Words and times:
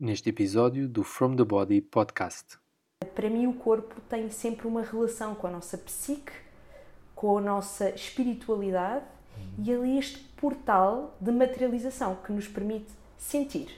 neste 0.00 0.30
episódio 0.30 0.88
do 0.88 1.04
From 1.04 1.36
the 1.36 1.44
Body 1.44 1.82
podcast. 1.82 2.58
Para 3.14 3.28
mim, 3.28 3.46
o 3.46 3.52
corpo 3.52 4.00
tem 4.08 4.30
sempre 4.30 4.66
uma 4.66 4.80
relação 4.80 5.34
com 5.34 5.46
a 5.46 5.50
nossa 5.50 5.76
psique, 5.76 6.32
com 7.14 7.36
a 7.36 7.40
nossa 7.40 7.90
espiritualidade 7.90 9.04
uhum. 9.36 9.64
e 9.64 9.72
ali 9.74 9.98
este 9.98 10.20
portal 10.40 11.14
de 11.20 11.30
materialização 11.30 12.16
que 12.24 12.32
nos 12.32 12.48
permite 12.48 12.90
sentir, 13.18 13.68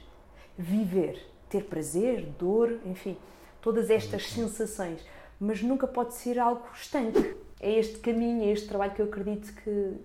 viver, 0.57 1.21
ter 1.51 1.65
prazer, 1.65 2.25
dor, 2.39 2.79
enfim, 2.87 3.17
todas 3.61 3.91
estas 3.91 4.23
uhum. 4.37 4.47
sensações. 4.47 5.05
Mas 5.41 5.61
nunca 5.61 5.89
pode 5.89 6.15
ser 6.15 6.39
algo 6.39 6.63
estanque. 6.73 7.35
É 7.59 7.73
este 7.73 7.99
caminho, 7.99 8.45
é 8.45 8.53
este 8.53 8.69
trabalho 8.69 8.95
que 8.95 9.03
eu 9.03 9.07
acredito 9.07 9.53
que, 9.57 9.97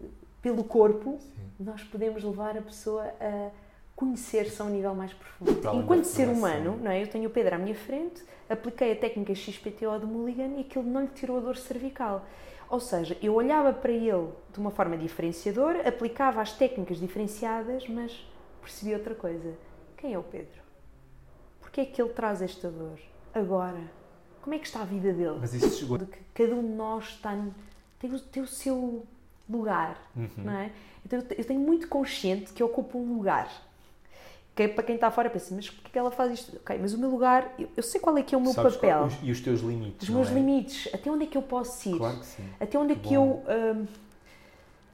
pelo 0.41 0.63
corpo, 0.63 1.19
Sim. 1.19 1.29
nós 1.59 1.83
podemos 1.83 2.23
levar 2.23 2.57
a 2.57 2.61
pessoa 2.63 3.03
a 3.21 3.51
conhecer-se 3.97 4.61
a 4.61 4.65
um 4.65 4.69
nível 4.69 4.93
mais 4.93 5.11
profundo. 5.11 5.51
Enquanto 5.73 6.05
ser 6.05 6.29
humano, 6.29 6.77
não 6.77 6.91
é? 6.91 7.01
eu 7.01 7.07
tenho 7.07 7.27
o 7.27 7.31
Pedro 7.31 7.55
à 7.55 7.57
minha 7.57 7.73
frente, 7.73 8.23
apliquei 8.47 8.91
a 8.91 8.95
técnica 8.95 9.33
XPTO 9.33 9.99
de 9.99 10.05
Mulligan 10.05 10.55
e 10.55 10.61
aquilo 10.61 10.85
não 10.85 11.01
lhe 11.01 11.07
tirou 11.07 11.39
a 11.39 11.41
dor 11.41 11.57
cervical. 11.57 12.23
Ou 12.69 12.79
seja, 12.79 13.17
eu 13.23 13.33
olhava 13.33 13.73
para 13.73 13.91
ele 13.91 14.29
de 14.53 14.59
uma 14.59 14.69
forma 14.69 14.95
diferenciadora, 14.95 15.87
aplicava 15.89 16.39
as 16.39 16.53
técnicas 16.53 16.99
diferenciadas, 16.99 17.89
mas 17.89 18.23
percebi 18.61 18.93
outra 18.93 19.15
coisa. 19.15 19.55
Quem 19.97 20.13
é 20.13 20.19
o 20.19 20.23
Pedro? 20.23 20.61
Porquê 21.59 21.81
é 21.81 21.85
que 21.85 21.99
ele 21.99 22.11
traz 22.11 22.43
esta 22.43 22.69
dor? 22.69 22.99
Agora? 23.33 23.81
Como 24.43 24.53
é 24.53 24.59
que 24.59 24.67
está 24.67 24.81
a 24.81 24.85
vida 24.85 25.11
dele? 25.11 25.37
Mas 25.41 25.55
isso 25.55 25.75
chegou... 25.79 25.97
De 25.97 26.05
que 26.05 26.19
cada 26.35 26.53
um 26.53 26.61
de 26.61 26.73
nós 26.73 27.05
está, 27.05 27.35
tem, 27.97 28.13
o, 28.13 28.19
tem 28.19 28.43
o 28.43 28.47
seu 28.47 29.07
lugar, 29.49 29.97
uhum. 30.15 30.29
não 30.37 30.53
é? 30.53 30.71
Então 31.03 31.19
eu 31.35 31.45
tenho 31.45 31.59
muito 31.59 31.87
consciente 31.87 32.53
que 32.53 32.61
ocupo 32.61 32.99
um 32.99 33.15
lugar 33.15 33.49
que 34.57 34.63
é 34.63 34.67
para 34.67 34.83
quem 34.83 34.95
está 34.95 35.11
fora 35.11 35.29
pensa, 35.29 35.53
mas 35.53 35.69
porquê 35.69 35.91
que 35.91 35.99
ela 35.99 36.09
faz 36.09 36.31
isto? 36.33 36.57
Ok, 36.57 36.75
mas 36.81 36.91
o 36.91 36.97
meu 36.97 37.11
lugar, 37.11 37.53
eu, 37.59 37.69
eu 37.77 37.83
sei 37.83 38.01
qual 38.01 38.17
é 38.17 38.23
que 38.23 38.33
é 38.33 38.37
o 38.37 38.41
meu 38.41 38.51
Sabes 38.53 38.73
papel. 38.73 39.07
Qual, 39.07 39.11
e 39.21 39.31
os 39.31 39.39
teus 39.39 39.61
limites. 39.61 40.09
Os 40.09 40.13
meus 40.13 40.29
é? 40.29 40.33
limites, 40.33 40.91
até 40.91 41.11
onde 41.11 41.25
é 41.25 41.27
que 41.27 41.37
eu 41.37 41.43
posso 41.43 41.87
ir? 41.87 41.95
Claro 41.95 42.17
que 42.17 42.25
sim. 42.25 42.43
Até 42.59 42.79
onde 42.79 42.93
é 42.93 42.95
que 42.95 43.13
eu, 43.13 43.43
um, 43.47 43.85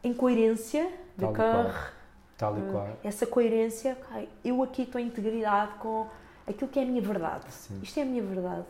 em 0.04 0.14
coerência, 0.14 0.92
de 1.18 1.32
carro, 1.32 1.92
Tal 2.38 2.58
e 2.58 2.62
hum, 2.62 2.72
qual. 2.74 2.98
essa 3.06 3.26
coerência, 3.26 3.98
okay, 4.10 4.28
eu 4.44 4.62
aqui 4.62 4.82
estou 4.82 5.00
em 5.00 5.06
integridade 5.06 5.76
com 5.76 6.08
aquilo 6.46 6.70
que 6.70 6.78
é 6.78 6.84
a 6.84 6.86
minha 6.86 7.02
verdade. 7.02 7.46
Sim. 7.50 7.80
Isto 7.82 8.00
é 8.00 8.04
a 8.04 8.06
minha 8.06 8.22
verdade. 8.22 8.66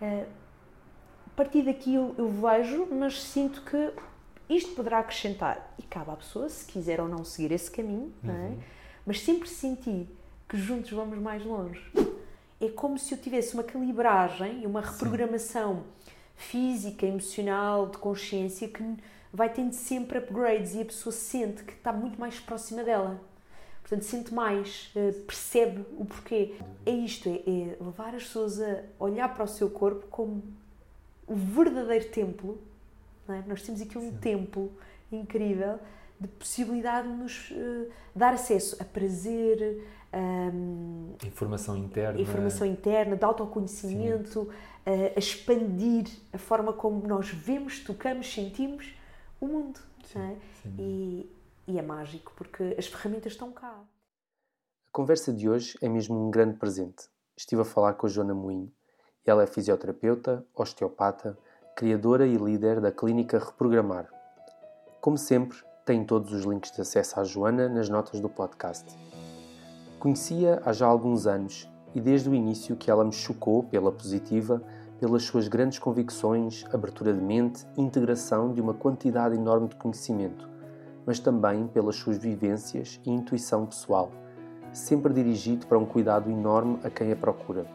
Uh, 0.00 0.24
a 1.26 1.30
partir 1.34 1.62
daqui 1.62 1.94
eu, 1.94 2.14
eu 2.16 2.28
vejo, 2.28 2.86
mas 2.92 3.20
sinto 3.20 3.60
que 3.62 3.92
isto 4.48 4.72
poderá 4.76 5.00
acrescentar. 5.00 5.74
E 5.78 5.82
cabe 5.82 6.12
à 6.12 6.14
pessoa, 6.14 6.48
se 6.48 6.64
quiser 6.64 7.00
ou 7.00 7.08
não 7.08 7.24
seguir 7.24 7.50
esse 7.50 7.68
caminho, 7.68 8.12
uhum. 8.22 8.32
não 8.32 8.34
é? 8.34 8.52
Mas 9.06 9.20
sempre 9.20 9.48
senti 9.48 10.08
que 10.48 10.56
juntos 10.56 10.90
vamos 10.90 11.18
mais 11.18 11.44
longe. 11.44 11.82
É 12.60 12.68
como 12.68 12.98
se 12.98 13.12
eu 13.14 13.18
tivesse 13.18 13.54
uma 13.54 13.64
calibragem 13.64 14.62
e 14.62 14.66
uma 14.66 14.80
reprogramação 14.80 15.76
Sim. 15.76 16.12
física, 16.36 17.06
emocional, 17.06 17.88
de 17.88 17.98
consciência 17.98 18.68
que 18.68 18.82
vai 19.32 19.48
tendo 19.48 19.72
sempre 19.72 20.18
upgrades 20.18 20.74
e 20.74 20.82
a 20.82 20.84
pessoa 20.84 21.12
sente 21.12 21.64
que 21.64 21.72
está 21.72 21.92
muito 21.92 22.20
mais 22.20 22.38
próxima 22.38 22.84
dela. 22.84 23.20
Portanto, 23.80 24.04
sente 24.04 24.32
mais, 24.32 24.92
eh, 24.94 25.12
percebe 25.26 25.84
o 25.98 26.04
porquê. 26.04 26.54
É 26.86 26.90
isto, 26.90 27.28
é, 27.28 27.32
é 27.32 27.76
levar 27.80 28.14
as 28.14 28.24
pessoas 28.24 28.60
a 28.60 28.82
olhar 28.98 29.34
para 29.34 29.44
o 29.44 29.48
seu 29.48 29.68
corpo 29.68 30.06
como 30.08 30.42
o 31.26 31.34
verdadeiro 31.34 32.08
templo. 32.10 32.60
É? 33.28 33.42
Nós 33.46 33.62
temos 33.62 33.80
aqui 33.80 33.98
um 33.98 34.10
Sim. 34.10 34.18
templo 34.18 34.72
incrível 35.10 35.78
de 36.22 36.28
possibilidade 36.28 37.08
de 37.08 37.14
nos 37.14 37.50
uh, 37.50 37.90
dar 38.14 38.34
acesso 38.34 38.76
a 38.80 38.84
prazer, 38.84 39.84
um, 40.12 41.14
informação 41.24 41.76
interna, 41.76 42.20
informação 42.20 42.66
interna, 42.66 43.16
de 43.16 43.24
autoconhecimento, 43.24 44.42
uh, 44.42 45.12
a 45.16 45.18
expandir 45.18 46.06
a 46.32 46.38
forma 46.38 46.72
como 46.72 47.06
nós 47.06 47.28
vemos, 47.30 47.80
tocamos, 47.80 48.32
sentimos 48.32 48.94
o 49.40 49.46
mundo. 49.46 49.80
Sim, 50.04 50.20
é? 50.20 50.36
e, 50.78 51.32
e 51.66 51.78
é 51.78 51.82
mágico 51.82 52.32
porque 52.36 52.74
as 52.78 52.86
ferramentas 52.86 53.32
estão 53.32 53.52
cá. 53.52 53.72
A 53.72 54.92
conversa 54.92 55.32
de 55.32 55.48
hoje 55.48 55.76
é 55.80 55.88
mesmo 55.88 56.26
um 56.26 56.30
grande 56.30 56.58
presente. 56.58 57.08
Estive 57.36 57.62
a 57.62 57.64
falar 57.64 57.94
com 57.94 58.06
a 58.06 58.10
Joana 58.10 58.34
Moinho. 58.34 58.70
Ela 59.24 59.44
é 59.44 59.46
fisioterapeuta, 59.46 60.44
osteopata, 60.54 61.38
criadora 61.74 62.26
e 62.26 62.36
líder 62.36 62.80
da 62.80 62.92
clínica 62.92 63.38
Reprogramar. 63.38 64.08
Como 65.00 65.16
sempre, 65.16 65.58
tem 65.84 66.04
todos 66.04 66.32
os 66.32 66.44
links 66.44 66.70
de 66.70 66.80
acesso 66.80 67.18
à 67.18 67.24
Joana 67.24 67.68
nas 67.68 67.88
notas 67.88 68.20
do 68.20 68.28
podcast. 68.28 68.96
Conhecia 69.98 70.62
há 70.64 70.72
já 70.72 70.86
alguns 70.86 71.26
anos 71.26 71.68
e 71.92 72.00
desde 72.00 72.30
o 72.30 72.34
início 72.34 72.76
que 72.76 72.90
ela 72.90 73.04
me 73.04 73.12
chocou 73.12 73.64
pela 73.64 73.90
positiva, 73.90 74.62
pelas 75.00 75.24
suas 75.24 75.48
grandes 75.48 75.80
convicções, 75.80 76.64
abertura 76.72 77.12
de 77.12 77.20
mente 77.20 77.66
integração 77.76 78.52
de 78.52 78.60
uma 78.60 78.74
quantidade 78.74 79.34
enorme 79.34 79.68
de 79.68 79.74
conhecimento, 79.74 80.48
mas 81.04 81.18
também 81.18 81.66
pelas 81.66 81.96
suas 81.96 82.16
vivências 82.16 83.00
e 83.04 83.10
intuição 83.10 83.66
pessoal, 83.66 84.12
sempre 84.72 85.12
dirigido 85.12 85.66
para 85.66 85.78
um 85.78 85.84
cuidado 85.84 86.30
enorme 86.30 86.78
a 86.84 86.90
quem 86.90 87.10
a 87.10 87.16
procura. 87.16 87.66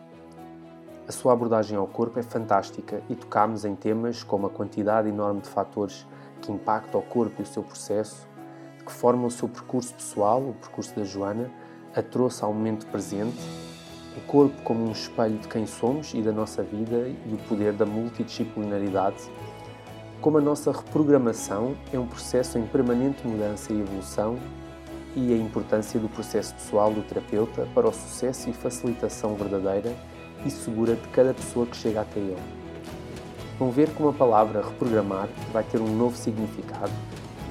A 1.05 1.11
sua 1.11 1.33
abordagem 1.33 1.77
ao 1.77 1.87
corpo 1.87 2.19
é 2.19 2.23
fantástica 2.23 3.01
e 3.09 3.15
tocámos 3.15 3.65
em 3.65 3.75
temas 3.75 4.23
como 4.23 4.47
a 4.47 4.49
quantidade 4.49 5.09
enorme 5.09 5.41
de 5.41 5.49
fatores 5.49 6.05
que 6.37 6.51
impacta 6.51 6.97
o 6.97 7.01
corpo 7.01 7.35
e 7.39 7.43
o 7.43 7.45
seu 7.45 7.63
processo, 7.63 8.27
de 8.77 8.85
que 8.85 8.91
forma 8.91 9.27
o 9.27 9.31
seu 9.31 9.47
percurso 9.47 9.93
pessoal, 9.93 10.41
o 10.41 10.53
percurso 10.53 10.95
da 10.95 11.03
Joana, 11.03 11.51
a 11.95 12.01
trouxe 12.01 12.43
ao 12.43 12.53
momento 12.53 12.85
presente, 12.87 13.37
o 14.15 14.21
corpo 14.21 14.61
como 14.63 14.87
um 14.87 14.91
espelho 14.91 15.37
de 15.37 15.47
quem 15.47 15.65
somos 15.65 16.13
e 16.13 16.21
da 16.21 16.31
nossa 16.31 16.63
vida 16.63 17.07
e 17.07 17.33
o 17.33 17.37
poder 17.47 17.73
da 17.73 17.85
multidisciplinaridade, 17.85 19.29
como 20.21 20.37
a 20.37 20.41
nossa 20.41 20.71
reprogramação 20.71 21.75
é 21.93 21.99
um 21.99 22.07
processo 22.07 22.57
em 22.57 22.65
permanente 22.65 23.25
mudança 23.25 23.71
e 23.71 23.79
evolução 23.79 24.37
e 25.15 25.33
a 25.33 25.37
importância 25.37 25.99
do 25.99 26.09
processo 26.09 26.53
pessoal 26.55 26.91
do 26.91 27.01
terapeuta 27.01 27.67
para 27.73 27.87
o 27.87 27.93
sucesso 27.93 28.49
e 28.49 28.53
facilitação 28.53 29.35
verdadeira 29.35 29.95
e 30.45 30.49
segura 30.49 30.95
de 30.95 31.07
cada 31.09 31.33
pessoa 31.33 31.65
que 31.65 31.75
chega 31.75 32.01
até 32.01 32.19
ele 32.19 32.66
vão 33.59 33.71
ver 33.71 33.89
como 33.93 34.09
a 34.09 34.13
palavra 34.13 34.61
reprogramar 34.61 35.27
vai 35.51 35.63
ter 35.63 35.81
um 35.81 35.95
novo 35.95 36.15
significado 36.15 36.91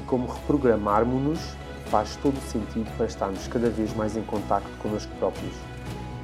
e 0.00 0.04
como 0.06 0.26
reprogramarmos-nos 0.26 1.40
faz 1.86 2.16
todo 2.16 2.36
o 2.36 2.40
sentido 2.40 2.90
para 2.96 3.06
estarmos 3.06 3.46
cada 3.48 3.68
vez 3.70 3.94
mais 3.94 4.16
em 4.16 4.22
contacto 4.22 4.70
connosco 4.78 5.12
próprios. 5.18 5.54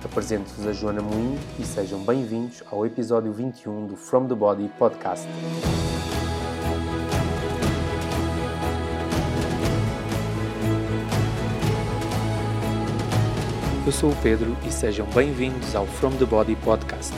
Apresento-vos 0.05 0.67
a 0.67 0.73
Joana 0.73 1.01
Moinho 1.01 1.39
e 1.59 1.65
sejam 1.65 2.01
bem-vindos 2.01 2.63
ao 2.71 2.85
episódio 2.85 3.33
21 3.33 3.87
do 3.87 3.97
From 3.97 4.27
the 4.27 4.35
Body 4.35 4.71
podcast. 4.79 5.29
Eu 13.85 13.93
sou 13.93 14.11
o 14.11 14.17
Pedro 14.17 14.57
e 14.67 14.73
sejam 14.73 15.07
bem-vindos 15.07 15.75
ao 15.75 15.87
From 15.87 16.13
the 16.13 16.25
Body 16.25 16.57
podcast 16.57 17.13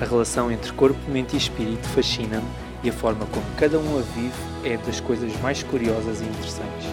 a 0.00 0.04
relação 0.04 0.50
entre 0.50 0.72
corpo, 0.72 0.98
mente 1.08 1.34
e 1.34 1.38
espírito 1.38 1.86
fascina-me 1.88 2.46
e 2.82 2.90
a 2.90 2.92
forma 2.92 3.26
como 3.26 3.44
cada 3.56 3.78
um 3.78 3.98
a 3.98 4.02
vive 4.02 4.32
é 4.64 4.76
das 4.76 5.00
coisas 5.00 5.32
mais 5.40 5.62
curiosas 5.62 6.20
e 6.20 6.24
interessantes. 6.24 6.88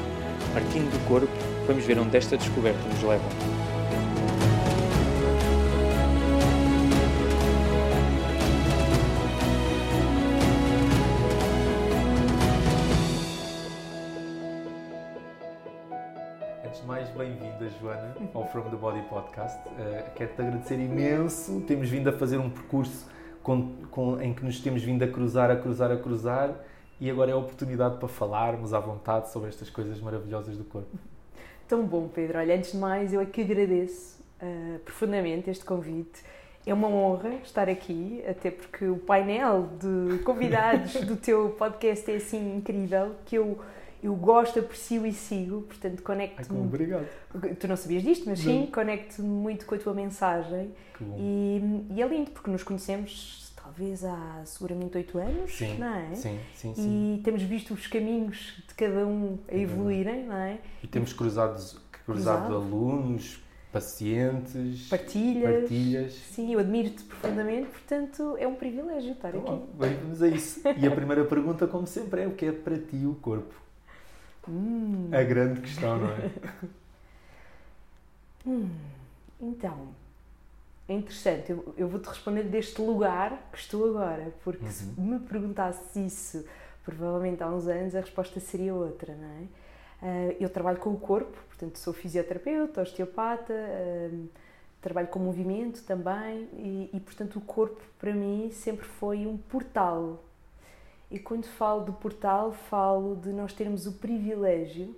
Partindo 0.53 0.91
do 0.91 1.07
corpo, 1.07 1.31
vamos 1.67 1.84
ver 1.85 1.97
onde 2.00 2.16
esta 2.17 2.38
descoberta 2.38 2.79
nos 2.90 3.03
leva. 3.03 3.60
Bem-vinda, 17.51 17.69
Joana, 17.79 18.16
ao 18.34 18.47
From 18.47 18.69
the 18.69 18.75
Body 18.75 19.01
Podcast. 19.09 19.57
Uh, 19.69 20.13
Quero-te 20.16 20.41
agradecer 20.41 20.75
imenso. 20.75 21.61
Temos 21.61 21.90
vindo 21.90 22.09
a 22.09 22.14
fazer 22.14 22.37
um 22.37 22.49
percurso 22.49 23.08
com, 23.41 23.75
com, 23.90 24.22
em 24.22 24.34
que 24.34 24.43
nos 24.43 24.59
temos 24.59 24.84
vindo 24.84 25.03
a 25.03 25.08
cruzar, 25.08 25.49
a 25.49 25.55
cruzar, 25.55 25.91
a 25.91 25.97
cruzar 25.97 26.55
e 26.99 27.09
agora 27.09 27.31
é 27.31 27.34
a 27.34 27.37
oportunidade 27.37 27.97
para 27.97 28.08
falarmos 28.08 28.73
à 28.73 28.79
vontade 28.79 29.31
sobre 29.31 29.49
estas 29.49 29.70
coisas 29.70 29.99
maravilhosas 29.99 30.58
do 30.58 30.64
corpo. 30.64 30.97
Tão 31.67 31.84
bom, 31.84 32.08
Pedro. 32.08 32.37
Olha, 32.37 32.55
antes 32.55 32.72
de 32.72 32.78
mais, 32.78 33.14
eu 33.14 33.20
é 33.20 33.25
que 33.25 33.41
agradeço 33.41 34.22
uh, 34.41 34.79
profundamente 34.79 35.49
este 35.49 35.66
convite. 35.66 36.23
É 36.66 36.73
uma 36.73 36.87
honra 36.87 37.35
estar 37.43 37.67
aqui, 37.67 38.23
até 38.28 38.52
porque 38.52 38.85
o 38.85 38.97
painel 38.97 39.67
de 39.79 40.20
convidados 40.20 40.93
do 41.02 41.16
teu 41.16 41.49
podcast 41.58 42.11
é 42.11 42.16
assim 42.16 42.58
incrível 42.58 43.16
que 43.25 43.35
eu 43.35 43.59
eu 44.01 44.15
gosto, 44.15 44.59
aprecio 44.59 45.05
e 45.05 45.13
sigo, 45.13 45.61
portanto 45.61 46.01
conecto-me. 46.01 46.59
Obrigado. 46.61 47.07
Tu 47.59 47.67
não 47.67 47.75
sabias 47.75 48.03
disto, 48.03 48.27
mas 48.27 48.39
sim, 48.39 48.67
conecto-me 48.73 49.27
muito 49.27 49.65
com 49.65 49.75
a 49.75 49.77
tua 49.77 49.93
mensagem. 49.93 50.71
E, 51.17 51.85
e, 51.89 52.01
é 52.01 52.07
lindo 52.07 52.31
porque 52.31 52.49
nos 52.49 52.63
conhecemos 52.63 53.51
talvez 53.55 54.03
há 54.03 54.41
seguramente 54.45 54.97
oito 54.97 55.17
anos, 55.17 55.55
sim, 55.55 55.77
não 55.77 55.87
é? 55.87 56.15
Sim, 56.15 56.39
sim, 56.53 56.75
sim. 56.75 57.15
E 57.15 57.21
temos 57.23 57.41
visto 57.43 57.73
os 57.73 57.87
caminhos 57.87 58.63
de 58.67 58.73
cada 58.75 59.05
um 59.05 59.37
a 59.47 59.55
evoluírem, 59.55 60.25
não 60.25 60.35
é? 60.35 60.59
E 60.83 60.87
temos 60.87 61.13
cruzado, 61.13 61.79
cruzado, 62.05 62.55
alunos 62.55 63.41
pacientes, 63.71 64.89
partilhas. 64.89 65.61
partilhas. 65.61 66.13
Sim, 66.13 66.53
eu 66.53 66.59
admiro-te 66.59 67.03
profundamente, 67.03 67.69
portanto 67.69 68.35
é 68.37 68.45
um 68.47 68.55
privilégio 68.55 69.13
estar 69.13 69.33
Então, 69.33 69.55
aqui. 69.55 69.67
bem, 69.79 69.95
vamos 69.95 70.21
a 70.21 70.27
isso. 70.27 70.61
E 70.77 70.85
a 70.85 70.91
primeira 70.91 71.23
pergunta, 71.23 71.65
como 71.67 71.87
sempre, 71.87 72.23
é 72.23 72.27
o 72.27 72.31
que 72.31 72.45
é 72.45 72.51
para 72.51 72.77
ti 72.77 73.05
o 73.05 73.15
corpo? 73.15 73.53
Hum, 74.47 75.09
A 75.11 75.23
grande 75.23 75.61
questão, 75.61 75.97
não 75.97 76.08
é? 76.09 76.32
hum, 78.46 78.70
então, 79.40 79.90
é 80.88 80.93
interessante, 80.93 81.52
eu, 81.52 81.73
eu 81.78 81.88
vou-te 81.88 82.08
responder 82.08 82.43
deste 82.43 82.82
lugar 82.82 83.49
que 83.52 83.58
estou 83.59 83.90
agora, 83.90 84.34
porque 84.43 84.70
se 84.72 84.85
Uhum. 84.97 85.05
me 85.05 85.20
perguntasse 85.20 86.05
isso 86.05 86.46
provavelmente 86.84 87.43
há 87.43 87.47
uns 87.49 87.67
anos, 87.67 87.96
a 87.96 88.02
resposta 88.02 88.40
seria 88.40 88.73
outra, 88.73 89.16
não 89.16 89.26
é? 89.29 89.43
Ah, 90.02 90.35
eu 90.40 90.49
trabalho 90.49 90.79
com 90.79 90.91
o 90.91 90.99
corpo, 90.99 91.37
portanto 91.47 91.78
sou 91.78 91.94
fisioterapeuta, 91.94 92.82
osteopata, 92.82 93.53
ah, 93.53 94.09
trabalho 94.82 95.08
com 95.08 95.20
movimento 95.20 95.84
também 95.84 96.49
e, 96.53 96.90
e, 96.94 96.99
portanto 96.99 97.37
o 97.37 97.41
corpo 97.41 97.82
para 97.99 98.14
mim 98.14 98.49
sempre 98.52 98.85
foi 98.85 99.28
um 99.28 99.37
portal. 99.37 100.23
E 101.11 101.19
quando 101.19 101.46
falo 101.46 101.84
de 101.84 101.91
portal, 101.91 102.53
falo 102.53 103.17
de 103.17 103.29
nós 103.29 103.53
termos 103.53 103.85
o 103.85 103.91
privilégio 103.91 104.96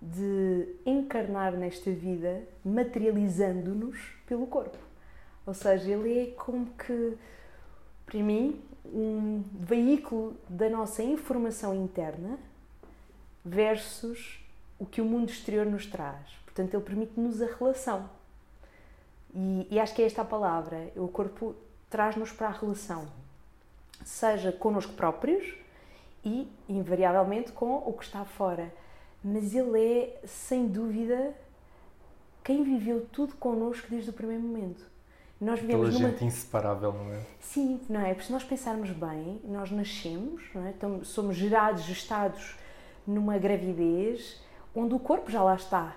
de 0.00 0.68
encarnar 0.84 1.52
nesta 1.52 1.90
vida 1.90 2.42
materializando-nos 2.62 3.98
pelo 4.26 4.46
corpo. 4.46 4.76
Ou 5.46 5.54
seja, 5.54 5.90
ele 5.90 6.18
é 6.18 6.26
como 6.32 6.66
que, 6.66 7.16
para 8.04 8.18
mim, 8.22 8.60
um 8.84 9.42
veículo 9.52 10.36
da 10.48 10.68
nossa 10.68 11.02
informação 11.02 11.74
interna 11.74 12.38
versus 13.44 14.44
o 14.78 14.84
que 14.84 15.00
o 15.00 15.04
mundo 15.04 15.30
exterior 15.30 15.64
nos 15.64 15.86
traz. 15.86 16.28
Portanto, 16.44 16.74
ele 16.74 16.84
permite-nos 16.84 17.40
a 17.40 17.46
relação. 17.46 18.10
E, 19.34 19.66
e 19.70 19.80
acho 19.80 19.94
que 19.94 20.02
é 20.02 20.06
esta 20.06 20.22
a 20.22 20.24
palavra. 20.24 20.92
O 20.96 21.08
corpo 21.08 21.54
traz-nos 21.88 22.32
para 22.32 22.48
a 22.48 22.50
relação, 22.50 23.06
seja 24.04 24.52
connosco 24.52 24.92
próprios 24.92 25.54
e, 26.24 26.48
invariavelmente, 26.68 27.52
com 27.52 27.76
o 27.76 27.92
que 27.92 28.04
está 28.04 28.24
fora. 28.24 28.72
Mas 29.22 29.54
ele 29.54 29.80
é, 29.80 30.20
sem 30.24 30.66
dúvida, 30.66 31.34
quem 32.44 32.62
viveu 32.62 33.06
tudo 33.12 33.34
connosco 33.36 33.86
desde 33.90 34.10
o 34.10 34.12
primeiro 34.12 34.42
momento. 34.42 34.84
Nós 35.40 35.60
vivemos 35.60 35.94
numa... 35.94 36.10
gente 36.10 36.24
inseparável, 36.24 36.92
não 36.92 37.12
é? 37.12 37.20
Sim, 37.40 37.80
não 37.88 38.00
é? 38.00 38.14
Porque 38.14 38.26
se 38.26 38.32
nós 38.32 38.42
pensarmos 38.42 38.90
bem, 38.90 39.40
nós 39.44 39.70
nascemos, 39.70 40.42
não 40.54 40.64
é? 40.66 40.70
então, 40.70 41.04
somos 41.04 41.36
gerados, 41.36 41.82
gestados 41.82 42.56
numa 43.06 43.36
gravidez 43.36 44.40
onde 44.74 44.94
o 44.94 44.98
corpo 44.98 45.30
já 45.30 45.42
lá 45.42 45.54
está. 45.54 45.96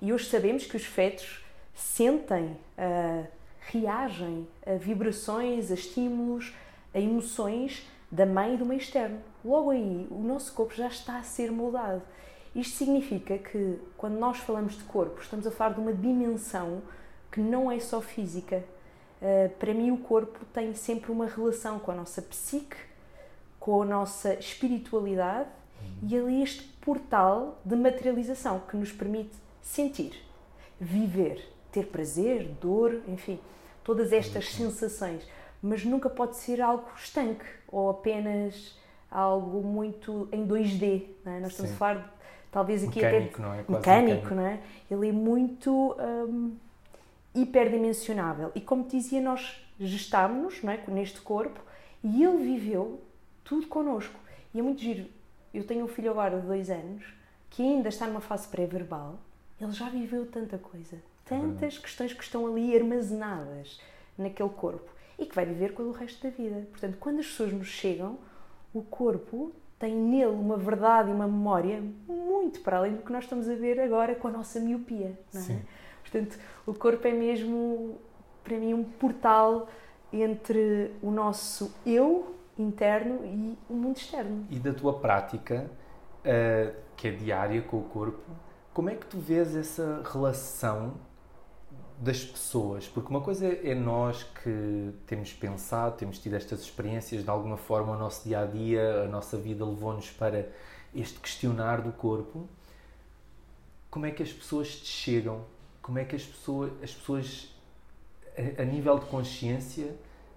E 0.00 0.12
hoje 0.12 0.28
sabemos 0.28 0.66
que 0.66 0.76
os 0.76 0.84
fetos 0.84 1.44
sentem, 1.74 2.56
ah, 2.76 3.24
reagem 3.60 4.46
a 4.64 4.74
vibrações, 4.74 5.70
a 5.70 5.74
estímulos, 5.74 6.54
a 6.96 7.00
emoções 7.00 7.86
da 8.10 8.24
mãe 8.24 8.54
e 8.54 8.56
do 8.56 8.64
meio 8.64 8.80
externo. 8.80 9.18
Logo 9.44 9.70
aí, 9.70 10.08
o 10.10 10.22
nosso 10.22 10.54
corpo 10.54 10.74
já 10.74 10.86
está 10.86 11.18
a 11.18 11.22
ser 11.22 11.52
moldado. 11.52 12.00
Isto 12.54 12.78
significa 12.78 13.36
que, 13.36 13.78
quando 13.98 14.14
nós 14.14 14.38
falamos 14.38 14.78
de 14.78 14.84
corpo, 14.84 15.20
estamos 15.20 15.46
a 15.46 15.50
falar 15.50 15.74
de 15.74 15.80
uma 15.80 15.92
dimensão 15.92 16.80
que 17.30 17.38
não 17.38 17.70
é 17.70 17.78
só 17.78 18.00
física. 18.00 18.64
Uh, 19.20 19.50
para 19.58 19.74
mim, 19.74 19.90
o 19.90 19.98
corpo 19.98 20.42
tem 20.54 20.74
sempre 20.74 21.12
uma 21.12 21.26
relação 21.26 21.78
com 21.78 21.90
a 21.90 21.94
nossa 21.94 22.22
psique, 22.22 22.76
com 23.60 23.82
a 23.82 23.84
nossa 23.84 24.32
espiritualidade 24.34 25.50
e 26.02 26.16
ali 26.16 26.42
este 26.42 26.62
portal 26.80 27.60
de 27.62 27.76
materialização 27.76 28.60
que 28.60 28.76
nos 28.76 28.90
permite 28.90 29.36
sentir, 29.60 30.12
viver, 30.80 31.46
ter 31.70 31.86
prazer, 31.88 32.48
dor, 32.60 33.02
enfim, 33.06 33.38
todas 33.84 34.12
estas 34.12 34.50
sensações. 34.50 35.22
Mas 35.66 35.84
nunca 35.84 36.08
pode 36.08 36.36
ser 36.36 36.60
algo 36.60 36.88
estanque 36.96 37.44
ou 37.68 37.90
apenas 37.90 38.78
algo 39.10 39.62
muito 39.62 40.28
em 40.30 40.46
2D. 40.46 41.06
Não 41.24 41.32
é? 41.32 41.40
Nós 41.40 41.50
estamos 41.50 41.70
Sim. 41.70 41.74
a 41.74 41.78
falar, 41.78 41.94
de, 41.96 42.04
talvez 42.52 42.84
aqui 42.84 43.02
Mecânico, 43.02 43.34
até 43.34 43.42
não 43.42 43.54
é? 43.54 43.62
Quase 43.64 43.78
mecânico, 43.78 44.34
não 44.34 44.46
é? 44.46 44.60
Ele 44.88 45.08
é 45.08 45.12
muito 45.12 45.96
hum, 45.98 46.56
hiperdimensionável. 47.34 48.52
E 48.54 48.60
como 48.60 48.84
te 48.84 48.96
dizia, 48.96 49.20
nós 49.20 49.60
gestámos-nos 49.80 50.62
não 50.62 50.72
é? 50.72 50.80
neste 50.88 51.20
corpo 51.20 51.60
e 52.02 52.22
ele 52.22 52.44
viveu 52.44 53.00
tudo 53.42 53.66
connosco. 53.66 54.14
E 54.54 54.60
é 54.60 54.62
muito 54.62 54.80
giro. 54.80 55.06
Eu 55.52 55.64
tenho 55.64 55.84
um 55.84 55.88
filho 55.88 56.10
agora 56.10 56.38
de 56.38 56.46
dois 56.46 56.70
anos 56.70 57.04
que 57.50 57.62
ainda 57.62 57.88
está 57.88 58.06
numa 58.06 58.20
fase 58.20 58.46
pré-verbal. 58.46 59.18
Ele 59.60 59.72
já 59.72 59.88
viveu 59.88 60.26
tanta 60.26 60.58
coisa, 60.58 60.98
tantas 61.24 61.78
questões 61.78 62.12
que 62.12 62.22
estão 62.22 62.46
ali 62.46 62.76
armazenadas 62.76 63.80
naquele 64.16 64.50
corpo 64.50 64.95
e 65.18 65.26
que 65.26 65.34
vai 65.34 65.44
viver 65.44 65.72
com 65.72 65.82
o 65.84 65.92
resto 65.92 66.22
da 66.22 66.30
vida. 66.30 66.66
Portanto, 66.70 66.96
quando 66.98 67.20
as 67.20 67.26
pessoas 67.26 67.52
nos 67.52 67.68
chegam, 67.68 68.18
o 68.72 68.82
corpo 68.82 69.52
tem 69.78 69.94
nele 69.94 70.32
uma 70.32 70.56
verdade 70.56 71.10
e 71.10 71.12
uma 71.12 71.26
memória 71.26 71.82
muito 72.08 72.60
para 72.60 72.78
além 72.78 72.94
do 72.94 73.02
que 73.02 73.12
nós 73.12 73.24
estamos 73.24 73.48
a 73.48 73.54
ver 73.54 73.78
agora 73.80 74.14
com 74.14 74.28
a 74.28 74.30
nossa 74.30 74.58
miopia. 74.60 75.18
Não 75.32 75.40
é? 75.40 75.44
Sim. 75.44 75.62
Portanto, 76.02 76.38
o 76.66 76.72
corpo 76.72 77.06
é 77.06 77.12
mesmo, 77.12 77.98
para 78.44 78.56
mim, 78.58 78.72
um 78.74 78.84
portal 78.84 79.68
entre 80.12 80.92
o 81.02 81.10
nosso 81.10 81.74
eu 81.84 82.34
interno 82.58 83.24
e 83.24 83.58
o 83.68 83.74
mundo 83.74 83.96
externo. 83.96 84.46
E 84.50 84.58
da 84.58 84.72
tua 84.72 84.98
prática, 84.98 85.70
eh, 86.24 86.72
que 86.96 87.08
é 87.08 87.10
diária 87.10 87.60
com 87.62 87.78
o 87.78 87.82
corpo, 87.82 88.22
como 88.72 88.88
é 88.88 88.94
que 88.94 89.06
tu 89.06 89.18
vês 89.18 89.54
essa 89.54 90.02
relação 90.10 90.94
das 91.98 92.24
pessoas? 92.24 92.86
Porque 92.86 93.08
uma 93.10 93.20
coisa 93.20 93.46
é 93.46 93.74
nós 93.74 94.22
que 94.22 94.92
temos 95.06 95.32
pensado, 95.32 95.96
temos 95.96 96.18
tido 96.18 96.34
estas 96.34 96.60
experiências, 96.60 97.24
de 97.24 97.30
alguma 97.30 97.56
forma 97.56 97.92
o 97.92 97.98
nosso 97.98 98.24
dia 98.24 98.40
a 98.40 98.46
dia, 98.46 99.02
a 99.04 99.08
nossa 99.08 99.36
vida 99.36 99.64
levou-nos 99.64 100.10
para 100.10 100.48
este 100.94 101.18
questionar 101.18 101.80
do 101.80 101.92
corpo. 101.92 102.48
Como 103.90 104.06
é 104.06 104.10
que 104.10 104.22
as 104.22 104.32
pessoas 104.32 104.68
te 104.76 104.88
chegam? 104.88 105.44
Como 105.80 105.98
é 105.98 106.04
que 106.04 106.16
as 106.16 106.24
pessoas, 106.24 106.72
as 106.82 106.92
pessoas 106.92 107.54
a, 108.36 108.62
a 108.62 108.64
nível 108.64 108.98
de 108.98 109.06
consciência, 109.06 109.94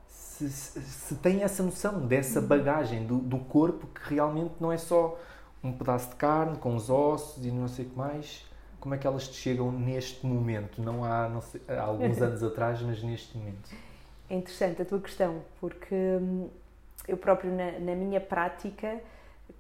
se, 0.08 0.50
se, 0.50 0.82
se 0.82 1.16
têm 1.16 1.44
essa 1.44 1.62
noção 1.62 2.08
dessa 2.08 2.42
bagagem 2.42 3.06
do, 3.06 3.18
do 3.18 3.40
corpo 3.40 3.88
que 3.88 4.14
realmente 4.14 4.54
não 4.60 4.72
é 4.72 4.78
só 4.78 5.20
um 5.64 5.74
pedaço 5.74 6.10
de 6.10 6.16
carne 6.16 6.58
com 6.58 6.76
os 6.76 6.90
ossos 6.90 7.46
e 7.46 7.52
não 7.52 7.68
sei 7.68 7.86
o 7.86 7.90
que 7.90 7.98
mais. 7.98 8.49
Como 8.80 8.96
é 8.96 8.98
que 8.98 9.06
elas 9.06 9.28
te 9.28 9.36
chegam 9.36 9.72
neste 9.72 10.26
momento? 10.26 10.82
Não 10.82 11.04
há, 11.04 11.28
não 11.28 11.42
sei, 11.42 11.62
há 11.68 11.82
alguns 11.82 12.20
anos 12.22 12.44
atrás, 12.44 12.82
mas 12.82 13.04
neste 13.04 13.38
momento. 13.38 13.70
É 14.30 14.36
interessante 14.36 14.82
a 14.82 14.86
tua 14.86 15.00
questão, 15.00 15.42
porque 15.60 15.96
hum, 15.96 16.50
eu 17.08 17.18
próprio 17.18 17.52
na, 17.52 17.80
na 17.80 17.96
minha 17.96 18.22
prática, 18.22 19.02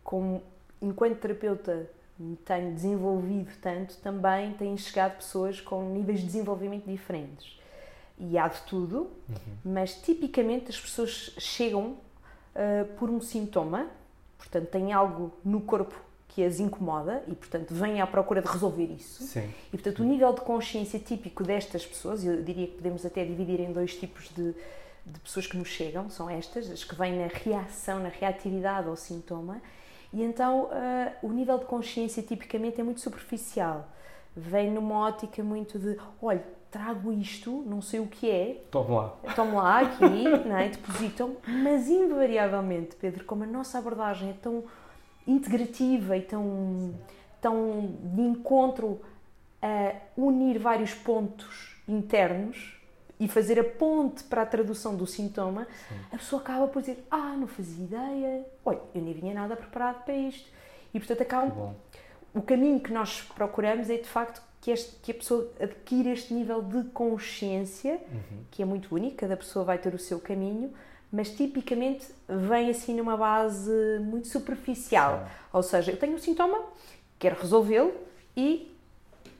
como 0.03 0.41
enquanto 0.81 1.17
terapeuta 1.17 1.89
me 2.17 2.35
tenho 2.35 2.73
desenvolvido 2.73 3.51
tanto, 3.61 3.95
também 3.97 4.53
têm 4.53 4.75
chegado 4.77 5.17
pessoas 5.17 5.61
com 5.61 5.89
níveis 5.93 6.19
de 6.19 6.25
desenvolvimento 6.25 6.85
diferentes. 6.85 7.57
E 8.17 8.37
há 8.37 8.49
de 8.49 8.61
tudo, 8.63 9.09
mas 9.63 9.95
tipicamente 10.01 10.69
as 10.69 10.77
pessoas 10.77 11.33
chegam 11.37 11.95
uh, 12.53 12.85
por 12.97 13.09
um 13.09 13.21
sintoma, 13.21 13.87
portanto, 14.37 14.67
têm 14.67 14.91
algo 14.91 15.31
no 15.43 15.61
corpo 15.61 15.95
que 16.29 16.43
as 16.45 16.59
incomoda 16.59 17.23
e, 17.27 17.35
portanto, 17.35 17.73
vêm 17.73 18.01
à 18.01 18.07
procura 18.07 18.41
de 18.41 18.47
resolver 18.47 18.85
isso. 18.85 19.23
Sim. 19.23 19.49
E, 19.67 19.77
portanto, 19.77 19.99
o 19.99 20.05
nível 20.05 20.31
de 20.31 20.41
consciência 20.41 20.99
típico 20.99 21.43
destas 21.43 21.85
pessoas, 21.85 22.23
eu 22.23 22.41
diria 22.43 22.67
que 22.67 22.75
podemos 22.75 23.05
até 23.05 23.25
dividir 23.25 23.59
em 23.59 23.73
dois 23.73 23.95
tipos 23.95 24.29
de, 24.29 24.53
de 25.05 25.19
pessoas 25.19 25.47
que 25.47 25.57
nos 25.57 25.67
chegam, 25.67 26.09
são 26.09 26.29
estas, 26.29 26.69
as 26.69 26.83
que 26.83 26.95
vêm 26.95 27.17
na 27.17 27.27
reação, 27.27 27.99
na 27.99 28.09
reatividade 28.09 28.87
ao 28.87 28.95
sintoma, 28.95 29.61
e 30.13 30.23
então 30.23 30.65
uh, 30.65 31.27
o 31.27 31.31
nível 31.31 31.57
de 31.57 31.65
consciência 31.65 32.21
tipicamente 32.21 32.79
é 32.79 32.83
muito 32.83 33.01
superficial. 33.01 33.87
Vem 34.35 34.71
numa 34.71 35.07
ótica 35.07 35.43
muito 35.43 35.77
de, 35.79 35.97
olha, 36.21 36.43
trago 36.71 37.11
isto, 37.11 37.63
não 37.65 37.81
sei 37.81 37.99
o 37.99 38.07
que 38.07 38.29
é, 38.29 38.61
Tome 38.69 38.91
lá. 38.91 39.15
tomo 39.35 39.57
lá 39.57 39.79
aqui, 39.81 40.23
não 40.47 40.57
é? 40.57 40.69
depositam, 40.69 41.35
mas 41.47 41.87
invariavelmente, 41.89 42.95
Pedro, 42.95 43.25
como 43.25 43.43
a 43.43 43.47
nossa 43.47 43.79
abordagem 43.79 44.29
é 44.29 44.33
tão 44.33 44.63
integrativa 45.31 46.17
e 46.17 46.21
tão, 46.21 46.93
tão 47.41 47.89
de 48.15 48.21
encontro 48.21 48.99
a 49.61 49.93
unir 50.17 50.57
vários 50.59 50.93
pontos 50.93 51.75
internos 51.87 52.75
e 53.19 53.27
fazer 53.27 53.59
a 53.59 53.63
ponte 53.63 54.23
para 54.23 54.43
a 54.43 54.45
tradução 54.45 54.95
do 54.95 55.05
sintoma, 55.05 55.67
Sim. 55.89 55.95
a 56.13 56.17
pessoa 56.17 56.41
acaba 56.41 56.67
por 56.67 56.81
dizer: 56.81 57.05
Ah, 57.11 57.35
não 57.37 57.47
fazia 57.47 57.83
ideia, 57.85 58.45
olha, 58.63 58.79
eu 58.95 59.01
nem 59.01 59.13
vinha 59.13 59.33
nada 59.33 59.55
preparado 59.57 60.03
para 60.05 60.13
isto. 60.15 60.49
E 60.93 60.99
portanto, 60.99 61.21
acaba, 61.21 61.75
o 62.33 62.41
caminho 62.41 62.79
que 62.79 62.91
nós 62.93 63.21
procuramos 63.35 63.89
é 63.89 63.97
de 63.97 64.07
facto 64.07 64.41
que, 64.61 64.71
este, 64.71 64.95
que 65.03 65.11
a 65.11 65.15
pessoa 65.15 65.51
adquira 65.59 66.09
este 66.09 66.33
nível 66.33 66.61
de 66.61 66.83
consciência, 66.91 67.99
Uhum. 68.11 68.43
que 68.51 68.61
é 68.61 68.65
muito 68.65 68.93
único, 68.95 69.17
cada 69.17 69.35
pessoa 69.37 69.63
vai 69.65 69.77
ter 69.77 69.93
o 69.93 69.99
seu 69.99 70.19
caminho, 70.19 70.73
mas 71.11 71.29
tipicamente 71.31 72.07
vem 72.27 72.69
assim 72.69 72.95
numa 72.95 73.17
base 73.17 73.99
muito 74.01 74.27
superficial. 74.27 75.23
Sim. 75.23 75.31
Ou 75.53 75.63
seja, 75.63 75.91
eu 75.91 75.97
tenho 75.97 76.15
um 76.15 76.19
sintoma, 76.19 76.59
quero 77.17 77.39
resolvê-lo 77.39 77.91
e 78.37 78.71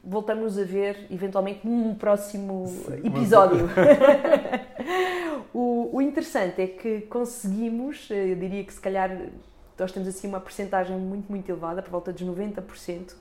voltamos 0.03 0.57
a 0.57 0.63
ver 0.63 1.05
eventualmente 1.11 1.65
num 1.67 1.93
próximo 1.93 2.65
Sim, 2.67 3.07
episódio. 3.07 3.69
o, 5.53 5.89
o, 5.93 6.01
interessante 6.01 6.61
é 6.61 6.67
que 6.67 7.01
conseguimos, 7.01 8.09
eu 8.09 8.35
diria 8.35 8.63
que 8.63 8.73
se 8.73 8.79
calhar 8.79 9.29
nós 9.77 9.91
temos 9.91 10.09
assim 10.09 10.27
uma 10.27 10.41
percentagem 10.41 10.97
muito, 10.97 11.29
muito 11.29 11.49
elevada, 11.49 11.81
por 11.81 11.91
volta 11.91 12.11
dos 12.11 12.21
90%, 12.21 13.13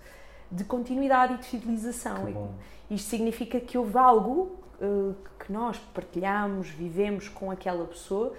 de 0.51 0.65
continuidade 0.65 1.35
e 1.35 1.37
de 1.37 1.45
fidelização. 1.45 2.55
Isto 2.91 3.11
significa 3.11 3.61
que 3.61 3.77
houve 3.77 3.99
algo 3.99 4.59
uh, 4.81 5.15
que 5.39 5.53
nós 5.53 5.79
partilhamos, 5.93 6.69
vivemos 6.69 7.29
com 7.29 7.51
aquela 7.51 7.87
pessoa 7.87 8.33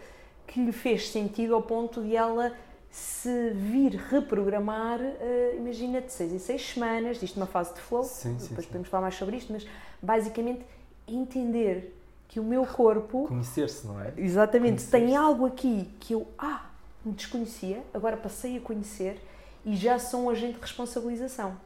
que 0.48 0.64
lhe 0.64 0.72
fez 0.72 1.10
sentido 1.10 1.54
ao 1.54 1.62
ponto 1.62 2.02
de 2.02 2.16
ela 2.16 2.54
se 2.90 3.52
vir 3.52 3.94
reprogramar, 4.10 5.00
uh, 5.00 5.56
imagina, 5.56 6.02
de 6.02 6.12
seis 6.12 6.34
em 6.34 6.40
seis 6.40 6.68
semanas, 6.74 7.22
isto 7.22 7.38
é 7.38 7.42
uma 7.42 7.48
fase 7.48 7.74
de 7.76 7.82
flow, 7.82 8.04
sim, 8.04 8.34
depois 8.34 8.48
sim, 8.48 8.68
podemos 8.68 8.88
sim. 8.88 8.92
falar 8.92 9.02
mais 9.04 9.16
sobre 9.16 9.38
isto, 9.38 9.54
mas 9.54 9.68
basicamente 10.02 10.66
entender 11.08 11.96
que 12.28 12.40
o 12.40 12.44
meu 12.44 12.66
corpo... 12.66 13.28
Conhecer-se, 13.28 13.86
não 13.86 14.00
é? 14.02 14.14
Exatamente, 14.18 14.86
tem 14.86 15.16
algo 15.16 15.46
aqui 15.46 15.90
que 16.00 16.14
eu, 16.14 16.28
ah, 16.38 16.66
me 17.06 17.14
desconhecia, 17.14 17.84
agora 17.94 18.18
passei 18.18 18.58
a 18.58 18.62
conhecer 18.62 19.20
e 19.66 19.76
já 19.76 20.00
sou 20.00 20.24
um 20.24 20.30
agente 20.30 20.56
de 20.56 20.62
responsabilização. 20.62 21.58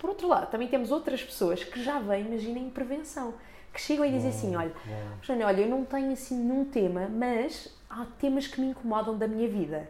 Por 0.00 0.08
outro 0.08 0.26
lado, 0.26 0.50
também 0.50 0.66
temos 0.66 0.90
outras 0.90 1.22
pessoas 1.22 1.62
que 1.62 1.80
já 1.84 2.00
vêm, 2.00 2.26
imaginem, 2.26 2.66
em 2.66 2.70
prevenção, 2.70 3.34
que 3.72 3.80
chegam 3.80 4.04
e 4.04 4.10
dizem 4.10 4.30
assim, 4.30 4.56
olha, 4.56 4.72
Jane, 5.22 5.44
olha, 5.44 5.60
eu 5.60 5.68
não 5.68 5.84
tenho 5.84 6.12
assim 6.12 6.34
nenhum 6.34 6.64
tema, 6.64 7.06
mas 7.06 7.68
há 7.88 8.06
temas 8.18 8.46
que 8.46 8.60
me 8.60 8.68
incomodam 8.68 9.16
da 9.16 9.28
minha 9.28 9.46
vida 9.46 9.88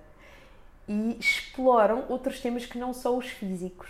e 0.88 1.16
exploram 1.20 2.04
outros 2.08 2.40
temas 2.40 2.66
que 2.66 2.76
não 2.76 2.92
são 2.92 3.16
os 3.16 3.26
físicos. 3.26 3.88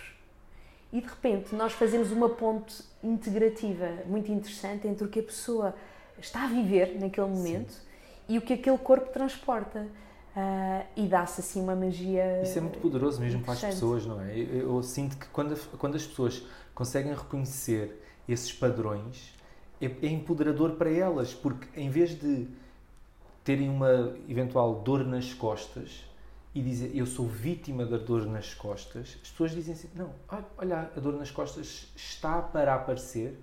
E 0.92 1.00
de 1.00 1.08
repente 1.08 1.54
nós 1.54 1.72
fazemos 1.72 2.12
uma 2.12 2.28
ponte 2.28 2.82
integrativa 3.02 3.88
muito 4.04 4.30
interessante 4.30 4.86
entre 4.86 5.04
o 5.04 5.08
que 5.08 5.20
a 5.20 5.22
pessoa 5.22 5.74
está 6.18 6.44
a 6.44 6.48
viver 6.48 7.00
naquele 7.00 7.28
momento 7.28 7.72
Sim. 7.72 7.80
e 8.28 8.38
o 8.38 8.42
que 8.42 8.52
aquele 8.52 8.76
corpo 8.76 9.10
transporta. 9.10 9.86
Uh, 10.36 10.86
e 10.96 11.08
dá-se 11.08 11.40
assim 11.40 11.60
uma 11.60 11.74
magia. 11.74 12.42
Isso 12.42 12.56
é 12.56 12.60
muito 12.60 12.78
poderoso 12.78 13.20
mesmo 13.20 13.42
para 13.42 13.54
as 13.54 13.60
pessoas, 13.60 14.06
não 14.06 14.20
é? 14.20 14.38
Eu, 14.38 14.76
eu, 14.76 14.82
sinto 14.82 15.16
que 15.16 15.26
quando, 15.26 15.56
quando 15.76 15.96
as 15.96 16.06
pessoas 16.06 16.44
conseguem 16.72 17.12
reconhecer 17.12 18.00
esses 18.28 18.52
padrões, 18.52 19.34
é, 19.80 19.86
é 19.86 20.06
empoderador 20.06 20.72
para 20.72 20.88
elas, 20.88 21.34
porque 21.34 21.66
em 21.78 21.90
vez 21.90 22.10
de 22.10 22.46
terem 23.42 23.68
uma 23.68 24.16
eventual 24.28 24.82
dor 24.82 25.04
nas 25.04 25.34
costas, 25.34 26.04
e 26.54 26.62
dizer 26.62 26.92
eu 26.94 27.06
sou 27.06 27.26
vítima 27.26 27.84
da 27.84 27.96
dor 27.96 28.24
nas 28.26 28.54
costas, 28.54 29.18
as 29.22 29.30
pessoas 29.30 29.50
dizem 29.50 29.74
assim: 29.74 29.88
não, 29.96 30.12
olha, 30.56 30.90
a 30.96 31.00
dor 31.00 31.14
nas 31.14 31.32
costas 31.32 31.92
está 31.96 32.40
para 32.40 32.74
aparecer, 32.74 33.36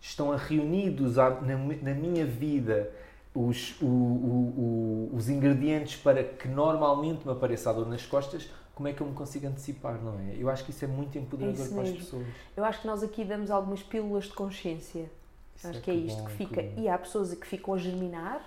estão 0.00 0.34
reunidos 0.36 1.16
na, 1.16 1.30
na 1.40 1.94
minha 1.94 2.24
vida 2.24 2.92
os, 3.34 3.80
o, 3.80 3.86
o, 3.86 5.08
o, 5.12 5.16
os 5.16 5.28
ingredientes 5.28 5.96
para 5.96 6.24
que 6.24 6.48
normalmente 6.48 7.26
me 7.26 7.32
apareça 7.32 7.70
a 7.70 7.72
dor 7.72 7.88
nas 7.88 8.04
costas, 8.04 8.48
como 8.74 8.88
é 8.88 8.92
que 8.92 9.00
eu 9.00 9.06
me 9.06 9.14
consigo 9.14 9.46
antecipar, 9.46 10.00
não 10.02 10.18
é? 10.18 10.36
Eu 10.38 10.48
acho 10.48 10.64
que 10.64 10.70
isso 10.70 10.84
é 10.84 10.88
muito 10.88 11.16
empoderador 11.18 11.66
é 11.66 11.68
para 11.68 11.82
as 11.82 11.90
pessoas. 11.90 12.26
Eu 12.56 12.64
acho 12.64 12.80
que 12.80 12.86
nós 12.86 13.02
aqui 13.02 13.24
damos 13.24 13.50
algumas 13.50 13.82
pílulas 13.82 14.24
de 14.24 14.32
consciência. 14.32 15.10
Isso 15.54 15.68
acho 15.68 15.78
é 15.78 15.82
que 15.82 15.90
é 15.90 15.94
isto 15.94 16.18
bom, 16.18 16.24
que 16.24 16.32
fica. 16.32 16.62
Que 16.62 16.80
e 16.80 16.88
há 16.88 16.96
pessoas 16.98 17.34
que 17.34 17.46
ficam 17.46 17.74
a 17.74 17.78
germinar 17.78 18.40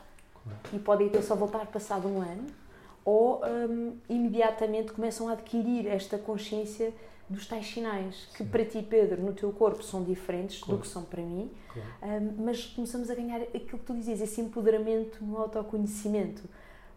e 0.73 0.79
podem 0.79 1.07
até 1.07 1.21
só 1.21 1.35
voltar 1.35 1.65
passado 1.67 2.07
um 2.07 2.21
ano 2.21 2.47
ou 3.05 3.41
um, 3.45 3.97
imediatamente 4.09 4.91
começam 4.91 5.27
a 5.27 5.33
adquirir 5.33 5.87
esta 5.87 6.17
consciência 6.17 6.93
dos 7.29 7.45
tais 7.47 7.67
sinais 7.67 8.27
que 8.33 8.43
Sim. 8.43 8.49
para 8.49 8.65
ti, 8.65 8.81
Pedro, 8.81 9.21
no 9.21 9.33
teu 9.33 9.51
corpo 9.51 9.83
são 9.83 10.03
diferentes 10.03 10.59
claro. 10.59 10.77
do 10.77 10.81
que 10.81 10.87
são 10.87 11.03
para 11.03 11.21
mim, 11.21 11.51
claro. 11.71 11.89
um, 12.01 12.43
mas 12.45 12.65
começamos 12.65 13.09
a 13.09 13.15
ganhar 13.15 13.41
aquilo 13.41 13.79
que 13.79 13.85
tu 13.85 13.93
dizias, 13.93 14.21
esse 14.21 14.41
empoderamento 14.41 15.23
no 15.23 15.37
autoconhecimento. 15.37 16.43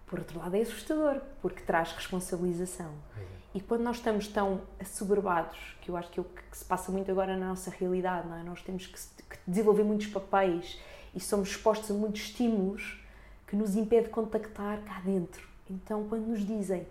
Por 0.07 0.21
outro 0.21 0.39
lado, 0.39 0.55
é 0.55 0.61
assustador, 0.61 1.21
porque 1.43 1.63
traz 1.63 1.93
responsabilização. 1.93 2.93
É. 3.17 3.23
E 3.55 3.61
quando 3.61 3.83
nós 3.83 3.97
estamos 3.97 4.29
tão 4.29 4.61
assoberbados, 4.79 5.59
que 5.81 5.91
eu 5.91 5.97
acho 5.97 6.11
que 6.11 6.21
é 6.21 6.23
o 6.23 6.25
que 6.25 6.57
se 6.57 6.65
passa 6.65 6.93
muito 6.93 7.11
agora 7.11 7.37
na 7.37 7.49
nossa 7.49 7.71
realidade, 7.71 8.29
não 8.29 8.37
é? 8.37 8.43
nós 8.43 8.63
temos 8.63 8.87
que, 8.87 8.99
que 8.99 9.39
desenvolver 9.47 9.83
muitos 9.83 10.07
papéis 10.09 10.79
e 11.15 11.21
somos 11.21 11.49
expostos 11.49 11.91
a 11.91 11.95
muitos 11.95 12.23
estímulos 12.23 13.03
que 13.47 13.57
nos 13.57 13.75
impede 13.75 14.11
contactar 14.11 14.81
cá 14.83 15.01
dentro 15.05 15.57
então, 15.71 16.07
quando 16.09 16.27
nos 16.27 16.45
dizem, 16.47 16.87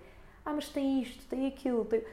ah, 0.45 0.53
mas 0.53 0.69
tem 0.69 1.01
isto, 1.01 1.23
tem 1.25 1.47
aquilo, 1.47 1.85
tem... 1.85 2.03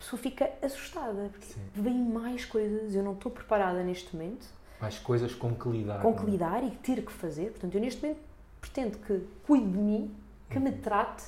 a 0.00 0.02
pessoa 0.02 0.20
fica 0.20 0.50
assustada, 0.62 1.28
porque 1.30 1.44
Sim. 1.44 1.60
vem 1.74 2.02
mais 2.02 2.46
coisas, 2.46 2.94
eu 2.94 3.02
não 3.02 3.12
estou 3.12 3.30
preparada 3.30 3.82
neste 3.84 4.16
momento. 4.16 4.46
Mais 4.80 4.98
coisas 4.98 5.34
com 5.34 5.54
que 5.54 5.68
lidar. 5.68 6.00
Com 6.00 6.14
que 6.14 6.22
é? 6.22 6.30
lidar 6.30 6.64
e 6.64 6.70
ter 6.70 7.04
que 7.04 7.12
fazer. 7.12 7.50
Portanto, 7.50 7.74
eu 7.74 7.80
neste 7.82 8.00
momento 8.00 8.20
pretendo 8.62 8.96
que 8.96 9.22
cuide 9.46 9.70
de 9.70 9.76
mim, 9.76 10.14
que 10.48 10.56
uhum. 10.56 10.64
me 10.64 10.72
trate, 10.72 11.24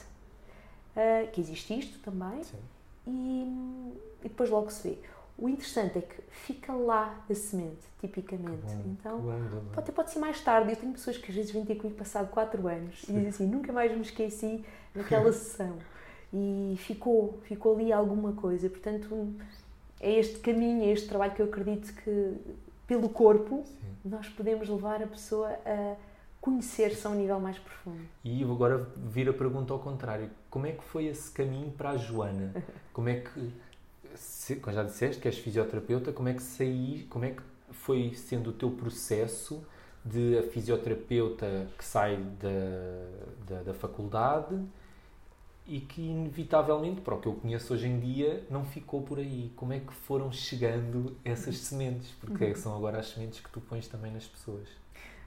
uh, 0.97 1.31
que 1.31 1.41
existe 1.41 1.79
isto 1.79 1.99
também, 1.99 2.41
e, 3.07 3.11
e 4.25 4.29
depois 4.29 4.49
logo 4.49 4.71
se 4.71 4.89
vê. 4.89 4.99
O 5.37 5.51
interessante 5.51 5.99
é 5.99 6.01
que 6.01 6.23
fica 6.31 6.73
lá 6.73 7.23
a 7.29 7.35
semente, 7.35 7.83
tipicamente. 8.01 8.75
Bom, 8.75 8.83
então, 8.87 9.19
bom, 9.19 9.65
pode, 9.75 9.93
pode 9.93 10.11
ser 10.11 10.19
mais 10.19 10.41
tarde. 10.41 10.71
Eu 10.71 10.77
tenho 10.77 10.93
pessoas 10.93 11.19
que 11.19 11.31
às 11.31 11.37
vezes 11.37 11.51
vêm 11.51 11.65
ter 11.65 11.75
comigo 11.75 11.99
passado 11.99 12.31
4 12.31 12.69
anos 12.69 13.03
Sim. 13.03 13.13
e 13.13 13.15
dizem 13.17 13.29
assim: 13.29 13.47
nunca 13.47 13.71
mais 13.71 13.93
me 13.93 14.01
esqueci 14.01 14.65
daquela 14.95 15.31
sessão. 15.31 15.77
E 16.33 16.77
ficou, 16.79 17.39
ficou 17.45 17.75
ali 17.75 17.93
alguma 17.93 18.33
coisa. 18.33 18.69
Portanto, 18.69 19.35
é 20.01 20.19
este 20.19 20.39
caminho, 20.39 20.85
é 20.85 20.93
este 20.93 21.09
trabalho 21.09 21.35
que 21.35 21.43
eu 21.43 21.47
acredito 21.47 21.93
que, 21.95 22.37
pelo 22.87 23.09
corpo, 23.09 23.65
Sim. 23.67 23.97
nós 24.05 24.29
podemos 24.29 24.69
levar 24.69 25.03
a 25.03 25.07
pessoa 25.07 25.49
a 25.67 25.97
conhecer-se 26.41 27.07
a 27.07 27.11
um 27.11 27.15
nível 27.15 27.39
mais 27.39 27.59
profundo. 27.59 28.01
E 28.25 28.43
agora 28.43 28.89
vir 28.97 29.29
a 29.29 29.33
pergunta 29.33 29.73
ao 29.73 29.79
contrário: 29.79 30.31
como 30.51 30.67
é 30.67 30.73
que 30.73 30.83
foi 30.83 31.07
esse 31.07 31.31
caminho 31.31 31.71
para 31.71 31.91
a 31.91 31.97
Joana? 31.97 32.53
Como 32.93 33.09
é 33.09 33.21
que 33.21 33.51
como 34.61 34.75
já 34.75 34.83
disseste, 34.83 35.21
que 35.21 35.29
és 35.29 35.39
fisioterapeuta, 35.39 36.13
como 36.13 36.29
é 36.29 36.35
que 36.35 36.43
saí, 36.43 37.07
como 37.09 37.25
é 37.25 37.31
que 37.31 37.43
foi 37.71 38.13
sendo 38.15 38.51
o 38.51 38.53
teu 38.53 38.71
processo 38.71 39.65
de 40.05 40.39
a 40.39 40.43
fisioterapeuta 40.43 41.69
que 41.79 41.85
sai 41.85 42.17
da, 42.17 43.55
da, 43.55 43.63
da, 43.63 43.75
faculdade 43.75 44.61
e 45.67 45.81
que 45.81 46.03
inevitavelmente, 46.03 47.01
para 47.01 47.15
o 47.15 47.21
que 47.21 47.29
eu 47.29 47.35
conheço 47.35 47.73
hoje 47.73 47.87
em 47.87 47.99
dia, 47.99 48.45
não 48.51 48.65
ficou 48.65 49.03
por 49.03 49.19
aí. 49.19 49.53
Como 49.57 49.73
é 49.73 49.81
que 49.81 49.93
foram 49.93 50.33
chegando 50.33 51.17
essas 51.25 51.59
sementes? 51.59 52.11
Porque 52.21 52.45
uhum. 52.47 52.55
são 52.55 52.77
agora 52.77 52.99
as 52.99 53.09
sementes 53.09 53.41
que 53.41 53.51
tu 53.51 53.61
pões 53.61 53.87
também 53.87 54.13
nas 54.13 54.27
pessoas. 54.27 54.69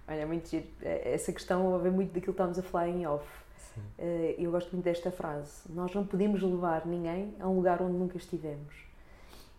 Olha, 0.07 0.17
é 0.17 0.25
muito 0.25 0.49
giro. 0.49 0.67
É, 0.81 1.13
essa 1.13 1.31
questão 1.31 1.79
vem 1.79 1.91
muito 1.91 2.09
daquilo 2.09 2.25
que 2.25 2.31
estávamos 2.31 2.59
a 2.59 2.63
falar 2.63 2.89
em 2.89 3.07
off. 3.07 3.25
Sim. 3.73 3.81
Eh, 3.97 4.35
eu 4.37 4.51
gosto 4.51 4.71
muito 4.71 4.85
desta 4.85 5.11
frase. 5.11 5.61
Nós 5.69 5.93
não 5.93 6.05
podemos 6.05 6.41
levar 6.41 6.85
ninguém 6.85 7.33
a 7.39 7.47
um 7.47 7.55
lugar 7.55 7.81
onde 7.81 7.97
nunca 7.97 8.17
estivemos. 8.17 8.73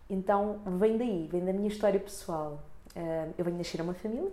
Então 0.09 0.59
vem 0.79 0.97
daí, 0.97 1.27
vem 1.29 1.43
da 1.43 1.51
minha 1.51 1.67
história 1.67 1.99
pessoal. 1.99 2.63
Ah, 2.95 3.29
eu 3.37 3.45
venho 3.45 3.57
nascer 3.57 3.79
a 3.79 3.83
uma 3.83 3.93
família 3.93 4.31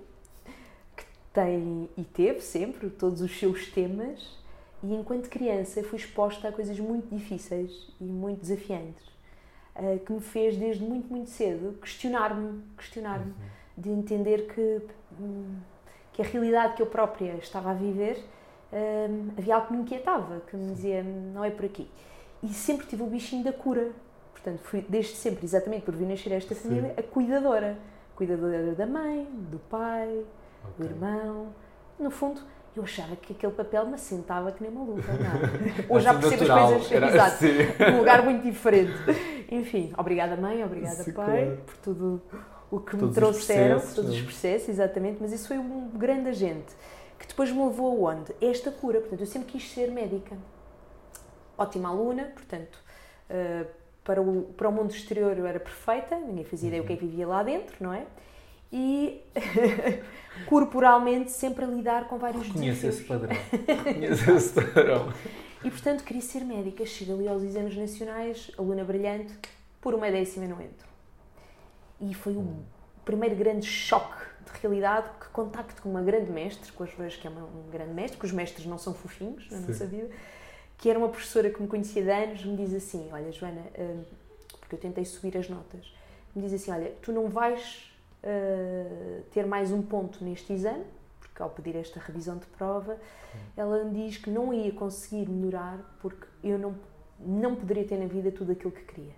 que 0.96 1.04
tem 1.32 1.88
e 1.96 2.04
teve 2.04 2.40
sempre 2.40 2.88
todos 2.88 3.20
os 3.20 3.38
seus 3.38 3.68
temas, 3.68 4.38
e 4.84 4.94
enquanto 4.94 5.28
criança 5.28 5.82
fui 5.82 5.98
exposta 5.98 6.48
a 6.48 6.52
coisas 6.52 6.78
muito 6.78 7.14
difíceis 7.14 7.88
e 8.00 8.04
muito 8.04 8.40
desafiantes, 8.40 9.04
ah, 9.74 9.98
que 10.04 10.12
me 10.12 10.20
fez 10.20 10.56
desde 10.56 10.84
muito, 10.84 11.08
muito 11.08 11.30
cedo 11.30 11.78
questionar-me, 11.80 12.62
questionar-me, 12.76 13.32
uhum. 13.32 13.34
de 13.78 13.90
entender 13.90 14.46
que, 14.54 14.82
hum, 15.20 15.56
que 16.12 16.22
a 16.22 16.24
realidade 16.24 16.74
que 16.74 16.82
eu 16.82 16.86
própria 16.86 17.32
estava 17.36 17.70
a 17.70 17.74
viver 17.74 18.22
hum, 18.72 19.30
havia 19.36 19.56
algo 19.56 19.68
que 19.68 19.72
me 19.72 19.80
inquietava, 19.80 20.42
que 20.48 20.56
me 20.56 20.72
dizia 20.74 21.02
não 21.02 21.44
é 21.44 21.50
por 21.50 21.64
aqui. 21.64 21.88
E 22.42 22.48
sempre 22.48 22.86
tive 22.86 23.02
o 23.02 23.06
bichinho 23.06 23.42
da 23.42 23.52
cura, 23.52 23.90
Portanto, 24.44 24.60
fui 24.64 24.84
desde 24.86 25.16
sempre, 25.16 25.46
exatamente 25.46 25.86
por 25.86 25.96
vir 25.96 26.06
nascer 26.06 26.30
esta 26.32 26.54
família, 26.54 26.90
Sim. 26.90 26.94
a 26.98 27.02
cuidadora. 27.02 27.78
Cuidadora 28.14 28.74
da 28.74 28.86
mãe, 28.86 29.26
do 29.50 29.58
pai, 29.58 30.24
okay. 30.62 30.74
do 30.76 30.84
irmão. 30.84 31.48
No 31.98 32.10
fundo, 32.10 32.42
eu 32.76 32.82
achava 32.82 33.14
que 33.16 33.32
aquele 33.32 33.52
papel 33.52 33.86
me 33.86 33.94
assentava 33.94 34.50
que 34.52 34.62
nem 34.62 34.72
maluca. 34.72 35.12
Não. 35.12 35.86
Hoje 35.94 36.04
já 36.04 36.14
percebo 36.14 36.52
as 36.52 36.70
coisas 36.70 36.92
Era 36.92 37.08
exato, 37.08 37.44
assim. 37.44 37.92
num 37.92 37.98
lugar 37.98 38.22
muito 38.22 38.42
diferente. 38.42 38.92
Enfim, 39.50 39.92
obrigada 39.96 40.36
mãe, 40.36 40.64
obrigada 40.64 41.02
Sim, 41.02 41.12
pai, 41.12 41.44
claro. 41.44 41.62
por 41.66 41.76
tudo 41.76 42.22
o 42.70 42.80
que 42.80 42.96
todos 42.96 43.08
me 43.08 43.14
trouxeram, 43.14 43.76
os 43.76 43.94
todos 43.94 44.10
os 44.10 44.20
é? 44.20 44.22
processos, 44.22 44.68
exatamente, 44.68 45.18
mas 45.20 45.32
isso 45.32 45.46
foi 45.46 45.58
um 45.58 45.90
grande 45.90 46.28
agente 46.30 46.74
que 47.24 47.28
depois 47.28 47.50
me 47.50 47.64
levou 47.64 48.06
aonde? 48.06 48.34
Esta 48.40 48.70
cura. 48.70 49.00
Portanto, 49.00 49.20
eu 49.20 49.26
sempre 49.26 49.52
quis 49.52 49.70
ser 49.70 49.90
médica. 49.90 50.36
Ótima 51.56 51.88
aluna, 51.88 52.24
portanto, 52.34 52.78
uh, 53.30 53.66
para 54.02 54.20
o, 54.20 54.42
para 54.56 54.68
o 54.68 54.72
mundo 54.72 54.90
exterior 54.90 55.36
eu 55.38 55.46
era 55.46 55.58
perfeita, 55.58 56.16
ninguém 56.16 56.44
fazia 56.44 56.68
ideia 56.68 56.82
uhum. 56.82 56.84
o 56.84 56.86
que 56.86 56.92
é 56.92 56.96
que 56.96 57.04
vivia 57.06 57.26
lá 57.26 57.42
dentro, 57.42 57.76
não 57.80 57.92
é? 57.92 58.04
E 58.76 59.22
corporalmente 60.46 61.30
sempre 61.30 61.64
a 61.64 61.68
lidar 61.68 62.08
com 62.08 62.18
vários 62.18 62.48
Conheço 62.48 62.88
esse 62.88 63.04
padrão. 63.04 63.30
Conheço 63.84 64.30
esse 64.32 64.52
padrão. 64.52 65.12
E 65.62 65.70
portanto 65.70 66.02
queria 66.02 66.20
ser 66.20 66.44
médica, 66.44 66.84
chego 66.84 67.14
ali 67.14 67.28
aos 67.28 67.44
exames 67.44 67.76
nacionais, 67.76 68.50
aluna 68.58 68.82
brilhante, 68.82 69.32
por 69.80 69.94
uma 69.94 70.10
décima 70.10 70.48
não 70.48 70.60
entro. 70.60 70.88
E 72.00 72.12
foi 72.14 72.32
o 72.34 72.64
primeiro 73.04 73.36
grande 73.36 73.64
choque 73.64 74.24
de 74.44 74.60
realidade 74.60 75.08
que 75.20 75.28
contacto 75.28 75.80
com 75.80 75.88
uma 75.88 76.02
grande 76.02 76.32
mestre, 76.32 76.72
que 76.72 76.82
hoje 76.82 76.94
vejo 76.98 77.20
que 77.20 77.28
é 77.28 77.30
uma, 77.30 77.44
um 77.44 77.70
grande 77.70 77.94
mestre, 77.94 78.18
que 78.18 78.26
os 78.26 78.32
mestres 78.32 78.66
não 78.66 78.76
são 78.76 78.92
fofinhos 78.92 79.48
na 79.52 79.58
Sim. 79.58 79.68
nossa 79.68 79.86
vida, 79.86 80.10
que 80.76 80.90
era 80.90 80.98
uma 80.98 81.08
professora 81.08 81.48
que 81.48 81.62
me 81.62 81.68
conhecia 81.68 82.02
de 82.02 82.10
anos, 82.10 82.44
me 82.44 82.56
diz 82.56 82.74
assim, 82.74 83.08
olha 83.12 83.30
Joana, 83.30 83.62
uh, 83.78 84.04
porque 84.58 84.74
eu 84.74 84.80
tentei 84.80 85.04
subir 85.04 85.38
as 85.38 85.48
notas, 85.48 85.94
me 86.34 86.42
diz 86.42 86.52
assim, 86.52 86.72
olha, 86.72 86.92
tu 87.00 87.12
não 87.12 87.28
vais 87.28 87.93
uh, 88.24 89.22
ter 89.30 89.46
mais 89.46 89.70
um 89.70 89.82
ponto 89.82 90.24
neste 90.24 90.52
exame, 90.52 90.84
porque 91.20 91.42
ao 91.42 91.50
pedir 91.50 91.76
esta 91.76 92.00
revisão 92.00 92.38
de 92.38 92.46
prova, 92.46 92.98
ela 93.56 93.84
me 93.84 94.06
diz 94.06 94.16
que 94.16 94.30
não 94.30 94.52
ia 94.52 94.72
conseguir 94.72 95.28
melhorar 95.28 95.78
porque 96.00 96.26
eu 96.42 96.58
não, 96.58 96.74
não 97.20 97.54
poderia 97.54 97.84
ter 97.84 97.98
na 97.98 98.06
vida 98.06 98.30
tudo 98.32 98.52
aquilo 98.52 98.72
que 98.72 98.82
queria. 98.82 99.12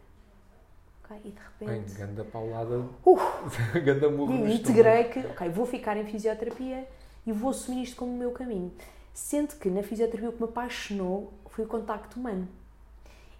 Okay? 1.04 1.18
E 1.24 1.30
de 1.30 1.38
repente. 1.38 1.94
Bem, 1.94 2.06
ganda 2.06 2.24
paulada. 2.24 2.78
Uh, 3.04 3.18
ganda 3.84 4.10
murro 4.10 4.46
E 4.46 4.54
integrei 4.54 5.04
que, 5.04 5.20
ok, 5.20 5.48
vou 5.50 5.66
ficar 5.66 5.96
em 5.96 6.04
fisioterapia 6.04 6.86
e 7.26 7.32
vou 7.32 7.50
assumir 7.50 7.82
isto 7.82 7.96
como 7.96 8.12
o 8.12 8.16
meu 8.16 8.32
caminho. 8.32 8.72
Sendo 9.14 9.56
que 9.56 9.70
na 9.70 9.82
fisioterapia 9.82 10.30
o 10.30 10.32
que 10.32 10.42
me 10.42 10.48
apaixonou 10.48 11.32
foi 11.48 11.64
o 11.64 11.68
contacto 11.68 12.18
humano. 12.18 12.48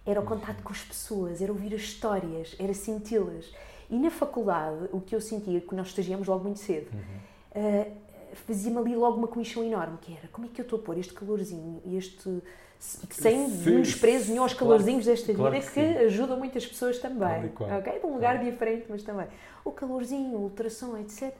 Era 0.05 0.19
o 0.19 0.23
uhum. 0.23 0.29
contacto 0.29 0.63
com 0.63 0.71
as 0.71 0.81
pessoas, 0.81 1.41
era 1.41 1.51
ouvir 1.51 1.73
as 1.75 1.81
histórias, 1.81 2.55
era 2.57 2.73
senti-las. 2.73 3.53
E 3.89 3.97
na 3.97 4.11
faculdade, 4.11 4.89
o 4.91 4.99
que 4.99 5.15
eu 5.15 5.21
sentia, 5.21 5.61
que 5.61 5.73
nós 5.73 5.87
estagiamos 5.87 6.27
logo 6.27 6.43
muito 6.43 6.59
cedo, 6.59 6.89
uhum. 6.93 7.61
uh, 7.61 7.91
fazia-me 8.33 8.77
ali 8.77 8.95
logo 8.95 9.17
uma 9.17 9.27
comissão 9.27 9.63
enorme, 9.63 9.97
que 10.01 10.15
era 10.15 10.27
como 10.27 10.45
é 10.45 10.49
que 10.49 10.59
eu 10.59 10.63
estou 10.63 10.79
a 10.79 10.81
pôr 10.81 10.97
este 10.97 11.13
calorzinho 11.13 11.81
este 11.85 12.41
sem 12.79 13.49
desprezo 13.81 14.29
nenhum 14.29 14.43
aos 14.43 14.53
calorzinhos 14.53 15.03
claro, 15.03 15.19
desta 15.19 15.33
vida 15.33 15.59
que, 15.61 15.71
que 15.71 16.05
ajudam 16.05 16.37
muitas 16.37 16.63
pessoas 16.63 16.99
também 16.99 17.51
ok? 17.59 17.99
de 17.99 18.05
um 18.05 18.13
lugar 18.13 18.37
diferente 18.43 18.85
mas 18.87 19.01
também. 19.01 19.25
O 19.65 19.71
calorzinho, 19.71 20.37
ultrassom, 20.37 20.95
etc 20.97 21.33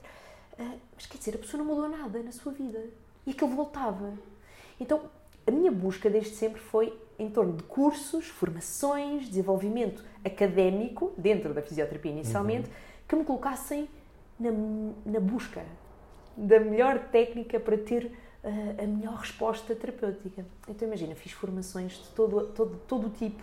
uh, 0.58 0.78
mas 0.94 1.06
quer 1.06 1.18
dizer, 1.18 1.34
a 1.36 1.38
pessoa 1.38 1.62
não 1.62 1.74
mudou 1.74 1.88
nada 1.88 2.22
na 2.22 2.32
sua 2.32 2.52
vida. 2.52 2.84
E 3.26 3.30
aquilo 3.30 3.50
voltava. 3.50 4.12
Então 4.80 5.02
a 5.46 5.50
minha 5.50 5.70
busca 5.70 6.10
desde 6.10 6.34
sempre 6.34 6.60
foi 6.60 6.92
em 7.18 7.28
torno 7.28 7.54
de 7.54 7.62
cursos, 7.64 8.26
formações, 8.26 9.28
desenvolvimento 9.28 10.04
académico 10.24 11.12
dentro 11.16 11.52
da 11.52 11.60
fisioterapia 11.60 12.12
inicialmente, 12.12 12.68
uhum. 12.68 12.74
que 13.08 13.16
me 13.16 13.24
colocassem 13.24 13.88
na, 14.38 14.50
na 15.04 15.20
busca 15.20 15.64
da 16.36 16.60
melhor 16.60 16.98
técnica 17.10 17.58
para 17.58 17.76
ter 17.76 18.12
uh, 18.44 18.82
a 18.82 18.86
melhor 18.86 19.16
resposta 19.16 19.74
terapêutica. 19.74 20.46
Então 20.68 20.86
imagina, 20.86 21.14
fiz 21.16 21.32
formações 21.32 21.94
de 21.94 22.08
todo, 22.10 22.46
todo, 22.48 22.80
todo 22.86 23.06
o 23.08 23.10
tipo, 23.10 23.42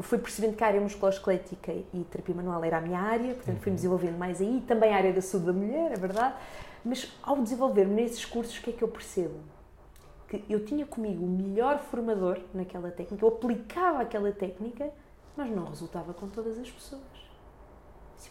fui 0.00 0.18
percebendo 0.18 0.54
que 0.54 0.62
a 0.62 0.68
área 0.68 0.80
musculoesquelética 0.80 1.72
e 1.72 2.04
terapia 2.08 2.34
manual 2.34 2.62
era 2.64 2.78
a 2.78 2.80
minha 2.80 3.00
área, 3.00 3.34
portanto 3.34 3.58
fui-me 3.58 3.70
uhum. 3.70 3.74
desenvolvendo 3.74 4.16
mais 4.16 4.40
aí, 4.40 4.62
também 4.66 4.94
a 4.94 4.96
área 4.96 5.12
da 5.12 5.20
saúde 5.20 5.46
da 5.46 5.52
mulher, 5.52 5.92
é 5.92 5.96
verdade, 5.96 6.36
mas 6.84 7.12
ao 7.22 7.40
desenvolver-me 7.42 7.94
nesses 7.94 8.24
cursos, 8.24 8.56
o 8.58 8.62
que 8.62 8.70
é 8.70 8.72
que 8.72 8.82
eu 8.82 8.88
percebo? 8.88 9.34
Que 10.40 10.42
eu 10.48 10.64
tinha 10.64 10.86
comigo 10.86 11.22
o 11.24 11.28
melhor 11.28 11.78
formador 11.78 12.40
naquela 12.54 12.90
técnica, 12.90 13.22
eu 13.22 13.28
aplicava 13.28 14.00
aquela 14.00 14.32
técnica, 14.32 14.90
mas 15.36 15.50
não 15.50 15.66
resultava 15.66 16.14
com 16.14 16.26
todas 16.26 16.58
as 16.58 16.70
pessoas. 16.70 17.02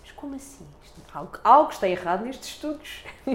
Mas 0.01 0.11
como 0.13 0.35
assim? 0.35 0.65
Algo, 1.13 1.37
algo 1.43 1.69
está 1.69 1.87
errado 1.87 2.23
nestes 2.23 2.49
estudos. 2.49 3.03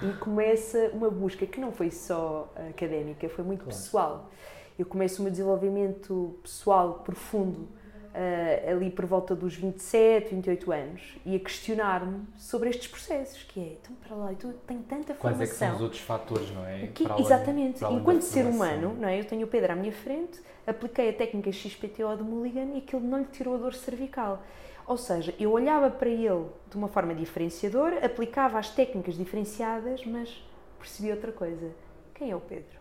e 0.00 0.12
começa 0.18 0.90
uma 0.94 1.10
busca 1.10 1.46
que 1.46 1.60
não 1.60 1.72
foi 1.72 1.90
só 1.90 2.50
académica, 2.70 3.28
foi 3.28 3.44
muito 3.44 3.64
claro. 3.64 3.76
pessoal. 3.76 4.30
Eu 4.78 4.86
começo 4.86 5.20
o 5.20 5.22
meu 5.22 5.30
desenvolvimento 5.30 6.38
pessoal 6.42 7.00
profundo 7.04 7.68
uh, 8.16 8.70
ali 8.70 8.90
por 8.90 9.04
volta 9.04 9.36
dos 9.36 9.54
27, 9.54 10.34
28 10.34 10.72
anos 10.72 11.02
e 11.24 11.36
a 11.36 11.38
questionar-me 11.38 12.24
sobre 12.36 12.70
estes 12.70 12.88
processos, 12.88 13.42
que 13.42 13.60
é, 13.60 13.78
então 13.80 13.94
para 13.96 14.16
lá, 14.16 14.32
tu 14.34 14.52
tenho 14.66 14.82
tanta 14.82 15.14
formação. 15.14 15.20
Quais 15.20 15.40
é 15.40 15.46
que 15.46 15.54
são 15.54 15.74
os 15.74 15.82
outros 15.82 16.00
fatores, 16.00 16.50
não 16.50 16.66
é? 16.66 16.86
Que, 16.88 17.06
além, 17.06 17.24
exatamente. 17.24 17.84
Enquanto 17.84 18.22
ser 18.22 18.46
humano, 18.46 18.96
não 18.98 19.08
é? 19.08 19.20
Eu 19.20 19.24
tenho 19.24 19.46
o 19.46 19.48
Pedro 19.48 19.72
à 19.72 19.76
minha 19.76 19.92
frente, 19.92 20.40
apliquei 20.66 21.10
a 21.10 21.12
técnica 21.12 21.52
XPTO 21.52 22.16
de 22.16 22.22
Mulligan 22.22 22.74
e 22.74 22.78
aquilo 22.78 23.02
não 23.02 23.18
lhe 23.18 23.26
tirou 23.26 23.54
a 23.54 23.58
dor 23.58 23.74
cervical. 23.74 24.42
Ou 24.86 24.96
seja, 24.96 25.34
eu 25.38 25.50
olhava 25.50 25.90
para 25.90 26.08
ele 26.08 26.46
de 26.70 26.76
uma 26.76 26.88
forma 26.88 27.14
diferenciadora, 27.14 28.04
aplicava 28.06 28.58
as 28.58 28.70
técnicas 28.70 29.16
diferenciadas, 29.16 30.04
mas 30.06 30.42
percebi 30.78 31.10
outra 31.10 31.32
coisa. 31.32 31.70
Quem 32.14 32.30
é 32.30 32.36
o 32.36 32.40
Pedro? 32.40 32.78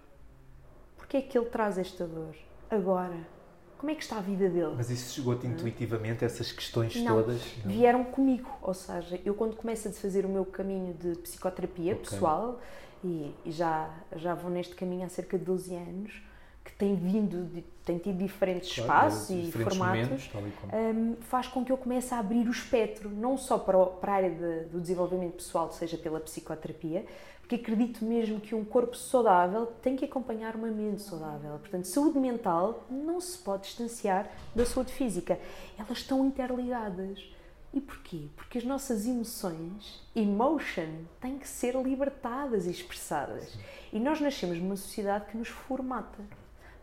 Porquê 0.96 1.18
é 1.18 1.22
que 1.22 1.38
ele 1.38 1.48
traz 1.48 1.78
esta 1.78 2.06
dor? 2.06 2.36
Agora? 2.70 3.35
Como 3.78 3.92
é 3.92 3.96
que 3.96 4.04
está 4.04 4.18
a 4.18 4.22
vida 4.22 4.50
dele? 4.50 4.74
Mas 4.76 4.90
isso 4.90 5.14
chegou-te 5.14 5.46
intuitivamente, 5.46 6.24
essas 6.24 6.52
questões 6.52 6.96
não, 6.96 7.16
todas? 7.16 7.42
Não, 7.64 7.72
vieram 7.72 8.04
comigo. 8.04 8.50
Ou 8.62 8.74
seja, 8.74 9.20
eu 9.26 9.34
quando 9.34 9.56
começo 9.56 9.88
a 9.88 9.92
fazer 9.92 10.26
o 10.26 10.30
meu 10.30 10.46
caminho 10.46 10.94
de 10.94 11.16
psicoterapia 11.20 11.94
okay. 11.94 12.06
pessoal, 12.06 12.60
e, 13.04 13.34
e 13.46 13.52
já, 13.52 13.90
já 14.16 14.34
vou 14.34 14.50
neste 14.50 14.76
caminho 14.76 15.06
há 15.06 15.10
cerca 15.10 15.38
de 15.38 15.46
12 15.46 15.76
anos, 15.76 16.22
que 16.66 16.72
tem 16.74 16.96
vindo, 16.96 17.46
de, 17.46 17.62
tem 17.86 18.00
tido 18.00 18.18
diferentes 18.18 18.74
claro, 18.74 19.08
espaços 19.10 19.30
e 19.30 19.42
diferentes 19.44 19.78
formatos, 19.78 20.30
um, 20.74 21.16
faz 21.22 21.48
com 21.48 21.64
que 21.64 21.72
eu 21.72 21.78
comece 21.78 22.12
a 22.14 22.18
abrir 22.18 22.48
o 22.48 22.52
espectro, 22.52 23.08
não 23.08 23.38
só 23.38 23.60
para, 23.60 23.78
o, 23.78 23.86
para 23.86 24.12
a 24.12 24.16
área 24.16 24.32
de, 24.32 24.66
do 24.70 24.82
desenvolvimento 24.82 25.36
pessoal, 25.36 25.72
seja 25.72 25.96
pela 25.96 26.20
psicoterapia, 26.20 27.06
porque 27.46 27.58
acredito 27.58 28.04
mesmo 28.04 28.42
que 28.42 28.56
um 28.56 28.66
corpo 28.66 28.98
saudável 28.98 29.68
tem 29.80 29.96
que 29.96 30.04
acompanhar 30.04 30.56
uma 30.56 30.68
mente 30.68 31.04
saudável. 31.04 31.60
Portanto, 31.60 31.86
saúde 31.86 32.18
mental 32.18 32.88
não 32.90 33.22
se 33.22 33.38
pode 33.38 33.66
distanciar 33.66 34.28
da 34.56 34.66
saúde 34.66 34.92
física. 34.92 35.40
Elas 35.78 36.00
estão 36.00 36.26
interligadas. 36.26 37.24
E 37.72 37.80
porquê? 37.80 38.30
Porque 38.36 38.58
as 38.58 38.64
nossas 38.64 39.06
emoções, 39.06 40.02
emotion, 40.16 41.04
têm 41.22 41.38
que 41.38 41.48
ser 41.48 41.76
libertadas 41.76 42.66
e 42.66 42.72
expressadas. 42.72 43.56
E 43.94 44.00
nós 44.00 44.20
nascemos 44.20 44.58
numa 44.58 44.76
sociedade 44.76 45.26
que 45.26 45.38
nos 45.38 45.50
formata 45.50 46.24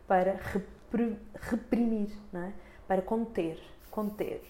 para 0.06 0.38
reprimir, 1.40 2.16
é? 2.34 2.52
para 2.86 3.02
conter, 3.02 3.58
conter. 3.90 4.40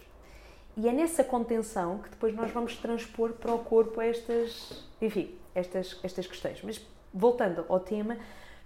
E 0.77 0.87
é 0.87 0.93
nessa 0.93 1.25
contenção 1.25 2.01
que 2.01 2.11
depois 2.11 2.35
nós 2.35 2.51
vamos 2.51 2.77
transpor 2.77 3.33
para 3.33 3.55
o 3.55 3.61
corpo 3.61 3.99
estas, 3.99 4.87
enfim, 5.01 5.39
estas, 5.55 5.99
estas 6.03 6.27
questões. 6.27 6.61
Mas 6.63 6.81
voltando 7.13 7.65
ao 7.69 7.81
tema, 7.81 8.17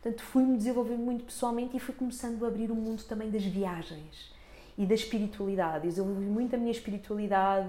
portanto, 0.02 0.22
fui-me 0.22 0.56
desenvolvendo 0.56 1.00
muito 1.00 1.24
pessoalmente 1.24 1.76
e 1.76 1.80
fui 1.80 1.94
começando 1.94 2.44
a 2.44 2.48
abrir 2.48 2.70
o 2.70 2.74
mundo 2.74 3.02
também 3.04 3.30
das 3.30 3.44
viagens 3.44 4.34
e 4.78 4.84
da 4.84 4.94
espiritualidade. 4.94 5.86
Eu 5.86 5.90
desenvolvi 5.90 6.26
muito 6.26 6.54
a 6.54 6.58
minha 6.58 6.70
espiritualidade 6.70 7.68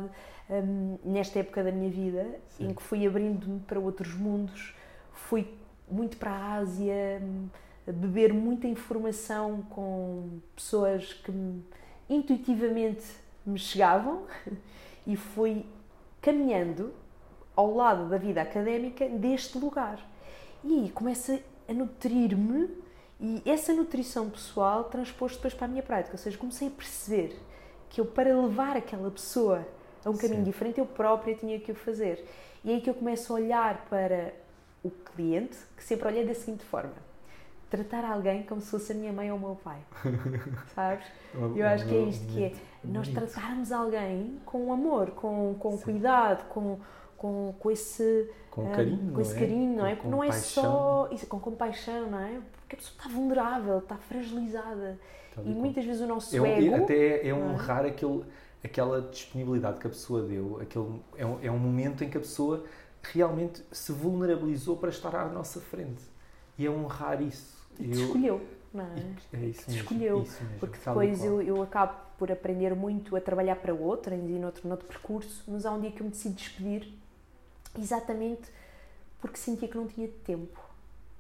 um, 0.50 0.98
nesta 1.04 1.40
época 1.40 1.64
da 1.64 1.72
minha 1.72 1.90
vida, 1.90 2.40
Sim. 2.50 2.70
em 2.70 2.74
que 2.74 2.82
fui 2.82 3.06
abrindo-me 3.06 3.60
para 3.62 3.80
outros 3.80 4.14
mundos, 4.14 4.76
fui 5.14 5.48
muito 5.90 6.18
para 6.18 6.32
a 6.32 6.54
Ásia, 6.56 7.22
hum, 7.22 7.48
beber 7.86 8.34
muita 8.34 8.68
informação 8.68 9.62
com 9.70 10.40
pessoas 10.56 11.14
que 11.14 11.32
me, 11.32 11.64
intuitivamente 12.10 13.06
me 13.46 13.58
chegavam 13.58 14.24
e 15.08 15.16
fui 15.16 15.66
caminhando 16.22 16.94
ao 17.58 17.74
lado 17.74 18.08
da 18.08 18.18
vida 18.18 18.42
académica 18.42 19.10
deste 19.10 19.58
lugar. 19.58 20.00
E 20.64 20.82
aí 20.82 20.90
começa 20.92 21.40
a 21.68 21.74
nutrir-me 21.74 22.70
e 23.20 23.42
essa 23.46 23.74
nutrição 23.74 24.30
pessoal 24.30 24.84
transpôs 24.86 25.36
depois 25.36 25.54
para 25.54 25.66
a 25.66 25.68
minha 25.68 25.82
prática, 25.82 26.14
ou 26.14 26.20
seja, 26.20 26.38
comecei 26.38 26.68
a 26.68 26.72
perceber 26.72 27.38
que 27.90 28.00
eu 28.00 28.06
para 28.06 28.40
levar 28.40 28.78
aquela 28.78 29.10
pessoa 29.10 29.68
a 30.06 30.10
um 30.10 30.16
caminho 30.16 30.40
Sim. 30.40 30.44
diferente 30.44 30.80
eu 30.80 30.86
própria 30.86 31.34
tinha 31.36 31.60
que 31.60 31.72
o 31.72 31.76
fazer. 31.76 32.24
E 32.64 32.72
é 32.72 32.76
aí 32.76 32.82
que 32.82 32.90
eu 32.90 32.94
começo 32.94 33.34
a 33.34 33.38
olhar 33.38 33.86
para 33.90 34.34
o 34.84 34.92
cliente, 34.92 35.58
que 35.76 35.84
sempre 35.84 36.08
olhei 36.08 36.26
da 36.26 36.36
seguinte 36.36 36.64
forma: 36.64 36.94
tratar 37.72 38.06
alguém 38.06 38.44
como 38.44 38.62
se 38.62 38.70
fosse 38.70 38.92
a 38.92 38.96
minha 38.96 39.12
mãe 39.12 39.32
ou 39.32 39.38
o 39.38 39.42
meu 39.42 39.56
pai. 39.56 39.80
Sabes? 40.76 41.06
Eu 41.56 41.66
acho 41.66 41.88
que 41.88 41.96
é 41.96 42.02
isto 42.04 42.28
que 42.28 42.44
é. 42.44 42.54
Nós 42.84 43.08
tratarmos 43.08 43.72
alguém 43.72 44.40
com 44.46 44.72
amor, 44.72 45.12
com, 45.12 45.56
com 45.60 45.78
cuidado, 45.78 46.48
com, 46.50 46.80
com, 47.18 47.54
com 47.60 47.72
esse 47.72 48.30
com 48.52 48.72
carinho, 48.72 49.14
com 49.14 49.22
esse 49.22 49.36
é? 49.36 49.40
carinho, 49.40 49.78
não 49.78 49.86
é? 49.86 49.96
Porque 49.96 50.10
não 50.10 50.24
é 50.24 50.32
só 50.32 51.10
isso, 51.12 51.28
com 51.28 51.40
compaixão, 51.40 52.10
não 52.10 52.20
é? 52.20 52.40
Porque 52.62 52.76
a 52.76 52.78
pessoa 52.78 52.98
está 52.98 53.10
vulnerável, 53.10 53.80
está 53.80 53.98
fragilizada. 53.98 55.00
E 55.46 55.50
muitas 55.50 55.86
vezes 55.86 56.02
o 56.02 56.08
nosso 56.08 56.36
é, 56.46 56.66
ego. 56.66 56.84
Até 56.84 56.96
é, 56.96 57.28
é 57.28 57.34
honrar 57.34 57.86
é? 57.86 57.90
aquele, 57.90 58.24
aquela 58.64 59.02
disponibilidade 59.02 59.80
que 59.80 59.88
a 59.88 59.90
pessoa 59.90 60.24
deu, 60.24 60.60
aquele, 60.62 61.02
é, 61.16 61.26
um, 61.26 61.40
é 61.44 61.52
um 61.52 61.60
momento 61.60 62.04
em 62.04 62.10
que 62.10 62.18
a 62.18 62.22
pessoa 62.22 62.64
realmente 63.04 63.64
se 63.72 63.92
vulnerabilizou 63.92 64.78
para 64.78 64.90
estar 64.90 65.16
à 65.16 65.28
nossa 65.28 65.60
frente. 65.60 66.04
E 66.58 66.66
é 66.66 66.70
honrar 66.70 67.22
isso 67.22 67.58
e 67.80 67.88
te 67.88 68.02
escolheu, 68.02 68.42
não 68.74 68.84
é? 68.84 68.96
É 69.34 69.46
isso 69.46 69.70
mesmo. 69.70 69.84
escolheu. 69.84 70.22
Isso 70.24 70.44
mesmo, 70.44 70.60
porque 70.60 70.80
depois 70.84 71.24
eu, 71.24 71.42
eu 71.42 71.62
acabo 71.62 71.94
por 72.18 72.32
aprender 72.32 72.74
muito 72.76 73.16
a 73.16 73.22
trabalhar 73.22 73.58
para 73.58 73.74
outras 73.74 74.20
e 74.20 74.40
noutro, 74.40 74.68
noutro 74.68 74.88
percurso, 74.88 75.44
mas 75.48 75.66
há 75.68 75.72
um 75.72 75.80
dia 75.80 75.92
que 75.92 76.02
eu 76.02 76.06
me 76.06 76.12
decidi 76.12 76.34
despedir 76.34 76.98
exatamente 77.80 78.50
porque 79.20 79.38
sentia 79.38 79.68
que 79.68 79.78
não 79.78 79.88
tinha 79.88 80.08
tempo. 80.24 80.60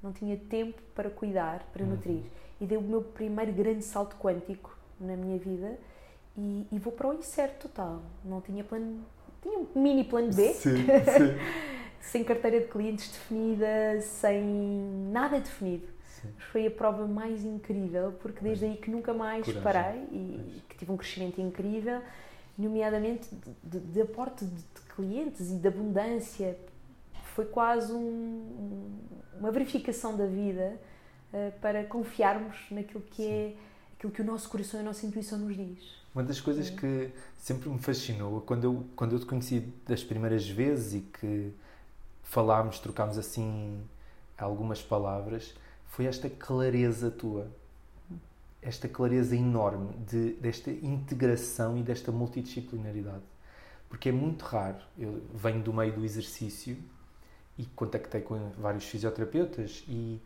Não 0.02 0.14
tinha 0.14 0.38
tempo 0.38 0.80
para 0.94 1.10
cuidar, 1.10 1.68
para 1.74 1.84
uhum. 1.84 1.92
nutrir. 1.92 2.24
E 2.62 2.66
dei 2.66 2.78
o 2.78 2.82
meu 2.82 3.02
primeiro 3.02 3.52
grande 3.52 3.84
salto 3.84 4.16
quântico 4.18 4.76
na 5.00 5.16
minha 5.16 5.38
vida 5.38 5.78
e, 6.38 6.68
e 6.72 6.80
vou 6.80 6.94
para 6.94 7.08
o 7.08 7.14
incerto 7.14 7.68
total. 7.68 8.02
Não 8.24 8.40
tinha 8.42 8.64
plano, 8.64 9.04
tinha 9.42 9.58
um 9.58 9.68
mini 9.76 10.04
plano 10.04 10.34
B. 10.34 10.54
Sim, 10.54 10.78
sim. 10.86 11.38
sem 12.00 12.24
carteira 12.24 12.60
de 12.60 12.68
clientes 12.68 13.10
definida, 13.10 14.00
sem 14.02 14.44
nada 15.12 15.40
definido. 15.40 15.88
Sim. 16.06 16.30
Foi 16.52 16.68
a 16.68 16.72
prova 16.72 17.08
mais 17.08 17.44
incrível, 17.44 18.14
porque 18.22 18.44
desde 18.44 18.66
aí 18.66 18.78
que 18.78 18.90
nunca 18.90 19.14
mais 19.14 19.46
Coragem. 19.46 19.62
parei 19.62 20.02
e 20.12 20.62
que 20.70 20.78
tive 20.78 20.92
um 20.92 20.98
crescimento 20.98 21.42
incrível, 21.42 22.02
nomeadamente 22.58 23.34
de, 23.34 23.54
de, 23.64 23.80
de 23.80 24.02
aporte 24.02 24.46
de, 24.46 24.56
de 24.56 24.87
clientes 24.98 25.52
e 25.52 25.56
de 25.56 25.68
abundância. 25.68 26.58
Foi 27.36 27.46
quase 27.46 27.94
um- 27.94 27.98
um- 28.64 29.00
uma 29.40 29.52
verificação 29.52 30.18
da 30.18 30.26
vida 30.26 30.78
eh, 31.32 31.52
para 31.62 31.84
confiarmos 31.86 32.56
naquilo 32.72 33.02
que 33.12 33.24
é 33.28 33.56
aquilo 33.96 34.12
que 34.12 34.22
o 34.22 34.26
nosso 34.26 34.50
coração 34.50 34.80
e 34.80 34.84
a 34.84 34.86
nossa 34.86 35.06
intuição 35.06 35.38
nos 35.40 35.56
diz. 35.56 35.80
Uma 36.16 36.24
das 36.24 36.40
coisas 36.42 36.70
que 36.70 37.12
sempre 37.38 37.70
me 37.70 37.80
fascinou 37.80 38.42
quando 38.42 38.64
eu, 38.64 38.86
quando 38.96 39.14
eu 39.14 39.20
te 39.20 39.26
conheci 39.26 39.60
das 39.88 40.04
primeiras 40.04 40.48
vezes 40.48 40.94
e 40.96 41.00
que 41.02 41.52
falámos, 42.24 42.80
trocámos 42.80 43.18
assim 43.18 43.80
algumas 44.38 44.82
palavras, 44.82 45.54
foi 45.88 46.06
esta 46.06 46.30
clareza 46.30 47.12
tua. 47.12 47.48
Esta 48.62 48.88
clareza 48.88 49.36
enorme 49.36 49.94
de, 50.10 50.34
desta 50.34 50.72
integração 50.72 51.78
e 51.78 51.84
desta 51.84 52.12
multidisciplinaridade. 52.12 53.24
Porque 53.90 54.10
é 54.10 54.12
muito 54.12 54.44
raro. 54.46 54.78
Eu 54.98 55.24
venho 55.34 55.62
do 55.64 55.74
meio 55.74 55.94
do 55.94 56.04
exercício 56.06 56.78
e 57.58 57.66
contactei 57.68 58.22
com 58.22 58.52
vários 58.58 58.86
fisioterapeutas 58.86 59.84
e 59.88 60.22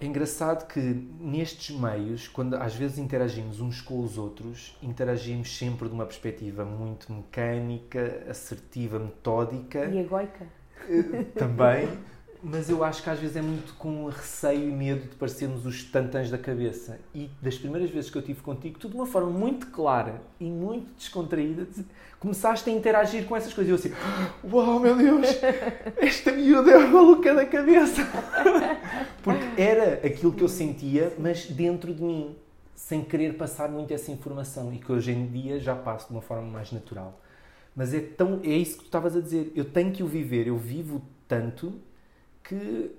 é 0.00 0.04
engraçado 0.06 0.66
que 0.66 0.80
nestes 0.80 1.76
meios, 1.76 2.26
quando 2.26 2.54
às 2.56 2.74
vezes 2.74 2.98
interagimos 2.98 3.60
uns 3.60 3.80
com 3.80 4.00
os 4.02 4.18
outros, 4.18 4.76
interagimos 4.82 5.56
sempre 5.56 5.88
de 5.88 5.94
uma 5.94 6.04
perspectiva 6.04 6.64
muito 6.64 7.12
mecânica, 7.12 8.24
assertiva, 8.28 8.98
metódica, 8.98 9.78
E 9.86 9.98
egoica. 9.98 10.46
eh, 10.88 11.24
também, 11.36 11.88
mas 12.42 12.68
eu 12.68 12.82
acho 12.82 13.02
que 13.04 13.08
às 13.08 13.20
vezes 13.20 13.36
é 13.36 13.42
muito 13.42 13.72
com 13.74 14.06
receio 14.06 14.68
e 14.68 14.72
medo 14.72 15.08
de 15.08 15.14
parecermos 15.14 15.64
os 15.64 15.84
tantãs 15.84 16.28
da 16.28 16.36
cabeça. 16.36 16.98
E 17.14 17.30
das 17.40 17.56
primeiras 17.56 17.88
vezes 17.90 18.10
que 18.10 18.18
eu 18.18 18.22
tive 18.22 18.42
contigo, 18.42 18.80
tu 18.80 18.88
de 18.88 18.96
uma 18.96 19.06
forma 19.06 19.30
muito 19.30 19.68
clara 19.68 20.20
e 20.40 20.46
muito 20.46 20.92
descontraída, 20.94 21.68
começaste 22.18 22.68
a 22.68 22.72
interagir 22.72 23.26
com 23.26 23.36
essas 23.36 23.54
coisas. 23.54 23.68
E 23.68 23.88
eu 23.88 23.94
assim, 23.94 24.02
uau, 24.52 24.80
meu 24.80 24.96
Deus, 24.96 25.26
esta 25.96 26.32
miúda 26.32 26.72
é 26.72 26.74
a 26.82 26.86
maluca 26.88 27.32
da 27.32 27.46
cabeça. 27.46 28.02
Porque 29.22 29.60
era 29.60 30.04
aquilo 30.04 30.32
que 30.32 30.42
eu 30.42 30.48
sentia, 30.48 31.12
mas 31.20 31.46
dentro 31.46 31.94
de 31.94 32.02
mim, 32.02 32.34
sem 32.74 33.04
querer 33.04 33.36
passar 33.36 33.68
muito 33.68 33.94
essa 33.94 34.10
informação 34.10 34.72
e 34.74 34.78
que 34.78 34.90
hoje 34.90 35.12
em 35.12 35.26
dia 35.28 35.60
já 35.60 35.76
passo 35.76 36.08
de 36.08 36.12
uma 36.12 36.22
forma 36.22 36.50
mais 36.50 36.72
natural. 36.72 37.20
Mas 37.74 37.94
é 37.94 38.00
tão 38.00 38.40
é 38.42 38.48
isso 38.48 38.72
que 38.72 38.82
tu 38.82 38.86
estavas 38.86 39.16
a 39.16 39.20
dizer. 39.20 39.52
Eu 39.54 39.64
tenho 39.64 39.92
que 39.92 40.02
o 40.02 40.08
viver, 40.08 40.48
eu 40.48 40.56
vivo 40.56 41.00
tanto 41.28 41.72
que 42.44 42.90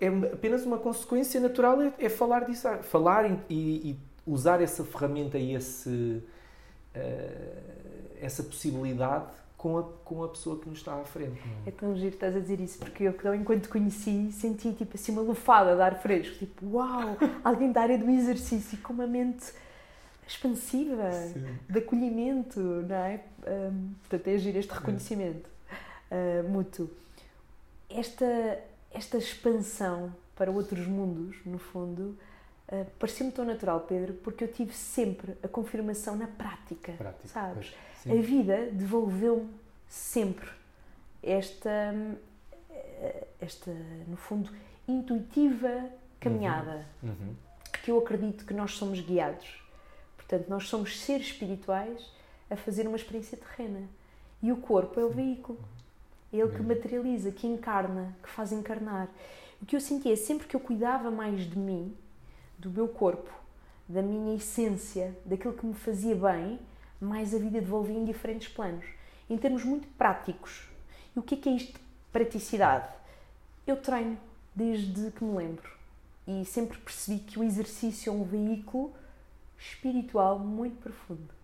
é 0.00 0.08
apenas 0.32 0.64
uma 0.64 0.78
consequência 0.78 1.40
natural 1.40 1.80
é, 1.80 1.92
é 1.98 2.08
falar 2.08 2.44
disso, 2.44 2.68
falar 2.82 3.30
e, 3.30 3.40
e 3.50 3.98
usar 4.26 4.60
essa 4.60 4.84
ferramenta 4.84 5.38
e 5.38 5.54
esse, 5.54 6.22
eh, 6.94 7.58
essa 8.20 8.42
possibilidade 8.42 9.26
com 9.56 9.78
a, 9.78 9.82
com 10.04 10.24
a 10.24 10.28
pessoa 10.28 10.58
que 10.58 10.68
nos 10.68 10.78
está 10.78 10.94
à 10.94 11.04
frente. 11.04 11.40
é? 11.64 11.68
É 11.68 11.72
tão 11.72 11.94
giro 11.96 12.14
estás 12.14 12.36
a 12.36 12.40
dizer 12.40 12.60
isso, 12.60 12.78
porque 12.78 13.04
eu, 13.04 13.34
enquanto 13.34 13.68
conheci, 13.68 14.30
senti 14.32 14.72
tipo 14.72 14.96
assim 14.96 15.12
uma 15.12 15.22
lufada 15.22 15.74
de 15.74 15.80
ar 15.80 16.00
fresco. 16.00 16.36
Tipo, 16.36 16.76
uau, 16.76 17.16
alguém 17.44 17.70
da 17.70 17.80
área 17.82 17.96
do 17.96 18.10
exercício 18.10 18.78
com 18.78 18.92
uma 18.92 19.06
mente 19.06 19.52
expansiva, 20.26 21.10
de 21.68 21.78
acolhimento, 21.78 22.58
não 22.60 22.96
é? 22.96 23.20
Hum, 23.46 23.92
portanto, 24.00 24.28
é 24.28 24.38
giro 24.38 24.58
este 24.58 24.72
reconhecimento 24.72 25.48
uh, 26.10 26.48
mútuo. 26.48 26.90
Esta, 27.88 28.58
esta 28.94 29.16
expansão 29.18 30.14
para 30.36 30.50
outros 30.50 30.86
mundos, 30.86 31.36
no 31.44 31.58
fundo, 31.58 32.16
uh, 32.68 32.86
pareceu-me 32.98 33.32
tão 33.32 33.44
natural, 33.44 33.80
Pedro, 33.80 34.14
porque 34.14 34.44
eu 34.44 34.48
tive 34.52 34.72
sempre 34.72 35.36
a 35.42 35.48
confirmação 35.48 36.16
na 36.16 36.26
prática, 36.26 36.92
Prático, 36.92 37.28
sabes? 37.28 37.72
pois. 38.04 38.18
A 38.18 38.22
vida 38.22 38.66
devolveu-me 38.72 39.48
sempre 39.88 40.48
esta, 41.22 41.94
esta, 43.40 43.70
no 44.08 44.16
fundo, 44.16 44.50
intuitiva 44.88 45.88
caminhada 46.20 46.86
Uhum. 47.02 47.34
que 47.84 47.90
eu 47.90 47.98
acredito 47.98 48.44
que 48.44 48.54
nós 48.54 48.72
somos 48.72 49.00
guiados. 49.00 49.60
Portanto, 50.16 50.48
nós 50.48 50.68
somos 50.68 51.00
seres 51.00 51.26
espirituais 51.28 52.10
a 52.50 52.56
fazer 52.56 52.86
uma 52.86 52.96
experiência 52.96 53.36
terrena. 53.36 53.86
E 54.42 54.50
o 54.52 54.56
corpo 54.56 54.98
é 55.00 55.04
o 55.04 55.10
veículo. 55.10 55.58
É 56.32 56.36
ele 56.38 56.50
que 56.50 56.60
Uhum. 56.60 56.68
materializa, 56.68 57.30
que 57.30 57.46
encarna, 57.46 58.16
que 58.22 58.28
faz 58.28 58.52
encarnar. 58.52 59.08
O 59.60 59.66
que 59.66 59.76
eu 59.76 59.80
sentia 59.80 60.16
sempre 60.16 60.46
que 60.46 60.56
eu 60.56 60.60
cuidava 60.60 61.10
mais 61.10 61.42
de 61.48 61.58
mim, 61.58 61.94
do 62.58 62.70
meu 62.70 62.88
corpo, 62.88 63.30
da 63.88 64.02
minha 64.02 64.34
essência, 64.34 65.16
daquilo 65.24 65.54
que 65.54 65.66
me 65.66 65.74
fazia 65.74 66.14
bem, 66.14 66.58
mais 67.00 67.34
a 67.34 67.38
vida 67.38 67.60
devolvia 67.60 67.96
em 67.98 68.04
diferentes 68.04 68.48
planos. 68.48 68.84
Em 69.28 69.36
termos 69.36 69.64
muito 69.64 69.86
práticos. 69.96 70.68
E 71.14 71.18
o 71.18 71.22
que 71.22 71.34
é 71.34 71.38
que 71.38 71.48
é 71.48 71.52
isto 71.52 71.72
de 71.74 71.80
praticidade? 72.12 72.88
Eu 73.66 73.76
treino 73.76 74.18
desde 74.54 75.10
que 75.10 75.24
me 75.24 75.36
lembro 75.36 75.70
e 76.26 76.44
sempre 76.44 76.78
percebi 76.78 77.20
que 77.20 77.38
o 77.38 77.44
exercício 77.44 78.10
é 78.10 78.12
um 78.12 78.24
veículo 78.24 78.92
espiritual 79.58 80.38
muito 80.38 80.80
profundo. 80.82 81.41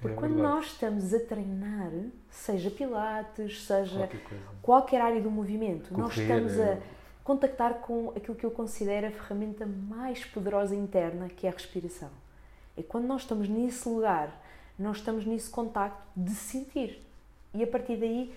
Porque 0.00 0.16
É 0.16 0.18
quando 0.18 0.36
nós 0.36 0.66
estamos 0.66 1.12
a 1.12 1.20
treinar, 1.20 1.90
seja 2.30 2.70
pilates, 2.70 3.64
seja 3.64 3.98
Qualquer 3.98 4.20
qualquer 4.62 5.00
área 5.00 5.20
do 5.20 5.30
movimento, 5.30 5.92
nós 5.96 6.14
Correr, 6.14 6.22
estamos 6.22 6.58
a 6.58 6.64
é. 6.64 6.82
contactar 7.24 7.74
com 7.80 8.12
aquilo 8.14 8.36
que 8.36 8.46
eu 8.46 8.50
considero 8.50 9.08
a 9.08 9.10
ferramenta 9.10 9.66
mais 9.66 10.24
poderosa 10.24 10.74
interna, 10.76 11.28
que 11.28 11.46
é 11.46 11.50
a 11.50 11.52
respiração. 11.52 12.10
É 12.76 12.82
quando 12.82 13.06
nós 13.06 13.22
estamos 13.22 13.48
nesse 13.48 13.88
lugar, 13.88 14.40
nós 14.78 14.98
estamos 14.98 15.26
nesse 15.26 15.50
contacto 15.50 16.06
de 16.16 16.30
sentir. 16.30 17.04
E 17.52 17.62
a 17.62 17.66
partir 17.66 17.96
daí 17.96 18.32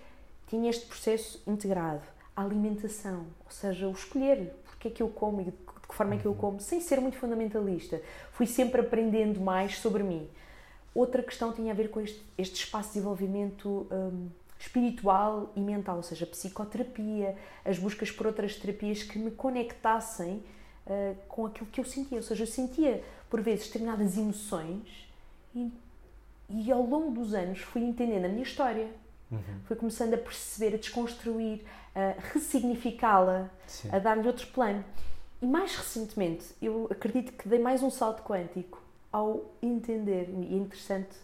tinha 0.47 0.69
este 0.69 0.88
processo 0.88 1.43
integrado. 1.45 2.02
A 2.36 2.41
alimentação, 2.41 3.28
ou 3.45 3.52
seja, 3.52 3.88
o 3.88 3.91
escolher 3.91 4.54
porque 4.63 4.88
é 4.88 4.91
que 4.91 5.04
eu 5.04 5.10
como 5.10 5.41
e 5.41 5.43
de 5.45 5.52
que 5.52 5.93
forma 5.93 6.15
é 6.15 6.17
que 6.17 6.26
eu 6.26 6.34
como, 6.34 6.60
sem 6.60 6.82
ser 6.82 7.00
muito 7.00 7.17
fundamentalista. 7.17 8.02
Fui 8.32 8.47
sempre 8.47 8.82
aprendendo 8.82 9.39
mais 9.39 9.78
sobre 9.78 10.02
mim. 10.02 10.28
Outra 10.93 11.23
questão 11.23 11.54
tinha 11.54 11.71
a 11.71 11.75
ver 11.75 11.89
com 11.89 12.01
este, 12.01 12.21
este 12.38 12.63
espaço 12.63 12.89
de 12.89 12.95
desenvolvimento 12.95 13.88
hum, 13.91 14.27
espiritual 14.60 15.51
e 15.56 15.62
mental, 15.62 15.97
ou 15.97 16.04
seja, 16.04 16.25
a 16.25 16.27
psicoterapia, 16.27 17.36
as 17.63 17.80
buscas 17.80 18.12
por 18.12 18.27
outras 18.27 18.56
terapias 18.56 19.01
que 19.01 19.17
me 19.17 19.32
conectassem 19.32 20.43
uh, 20.86 21.15
com 21.27 21.45
aquilo 21.45 21.67
que 21.67 21.80
eu 21.80 21.86
sentia. 21.86 22.17
Ou 22.17 22.23
seja, 22.23 22.43
eu 22.43 22.47
sentia, 22.47 23.04
por 23.30 23.41
vezes, 23.41 23.67
determinadas 23.67 24.17
emoções 24.17 25.10
e, 25.56 25.71
e 26.49 26.71
ao 26.71 26.84
longo 26.84 27.12
dos 27.12 27.34
anos 27.34 27.60
fui 27.60 27.82
entendendo 27.82 28.25
a 28.25 28.30
minha 28.30 28.43
história. 28.43 28.88
Uhum. 29.32 29.39
Fui 29.65 29.77
começando 29.77 30.13
a 30.13 30.17
perceber, 30.17 30.75
a 30.75 30.77
desconstruir, 30.77 31.62
a 31.95 32.15
ressignificá-la, 32.34 33.49
a 33.89 33.97
dar-lhe 33.97 34.27
outro 34.27 34.45
plano. 34.47 34.84
E 35.41 35.45
mais 35.45 35.73
recentemente, 35.73 36.45
eu 36.62 36.88
acredito 36.91 37.32
que 37.32 37.47
dei 37.47 37.60
mais 37.60 37.82
um 37.82 37.89
salto 37.89 38.21
quântico 38.23 38.81
ao 39.12 39.54
entender, 39.62 40.30
e 40.30 40.54
é 40.54 40.58
interessante 40.58 41.15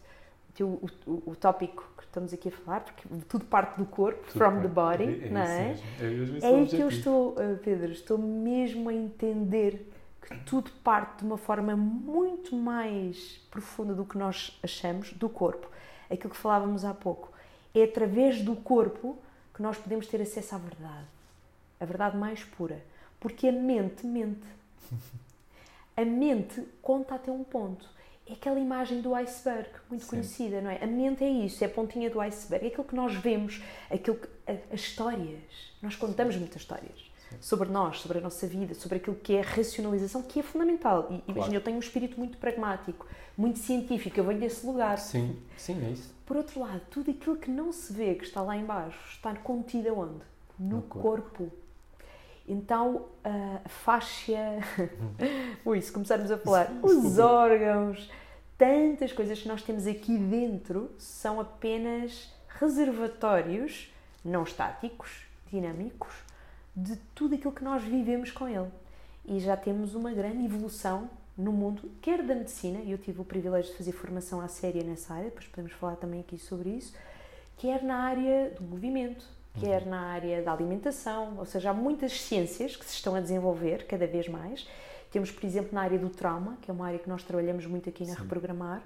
o, 0.63 0.89
o, 1.05 1.31
o, 1.31 1.35
tópico 1.35 1.87
que 1.97 2.03
estamos 2.03 2.33
aqui 2.33 2.49
a 2.49 2.51
falar, 2.51 2.79
porque 2.81 3.07
tudo 3.29 3.45
parte 3.45 3.77
do 3.77 3.85
corpo, 3.85 4.25
Tudo 4.27 4.37
from 4.37 4.61
the 4.61 4.67
body, 4.67 5.25
É 5.25 5.29
não 5.29 5.41
é? 5.41 5.67
mesmo. 5.67 5.85
É 5.99 6.37
esse 6.37 6.45
É 6.45 6.51
o 6.51 6.55
aí 6.55 6.67
que 6.67 6.79
eu 6.79 6.87
estou, 6.87 7.29
uh, 7.33 7.57
Pedro, 7.63 7.91
estou 7.91 8.17
mesmo 8.17 8.89
a 8.89 8.93
entender 8.93 9.91
que 10.21 10.35
tudo 10.39 10.71
parte 10.83 11.19
de 11.19 11.25
uma 11.25 11.37
forma 11.37 11.75
muito 11.75 12.55
mais 12.55 13.39
profunda 13.49 13.93
do 13.93 14.03
que 14.03 14.17
nós 14.17 14.59
achamos 14.63 15.13
do 15.13 15.29
corpo. 15.29 15.69
Aquilo 16.09 16.31
que 16.31 16.37
falávamos 16.37 16.83
há 16.83 16.93
pouco. 16.93 17.31
É 17.73 17.83
através 17.83 18.41
do 18.41 18.55
corpo 18.55 19.17
que 19.53 19.61
nós 19.61 19.77
podemos 19.77 20.07
ter 20.07 20.21
acesso 20.21 20.55
à 20.55 20.57
verdade. 20.57 21.05
A 21.79 21.85
verdade 21.85 22.17
mais 22.17 22.43
pura. 22.43 22.83
Porque 23.19 23.47
a 23.47 23.51
mente 23.51 24.05
mente. 24.05 24.47
A 25.97 26.05
mente 26.05 26.61
conta 26.81 27.15
até 27.15 27.31
um 27.31 27.43
ponto. 27.43 27.85
É 28.29 28.33
aquela 28.33 28.59
imagem 28.59 29.01
do 29.01 29.15
iceberg, 29.15 29.69
muito 29.89 30.03
Sim. 30.03 30.09
conhecida, 30.11 30.61
não 30.61 30.69
é? 30.69 30.83
A 30.83 30.87
mente 30.87 31.23
é 31.23 31.29
isso, 31.29 31.63
é 31.63 31.67
a 31.67 31.69
pontinha 31.69 32.09
do 32.09 32.19
iceberg. 32.21 32.65
É 32.65 32.67
aquilo 32.69 32.83
que 32.83 32.95
nós 32.95 33.15
vemos, 33.15 33.61
aquilo 33.89 34.17
que, 34.17 34.27
a- 34.45 34.73
as 34.73 34.81
histórias. 34.81 35.41
Nós 35.81 35.95
contamos 35.95 36.35
muitas 36.35 36.61
histórias 36.61 37.11
sobre 37.41 37.69
nós, 37.69 37.99
sobre 37.99 38.19
a 38.19 38.21
nossa 38.21 38.45
vida, 38.47 38.73
sobre 38.73 38.97
aquilo 38.97 39.15
que 39.15 39.33
é 39.35 39.39
a 39.39 39.43
racionalização, 39.43 40.21
que 40.21 40.39
é 40.39 40.43
fundamental. 40.43 41.07
E 41.09 41.31
imagina, 41.31 41.55
eu 41.55 41.61
tenho 41.61 41.77
um 41.77 41.79
espírito 41.79 42.17
muito 42.17 42.37
pragmático, 42.37 43.05
muito 43.37 43.59
científico, 43.59 44.19
eu 44.19 44.23
venho 44.25 44.39
desse 44.39 44.65
lugar. 44.65 44.97
Sim, 44.97 45.37
sim, 45.57 45.85
é 45.85 45.89
isso. 45.91 46.13
Por 46.25 46.35
outro 46.37 46.59
lado, 46.59 46.81
tudo 46.91 47.11
aquilo 47.11 47.37
que 47.37 47.49
não 47.49 47.71
se 47.71 47.91
vê, 47.93 48.13
que 48.15 48.23
está 48.25 48.41
lá 48.41 48.55
embaixo, 48.57 48.99
está 49.09 49.33
contido 49.35 49.89
aonde? 49.89 50.21
No, 50.59 50.77
No 50.77 50.81
corpo. 50.83 51.01
corpo. 51.31 51.51
Então, 52.47 53.07
a 53.23 53.67
fáscia, 53.67 54.59
ui, 55.65 55.81
se 55.81 55.91
começarmos 55.91 56.31
a 56.31 56.37
falar, 56.37 56.71
os 56.81 57.19
órgãos, 57.19 58.09
tantas 58.57 59.11
coisas 59.11 59.41
que 59.41 59.47
nós 59.47 59.61
temos 59.61 59.85
aqui 59.85 60.17
dentro 60.17 60.89
são 60.97 61.41
apenas 61.41 62.33
reservatórios 62.47 63.93
não 64.23 64.43
estáticos, 64.43 65.25
dinâmicos, 65.51 66.13
de 66.75 66.95
tudo 67.13 67.35
aquilo 67.35 67.51
que 67.51 67.63
nós 67.63 67.83
vivemos 67.83 68.31
com 68.31 68.47
ele. 68.47 68.69
E 69.25 69.39
já 69.39 69.57
temos 69.57 69.93
uma 69.93 70.11
grande 70.11 70.45
evolução 70.45 71.09
no 71.37 71.51
mundo, 71.51 71.91
quer 72.01 72.23
da 72.23 72.33
medicina, 72.33 72.79
e 72.79 72.91
eu 72.91 72.97
tive 72.97 73.21
o 73.21 73.25
privilégio 73.25 73.71
de 73.71 73.77
fazer 73.77 73.91
formação 73.91 74.41
à 74.41 74.47
séria 74.47 74.83
nessa 74.83 75.13
área, 75.13 75.25
depois 75.25 75.45
podemos 75.47 75.71
falar 75.73 75.95
também 75.97 76.21
aqui 76.21 76.37
sobre 76.37 76.69
isso, 76.69 76.93
quer 77.57 77.83
na 77.83 77.97
área 77.97 78.51
do 78.51 78.63
movimento, 78.63 79.23
quer 79.59 79.85
na 79.85 79.99
área 79.99 80.41
da 80.41 80.51
alimentação, 80.51 81.35
ou 81.37 81.45
seja, 81.45 81.71
há 81.71 81.73
muitas 81.73 82.21
ciências 82.21 82.75
que 82.75 82.85
se 82.85 82.93
estão 82.93 83.15
a 83.15 83.19
desenvolver 83.19 83.85
cada 83.85 84.07
vez 84.07 84.27
mais. 84.27 84.67
Temos, 85.11 85.31
por 85.31 85.45
exemplo, 85.45 85.69
na 85.71 85.81
área 85.81 85.97
do 85.97 86.09
trauma, 86.09 86.57
que 86.61 86.69
é 86.69 86.73
uma 86.73 86.87
área 86.87 86.99
que 86.99 87.09
nós 87.09 87.23
trabalhamos 87.23 87.65
muito 87.65 87.89
aqui 87.89 88.05
na 88.05 88.13
Sim. 88.13 88.21
Reprogramar. 88.21 88.81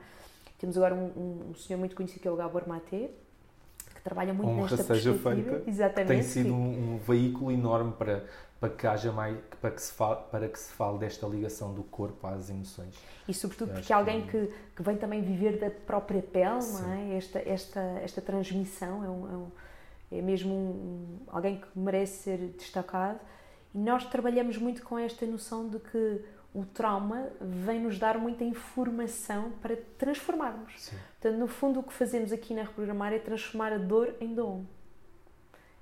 Temos 0.59 0.77
agora 0.77 0.93
um, 0.93 1.05
um, 1.05 1.49
um, 1.49 1.55
senhor 1.55 1.79
muito 1.79 1.95
conhecido 1.95 2.21
que 2.21 2.27
é 2.27 2.31
o 2.31 2.35
Gabor 2.35 2.67
Maté, 2.67 3.09
que 3.95 4.01
trabalha 4.03 4.33
muito 4.33 4.49
Honra 4.49 4.61
nesta 4.61 4.83
seja 4.83 5.11
perspectiva. 5.11 5.51
Feita, 5.55 5.69
Exatamente. 5.69 6.07
Tem 6.07 6.23
sido 6.23 6.53
um, 6.53 6.95
um 6.95 6.97
veículo 6.99 7.51
enorme 7.51 7.93
para 7.93 8.23
para 8.61 8.69
que 8.69 8.85
haja 8.85 9.11
mais 9.11 9.35
para 9.59 9.71
que 9.71 9.81
se 9.81 9.91
fale, 9.91 10.19
para 10.29 10.47
que 10.47 10.59
se 10.59 10.71
fale 10.73 10.99
desta 10.99 11.25
ligação 11.25 11.73
do 11.73 11.81
corpo 11.81 12.27
às 12.27 12.47
emoções 12.47 12.93
e 13.27 13.33
sobretudo 13.33 13.73
porque 13.73 13.91
alguém 13.91 14.27
que, 14.27 14.53
que 14.75 14.83
vem 14.83 14.95
também 14.95 15.19
viver 15.19 15.59
da 15.59 15.71
própria 15.71 16.21
pele 16.21 16.63
é 17.09 17.17
esta 17.17 17.39
esta 17.39 17.79
esta 18.03 18.21
transmissão 18.21 19.03
é, 19.03 19.09
um, 19.09 19.33
é, 19.33 19.35
um, 19.35 19.51
é 20.11 20.21
mesmo 20.21 20.53
um, 20.53 21.17
alguém 21.27 21.59
que 21.59 21.67
merece 21.75 22.23
ser 22.23 22.37
destacado 22.57 23.19
e 23.73 23.77
nós 23.77 24.05
trabalhamos 24.05 24.57
muito 24.57 24.83
com 24.83 24.99
esta 24.99 25.25
noção 25.25 25.69
de 25.69 25.79
que 25.79 26.21
o 26.53 26.65
trauma 26.65 27.29
vem 27.39 27.79
nos 27.79 27.97
dar 27.97 28.17
muita 28.17 28.43
informação 28.43 29.51
para 29.61 29.77
transformarmos. 29.97 30.73
Sim. 30.77 30.97
Portanto, 31.19 31.39
no 31.39 31.47
fundo, 31.47 31.79
o 31.79 31.83
que 31.83 31.93
fazemos 31.93 32.33
aqui 32.33 32.53
na 32.53 32.63
Reprogramar 32.63 33.13
é 33.13 33.19
transformar 33.19 33.71
a 33.71 33.77
dor 33.77 34.15
em 34.19 34.33
dom. 34.35 34.65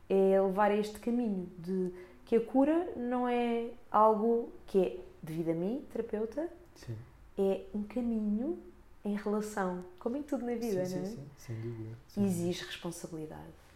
É 0.08 0.40
levar 0.40 0.70
a 0.70 0.76
este 0.76 1.00
caminho 1.00 1.50
de 1.58 1.92
que 2.26 2.36
a 2.36 2.42
cura 2.42 2.94
não 2.96 3.28
é 3.28 3.72
algo 3.92 4.52
que 4.68 4.80
é 4.80 4.98
devido 5.24 5.50
a 5.50 5.54
mim, 5.54 5.84
terapeuta, 5.92 6.48
sim. 6.76 6.96
é 7.38 7.62
um 7.74 7.82
caminho 7.84 8.60
em 9.04 9.16
relação, 9.16 9.84
como 9.98 10.18
em 10.18 10.24
tudo 10.24 10.46
na 10.46 10.54
vida, 10.54 10.86
sim, 10.86 10.96
não 10.98 11.04
é? 11.04 11.06
Sim, 11.06 11.16
sim, 11.16 11.28
sem 11.38 11.56
dúvida. 11.56 11.98
Sem 12.08 12.26
Exige 12.26 12.66
responsabilidade. 12.66 13.69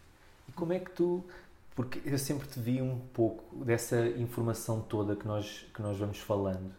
Como 0.54 0.72
é 0.72 0.78
que 0.78 0.90
tu, 0.90 1.24
porque 1.74 2.00
eu 2.04 2.18
sempre 2.18 2.46
te 2.48 2.60
vi 2.60 2.80
um 2.80 2.98
pouco 3.12 3.64
dessa 3.64 4.06
informação 4.06 4.80
toda 4.80 5.16
que 5.16 5.26
nós, 5.26 5.66
que 5.74 5.82
nós 5.82 5.98
vamos 5.98 6.18
falando, 6.18 6.72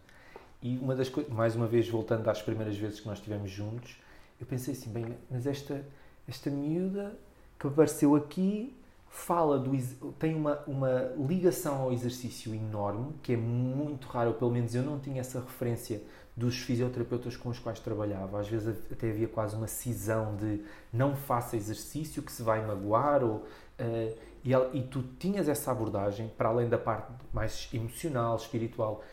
e 0.61 0.77
uma 0.79 0.95
das 0.95 1.09
coisas, 1.09 1.31
mais 1.31 1.55
uma 1.55 1.67
vez 1.67 1.88
voltando 1.88 2.27
às 2.27 2.41
primeiras 2.41 2.75
vezes 2.77 2.99
que 2.99 3.07
nós 3.07 3.17
estivemos 3.17 3.51
juntos, 3.51 3.97
eu 4.39 4.45
pensei 4.45 4.73
assim, 4.73 4.91
bem, 4.91 5.05
mas 5.29 5.45
esta, 5.45 5.85
esta 6.27 6.49
miúda 6.49 7.15
que 7.59 7.67
apareceu 7.67 8.15
aqui 8.15 8.75
fala 9.07 9.57
do 9.57 9.71
tem 10.19 10.35
uma, 10.35 10.59
uma 10.67 11.13
ligação 11.17 11.81
ao 11.81 11.93
exercício 11.93 12.53
enorme, 12.53 13.13
que 13.23 13.33
é 13.33 13.38
muito 13.38 14.07
raro, 14.07 14.33
pelo 14.33 14.51
menos 14.51 14.75
eu 14.75 14.83
não 14.83 14.99
tinha 14.99 15.21
essa 15.21 15.39
referência 15.39 16.01
dos 16.35 16.57
fisioterapeutas 16.57 17.38
com 17.38 17.47
os 17.49 17.57
quais 17.57 17.79
trabalhava. 17.79 18.39
Às 18.39 18.49
vezes 18.49 18.75
até 18.91 19.09
havia 19.09 19.27
quase 19.27 19.55
uma 19.55 19.67
cisão 19.67 20.35
de 20.35 20.61
não 20.91 21.15
faça 21.15 21.55
exercício 21.55 22.21
que 22.21 22.31
se 22.31 22.43
vai 22.43 22.65
magoar, 22.65 23.23
ou, 23.23 23.45
uh, 23.79 24.17
e, 24.43 24.53
e 24.53 24.83
tu 24.83 25.03
tinhas 25.19 25.47
essa 25.49 25.71
abordagem, 25.71 26.27
para 26.38 26.49
além 26.49 26.69
da 26.69 26.77
parte 26.77 27.11
mais 27.33 27.67
emocional, 27.73 28.35
espiritual, 28.35 29.03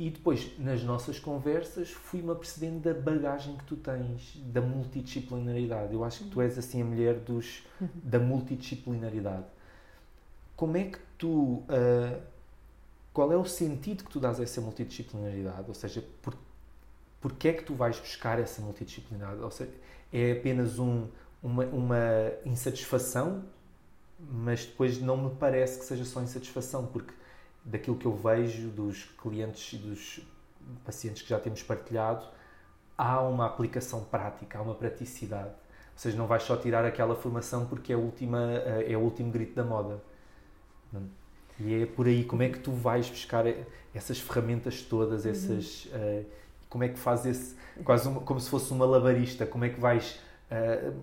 e 0.00 0.08
depois, 0.08 0.58
nas 0.58 0.82
nossas 0.82 1.18
conversas, 1.18 1.90
fui-me 1.90 2.30
apercebendo 2.30 2.80
da 2.80 2.94
bagagem 2.94 3.54
que 3.58 3.64
tu 3.64 3.76
tens, 3.76 4.34
da 4.46 4.62
multidisciplinaridade. 4.62 5.92
Eu 5.92 6.02
acho 6.02 6.24
que 6.24 6.30
tu 6.30 6.40
és 6.40 6.56
assim 6.56 6.80
a 6.80 6.84
mulher 6.86 7.16
dos, 7.16 7.62
da 8.02 8.18
multidisciplinaridade. 8.18 9.44
Como 10.56 10.76
é 10.78 10.84
que 10.84 10.98
tu. 11.18 11.62
Uh, 11.68 12.18
qual 13.12 13.30
é 13.30 13.36
o 13.36 13.44
sentido 13.44 14.04
que 14.04 14.10
tu 14.10 14.18
dás 14.18 14.40
a 14.40 14.42
essa 14.42 14.60
multidisciplinaridade? 14.62 15.64
Ou 15.68 15.74
seja, 15.74 16.02
por, 16.22 16.34
porque 17.20 17.48
é 17.48 17.52
que 17.52 17.64
tu 17.64 17.74
vais 17.74 18.00
buscar 18.00 18.38
essa 18.38 18.62
multidisciplinaridade? 18.62 19.42
Ou 19.42 19.50
seja, 19.50 19.72
é 20.10 20.32
apenas 20.32 20.78
um, 20.78 21.08
uma, 21.42 21.64
uma 21.66 21.98
insatisfação, 22.46 23.44
mas 24.28 24.66
depois 24.66 25.00
não 25.00 25.16
me 25.16 25.30
parece 25.36 25.78
que 25.78 25.84
seja 25.84 26.04
só 26.04 26.20
insatisfação, 26.20 26.86
porque 26.86 27.12
daquilo 27.64 27.96
que 27.96 28.06
eu 28.06 28.14
vejo 28.14 28.68
dos 28.68 29.04
clientes 29.20 29.72
e 29.72 29.76
dos 29.76 30.20
pacientes 30.84 31.22
que 31.22 31.28
já 31.28 31.38
temos 31.38 31.62
partilhado, 31.62 32.26
há 32.96 33.20
uma 33.22 33.46
aplicação 33.46 34.04
prática, 34.04 34.58
há 34.58 34.62
uma 34.62 34.74
praticidade. 34.74 35.48
Ou 35.48 36.02
seja, 36.02 36.16
não 36.16 36.26
vais 36.26 36.42
só 36.42 36.56
tirar 36.56 36.84
aquela 36.84 37.14
formação 37.14 37.66
porque 37.66 37.92
é, 37.92 37.96
a 37.96 37.98
última, 37.98 38.52
é 38.86 38.96
o 38.96 39.00
último 39.00 39.30
grito 39.30 39.54
da 39.54 39.64
moda. 39.64 40.02
E 41.58 41.82
é 41.82 41.86
por 41.86 42.06
aí, 42.06 42.24
como 42.24 42.42
é 42.42 42.48
que 42.48 42.58
tu 42.58 42.72
vais 42.72 43.08
buscar 43.08 43.44
essas 43.94 44.18
ferramentas 44.18 44.82
todas, 44.82 45.24
uhum. 45.24 45.30
essas... 45.30 45.84
Uhum. 45.86 46.20
Uh, 46.20 46.26
como 46.68 46.84
é 46.84 46.88
que 46.88 46.98
fazes 46.98 47.36
esse... 47.36 47.56
Quase 47.84 48.08
uma, 48.08 48.20
como 48.20 48.38
se 48.40 48.48
fosse 48.48 48.70
uma 48.72 48.86
labarista, 48.86 49.44
como 49.44 49.64
é 49.64 49.68
que 49.68 49.80
vais 49.80 50.20
uh, 50.50 50.94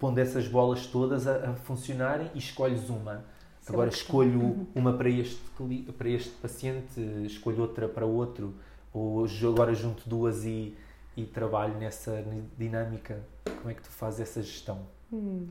pondo 0.00 0.18
essas 0.18 0.48
bolas 0.48 0.86
todas 0.86 1.28
a, 1.28 1.50
a 1.50 1.54
funcionarem 1.54 2.28
e 2.34 2.38
escolhes 2.38 2.88
uma 2.88 3.24
Agora 3.68 3.90
escolho 3.90 4.40
uhum. 4.40 4.66
uma 4.74 4.92
para 4.92 5.08
este, 5.08 5.40
para 5.96 6.08
este 6.08 6.30
paciente, 6.36 7.00
escolho 7.24 7.60
outra 7.60 7.88
para 7.88 8.04
outro, 8.04 8.54
ou 8.92 9.24
agora 9.48 9.74
junto 9.74 10.08
duas 10.08 10.44
e, 10.44 10.76
e 11.16 11.24
trabalho 11.24 11.74
nessa 11.78 12.24
dinâmica. 12.58 13.20
Como 13.44 13.70
é 13.70 13.74
que 13.74 13.82
tu 13.82 13.90
fazes 13.90 14.20
essa 14.20 14.42
gestão? 14.42 14.80
Hum. 15.12 15.48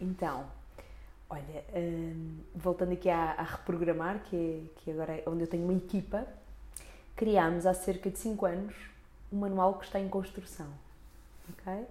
Então, 0.00 0.46
olha, 1.28 1.64
hum, 1.74 2.38
voltando 2.54 2.92
aqui 2.92 3.08
a, 3.08 3.32
a, 3.32 3.42
reprogramar, 3.42 4.20
que, 4.24 4.36
é, 4.36 4.80
que 4.80 4.90
agora 4.90 5.12
é 5.12 5.22
onde 5.26 5.42
eu 5.42 5.46
tenho 5.46 5.64
uma 5.64 5.74
equipa, 5.74 6.26
criámos 7.16 7.66
há 7.66 7.74
cerca 7.74 8.10
de 8.10 8.18
5 8.18 8.46
anos 8.46 8.74
um 9.32 9.38
manual 9.38 9.74
que 9.74 9.84
está 9.84 10.00
em 10.00 10.08
construção. 10.08 10.66
ok? 11.50 11.86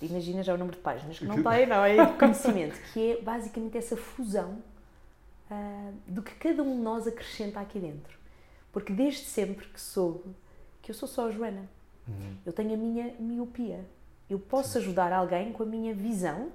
Imagina 0.00 0.42
já 0.42 0.54
o 0.54 0.58
número 0.58 0.76
de 0.76 0.82
páginas 0.82 1.18
que 1.18 1.24
não 1.24 1.42
tem, 1.42 1.66
não 1.66 1.84
é? 1.84 2.06
Conhecimento, 2.18 2.78
que 2.92 3.12
é 3.12 3.20
basicamente 3.20 3.76
essa 3.76 3.96
fusão 3.96 4.62
uh, 5.50 5.94
do 6.06 6.22
que 6.22 6.34
cada 6.34 6.62
um 6.62 6.76
de 6.76 6.82
nós 6.82 7.06
acrescenta 7.06 7.60
aqui 7.60 7.80
dentro. 7.80 8.16
Porque 8.72 8.92
desde 8.92 9.24
sempre 9.24 9.66
que 9.66 9.80
soube 9.80 10.30
que 10.80 10.90
eu 10.90 10.94
sou 10.94 11.08
só 11.08 11.28
a 11.28 11.30
Joana, 11.30 11.68
uhum. 12.06 12.36
eu 12.44 12.52
tenho 12.52 12.74
a 12.74 12.76
minha 12.76 13.14
miopia. 13.18 13.84
Eu 14.28 14.38
posso 14.38 14.72
Sim. 14.72 14.78
ajudar 14.80 15.12
alguém 15.12 15.52
com 15.52 15.62
a 15.62 15.66
minha 15.66 15.94
visão, 15.94 16.52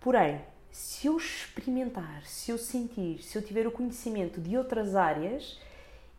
porém, 0.00 0.40
se 0.70 1.06
eu 1.06 1.16
experimentar, 1.16 2.22
se 2.26 2.50
eu 2.50 2.58
sentir, 2.58 3.22
se 3.22 3.36
eu 3.36 3.42
tiver 3.42 3.66
o 3.66 3.70
conhecimento 3.70 4.40
de 4.40 4.56
outras 4.58 4.94
áreas 4.94 5.58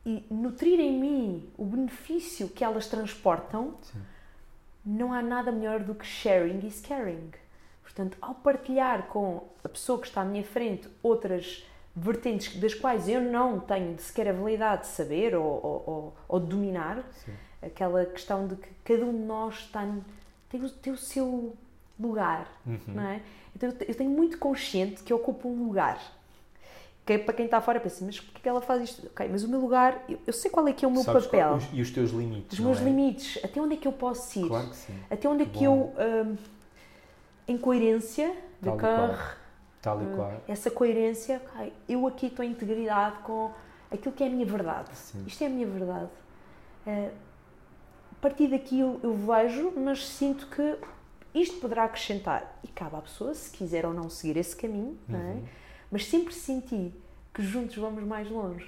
e 0.06 0.24
nutrir 0.32 0.80
em 0.80 1.00
mim 1.00 1.50
o 1.58 1.66
benefício 1.66 2.50
que 2.50 2.64
elas 2.64 2.88
transportam. 2.88 3.76
Sim 3.84 4.00
não 4.88 5.12
há 5.12 5.22
nada 5.22 5.52
melhor 5.52 5.82
do 5.82 5.94
que 5.94 6.06
sharing 6.06 6.66
is 6.66 6.80
caring. 6.80 7.32
Portanto, 7.84 8.18
ao 8.22 8.34
partilhar 8.34 9.08
com 9.08 9.44
a 9.64 9.68
pessoa 9.68 10.00
que 10.00 10.08
está 10.08 10.22
à 10.22 10.26
minha 10.26 10.44
frente 10.44 10.88
outras 11.04 11.68
vertentes 11.94 12.56
das 12.60 12.74
quais 12.74 13.10
eu 13.10 13.20
não 13.20 13.60
tenho 13.60 13.98
sequer 14.00 14.28
a 14.28 14.30
habilidade 14.32 14.84
de 14.84 14.88
saber 14.88 15.36
ou, 15.36 15.44
ou, 15.46 15.84
ou, 15.86 16.18
ou 16.28 16.40
de 16.40 16.48
dominar, 16.48 17.04
Sim. 17.26 17.34
aquela 17.62 18.06
questão 18.06 18.48
de 18.48 18.56
que 18.56 18.70
cada 18.86 19.04
um 19.04 19.12
de 19.12 19.24
nós 19.24 19.56
está, 19.56 19.86
tem, 20.48 20.64
o, 20.64 20.70
tem 20.70 20.94
o 20.94 20.98
seu 20.98 21.56
lugar, 22.00 22.48
uhum. 22.66 22.80
não 22.88 23.04
é? 23.04 23.22
Então 23.56 23.74
eu 23.88 23.96
tenho 23.96 24.12
muito 24.12 24.38
consciente 24.38 25.02
que 25.02 25.14
ocupo 25.14 25.50
um 25.50 25.66
lugar 25.66 26.00
que 27.08 27.14
é 27.14 27.18
para 27.18 27.34
quem 27.34 27.46
está 27.46 27.62
fora 27.62 27.80
pensa, 27.80 28.04
mas 28.04 28.20
porquê 28.20 28.42
que 28.42 28.50
ela 28.50 28.60
faz 28.60 28.84
isto? 28.84 29.08
Ok, 29.08 29.30
mas 29.32 29.42
o 29.42 29.48
meu 29.48 29.62
lugar, 29.62 30.04
eu, 30.10 30.20
eu 30.28 30.34
sei 30.34 30.52
qual 30.52 30.68
é 30.68 30.74
que 30.74 30.84
é 30.84 30.88
o 30.88 30.92
meu 30.92 31.04
Sabes 31.04 31.26
papel. 31.26 31.52
Qual, 31.52 31.62
e 31.72 31.82
os 31.82 31.90
teus 31.90 32.12
limites. 32.12 32.60
Os 32.60 32.64
meus 32.64 32.82
é? 32.82 32.84
limites, 32.84 33.44
até 33.44 33.62
onde 33.62 33.76
é 33.76 33.78
que 33.78 33.88
eu 33.88 33.94
posso 33.94 34.38
ir? 34.38 34.48
Claro 34.48 34.70
que 34.70 34.76
sim. 34.76 34.94
Até 35.10 35.30
onde 35.30 35.44
é 35.44 35.46
que 35.46 35.66
Bom. 35.66 35.94
eu, 35.98 36.26
um, 36.28 36.38
em 37.48 37.58
coerência, 37.58 38.36
de 38.62 38.72
carro, 38.76 39.38
Tal 39.82 40.02
e 40.02 40.06
hum, 40.06 40.16
qual. 40.18 40.42
essa 40.50 40.70
coerência, 40.70 41.42
okay, 41.54 41.72
eu 41.88 42.06
aqui 42.06 42.26
estou 42.26 42.44
em 42.44 42.52
integridade 42.52 43.20
com 43.20 43.52
aquilo 43.90 44.14
que 44.14 44.24
é 44.24 44.28
a 44.28 44.30
minha 44.30 44.46
verdade. 44.46 44.90
Sim. 44.94 45.24
Isto 45.26 45.44
é 45.46 45.48
a 45.48 45.50
minha 45.50 45.68
verdade. 45.68 46.10
Uh, 46.86 47.12
a 48.12 48.16
partir 48.22 48.50
daqui 48.50 48.82
eu, 48.82 49.00
eu 49.02 49.16
vejo, 49.16 49.72
mas 49.78 50.06
sinto 50.06 50.48
que 50.48 50.78
isto 51.34 51.62
poderá 51.62 51.86
acrescentar. 51.86 52.60
E 52.66 52.68
cabe 52.68 52.98
à 52.98 53.02
pessoa, 53.02 53.34
se 53.34 53.50
quiser 53.50 53.86
ou 53.86 53.94
não 53.94 54.10
seguir 54.10 54.36
esse 54.36 54.56
caminho, 54.56 54.98
uhum. 55.08 55.18
não 55.18 55.20
é? 55.20 55.38
Mas 55.92 56.06
sempre 56.06 56.34
senti 56.34 56.92
que 57.34 57.42
juntos 57.42 57.76
vamos 57.78 58.04
mais 58.04 58.30
longe, 58.30 58.68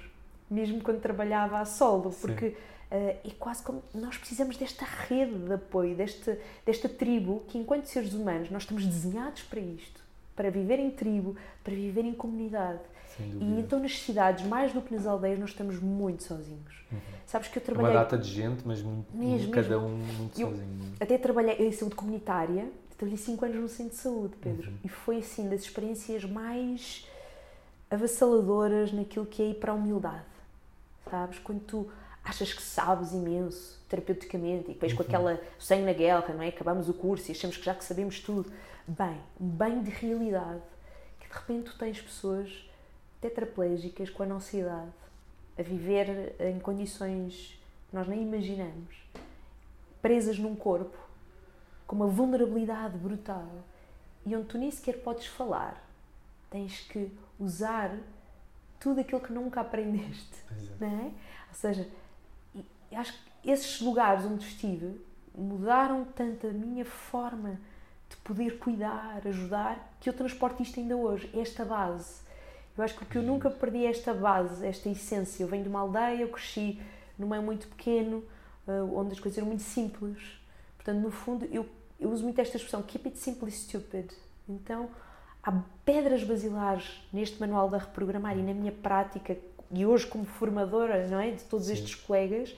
mesmo 0.50 0.80
quando 0.80 1.00
trabalhava 1.00 1.58
a 1.58 1.64
solo, 1.64 2.12
porque 2.20 2.46
uh, 2.46 2.54
é 2.90 3.30
quase 3.38 3.62
como 3.62 3.82
nós 3.94 4.16
precisamos 4.16 4.56
desta 4.56 4.84
rede 4.84 5.34
de 5.34 5.52
apoio, 5.52 5.94
deste, 5.94 6.38
desta 6.64 6.88
tribo, 6.88 7.42
que 7.48 7.58
enquanto 7.58 7.86
seres 7.86 8.14
humanos 8.14 8.50
nós 8.50 8.62
estamos 8.62 8.86
desenhados 8.86 9.42
para 9.42 9.60
isto, 9.60 10.00
para 10.34 10.50
viver 10.50 10.78
em 10.78 10.90
tribo, 10.90 11.36
para 11.62 11.74
viver 11.74 12.04
em 12.04 12.14
comunidade. 12.14 12.80
E 13.18 13.60
então 13.60 13.78
nas 13.80 13.98
cidades, 13.98 14.46
mais 14.46 14.72
do 14.72 14.80
que 14.80 14.94
nas 14.94 15.06
aldeias, 15.06 15.38
nós 15.38 15.50
estamos 15.50 15.78
muito 15.78 16.22
sozinhos. 16.22 16.84
Uhum. 16.90 16.98
Sabes 17.26 17.48
que 17.48 17.58
eu 17.58 17.62
trabalhei... 17.62 17.90
Uma 17.90 18.00
data 18.00 18.16
de 18.16 18.30
gente, 18.30 18.62
mas 18.66 18.80
muito, 18.80 19.14
mesmo, 19.14 19.52
cada 19.52 19.78
um 19.78 19.90
muito 19.90 20.40
eu 20.40 20.48
sozinho. 20.48 20.94
Até 20.98 21.18
trabalhei 21.18 21.56
em 21.66 21.72
saúde 21.72 21.96
comunitária, 21.96 22.70
trabalhei 22.96 23.18
5 23.18 23.44
anos 23.44 23.56
no 23.58 23.68
centro 23.68 23.94
de 23.94 24.00
saúde, 24.00 24.34
Pedro. 24.40 24.70
Uhum. 24.70 24.76
E 24.84 24.88
foi 24.88 25.18
assim, 25.18 25.48
das 25.48 25.60
experiências 25.60 26.24
mais 26.24 27.06
avassaladoras 27.90 28.92
naquilo 28.92 29.26
que 29.26 29.42
é 29.42 29.46
ir 29.46 29.54
para 29.54 29.72
a 29.72 29.74
humildade. 29.74 30.24
Sabes? 31.10 31.38
Quando 31.40 31.60
tu 31.60 31.90
achas 32.24 32.52
que 32.52 32.62
sabes 32.62 33.12
imenso 33.12 33.80
terapeuticamente 33.88 34.70
e 34.70 34.74
depois 34.74 34.92
uhum. 34.92 34.98
com 34.98 35.02
aquela 35.02 35.40
sangue 35.58 35.84
na 35.84 35.92
guerra, 35.92 36.32
não 36.32 36.42
é? 36.42 36.48
Acabamos 36.48 36.88
o 36.88 36.94
curso 36.94 37.30
e 37.30 37.32
achamos 37.32 37.56
que 37.56 37.64
já 37.64 37.74
que 37.74 37.84
sabemos 37.84 38.20
tudo. 38.20 38.50
Bem, 38.86 39.20
um 39.40 39.48
bem 39.48 39.82
de 39.82 39.90
realidade 39.90 40.62
que 41.18 41.28
de 41.28 41.34
repente 41.34 41.70
tu 41.70 41.78
tens 41.78 42.00
pessoas 42.00 42.68
tetraplégicas 43.20 44.10
com 44.10 44.22
a 44.22 44.26
nossa 44.26 44.56
idade 44.56 44.90
a 45.58 45.62
viver 45.62 46.36
em 46.40 46.58
condições 46.58 47.60
que 47.88 47.96
nós 47.96 48.06
nem 48.06 48.22
imaginamos, 48.22 48.96
presas 50.00 50.38
num 50.38 50.54
corpo 50.54 50.96
com 51.86 51.96
uma 51.96 52.06
vulnerabilidade 52.06 52.96
brutal 52.96 53.48
e 54.24 54.34
onde 54.36 54.46
tu 54.46 54.56
nem 54.56 54.70
sequer 54.70 55.02
podes 55.02 55.26
falar. 55.26 55.84
Tens 56.48 56.80
que 56.80 57.10
usar 57.40 57.96
tudo 58.78 59.00
aquilo 59.00 59.20
que 59.20 59.32
nunca 59.32 59.60
aprendeste, 59.60 60.36
não 60.78 60.88
é? 60.88 61.04
Ou 61.48 61.54
seja, 61.54 61.88
acho 62.92 63.12
que 63.12 63.50
esses 63.50 63.80
lugares 63.80 64.24
onde 64.24 64.44
estive 64.44 65.00
mudaram 65.34 66.04
tanto 66.04 66.46
a 66.46 66.52
minha 66.52 66.84
forma 66.84 67.58
de 68.08 68.16
poder 68.18 68.58
cuidar, 68.58 69.22
ajudar, 69.24 69.94
que 70.00 70.08
eu 70.08 70.12
transporto 70.12 70.62
isto 70.62 70.80
ainda 70.80 70.96
hoje, 70.96 71.30
esta 71.32 71.64
base. 71.64 72.20
Eu 72.76 72.84
acho 72.84 72.96
que 72.98 73.16
eu 73.16 73.22
nunca 73.22 73.50
perdi 73.50 73.84
esta 73.84 74.12
base, 74.12 74.66
esta 74.66 74.88
essência. 74.88 75.42
Eu 75.42 75.48
venho 75.48 75.62
de 75.62 75.68
uma 75.68 75.80
aldeia, 75.80 76.22
eu 76.22 76.28
cresci 76.28 76.80
num 77.18 77.28
meio 77.28 77.42
muito 77.42 77.68
pequeno, 77.68 78.24
eh, 78.66 78.82
onde 78.82 79.12
as 79.12 79.20
coisas 79.20 79.38
eram 79.38 79.48
muito 79.48 79.62
simples. 79.62 80.18
Portanto, 80.76 81.00
no 81.00 81.10
fundo, 81.10 81.44
eu, 81.46 81.68
eu 81.98 82.10
uso 82.10 82.24
muito 82.24 82.40
esta 82.40 82.56
expressão, 82.56 82.82
keep 82.82 83.06
it 83.08 83.18
simple 83.18 83.50
stupid. 83.50 84.10
Então, 84.48 84.88
há 85.42 85.52
pedras 85.84 86.22
basilares 86.24 87.02
neste 87.12 87.40
manual 87.40 87.68
da 87.68 87.78
Reprogramar 87.78 88.38
e 88.38 88.42
na 88.42 88.54
minha 88.54 88.72
prática, 88.72 89.36
e 89.70 89.86
hoje 89.86 90.06
como 90.06 90.24
formadora 90.24 91.06
não 91.06 91.20
é, 91.20 91.30
de 91.30 91.44
todos 91.44 91.66
Sim. 91.66 91.74
estes 91.74 91.94
colegas, 91.94 92.54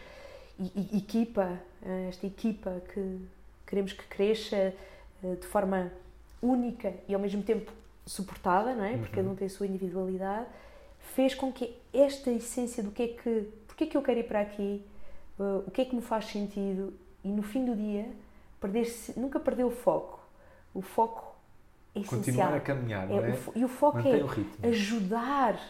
e, 0.58 0.88
e, 0.92 0.98
equipa, 0.98 1.58
eh, 1.84 2.06
esta 2.08 2.26
equipa 2.26 2.82
que 2.92 3.18
queremos 3.66 3.92
que 3.92 4.04
cresça 4.04 4.56
eh, 4.56 5.34
de 5.40 5.46
forma 5.46 5.90
única 6.42 6.92
e 7.08 7.14
ao 7.14 7.20
mesmo 7.20 7.42
tempo 7.42 7.72
suportada, 8.06 8.74
não 8.74 8.84
é? 8.84 8.96
Porque 8.96 9.14
cada 9.16 9.26
um 9.26 9.30
uhum. 9.30 9.36
tem 9.36 9.46
a 9.46 9.50
sua 9.50 9.66
individualidade, 9.66 10.46
fez 11.14 11.34
com 11.34 11.52
que 11.52 11.76
esta 11.92 12.30
essência 12.30 12.82
do 12.82 12.90
que 12.90 13.02
é 13.02 13.08
que, 13.08 13.48
porque 13.66 13.84
é 13.84 13.86
que 13.86 13.96
eu 13.96 14.02
quero 14.02 14.20
ir 14.20 14.24
para 14.24 14.40
aqui, 14.40 14.84
uh, 15.38 15.64
o 15.66 15.70
que 15.70 15.82
é 15.82 15.84
que 15.84 15.94
me 15.94 16.02
faz 16.02 16.26
sentido 16.26 16.92
e 17.24 17.28
no 17.28 17.42
fim 17.42 17.64
do 17.64 17.76
dia 17.76 18.08
perder 18.60 18.86
nunca 19.16 19.38
perder 19.40 19.64
o 19.64 19.70
foco. 19.70 20.20
O 20.74 20.82
foco 20.82 21.31
é. 21.94 22.02
Continuar 22.04 22.54
a 22.54 22.60
caminhar, 22.60 23.06
não 23.06 23.24
é? 23.24 23.30
é? 23.30 23.34
O, 23.34 23.58
e 23.58 23.64
o 23.64 23.68
foco 23.68 23.98
Mantém 23.98 24.20
é 24.20 24.24
o 24.24 24.68
ajudar 24.68 25.60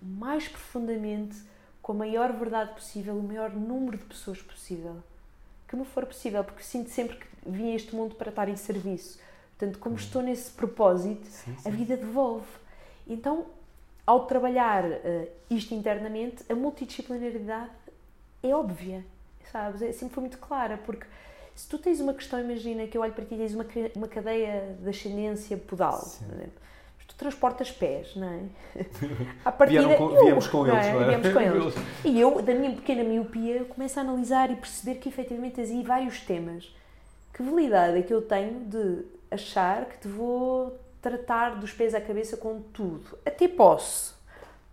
mais 0.00 0.48
profundamente 0.48 1.36
com 1.82 1.92
a 1.92 1.94
maior 1.94 2.32
verdade 2.32 2.74
possível, 2.74 3.16
o 3.16 3.22
maior 3.22 3.50
número 3.50 3.98
de 3.98 4.04
pessoas 4.04 4.40
possível. 4.42 4.96
Que 5.66 5.76
me 5.76 5.84
for 5.84 6.04
possível, 6.04 6.42
porque 6.44 6.62
sinto 6.62 6.90
sempre 6.90 7.16
que 7.16 7.26
vim 7.46 7.72
a 7.72 7.74
este 7.76 7.94
mundo 7.94 8.14
para 8.14 8.30
estar 8.30 8.48
em 8.48 8.56
serviço 8.56 9.18
Portanto, 9.60 9.78
como 9.78 9.96
estou 9.96 10.22
nesse 10.22 10.50
propósito, 10.52 11.26
sim, 11.26 11.54
sim. 11.54 11.68
a 11.68 11.70
vida 11.70 11.94
devolve. 11.94 12.46
Então, 13.06 13.44
ao 14.06 14.24
trabalhar 14.24 14.84
uh, 14.84 15.28
isto 15.50 15.74
internamente, 15.74 16.42
a 16.48 16.54
multidisciplinaridade 16.54 17.70
é 18.42 18.54
óbvia, 18.54 19.04
sabes? 19.52 19.82
É, 19.82 19.92
sempre 19.92 20.14
foi 20.14 20.22
muito 20.22 20.38
clara, 20.38 20.78
porque 20.78 21.06
se 21.60 21.68
tu 21.68 21.76
tens 21.76 22.00
uma 22.00 22.14
questão, 22.14 22.40
imagina 22.40 22.86
que 22.86 22.96
eu 22.96 23.02
olho 23.02 23.12
para 23.12 23.22
ti 23.22 23.34
e 23.34 23.36
tens 23.36 23.54
uma, 23.54 23.66
uma 23.94 24.08
cadeia 24.08 24.78
de 24.80 24.88
ascendência 24.88 25.58
podal, 25.58 26.00
mas 26.96 27.06
tu 27.06 27.14
transportas 27.16 27.70
pés, 27.70 28.16
não 28.16 28.26
é? 28.26 28.40
À 29.44 29.52
partida, 29.52 29.94
com, 29.94 30.10
eu, 30.10 30.24
viemos 30.24 30.48
com 30.48 30.66
eles, 30.66 30.86
não 30.86 31.02
é? 31.02 31.08
Viemos 31.18 31.32
com 31.34 31.40
eles. 31.40 31.74
E 32.02 32.18
eu, 32.18 32.40
da 32.40 32.54
minha 32.54 32.74
pequena 32.74 33.04
miopia, 33.04 33.64
começo 33.64 33.98
a 33.98 34.02
analisar 34.02 34.50
e 34.50 34.56
perceber 34.56 35.00
que 35.00 35.10
efetivamente 35.10 35.56
tens 35.56 35.70
aí 35.70 35.82
vários 35.82 36.20
temas. 36.20 36.74
Que 37.34 37.42
validade 37.42 37.98
é 37.98 38.02
que 38.02 38.14
eu 38.14 38.22
tenho 38.22 38.60
de 38.60 39.04
achar 39.30 39.84
que 39.84 39.98
te 39.98 40.08
vou 40.08 40.80
tratar 41.02 41.60
dos 41.60 41.74
pés 41.74 41.94
à 41.94 42.00
cabeça 42.00 42.38
com 42.38 42.62
tudo. 42.72 43.18
Até 43.26 43.46
posso. 43.46 44.18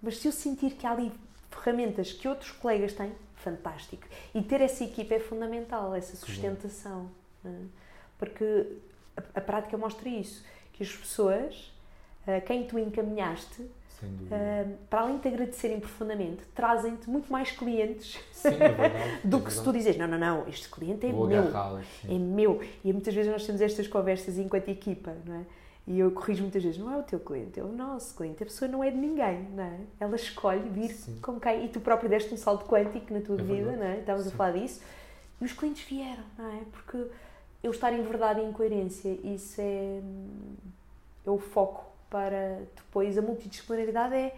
Mas 0.02 0.20
se 0.20 0.28
eu 0.30 0.32
sentir 0.32 0.72
que 0.72 0.88
há 0.88 0.92
ali 0.92 1.12
ferramentas 1.52 2.14
que 2.14 2.30
outros 2.30 2.52
colegas 2.52 2.94
têm, 2.94 3.12
fantástico. 3.38 4.08
E 4.34 4.42
ter 4.42 4.62
essa 4.62 4.84
equipa 4.84 5.16
é 5.16 5.20
fundamental, 5.20 5.96
essa 5.96 6.16
sustentação. 6.16 7.10
É? 7.46 7.50
Porque 8.18 8.78
a, 9.16 9.40
a, 9.40 9.42
prática 9.42 9.78
mostra 9.78 10.10
isso. 10.10 10.44
Que 10.74 10.84
as 10.84 10.96
pessoas, 10.96 11.74
a 12.28 12.42
quem 12.42 12.68
tu 12.68 12.78
encaminhaste, 12.78 13.62
uh, 13.62 14.78
para 14.90 15.02
além 15.02 15.16
de 15.16 15.22
te 15.24 15.28
agradecerem 15.30 15.80
profundamente, 15.80 16.44
trazem-te 16.54 17.10
muito 17.10 17.32
mais 17.32 17.52
clientes 17.52 18.20
sim, 18.32 18.50
é 18.50 18.52
verdade, 18.52 19.22
do 19.26 19.38
é 19.38 19.42
que 19.42 19.54
se 19.54 19.64
tu 19.64 19.72
dizes, 19.72 19.98
não, 19.98 20.08
não, 20.08 20.18
não, 20.18 20.48
este 20.48 20.70
cliente 20.70 21.08
é 21.08 21.12
Vou 21.12 21.28
meu, 21.28 21.44
é 21.48 22.14
meu. 22.14 22.62
E 22.84 22.94
muitas 22.94 23.14
vezes 23.14 23.32
nós 23.32 23.46
temos 23.46 23.62
estas 23.62 23.88
conversas 23.88 24.38
enquanto 24.38 24.70
equipa, 24.70 25.16
não 25.26 25.36
é? 25.36 25.46
E 25.88 26.00
eu 26.00 26.12
corrijo 26.12 26.42
muitas 26.42 26.62
vezes, 26.62 26.78
não 26.78 26.92
é 26.92 26.98
o 26.98 27.04
teu 27.04 27.18
cliente, 27.18 27.58
é 27.58 27.64
o 27.64 27.72
nosso 27.72 28.14
cliente. 28.14 28.44
A 28.44 28.46
pessoa 28.46 28.70
não 28.70 28.84
é 28.84 28.92
de 28.92 28.98
ninguém, 28.98 29.48
não 29.54 29.64
é? 29.64 29.80
Ela 29.98 30.18
escolhe 30.18 30.68
vir 30.68 30.90
Sim. 30.90 31.18
com 31.22 31.40
quem. 31.40 31.64
E 31.64 31.70
tu 31.70 31.80
próprio 31.80 32.10
deste 32.10 32.34
um 32.34 32.38
salto 32.38 32.66
quântico 32.66 33.14
na 33.14 33.22
tua 33.22 33.40
é 33.40 33.44
vida, 33.44 33.72
não 33.72 33.86
é? 33.86 34.00
Estávamos 34.00 34.28
Sim. 34.28 34.34
a 34.34 34.38
falar 34.38 34.52
disso. 34.52 34.82
E 35.40 35.46
os 35.46 35.54
clientes 35.54 35.88
vieram, 35.88 36.24
não 36.38 36.52
é? 36.52 36.62
Porque 36.74 37.08
eu 37.64 37.72
estar 37.72 37.94
em 37.94 38.04
verdade 38.04 38.42
e 38.42 38.44
em 38.44 38.52
coerência, 38.52 39.18
isso 39.24 39.62
é, 39.62 40.02
é 41.26 41.30
o 41.30 41.38
foco 41.38 41.86
para 42.10 42.64
depois 42.76 43.18
a 43.18 43.22
multidisciplinaridade 43.22 44.16
é, 44.16 44.36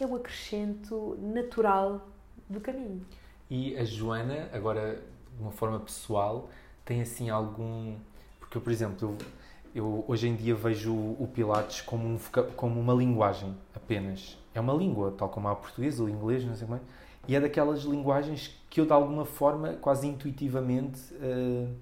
é 0.00 0.06
o 0.06 0.14
acrescento 0.16 1.16
natural 1.20 2.06
do 2.48 2.60
caminho. 2.60 3.04
E 3.50 3.76
a 3.76 3.84
Joana, 3.84 4.50
agora 4.52 5.02
de 5.34 5.42
uma 5.42 5.50
forma 5.50 5.80
pessoal, 5.80 6.50
tem 6.84 7.00
assim 7.00 7.30
algum. 7.30 7.96
Porque 8.38 8.60
por 8.60 8.70
exemplo, 8.70 9.08
eu, 9.08 9.26
eu 9.74 10.04
hoje 10.06 10.28
em 10.28 10.36
dia 10.36 10.54
vejo 10.54 10.92
o 10.92 11.28
Pilates 11.32 11.80
como, 11.80 12.06
um, 12.06 12.18
como 12.56 12.80
uma 12.80 12.94
linguagem 12.94 13.56
apenas. 13.74 14.38
É 14.54 14.60
uma 14.60 14.74
língua, 14.74 15.14
tal 15.16 15.28
como 15.28 15.48
há 15.48 15.52
o 15.52 15.56
português, 15.56 15.98
o 15.98 16.08
inglês, 16.08 16.44
não 16.44 16.54
sei 16.54 16.66
como 16.66 16.78
é. 16.78 16.80
E 17.26 17.36
é 17.36 17.40
daquelas 17.40 17.82
linguagens 17.82 18.58
que 18.68 18.80
eu, 18.80 18.86
de 18.86 18.92
alguma 18.92 19.24
forma, 19.24 19.74
quase 19.74 20.06
intuitivamente, 20.06 21.00
uh, 21.14 21.72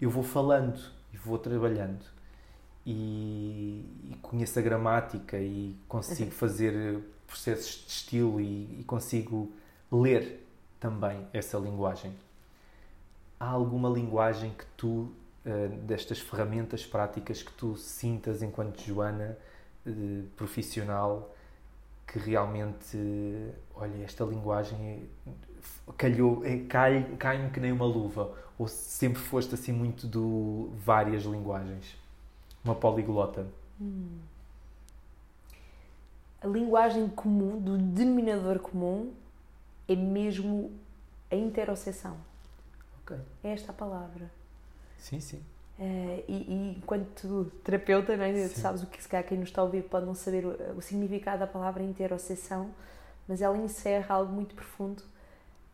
eu 0.00 0.10
vou 0.10 0.22
falando 0.22 0.78
e 1.12 1.16
vou 1.16 1.38
trabalhando 1.38 2.04
e, 2.84 3.84
e 4.10 4.16
conheço 4.20 4.58
a 4.58 4.62
gramática 4.62 5.38
e 5.38 5.76
consigo 5.88 6.30
uhum. 6.30 6.36
fazer 6.36 7.00
processos 7.26 7.84
de 7.86 7.92
estilo 7.92 8.40
e, 8.40 8.80
e 8.80 8.84
consigo 8.84 9.52
ler 9.90 10.46
também 10.80 11.26
essa 11.32 11.58
linguagem. 11.58 12.12
Há 13.38 13.48
alguma 13.48 13.88
linguagem 13.88 14.50
que 14.50 14.64
tu, 14.76 15.12
destas 15.82 16.20
ferramentas 16.20 16.86
práticas 16.86 17.42
que 17.42 17.52
tu 17.52 17.76
sintas 17.76 18.42
enquanto 18.42 18.80
Joana, 18.80 19.36
uh, 19.86 20.22
profissional, 20.36 21.34
que 22.06 22.18
realmente, 22.18 22.96
olha, 23.74 24.04
esta 24.04 24.24
linguagem 24.24 25.08
é, 25.26 25.32
calhou, 25.96 26.44
é, 26.44 26.58
cai, 26.68 27.04
cai-me 27.18 27.50
que 27.50 27.58
nem 27.58 27.72
uma 27.72 27.86
luva? 27.86 28.32
Ou 28.58 28.68
sempre 28.68 29.20
foste 29.20 29.54
assim 29.54 29.72
muito 29.72 30.06
do 30.06 30.70
várias 30.84 31.24
linguagens? 31.24 31.96
uma 32.64 32.74
poliglota? 32.74 33.46
Hum. 33.80 34.18
A 36.40 36.46
linguagem 36.46 37.08
comum, 37.08 37.60
do 37.60 37.78
denominador 37.78 38.58
comum, 38.58 39.12
é 39.88 39.94
mesmo 39.94 40.72
a 41.30 41.36
interoceção. 41.36 42.16
Ok. 43.02 43.16
É 43.44 43.52
esta 43.52 43.70
a 43.70 43.74
palavra. 43.74 44.30
Sim, 45.02 45.20
sim. 45.20 45.42
Uh, 45.78 46.24
e, 46.28 46.34
e, 46.48 46.76
enquanto 46.78 47.52
terapeuta, 47.64 48.16
não 48.16 48.24
é? 48.24 48.48
sabes 48.48 48.82
o 48.82 48.86
que 48.86 49.02
se 49.02 49.08
calhar 49.08 49.26
quem 49.26 49.38
nos 49.38 49.48
está 49.48 49.62
a 49.62 49.64
ouvir 49.64 49.82
pode 49.82 50.06
não 50.06 50.14
saber 50.14 50.46
o, 50.46 50.78
o 50.78 50.82
significado 50.82 51.40
da 51.40 51.46
palavra 51.46 51.82
interoceção, 51.82 52.70
mas 53.26 53.42
ela 53.42 53.56
encerra 53.58 54.14
algo 54.14 54.32
muito 54.32 54.54
profundo 54.54 55.02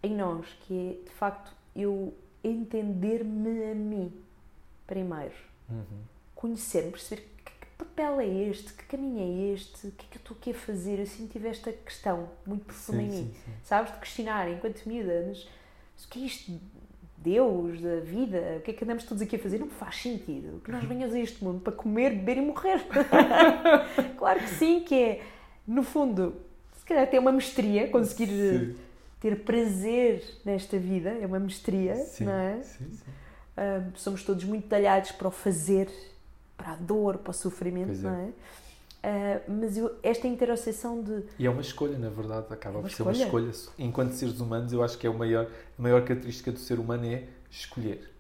em 0.02 0.14
nós, 0.16 0.46
que 0.62 0.74
é 0.74 1.04
de 1.04 1.14
facto 1.14 1.52
eu 1.76 2.14
entender-me 2.42 3.70
a 3.70 3.74
mim 3.74 4.12
primeiro. 4.86 5.34
Uhum 5.68 6.18
conhecer-me, 6.38 6.92
perceber 6.92 7.22
que, 7.44 7.52
que, 7.52 7.66
papel 7.76 8.20
é 8.20 8.26
este, 8.26 8.72
que 8.72 8.84
caminho 8.84 9.18
é 9.18 9.54
este, 9.54 9.88
o 9.88 9.90
que 9.90 10.06
é 10.06 10.08
que 10.08 10.18
eu 10.18 10.20
estou 10.20 10.36
aqui 10.36 10.50
a 10.52 10.54
fazer. 10.54 11.00
Eu 11.00 11.06
sempre 11.06 11.32
tive 11.32 11.48
esta 11.48 11.72
questão 11.72 12.30
muito 12.46 12.64
profunda 12.64 13.02
em 13.02 13.08
mim, 13.08 13.34
sim. 13.34 13.52
sabes? 13.64 13.92
De 13.92 13.98
questionar 13.98 14.48
enquanto 14.48 14.86
miúda, 14.86 15.24
mas 15.26 15.42
o 16.04 16.08
que 16.08 16.22
é 16.22 16.26
isto? 16.26 16.52
Deus, 17.22 17.80
da 17.80 18.00
vida, 18.00 18.56
o 18.58 18.60
que 18.60 18.70
é 18.70 18.74
que 18.74 18.84
andamos 18.84 19.04
todos 19.04 19.22
aqui 19.22 19.36
a 19.36 19.38
fazer? 19.38 19.58
Não 19.58 19.68
faz 19.68 19.96
sentido 19.96 20.60
que 20.64 20.70
nós 20.70 20.84
venhamos 20.84 21.14
a 21.14 21.18
este 21.18 21.42
mundo 21.42 21.60
para 21.60 21.72
comer, 21.72 22.10
beber 22.10 22.38
e 22.38 22.40
morrer. 22.40 22.80
claro 24.16 24.40
que 24.40 24.48
sim, 24.50 24.80
que 24.80 24.94
é. 24.94 25.22
no 25.66 25.82
fundo, 25.82 26.36
se 26.76 26.84
calhar 26.84 27.06
ter 27.08 27.18
uma 27.18 27.32
mestria, 27.32 27.88
conseguir 27.88 28.28
Sim. 28.28 28.76
ter 29.20 29.40
prazer 29.40 30.22
nesta 30.44 30.78
vida, 30.78 31.10
é 31.10 31.26
uma 31.26 31.40
mestria, 31.40 31.96
Sim, 31.96 32.24
não 32.24 32.32
é? 32.32 32.62
sim, 32.62 32.90
sim. 32.92 33.12
Ah, 33.56 33.82
somos 33.96 34.22
todos 34.22 34.44
muito 34.44 34.68
talhados 34.68 35.10
para 35.10 35.26
o 35.26 35.32
fazer, 35.32 35.90
para 36.56 36.72
a 36.72 36.76
dor, 36.76 37.18
para 37.18 37.32
o 37.32 37.34
sofrimento, 37.34 37.90
é. 37.90 37.96
não 37.96 38.14
é? 38.14 38.28
Ah, 39.08 39.40
mas 39.48 39.78
eu, 39.78 39.96
esta 40.02 40.28
interoceção 40.28 41.02
de 41.02 41.22
E 41.38 41.46
é 41.46 41.50
uma 41.50 41.62
escolha, 41.62 41.96
na 41.96 42.10
verdade, 42.10 42.46
acaba 42.50 42.80
É 42.80 42.82
por 42.82 42.90
ser 42.90 43.02
uma 43.02 43.12
escolha. 43.12 43.50
Enquanto 43.78 44.12
seres 44.12 44.38
humanos, 44.38 44.70
eu 44.70 44.82
acho 44.82 44.98
que 44.98 45.06
é 45.06 45.10
o 45.10 45.14
maior, 45.16 45.46
a 45.78 45.82
maior 45.82 46.02
característica 46.04 46.52
do 46.52 46.58
ser 46.58 46.78
humano 46.78 47.06
é 47.06 47.24
escolher. 47.50 48.10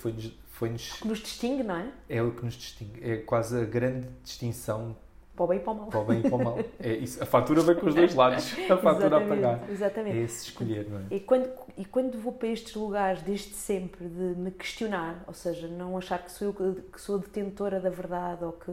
Foi-nos, 0.00 0.32
foi-nos, 0.50 0.92
que 0.94 1.08
nos 1.08 1.18
distingue, 1.18 1.62
não 1.62 1.76
é? 1.76 1.88
é 2.08 2.22
o 2.22 2.30
que 2.30 2.42
nos 2.42 2.54
distingue. 2.54 3.00
É 3.02 3.16
quase 3.18 3.58
a 3.60 3.64
grande 3.64 4.08
distinção 4.22 4.96
Para 5.36 5.44
o 5.44 5.48
bem 5.48 5.58
e 5.58 5.60
para 5.60 5.72
o 5.72 5.76
mal. 5.76 5.86
para 5.88 6.00
o 6.00 6.04
bem 6.04 6.18
e 6.20 6.22
para 6.22 6.34
o 6.34 6.44
mal. 6.44 6.58
É 6.80 6.92
isso. 6.94 7.22
A 7.22 7.26
fatura 7.26 7.60
vem 7.60 7.74
com 7.74 7.86
os 7.86 7.94
dois 7.94 8.14
lados. 8.16 8.54
A 8.70 8.76
fatura 8.78 9.18
a 9.18 9.20
pagar. 9.26 9.70
Exatamente. 9.70 10.16
É 10.16 10.20
esse 10.22 10.46
escolher, 10.48 10.88
não 10.88 11.00
é? 11.00 11.02
E 11.10 11.20
quando, 11.20 11.50
e 11.76 11.84
quando 11.84 12.18
vou 12.18 12.32
para 12.32 12.48
estes 12.48 12.74
lugares, 12.74 13.20
desde 13.22 13.52
sempre, 13.54 14.06
de 14.08 14.38
me 14.38 14.50
questionar, 14.50 15.22
ou 15.26 15.34
seja, 15.34 15.66
não 15.68 15.98
achar 15.98 16.22
que 16.22 16.32
sou 16.32 16.48
eu 16.48 16.74
que 16.92 17.00
sou 17.00 17.16
a 17.16 17.18
detentora 17.18 17.78
da 17.80 17.90
verdade 17.90 18.44
ou 18.44 18.52
que 18.52 18.72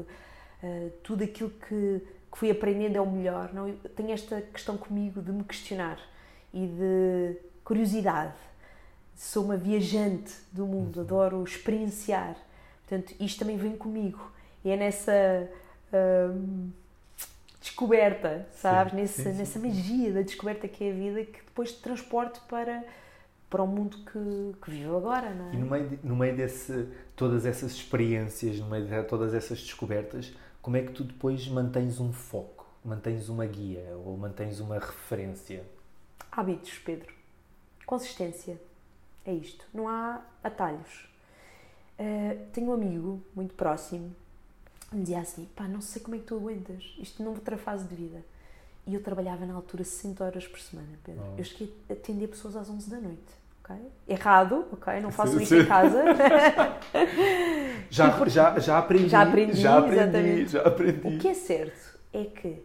eh, 0.63 0.89
tudo 1.03 1.23
aquilo 1.23 1.49
que, 1.51 2.01
que 2.31 2.37
fui 2.37 2.51
aprendendo 2.51 2.95
é 2.97 3.01
o 3.01 3.09
melhor, 3.09 3.53
não, 3.53 3.67
eu 3.67 3.75
tenho 3.95 4.11
esta 4.11 4.41
questão 4.41 4.77
comigo 4.77 5.21
de 5.21 5.31
me 5.31 5.43
questionar 5.43 5.99
e 6.53 6.67
de 6.67 7.37
curiosidade. 7.63 8.33
Sou 9.15 9.43
uma 9.45 9.57
viajante 9.57 10.33
do 10.51 10.65
mundo, 10.65 10.97
Uhum. 10.97 11.01
adoro 11.01 11.43
experienciar. 11.43 12.35
Portanto, 12.87 13.13
isto 13.19 13.39
também 13.39 13.57
vem 13.57 13.75
comigo. 13.77 14.31
E 14.65 14.69
é 14.71 14.77
nessa. 14.77 15.47
hum, 15.93 16.69
descoberta, 17.59 18.47
sabes? 18.53 18.93
Sim, 18.93 18.97
Nessa, 18.97 19.31
sim, 19.31 19.33
sim, 19.33 19.37
nessa 19.37 19.59
magia 19.59 20.11
da 20.13 20.21
descoberta 20.21 20.67
que 20.67 20.83
é 20.83 20.91
a 20.91 20.93
vida 20.93 21.23
que 21.25 21.39
depois 21.45 21.71
te 21.73 21.81
transporte 21.81 22.39
para, 22.49 22.83
para 23.49 23.61
o 23.61 23.67
mundo 23.67 23.97
que, 24.11 24.55
que 24.63 24.71
vivo 24.71 24.97
agora, 24.97 25.29
não 25.33 25.51
é? 25.51 25.53
E 25.53 25.57
no 25.57 25.65
meio, 25.69 25.89
de, 25.89 25.99
no 26.03 26.15
meio 26.15 26.35
desse, 26.35 26.87
todas 27.15 27.45
essas 27.45 27.71
experiências, 27.73 28.59
no 28.59 28.67
meio 28.67 28.85
de 28.87 29.03
todas 29.03 29.33
essas 29.33 29.59
descobertas, 29.61 30.33
como 30.61 30.77
é 30.77 30.81
que 30.83 30.91
tu 30.91 31.03
depois 31.03 31.47
mantens 31.47 31.99
um 31.99 32.13
foco, 32.13 32.67
mantens 32.85 33.29
uma 33.29 33.45
guia 33.45 33.95
ou 34.05 34.15
mantens 34.15 34.59
uma 34.59 34.77
referência? 34.77 35.63
Hábitos, 36.31 36.77
Pedro. 36.79 37.13
Consistência. 37.85 38.59
É 39.25 39.33
isto. 39.33 39.65
Não 39.73 39.87
há 39.87 40.21
atalhos. 40.43 41.09
Uh, 41.99 42.45
tenho 42.51 42.69
um 42.69 42.73
amigo 42.73 43.21
muito 43.35 43.53
próximo 43.53 44.15
que 44.89 44.95
me 44.95 45.01
dizia 45.01 45.19
assim: 45.19 45.47
pá, 45.55 45.67
não 45.67 45.81
sei 45.81 46.01
como 46.01 46.15
é 46.15 46.19
que 46.19 46.25
tu 46.25 46.35
aguentas. 46.35 46.95
Isto 46.99 47.23
não 47.23 47.31
outra 47.31 47.57
fase 47.57 47.87
de 47.87 47.95
vida. 47.95 48.23
E 48.85 48.93
eu 48.93 49.03
trabalhava 49.03 49.45
na 49.45 49.53
altura 49.53 49.83
60 49.83 50.23
horas 50.23 50.47
por 50.47 50.59
semana, 50.59 50.97
Pedro. 51.03 51.23
Oh. 51.33 51.39
Eu 51.39 51.43
cheguei 51.43 51.75
a 51.89 51.93
atender 51.93 52.27
pessoas 52.27 52.55
às 52.55 52.69
11 52.69 52.89
da 52.89 52.99
noite. 52.99 53.40
Ok? 53.73 53.91
Errado, 54.07 54.65
ok? 54.71 54.99
Não 55.01 55.11
façam 55.11 55.39
isso 55.39 55.55
em 55.55 55.65
casa. 55.65 56.03
Já, 57.89 58.25
já, 58.25 58.57
já 58.57 58.77
aprendi. 58.79 59.09
Já 59.09 59.21
aprendi, 59.21 59.53
já 59.53 59.77
aprendi, 59.77 60.01
exatamente. 60.01 60.51
já 60.51 60.61
aprendi. 60.61 61.07
O 61.07 61.19
que 61.19 61.27
é 61.27 61.33
certo 61.33 61.99
é 62.13 62.23
que 62.23 62.63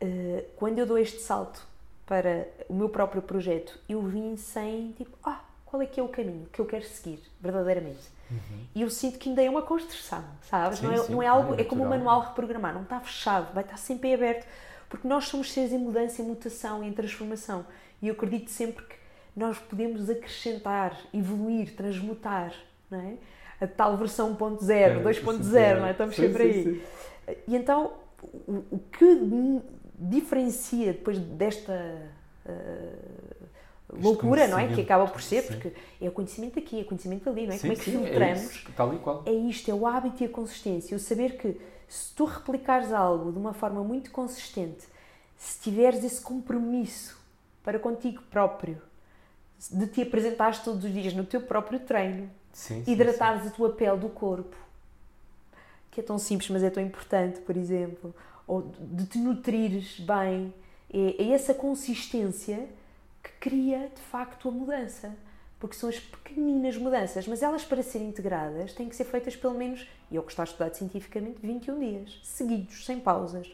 eh, 0.00 0.44
quando 0.56 0.78
eu 0.80 0.86
dou 0.86 0.98
este 0.98 1.20
salto 1.20 1.64
para 2.04 2.48
o 2.68 2.74
meu 2.74 2.88
próprio 2.88 3.22
projeto, 3.22 3.78
eu 3.88 4.02
vim 4.02 4.36
sem 4.36 4.92
tipo, 4.92 5.16
ah, 5.24 5.40
qual 5.64 5.80
é 5.82 5.86
que 5.86 6.00
é 6.00 6.02
o 6.02 6.08
caminho 6.08 6.46
que 6.52 6.60
eu 6.60 6.66
quero 6.66 6.84
seguir 6.84 7.22
verdadeiramente? 7.40 8.16
E 8.74 8.82
eu 8.82 8.90
sinto 8.90 9.18
que 9.18 9.28
ainda 9.28 9.42
é 9.42 9.48
uma 9.48 9.62
construção, 9.62 10.24
sabes? 10.42 10.80
Sim, 10.80 10.86
não, 10.86 10.92
é, 10.92 10.98
sim, 10.98 11.12
não 11.12 11.22
é 11.22 11.26
algo, 11.26 11.54
é 11.54 11.60
é 11.60 11.64
como 11.64 11.84
um 11.84 11.88
manual 11.88 12.20
reprogramar, 12.20 12.74
não 12.74 12.82
está 12.82 12.98
fechado, 13.00 13.54
vai 13.54 13.62
estar 13.62 13.76
sempre 13.76 14.08
em 14.08 14.14
aberto, 14.14 14.46
porque 14.88 15.06
nós 15.06 15.26
somos 15.28 15.52
seres 15.52 15.72
em 15.72 15.78
mudança, 15.78 16.20
em 16.20 16.24
mutação, 16.24 16.82
em 16.82 16.92
transformação. 16.92 17.64
E 18.02 18.08
eu 18.08 18.14
acredito 18.14 18.50
sempre 18.50 18.84
que 18.84 18.96
nós 19.36 19.58
podemos 19.58 20.08
acrescentar, 20.08 20.98
evoluir, 21.12 21.74
transmutar, 21.76 22.54
não 22.90 22.98
é? 23.00 23.14
A 23.60 23.66
tal 23.66 23.96
versão 23.96 24.34
1.0, 24.34 24.70
É, 24.70 25.02
2.0, 25.02 25.78
não 25.78 25.86
é? 25.86 25.90
Estamos 25.90 26.16
sim, 26.16 26.22
sempre 26.22 26.42
aí. 26.42 26.62
sim. 26.64 26.82
E 27.46 27.56
então, 27.56 27.92
o, 28.46 28.64
o 28.70 28.78
que 28.92 29.60
diferencia 29.98 30.92
depois 30.92 31.18
desta 31.18 31.72
eh, 32.46 32.96
loucura, 33.92 34.46
não 34.46 34.58
é? 34.58 34.68
Que 34.74 34.80
acaba 34.82 35.06
por 35.06 35.22
ser, 35.22 35.46
porque 35.46 35.72
é 36.00 36.08
o 36.08 36.12
conhecimento 36.12 36.58
aqui, 36.58 36.80
é 36.80 36.82
o 36.82 36.84
conhecimento 36.84 37.28
ali, 37.28 37.46
não 37.46 37.54
é? 37.54 37.58
Como 37.58 37.72
é 37.72 37.76
que 37.76 37.84
sim, 37.84 37.92
filtramos? 37.92 38.42
isso, 38.42 38.72
tal 38.76 38.94
e 38.94 38.98
qual. 38.98 39.22
É 39.26 39.32
isto, 39.32 39.70
é 39.70 39.74
o 39.74 39.86
hábito 39.86 40.22
e 40.22 40.26
a 40.26 40.28
consistência. 40.28 40.96
O 40.96 41.00
saber 41.00 41.36
que 41.36 41.58
se 41.88 42.14
tu 42.14 42.24
replicares 42.24 42.92
algo 42.92 43.32
de 43.32 43.38
uma 43.38 43.54
forma 43.54 43.82
muito 43.82 44.10
consistente, 44.10 44.86
se 45.36 45.60
tiveres 45.60 46.02
esse 46.04 46.20
compromisso 46.20 47.18
para 47.62 47.78
contigo 47.78 48.22
próprio, 48.30 48.80
de 49.70 49.86
te 49.86 50.02
apresentares 50.02 50.58
todos 50.60 50.84
os 50.84 50.92
dias 50.92 51.14
no 51.14 51.24
teu 51.24 51.40
próprio 51.40 51.80
treino, 51.80 52.30
Sim, 52.52 52.84
sim, 52.84 52.92
hidratares 52.92 53.46
a 53.46 53.50
tua 53.50 53.70
pele 53.70 53.98
do 53.98 54.08
corpo, 54.08 54.56
que 55.90 56.00
é 56.00 56.02
tão 56.02 56.18
simples, 56.18 56.50
mas 56.50 56.62
é 56.62 56.70
tão 56.70 56.82
importante, 56.82 57.40
por 57.40 57.56
exemplo, 57.56 58.14
ou 58.46 58.70
de 58.78 59.06
te 59.06 59.18
nutrires 59.18 59.98
bem, 60.00 60.52
é, 60.92 61.22
é 61.22 61.30
essa 61.30 61.52
consistência 61.52 62.68
que 63.22 63.30
cria 63.40 63.90
de 63.94 64.00
facto 64.02 64.48
a 64.48 64.52
mudança. 64.52 65.14
Porque 65.58 65.74
são 65.74 65.88
as 65.88 65.98
pequeninas 65.98 66.76
mudanças, 66.76 67.26
mas 67.26 67.42
elas 67.42 67.64
para 67.64 67.82
serem 67.82 68.08
integradas 68.08 68.74
têm 68.74 68.90
que 68.90 68.94
ser 68.94 69.04
feitas 69.04 69.34
pelo 69.34 69.54
menos, 69.54 69.88
e 70.10 70.16
é 70.16 70.20
o 70.20 70.22
que 70.22 70.30
está 70.30 70.44
estudado 70.44 70.74
cientificamente, 70.74 71.38
21 71.42 71.80
dias, 71.80 72.20
seguidos, 72.22 72.84
sem 72.84 73.00
pausas. 73.00 73.50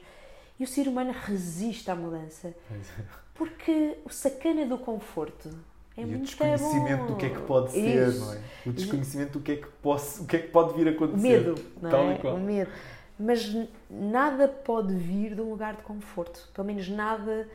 E 0.58 0.64
o 0.64 0.66
ser 0.66 0.88
humano 0.88 1.12
resiste 1.12 1.88
à 1.90 1.94
mudança, 1.94 2.52
sim. 2.68 3.02
porque 3.34 3.98
o 4.04 4.10
sacana 4.10 4.66
do 4.66 4.76
conforto 4.76 5.48
é 5.96 6.02
e 6.02 6.14
o 6.14 6.18
desconhecimento 6.18 7.02
bom. 7.02 7.06
do 7.06 7.16
que 7.16 7.26
é 7.26 7.30
que 7.30 7.40
pode 7.42 7.72
ser, 7.72 8.08
Isso. 8.08 8.20
não 8.20 8.32
é? 8.32 8.40
O 8.64 8.72
desconhecimento 8.72 9.32
do 9.38 9.40
que 9.40 9.52
é 9.52 9.56
que, 9.56 9.66
posso, 9.82 10.22
o 10.22 10.26
que, 10.26 10.36
é 10.36 10.38
que 10.38 10.48
pode 10.48 10.74
vir 10.74 10.88
a 10.88 10.90
acontecer. 10.92 11.18
medo, 11.18 11.54
não 11.80 11.90
Tal 11.90 12.10
é? 12.10 12.14
e 12.14 12.18
qual. 12.18 12.34
O 12.36 12.40
medo. 12.40 12.70
Mas 13.18 13.54
nada 13.90 14.48
pode 14.48 14.94
vir 14.94 15.34
de 15.34 15.40
um 15.40 15.50
lugar 15.50 15.76
de 15.76 15.82
conforto. 15.82 16.48
Pelo 16.54 16.66
menos 16.66 16.88
nada 16.88 17.48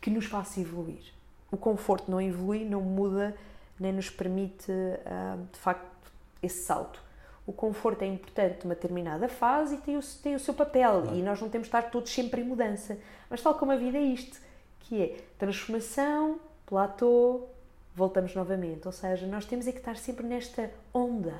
que 0.00 0.10
nos 0.10 0.26
faça 0.26 0.60
evoluir. 0.60 1.12
O 1.50 1.56
conforto 1.56 2.10
não 2.10 2.20
evolui, 2.20 2.64
não 2.64 2.80
muda, 2.80 3.34
nem 3.78 3.92
nos 3.92 4.10
permite, 4.10 4.70
ah, 5.06 5.38
de 5.52 5.58
facto, 5.58 5.86
esse 6.42 6.64
salto. 6.64 7.02
O 7.46 7.52
conforto 7.52 8.02
é 8.02 8.06
importante 8.06 8.64
numa 8.64 8.74
determinada 8.74 9.28
fase 9.28 9.74
e 9.74 9.78
tem 9.78 9.96
o, 9.96 10.00
tem 10.22 10.34
o 10.34 10.38
seu 10.38 10.54
papel. 10.54 11.14
E 11.14 11.22
nós 11.22 11.40
não 11.40 11.48
temos 11.48 11.66
de 11.66 11.76
estar 11.76 11.90
todos 11.90 12.12
sempre 12.12 12.40
em 12.40 12.44
mudança. 12.44 12.98
Mas 13.28 13.42
tal 13.42 13.54
como 13.54 13.72
a 13.72 13.76
vida 13.76 13.98
é 13.98 14.02
isto, 14.02 14.38
que 14.80 15.02
é 15.02 15.16
transformação, 15.38 16.38
platô, 16.76 17.42
voltamos 17.94 18.34
novamente. 18.34 18.86
Ou 18.86 18.92
seja, 18.92 19.26
nós 19.26 19.44
temos 19.44 19.66
é 19.66 19.72
que 19.72 19.78
estar 19.78 19.94
sempre 19.98 20.26
nesta 20.26 20.70
onda. 20.94 21.34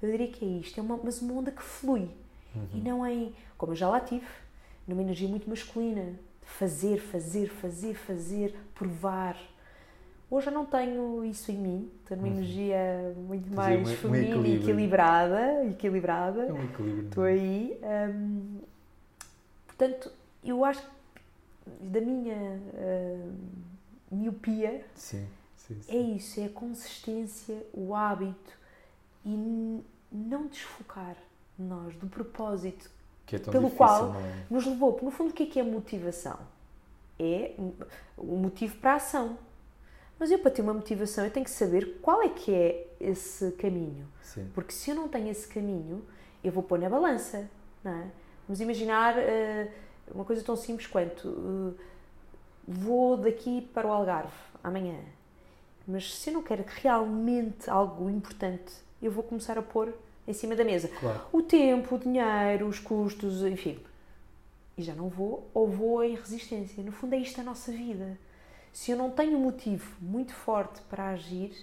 Eu 0.00 0.08
diria 0.12 0.28
que 0.28 0.44
é 0.44 0.48
isto, 0.60 0.78
é 0.78 0.82
uma, 0.82 0.96
mas 1.02 1.20
uma 1.20 1.34
onda 1.34 1.50
que 1.50 1.60
flui. 1.62 2.08
E 2.72 2.76
não 2.80 3.04
em, 3.04 3.34
como 3.58 3.72
eu 3.72 3.76
já 3.76 3.88
lá 3.88 3.98
tive, 3.98 4.28
numa 4.86 5.02
energia 5.02 5.26
muito 5.28 5.50
masculina, 5.50 6.02
de 6.12 6.46
fazer, 6.46 6.98
fazer, 6.98 7.48
fazer, 7.48 7.94
fazer, 7.96 8.54
provar. 8.76 9.36
Hoje 10.30 10.46
eu 10.46 10.52
não 10.52 10.64
tenho 10.64 11.24
isso 11.24 11.50
em 11.50 11.56
mim, 11.56 11.90
tenho 12.06 12.20
uma 12.20 12.28
energia 12.28 13.12
muito 13.16 13.52
mais 13.52 13.76
um- 13.76 13.82
um 13.82 13.96
feminina 13.96 14.46
e 14.46 14.54
equilibrada, 14.62 15.64
equilibrada. 15.64 16.42
É 16.44 16.52
um 16.52 16.62
equilíbrio. 16.64 17.06
Estou 17.08 17.24
aí. 17.24 17.76
hum, 17.82 18.58
portanto, 19.66 20.12
eu 20.44 20.64
acho 20.64 20.80
que 20.80 20.88
da 21.88 22.00
minha 22.00 22.36
hum, 22.36 23.32
miopia 24.14 24.84
Sim, 24.94 25.26
sim, 25.56 25.80
sim. 25.80 25.92
é 25.96 26.00
isso, 26.00 26.40
é 26.40 26.46
a 26.46 26.50
consistência, 26.50 27.66
o 27.72 27.94
hábito 27.94 28.52
e 29.24 29.82
não 30.12 30.46
desfocar 30.46 31.16
nós 31.58 31.94
do 31.96 32.06
propósito 32.06 32.90
Que 33.26 33.36
é 33.36 33.38
pelo 33.38 33.64
difícil, 33.64 33.76
qual 33.76 34.14
é? 34.14 34.44
nos 34.50 34.66
levou. 34.66 34.98
No 35.02 35.10
fundo, 35.10 35.30
o 35.30 35.32
que 35.32 35.44
é 35.44 35.46
que 35.46 35.60
é 35.60 35.62
motivação? 35.62 36.38
É 37.18 37.52
o 38.16 38.36
motivo 38.36 38.76
para 38.78 38.92
a 38.92 38.96
ação. 38.96 39.38
Mas 40.18 40.30
eu, 40.30 40.38
para 40.38 40.50
ter 40.50 40.62
uma 40.62 40.74
motivação, 40.74 41.24
eu 41.24 41.30
tenho 41.30 41.44
que 41.44 41.50
saber 41.50 41.98
qual 42.00 42.22
é 42.22 42.28
que 42.28 42.52
é 42.52 42.86
esse 43.00 43.50
caminho. 43.52 44.06
Sim. 44.22 44.48
Porque 44.54 44.72
se 44.72 44.90
eu 44.90 44.96
não 44.96 45.08
tenho 45.08 45.28
esse 45.30 45.46
caminho, 45.48 46.04
eu 46.42 46.52
vou 46.52 46.62
pôr 46.62 46.78
na 46.78 46.88
balança, 46.88 47.48
não 47.82 47.92
é? 47.92 48.06
Vamos 48.46 48.60
imaginar 48.60 49.16
eh, 49.18 49.70
uma 50.14 50.24
coisa 50.24 50.42
tão 50.42 50.54
simples 50.56 50.86
quanto 50.86 51.74
eh, 51.78 51.82
vou 52.66 53.16
daqui 53.16 53.62
para 53.72 53.86
o 53.86 53.92
Algarve 53.92 54.32
amanhã, 54.62 54.98
mas 55.86 56.14
se 56.14 56.30
eu 56.30 56.34
não 56.34 56.42
quero 56.42 56.64
realmente 56.66 57.68
algo 57.68 58.08
importante, 58.08 58.72
eu 59.02 59.10
vou 59.12 59.22
começar 59.22 59.58
a 59.58 59.62
pôr 59.62 59.92
em 60.26 60.32
cima 60.32 60.56
da 60.56 60.64
mesa 60.64 60.88
Claro. 60.88 61.20
o 61.32 61.42
tempo, 61.42 61.96
o 61.96 61.98
dinheiro, 61.98 62.66
os 62.66 62.78
custos, 62.78 63.42
enfim. 63.44 63.78
E 64.76 64.82
já 64.82 64.94
não 64.94 65.08
vou, 65.08 65.48
ou 65.52 65.68
vou 65.68 66.02
em 66.02 66.14
resistência. 66.16 66.82
No 66.82 66.90
fundo, 66.90 67.14
é 67.14 67.18
isto 67.18 67.40
a 67.40 67.44
nossa 67.44 67.70
vida. 67.70 68.18
Se 68.72 68.90
eu 68.90 68.96
não 68.96 69.10
tenho 69.10 69.36
um 69.36 69.40
motivo 69.40 69.94
muito 70.00 70.32
forte 70.34 70.80
para 70.88 71.10
agir, 71.10 71.54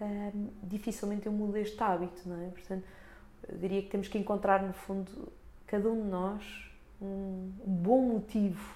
hum, 0.00 0.48
dificilmente 0.62 1.26
eu 1.26 1.32
mudo 1.32 1.56
este 1.56 1.80
hábito, 1.82 2.22
não 2.26 2.40
é? 2.42 2.48
Portanto, 2.48 2.82
eu 3.48 3.58
diria 3.58 3.82
que 3.82 3.88
temos 3.88 4.08
que 4.08 4.18
encontrar, 4.18 4.62
no 4.62 4.72
fundo, 4.72 5.32
cada 5.66 5.88
um 5.88 6.02
de 6.02 6.08
nós, 6.08 6.42
um, 7.00 7.52
um 7.66 7.72
bom 7.72 8.00
motivo 8.00 8.74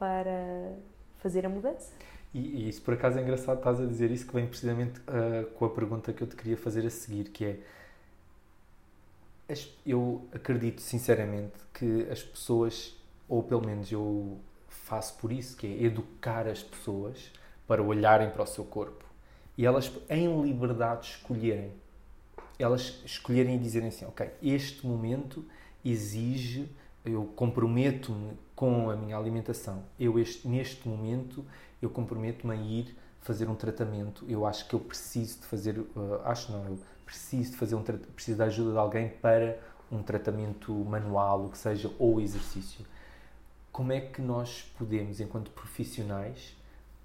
para 0.00 0.72
fazer 1.18 1.46
a 1.46 1.48
mudança. 1.48 1.92
E, 2.34 2.38
e, 2.38 2.68
isso 2.68 2.82
por 2.82 2.94
acaso 2.94 3.18
é 3.18 3.22
engraçado, 3.22 3.58
estás 3.58 3.80
a 3.80 3.86
dizer 3.86 4.10
isso, 4.10 4.26
que 4.26 4.32
vem 4.32 4.46
precisamente 4.46 4.98
uh, 5.00 5.48
com 5.54 5.64
a 5.66 5.70
pergunta 5.70 6.12
que 6.12 6.22
eu 6.22 6.26
te 6.26 6.34
queria 6.34 6.56
fazer 6.56 6.84
a 6.84 6.90
seguir, 6.90 7.24
que 7.24 7.44
é 7.44 7.58
eu 9.84 10.28
acredito 10.32 10.80
sinceramente 10.80 11.54
que 11.74 12.06
as 12.08 12.22
pessoas, 12.22 12.96
ou 13.28 13.42
pelo 13.42 13.66
menos 13.66 13.90
eu 13.90 14.38
faço 14.68 15.18
por 15.18 15.32
isso, 15.32 15.56
que 15.56 15.66
é 15.66 15.82
educar 15.84 16.46
as 16.46 16.62
pessoas 16.62 17.32
para 17.66 17.82
olharem 17.82 18.30
para 18.30 18.44
o 18.44 18.46
seu 18.46 18.64
corpo 18.64 19.04
e 19.60 19.66
elas, 19.66 19.92
em 20.08 20.42
liberdade, 20.42 21.06
escolherem. 21.08 21.70
Elas 22.58 23.02
escolherem 23.04 23.56
e 23.56 23.58
dizerem 23.58 23.88
assim: 23.88 24.06
Ok, 24.06 24.30
este 24.42 24.86
momento 24.86 25.44
exige, 25.84 26.66
eu 27.04 27.24
comprometo-me 27.36 28.38
com 28.60 28.90
a 28.90 28.94
minha 28.94 29.16
alimentação. 29.16 29.84
Eu, 29.98 30.18
este, 30.18 30.46
neste 30.46 30.86
momento, 30.86 31.42
eu 31.80 31.88
comprometo-me 31.88 32.52
a 32.52 32.56
ir 32.56 32.94
fazer 33.20 33.48
um 33.48 33.54
tratamento. 33.54 34.22
Eu 34.28 34.44
acho 34.44 34.68
que 34.68 34.74
eu 34.74 34.80
preciso 34.80 35.40
de 35.40 35.46
fazer, 35.46 35.78
uh, 35.78 36.20
acho 36.26 36.52
não, 36.52 36.66
eu 36.66 36.78
preciso 37.06 37.52
de 37.52 37.56
fazer 37.56 37.74
um 37.74 37.82
preciso 37.82 38.36
da 38.36 38.44
ajuda 38.44 38.72
de 38.72 38.76
alguém 38.76 39.08
para 39.08 39.58
um 39.90 40.02
tratamento 40.02 40.74
manual, 40.74 41.46
o 41.46 41.48
que 41.48 41.56
seja, 41.56 41.90
ou 41.98 42.20
exercício. 42.20 42.84
Como 43.72 43.92
é 43.92 44.00
que 44.02 44.20
nós 44.20 44.70
podemos, 44.76 45.20
enquanto 45.20 45.50
profissionais, 45.52 46.54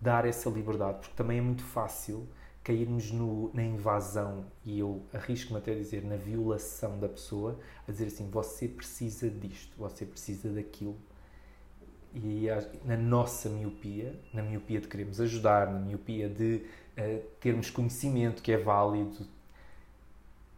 dar 0.02 0.26
essa 0.26 0.50
liberdade? 0.50 0.98
Porque 1.00 1.16
também 1.16 1.38
é 1.38 1.42
muito 1.42 1.64
fácil 1.64 2.28
cairmos 2.66 3.12
no, 3.12 3.50
na 3.54 3.64
invasão 3.64 4.44
e 4.66 4.78
eu 4.78 5.02
arrisco-me 5.14 5.60
até 5.60 5.72
a 5.72 5.76
dizer 5.76 6.04
na 6.04 6.18
violação 6.18 7.00
da 7.00 7.08
pessoa, 7.08 7.58
a 7.88 7.92
dizer 7.94 8.08
assim: 8.08 8.30
você 8.30 8.68
precisa 8.68 9.30
disto, 9.30 9.74
você 9.78 10.06
precisa 10.06 10.50
daquilo. 10.50 10.98
E 12.16 12.48
na 12.86 12.96
nossa 12.96 13.50
miopia, 13.50 14.18
na 14.34 14.42
miopia 14.42 14.80
de 14.80 14.88
queremos 14.88 15.20
ajudar, 15.20 15.72
na 15.72 15.80
miopia 15.80 16.30
de 16.30 16.66
uh, 16.98 17.22
termos 17.42 17.70
conhecimento 17.70 18.42
que 18.42 18.54
é 18.54 18.58
válido, 18.58 19.28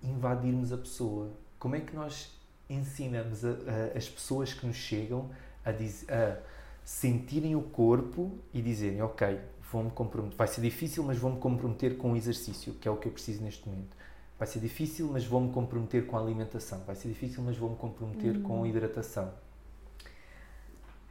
invadirmos 0.04 0.72
a 0.72 0.78
pessoa. 0.78 1.32
Como 1.58 1.76
é 1.76 1.80
que 1.80 1.96
nós 1.96 2.32
ensinamos 2.70 3.44
a, 3.44 3.50
a, 3.50 3.98
as 3.98 4.08
pessoas 4.08 4.54
que 4.54 4.68
nos 4.68 4.76
chegam 4.76 5.32
a, 5.66 5.72
diz, 5.72 6.06
a 6.10 6.38
sentirem 6.84 7.56
o 7.56 7.62
corpo 7.62 8.38
e 8.54 8.62
dizerem: 8.62 9.02
Ok, 9.02 9.40
vou-me 9.72 9.90
comprometer. 9.90 10.38
Vai 10.38 10.48
ser 10.48 10.62
difícil, 10.62 11.04
mas 11.04 11.18
vou-me 11.18 11.40
comprometer 11.40 11.98
com 11.98 12.14
o 12.14 12.16
exercício, 12.16 12.74
que 12.76 12.88
é 12.88 12.92
o 12.92 12.98
que 12.98 13.08
eu 13.08 13.12
preciso 13.12 13.44
neste 13.44 13.68
momento. 13.68 13.98
Vai 14.38 14.48
ser 14.48 14.60
difícil, 14.60 15.10
mas 15.12 15.26
vou-me 15.26 15.52
comprometer 15.52 16.06
com 16.06 16.16
a 16.16 16.22
alimentação. 16.22 16.84
Vai 16.86 16.96
ser 16.96 17.08
difícil, 17.08 17.42
mas 17.44 17.58
vou-me 17.58 17.76
comprometer 17.76 18.38
hum. 18.38 18.44
com 18.44 18.64
a 18.64 18.68
hidratação. 18.68 19.34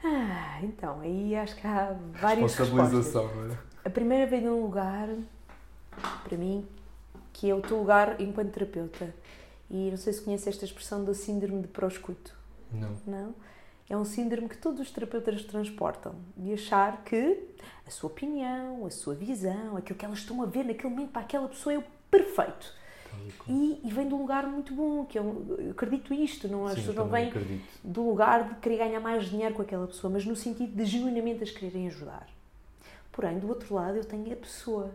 Ah, 0.03 0.61
então, 0.63 1.01
aí 1.01 1.35
acho 1.37 1.57
que 1.57 1.67
há 1.67 1.97
várias 2.21 2.57
Responsabilização, 2.57 3.27
respostas. 3.27 3.53
É? 3.53 3.89
A 3.89 3.91
primeira 3.91 4.27
vem 4.27 4.43
de 4.43 4.49
um 4.49 4.63
lugar, 4.63 5.09
para 6.25 6.37
mim, 6.37 6.67
que 7.33 7.51
é 7.51 7.55
o 7.55 7.61
teu 7.61 7.79
lugar 7.79 8.21
enquanto 8.21 8.53
terapeuta. 8.53 9.15
E 9.71 9.91
não 9.91 9.97
sei 9.97 10.13
se 10.13 10.23
conhece 10.23 10.49
esta 10.49 10.65
expressão 10.65 11.05
da 11.05 11.15
síndrome 11.15 11.63
de 11.63 11.69
proscuto. 11.69 12.35
Não. 12.73 12.97
Não? 13.07 13.35
É 13.89 13.97
um 13.97 14.05
síndrome 14.05 14.49
que 14.49 14.57
todos 14.59 14.81
os 14.81 14.91
terapeutas 14.91 15.45
transportam, 15.45 16.15
de 16.37 16.53
achar 16.53 17.05
que 17.05 17.39
a 17.87 17.91
sua 17.91 18.11
opinião, 18.11 18.85
a 18.85 18.91
sua 18.91 19.15
visão, 19.15 19.77
aquilo 19.77 19.99
que 19.99 20.05
elas 20.05 20.19
estão 20.19 20.43
a 20.43 20.47
ver 20.47 20.65
naquele 20.65 20.93
momento 20.93 21.13
para 21.13 21.23
aquela 21.23 21.49
pessoa 21.49 21.75
é 21.75 21.79
o 21.79 21.85
perfeito. 22.11 22.75
E, 23.49 23.81
e, 23.85 23.91
vem 23.93 24.09
de 24.09 24.15
um 24.15 24.19
lugar 24.19 24.47
muito 24.47 24.75
bom, 24.75 25.05
que 25.05 25.19
eu, 25.19 25.57
eu 25.59 25.71
acredito 25.71 26.13
isto, 26.13 26.49
não, 26.49 26.67
as 26.67 26.73
Sim, 26.73 26.77
pessoas 26.79 26.97
não 26.97 27.09
vêm 27.09 27.29
acredito. 27.29 27.65
do 27.83 28.09
lugar 28.09 28.49
de 28.49 28.55
querer 28.57 28.79
ganhar 28.79 29.01
mais 29.01 29.27
dinheiro 29.27 29.55
com 29.55 29.63
aquela 29.63 29.87
pessoa, 29.87 30.13
mas 30.13 30.25
no 30.25 30.35
sentido 30.35 30.75
de 30.75 30.85
genuinamente 30.85 31.43
as 31.43 31.51
quererem 31.51 31.87
ajudar. 31.87 32.27
Porém, 33.13 33.39
do 33.39 33.49
outro 33.49 33.75
lado, 33.75 33.97
eu 33.97 34.05
tenho 34.05 34.33
a 34.33 34.37
pessoa. 34.37 34.91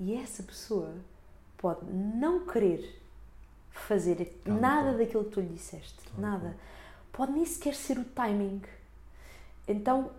E 0.00 0.14
essa 0.14 0.42
pessoa 0.42 0.92
pode 1.56 1.84
não 1.86 2.46
querer 2.46 3.00
fazer 3.70 4.38
nada 4.44 4.96
daquilo 4.96 5.24
que 5.24 5.30
tu 5.30 5.40
lhe 5.40 5.48
disseste. 5.48 5.98
nada. 6.16 6.56
Pode 7.12 7.32
nem 7.32 7.44
sequer 7.44 7.74
ser 7.74 7.98
o 7.98 8.04
timing. 8.04 8.60
Então, 9.66 10.10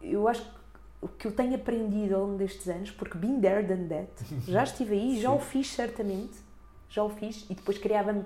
eu 0.00 0.28
acho 0.28 0.42
que 0.42 0.62
o 1.02 1.08
que 1.08 1.26
eu 1.26 1.32
tenho 1.32 1.56
aprendido 1.56 2.14
ao 2.14 2.26
longo 2.26 2.38
destes 2.38 2.68
anos, 2.68 2.92
porque 2.92 3.18
been 3.18 3.40
there, 3.40 3.66
done 3.66 3.88
that, 3.88 4.10
já 4.46 4.62
estive 4.62 4.94
aí, 4.94 5.20
já 5.20 5.32
o 5.32 5.40
fiz 5.40 5.68
certamente, 5.68 6.38
já 6.92 7.02
o 7.02 7.08
fiz, 7.08 7.46
e 7.48 7.54
depois 7.54 7.78
criava-me 7.78 8.24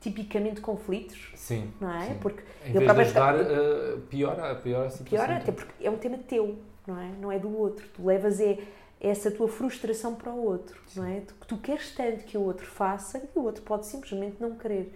tipicamente 0.00 0.60
conflitos. 0.60 1.32
Sim. 1.34 1.72
Não 1.80 1.92
é? 1.92 2.06
Sim. 2.06 2.18
Porque 2.20 2.42
em 2.66 2.72
vez 2.72 2.84
de 2.84 3.00
ajudar, 3.00 3.34
uh, 3.34 4.00
piora, 4.08 4.54
piora 4.56 4.86
a 4.86 4.90
situação. 4.90 5.26
Piora, 5.26 5.36
até 5.36 5.50
porque 5.50 5.86
é 5.86 5.90
um 5.90 5.96
tema 5.96 6.18
teu, 6.18 6.58
não 6.86 7.00
é? 7.00 7.08
Não 7.20 7.32
é 7.32 7.38
do 7.38 7.56
outro. 7.56 7.86
Tu 7.88 8.04
levas 8.04 8.38
é, 8.40 8.58
essa 9.00 9.30
tua 9.30 9.48
frustração 9.48 10.14
para 10.14 10.30
o 10.30 10.44
outro, 10.44 10.80
Sim. 10.86 11.00
não 11.00 11.06
é? 11.06 11.20
Tu, 11.20 11.34
tu 11.48 11.56
queres 11.56 11.94
tanto 11.94 12.24
que 12.24 12.38
o 12.38 12.42
outro 12.42 12.66
faça 12.66 13.18
que 13.20 13.38
o 13.38 13.42
outro 13.42 13.62
pode 13.62 13.86
simplesmente 13.86 14.36
não 14.40 14.54
querer. 14.54 14.94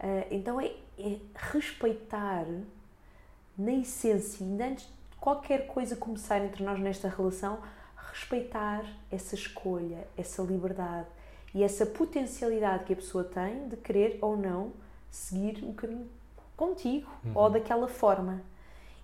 Uh, 0.00 0.26
então 0.30 0.60
é, 0.60 0.72
é 0.98 1.18
respeitar 1.34 2.46
na 3.58 3.72
essência, 3.72 4.44
ainda 4.44 4.66
antes 4.66 4.88
qualquer 5.20 5.66
coisa 5.66 5.96
começar 5.96 6.44
entre 6.44 6.62
nós 6.62 6.78
nesta 6.80 7.08
relação, 7.08 7.58
respeitar 8.12 8.84
essa 9.10 9.34
escolha, 9.34 10.06
essa 10.16 10.42
liberdade 10.42 11.06
e 11.54 11.62
essa 11.62 11.86
potencialidade 11.86 12.84
que 12.84 12.92
a 12.92 12.96
pessoa 12.96 13.24
tem 13.24 13.68
de 13.68 13.76
querer 13.76 14.18
ou 14.20 14.36
não 14.36 14.72
seguir 15.10 15.62
o 15.62 15.72
caminho 15.72 16.08
contigo 16.56 17.08
uhum. 17.24 17.32
ou 17.34 17.50
daquela 17.50 17.86
forma. 17.86 18.42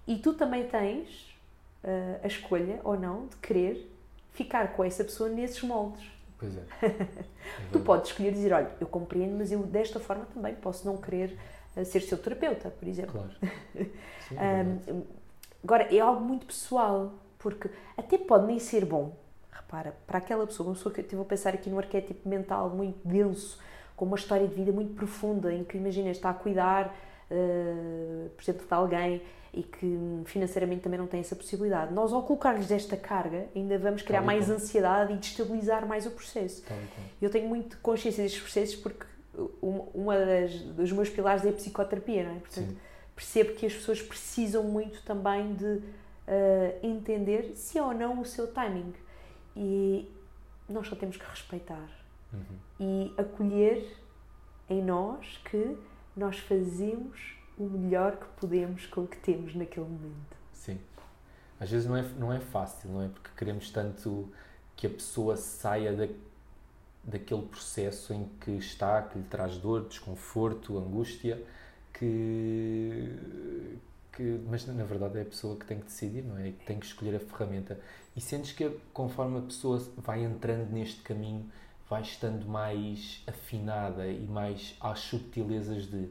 E 0.07 0.17
tu 0.19 0.35
também 0.35 0.67
tens 0.67 1.37
uh, 1.85 2.21
a 2.23 2.27
escolha 2.27 2.81
ou 2.83 2.99
não 2.99 3.27
de 3.27 3.37
querer 3.37 3.91
ficar 4.33 4.73
com 4.73 4.83
essa 4.83 5.05
pessoa 5.05 5.29
nesses 5.29 5.63
moldes. 5.63 6.05
Pois 6.39 6.57
é. 6.57 6.63
é 6.87 7.07
tu 7.73 7.81
podes 7.81 8.11
escolher 8.11 8.33
dizer, 8.33 8.53
olha, 8.53 8.71
eu 8.81 8.87
compreendo, 8.87 9.37
mas 9.39 9.53
eu 9.53 9.63
desta 9.63 10.01
forma 10.01 10.27
também 10.35 10.55
posso 10.55 10.85
não 10.87 10.97
querer 10.97 11.39
uh, 11.77 11.85
ser 11.85 12.01
seu 12.01 12.19
terapeuta, 12.19 12.71
por 12.71 12.89
exemplo. 12.89 13.13
Claro. 13.13 13.55
Sim, 14.29 14.37
é 14.37 15.21
Agora, 15.63 15.95
é 15.95 16.01
algo 16.01 16.25
muito 16.25 16.47
pessoal, 16.47 17.13
porque 17.39 17.71
até 17.97 18.17
pode 18.17 18.47
nem 18.47 18.59
ser 18.59 18.85
bom, 18.85 19.15
repara, 19.63 19.95
para 20.07 20.19
aquela 20.19 20.47
pessoa, 20.47 20.69
uma 20.69 20.75
pessoa 20.75 20.93
que 20.93 21.01
eu 21.01 21.05
estive 21.05 21.21
a 21.21 21.25
pensar 21.25 21.55
aqui 21.55 21.71
num 21.71 21.79
arquétipo 21.79 22.29
mental 22.29 22.71
muito 22.71 22.99
denso, 23.07 23.59
com 23.97 24.05
uma 24.05 24.17
história 24.17 24.47
de 24.47 24.55
vida 24.55 24.73
muito 24.73 24.95
profunda, 24.95 25.53
em 25.53 25.63
que, 25.65 25.77
imagina, 25.77 26.11
está 26.11 26.31
a 26.31 26.35
cuidar, 26.35 26.87
uh, 27.31 28.31
por 28.31 28.43
exemplo, 28.43 28.67
de 28.67 28.75
alguém 28.75 29.23
e 29.53 29.63
que 29.63 30.23
financeiramente 30.27 30.83
também 30.83 30.99
não 30.99 31.07
tem 31.07 31.21
essa 31.21 31.35
possibilidade. 31.35 31.93
Nós, 31.93 32.13
ao 32.13 32.23
colocar-lhes 32.23 32.71
esta 32.71 32.97
carga, 32.97 33.47
ainda 33.55 33.79
vamos 33.79 34.03
criar 34.03 34.23
mais 34.23 34.49
ansiedade 34.49 35.13
e 35.13 35.17
destabilizar 35.17 35.87
mais 35.87 36.07
o 36.07 36.11
processo. 36.11 36.63
Eu 37.21 37.31
tenho 37.31 37.49
muito 37.49 37.77
consciência 37.79 38.23
destes 38.23 38.41
processos 38.41 38.77
porque 38.77 39.05
uma 39.61 40.17
das, 40.17 40.55
dos 40.61 40.93
meus 40.93 41.09
pilares 41.09 41.45
é 41.45 41.49
a 41.49 41.53
psicoterapia, 41.53 42.25
não 42.25 42.37
é? 42.37 42.39
Portanto, 42.39 42.69
Sim 42.69 42.77
percebo 43.21 43.53
que 43.53 43.67
as 43.67 43.75
pessoas 43.75 44.01
precisam 44.01 44.65
muito 44.65 45.03
também 45.03 45.53
de 45.55 45.65
uh, 45.65 45.83
entender 46.83 47.53
se 47.55 47.77
é 47.77 47.83
ou 47.83 47.93
não 47.93 48.19
o 48.19 48.25
seu 48.25 48.47
timing. 48.47 48.95
E 49.57 50.11
nós 50.69 50.87
só 50.87 50.97
temos 50.97 51.17
que 51.17 51.25
respeitar 51.25 51.89
uhum. 52.33 52.59
e 52.79 53.15
acolher 53.19 53.97
em 54.69 54.83
nós 54.83 55.41
que 55.45 55.77
nós 56.17 56.39
fazemos 56.39 57.35
o 57.59 57.65
melhor 57.65 58.17
que 58.17 58.27
podemos 58.41 58.87
com 58.87 59.03
o 59.03 59.07
que 59.07 59.19
temos 59.19 59.55
naquele 59.55 59.87
momento. 59.87 60.37
Sim. 60.53 60.79
Às 61.59 61.71
vezes 61.71 61.87
não 61.87 61.97
é, 61.97 62.03
não 62.19 62.33
é 62.33 62.41
fácil, 62.41 62.91
não 62.91 63.03
é? 63.03 63.09
Porque 63.09 63.31
queremos 63.37 63.71
tanto 63.71 64.33
que 64.77 64.87
a 64.87 64.91
pessoa 64.91 65.37
saia 65.37 65.93
da, 65.93 66.09
daquele 67.05 67.43
processo 67.43 68.15
em 68.15 68.29
que 68.41 68.53
está, 68.53 69.03
que 69.03 69.19
lhe 69.19 69.25
traz 69.25 69.59
dor, 69.59 69.87
desconforto, 69.87 70.79
angústia 70.79 71.43
que, 71.93 73.15
que 74.13 74.41
mas 74.49 74.67
na 74.67 74.85
verdade 74.85 75.19
é 75.19 75.23
a 75.23 75.27
pessoa 75.27 75.57
que 75.57 75.67
tem 75.67 75.79
que 75.79 75.85
decidir, 75.85 76.25
não 76.25 76.39
é? 76.39 76.53
Que 76.53 76.65
tem 76.65 76.79
que 76.79 76.87
escolher 76.87 77.15
a 77.17 77.21
ferramenta. 77.21 77.79
E 78.17 78.21
sentes 78.21 78.53
que 78.53 78.69
conforme 78.93 79.39
a 79.39 79.43
pessoa 79.43 79.83
vai 79.97 80.25
entrando 80.25 80.71
neste 80.71 81.01
caminho, 81.03 81.51
vai 81.89 82.03
estando 82.03 82.47
mais 82.47 83.23
afinada 83.27 84.07
e 84.07 84.27
mais 84.27 84.77
às 84.81 85.01
subtilezas 85.01 85.87
de 85.87 86.09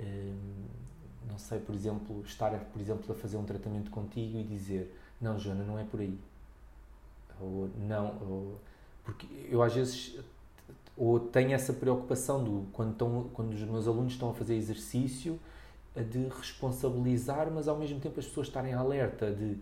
hum, 0.00 0.64
não 1.28 1.38
sei, 1.38 1.58
por 1.60 1.74
exemplo, 1.74 2.22
estar, 2.24 2.50
por 2.50 2.80
exemplo, 2.80 3.12
a 3.12 3.14
fazer 3.14 3.36
um 3.36 3.44
tratamento 3.44 3.90
contigo 3.90 4.38
e 4.38 4.44
dizer 4.44 4.96
não, 5.20 5.38
Joana, 5.38 5.64
não 5.64 5.78
é 5.78 5.84
por 5.84 6.00
aí. 6.00 6.18
Ou 7.40 7.70
não, 7.76 8.16
ou, 8.22 8.60
porque 9.04 9.26
eu 9.50 9.62
às 9.62 9.74
vezes 9.74 10.18
ou 10.96 11.18
tenho 11.18 11.52
essa 11.52 11.72
preocupação 11.72 12.42
do 12.44 12.66
quando, 12.72 12.92
estão, 12.92 13.30
quando 13.32 13.52
os 13.52 13.62
meus 13.62 13.86
alunos 13.86 14.12
estão 14.12 14.30
a 14.30 14.34
fazer 14.34 14.54
exercício 14.54 15.40
de 15.96 16.28
responsabilizar, 16.28 17.50
mas 17.50 17.68
ao 17.68 17.76
mesmo 17.76 17.98
tempo 18.00 18.20
as 18.20 18.26
pessoas 18.26 18.48
estarem 18.48 18.74
alerta 18.74 19.32
de 19.32 19.56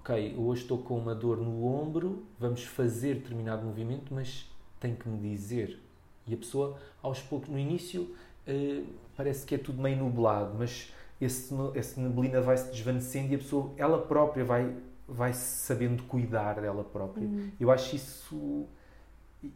ok, 0.00 0.34
hoje 0.36 0.62
estou 0.62 0.78
com 0.78 0.98
uma 0.98 1.14
dor 1.14 1.36
no 1.36 1.64
ombro, 1.64 2.24
vamos 2.38 2.64
fazer 2.64 3.16
determinado 3.16 3.64
movimento, 3.64 4.12
mas 4.12 4.50
tem 4.78 4.94
que 4.94 5.08
me 5.08 5.18
dizer. 5.18 5.78
E 6.26 6.34
a 6.34 6.36
pessoa, 6.36 6.78
aos 7.02 7.20
poucos, 7.20 7.48
no 7.48 7.58
início, 7.58 8.14
uh, 8.48 8.86
parece 9.16 9.44
que 9.44 9.54
é 9.54 9.58
tudo 9.58 9.80
meio 9.80 9.98
nublado, 9.98 10.54
mas 10.58 10.92
esse, 11.20 11.54
essa 11.74 12.00
neblina 12.00 12.40
vai 12.40 12.56
se 12.56 12.70
desvanecendo 12.70 13.32
e 13.32 13.34
a 13.34 13.38
pessoa, 13.38 13.72
ela 13.76 14.00
própria, 14.00 14.44
vai, 14.44 14.74
vai 15.06 15.34
sabendo 15.34 16.02
cuidar 16.04 16.60
dela 16.60 16.82
própria. 16.82 17.26
Hum. 17.26 17.50
Eu 17.60 17.70
acho 17.70 17.94
isso. 17.94 18.66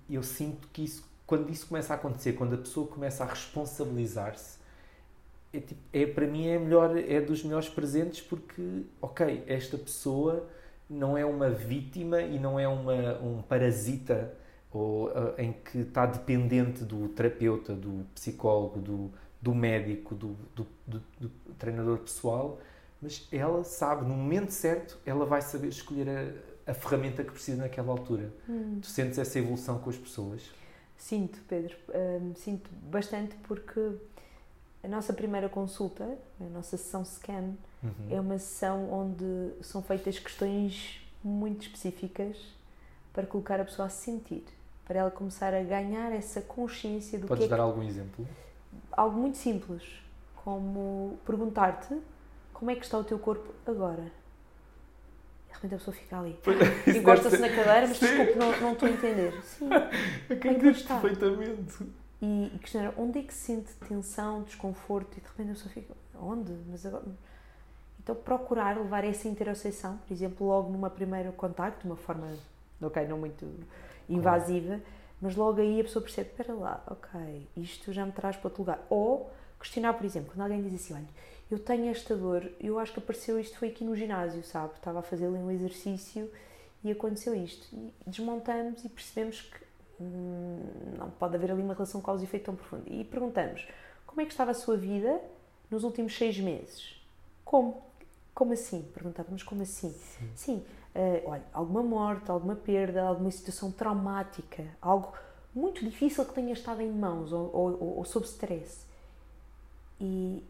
Eu 0.09 0.23
sinto 0.23 0.69
que 0.69 0.85
isso, 0.85 1.05
quando 1.27 1.51
isso 1.51 1.67
começa 1.67 1.95
a 1.95 1.97
acontecer, 1.97 2.35
quando 2.35 2.55
a 2.55 2.59
pessoa 2.59 2.87
começa 2.87 3.25
a 3.25 3.27
responsabilizar-se, 3.27 4.59
é, 5.55 5.61
tipo, 5.61 5.81
é 5.93 6.07
para 6.07 6.27
mim 6.27 6.49
é 6.49 6.59
melhor, 6.59 6.97
é 6.97 7.21
dos 7.21 7.45
melhores 7.45 7.69
presentes 7.69 8.21
porque, 8.21 8.83
ok, 9.01 9.45
esta 9.47 9.79
pessoa 9.79 10.49
não 10.89 11.17
é 11.17 11.25
uma 11.25 11.51
vítima 11.51 12.21
e 12.21 12.39
não 12.39 12.59
é 12.59 12.67
uma, 12.69 13.19
um 13.21 13.43
parasita 13.43 14.35
ou, 14.73 15.09
uh, 15.09 15.35
em 15.39 15.53
que 15.53 15.79
está 15.79 16.05
dependente 16.05 16.85
do 16.85 17.09
terapeuta, 17.09 17.73
do 17.73 18.05
psicólogo, 18.15 18.81
do, 18.81 19.11
do 19.41 19.55
médico, 19.55 20.15
do, 20.15 20.37
do, 20.55 20.67
do, 20.87 21.03
do, 21.21 21.31
treinador 21.59 21.99
pessoal, 21.99 22.59
mas 23.01 23.29
ela 23.31 23.63
sabe, 23.63 24.05
no 24.05 24.15
momento 24.15 24.51
certo, 24.51 24.99
ela 25.07 25.25
vai 25.25 25.41
saber 25.41 25.69
escolher 25.69 26.09
a, 26.67 26.71
a 26.73 26.75
ferramenta 26.75 27.23
que 27.23 27.31
precisa 27.31 27.63
naquela 27.63 27.93
altura. 27.93 28.33
Hum. 28.49 28.79
Tu 28.83 28.89
sentes 28.89 29.19
essa 29.19 29.39
evolução 29.39 29.79
com 29.79 29.91
as 29.91 29.97
pessoas? 29.97 30.43
Sinto, 30.97 31.39
Pedro, 31.47 31.77
hum, 31.95 32.33
sinto 32.35 32.71
bastante 32.91 33.37
porque 33.43 33.81
a 34.85 34.89
nossa 34.89 35.13
primeira 35.13 35.49
consulta, 35.49 36.05
a 36.41 36.45
nossa 36.45 36.77
sessão 36.77 37.05
scan, 37.05 37.53
Uhum. 37.83 37.91
é 38.11 38.21
uma 38.21 38.39
sessão 38.39 38.91
onde 38.93 39.53
são 39.63 39.83
feitas 39.83 40.19
questões 40.19 41.01
muito 41.23 41.63
específicas 41.63 42.37
para 43.13 43.27
colocar 43.27 43.61
a 43.61 43.65
pessoa 43.65 43.87
a 43.87 43.89
se 43.91 44.05
sentir, 44.05 44.45
para 44.87 44.99
ela 45.01 45.11
começar 45.11 45.53
a 45.55 45.63
ganhar 45.63 46.11
essa 46.13 46.41
consciência 46.41 47.19
do 47.19 47.27
Podes 47.27 47.47
que 47.47 47.53
é 47.53 47.57
dar 47.57 47.63
algum 47.63 47.83
exemplo? 47.83 48.25
que- 48.25 48.79
algo 48.93 49.19
muito 49.19 49.37
simples, 49.39 49.83
como 50.45 51.19
perguntar-te 51.27 51.95
como 52.53 52.71
é 52.71 52.75
que 52.75 52.85
está 52.85 52.97
o 52.99 53.05
teu 53.05 53.19
corpo 53.19 53.53
agora. 53.67 54.03
De 55.49 55.55
repente 55.55 55.75
a 55.75 55.79
pessoa 55.79 55.95
fica 55.95 56.19
ali, 56.19 56.39
encosta-se 56.99 57.39
na 57.39 57.49
cadeira, 57.49 57.87
mas 57.89 57.97
Sim. 57.99 58.07
desculpe, 58.07 58.35
não, 58.39 58.61
não 58.61 58.73
estou 58.73 58.89
a 58.89 58.93
entender. 58.93 59.43
Sim, 59.43 59.69
ser- 60.29 60.39
como 60.41 60.55
é 60.55 60.59
que 60.59 60.67
está? 60.69 60.99
perfeitamente. 61.01 61.87
E, 62.25 62.57
e 62.57 62.59
questionar 62.59 62.95
onde 62.97 63.19
é 63.19 63.23
que 63.23 63.35
se 63.35 63.41
sente 63.41 63.73
tensão, 63.89 64.43
desconforto 64.43 65.17
e 65.19 65.21
de 65.21 65.27
repente 65.27 65.51
a 65.51 65.55
pessoa 65.55 65.73
fica, 65.73 65.95
onde? 66.21 66.53
Mas 66.71 66.87
agora... 66.87 67.05
Então 68.03 68.15
procurar 68.15 68.77
levar 68.77 69.03
essa 69.03 69.27
interocepção, 69.29 69.97
por 70.07 70.13
exemplo, 70.13 70.47
logo 70.47 70.71
numa 70.71 70.91
primeiro 70.91 71.33
contacto, 71.33 71.81
de 71.81 71.87
uma 71.87 71.97
forma, 71.97 72.31
ok, 72.81 73.07
não 73.09 73.17
muito 73.17 73.51
invasiva, 74.09 74.79
mas 75.23 75.35
logo 75.35 75.59
aí 75.59 75.81
a 75.81 75.85
pessoa 75.85 76.03
percebe, 76.03 76.29
espera 76.29 76.53
lá, 76.53 76.85
ok, 76.87 77.49
isto 77.57 77.95
já 77.95 78.05
me 78.05 78.13
traz 78.13 78.37
para 78.37 78.49
outro 78.49 78.61
lugar. 78.61 78.85
Ou 78.91 79.31
questionar, 79.59 79.95
por 79.95 80.05
exemplo, 80.05 80.33
quando 80.35 80.43
alguém 80.43 80.63
diz 80.69 80.75
assim, 80.83 80.93
olha, 80.93 81.09
eu 81.51 81.59
tenho 81.59 81.89
esta 81.89 82.15
dor, 82.15 82.47
eu 82.61 82.79
acho 82.79 82.93
que 82.93 82.99
apareceu 82.99 83.41
isto 83.41 83.59
foi 83.59 83.69
aqui 83.69 83.85
no 83.85 83.97
ginásio, 83.97 84.43
sabe? 84.45 84.75
Estava 84.75 84.99
a 84.99 85.03
fazer 85.03 85.27
ali 85.27 85.39
um 85.39 85.51
exercício 85.51 86.31
e 86.83 86.93
aconteceu 86.93 87.35
isto. 87.35 87.67
E 87.75 87.91
desmontamos 88.07 88.85
e 88.85 88.89
percebemos 88.91 89.41
que 89.41 89.65
não 90.01 91.11
pode 91.11 91.37
haver 91.37 91.51
ali 91.53 91.63
uma 91.63 91.75
relação 91.75 92.01
causa 92.01 92.23
e 92.23 92.27
efeito 92.27 92.45
tão 92.47 92.57
profunda. 92.57 92.85
E 92.87 93.05
perguntamos, 93.05 93.67
como 94.07 94.21
é 94.21 94.25
que 94.25 94.33
estava 94.33 94.51
a 94.51 94.55
sua 94.55 94.77
vida 94.77 95.21
nos 95.71 95.85
últimos 95.85 96.17
seis 96.17 96.39
meses? 96.39 97.01
Como? 97.45 97.83
Como 98.35 98.53
assim? 98.53 98.83
Perguntávamos 98.95 99.43
como 99.43 99.63
assim? 99.63 99.95
Sim, 100.35 100.65
eh, 100.95 101.23
olha, 101.27 101.45
alguma 101.53 101.83
morte, 101.83 102.31
alguma 102.31 102.57
perda, 102.57 103.03
alguma 103.03 103.31
situação 103.31 103.71
traumática, 103.71 104.65
algo 104.83 105.13
muito 105.55 105.85
difícil 105.85 106.25
que 106.25 106.35
tenha 106.35 106.53
estado 106.53 106.81
em 106.83 106.91
mãos 106.91 107.33
ou, 107.33 107.51
ou, 107.55 107.71
ou- 107.81 107.97
ou 107.99 108.05
sob 108.05 108.27
stress. 108.27 108.85
E 110.01 110.43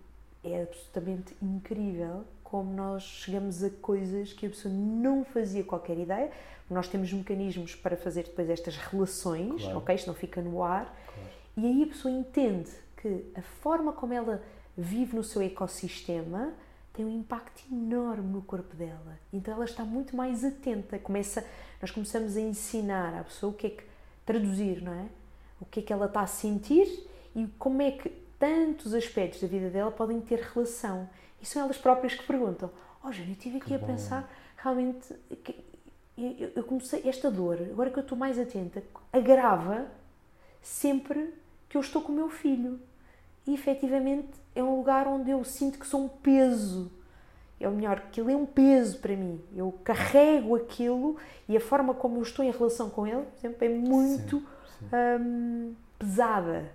é 0.43 0.63
absolutamente 0.63 1.37
incrível 1.43 2.25
como 2.55 2.73
nós 2.73 3.03
chegamos 3.03 3.65
a 3.65 3.71
coisas 3.83 4.33
que 4.33 4.47
a 4.47 4.49
pessoa 4.49 4.73
não 4.73 5.25
fazia 5.25 5.65
qualquer 5.65 5.99
ideia. 5.99 6.31
Nós 6.71 6.87
temos 6.87 7.13
mecanismos 7.13 7.75
para 7.75 7.97
fazer 7.97 8.23
depois 8.23 8.49
estas 8.49 8.77
relações, 8.77 9.61
Claro. 9.63 9.79
ok? 9.79 9.95
Isto 9.97 10.07
não 10.07 10.15
fica 10.15 10.41
no 10.41 10.63
ar. 10.63 10.85
Claro. 10.85 11.29
E 11.57 11.67
aí 11.67 11.83
a 11.83 11.87
pessoa 11.89 12.15
entende 12.15 12.71
que 12.97 13.25
a 13.35 13.43
forma 13.43 13.93
como 13.93 14.13
ela 14.13 14.41
vive 14.79 15.17
no 15.17 15.25
seu 15.25 15.43
ecossistema 15.43 16.53
tem 16.93 17.05
um 17.05 17.11
impacto 17.11 17.61
enorme 17.73 18.33
no 18.33 18.41
corpo 18.41 18.77
dela. 18.77 19.19
Então 19.33 19.53
ela 19.55 19.65
está 19.65 19.85
muito 19.85 20.15
mais 20.15 20.45
atenta. 20.45 20.97
Começa, 20.97 21.45
nós 21.83 21.91
começamos 21.91 22.37
a 22.37 22.41
ensinar 22.41 23.19
à 23.19 23.25
pessoa 23.25 23.51
o 23.51 23.57
que 23.57 23.67
é 23.67 23.71
que 23.71 23.83
traduzir, 24.25 24.81
não 24.81 24.95
é? 24.95 25.07
O 25.61 25.65
que 25.65 25.81
é 25.81 25.83
que 25.83 25.93
ela 25.93 26.07
está 26.07 26.21
a 26.21 26.27
sentir 26.29 26.87
e 27.35 27.49
como 27.59 27.83
é 27.83 27.91
que 27.91 28.11
tantos 28.39 28.95
aspectos 28.95 29.41
da 29.41 29.49
vida 29.49 29.71
dela 29.71 29.91
podem 29.91 30.21
ter 30.21 30.39
relação. 30.39 31.09
E 31.41 31.47
são 31.47 31.63
elas 31.63 31.77
próprias 31.79 32.15
que 32.15 32.25
perguntam: 32.25 32.71
Oh, 33.03 33.13
Jane, 33.13 33.29
eu 33.29 33.33
estive 33.33 33.57
aqui 33.59 33.67
Que 33.69 33.75
a 33.75 33.79
bom. 33.79 33.87
pensar 33.87 34.31
realmente 34.57 35.15
que 35.43 35.55
eu, 36.17 36.53
eu 36.57 36.65
comecei 36.65 37.03
esta 37.09 37.31
dor, 37.31 37.59
agora 37.71 37.91
que 37.91 37.99
eu 37.99 38.03
estou 38.03 38.17
mais 38.17 38.39
atenta, 38.39 38.83
agrava 39.13 39.87
sempre 40.63 41.35
que 41.69 41.77
eu 41.77 41.81
estou 41.81 42.01
com 42.03 42.13
o 42.13 42.15
meu 42.15 42.29
filho. 42.31 42.81
E 43.47 43.53
efetivamente 43.53 44.29
é 44.55 44.63
um 44.63 44.77
lugar 44.77 45.07
onde 45.07 45.31
eu 45.31 45.45
sinto 45.45 45.79
que 45.79 45.87
sou 45.87 46.05
um 46.05 46.09
peso. 46.09 46.91
É 47.61 47.69
o 47.69 47.73
melhor, 47.73 48.01
que 48.11 48.21
ele 48.21 48.33
é 48.33 48.37
um 48.37 48.47
peso 48.47 48.99
para 48.99 49.15
mim. 49.15 49.41
Eu 49.55 49.73
carrego 49.85 50.57
aquilo 50.57 51.17
e 51.49 51.57
a 51.57 51.61
forma 51.61 51.95
como 51.95 52.19
eu 52.19 52.23
estou 52.23 52.45
em 52.45 52.51
relação 52.51 52.89
com 52.91 53.07
ele, 53.07 53.23
por 53.23 53.39
exemplo, 53.39 53.65
é 53.65 53.69
muito 53.69 54.39
Sim, 54.39 54.47
sim. 54.79 54.87
hum, 55.21 55.75
pesada. 55.99 56.71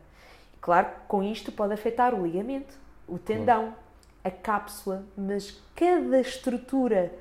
Claro 0.61 0.87
que 0.87 0.99
com 1.07 1.23
isto 1.23 1.51
pode 1.51 1.73
afetar 1.73 2.13
o 2.13 2.23
ligamento, 2.25 2.73
o 3.07 3.17
tendão, 3.17 3.73
a 4.23 4.31
cápsula, 4.31 5.03
mas 5.17 5.61
cada 5.75 6.19
estrutura 6.19 7.11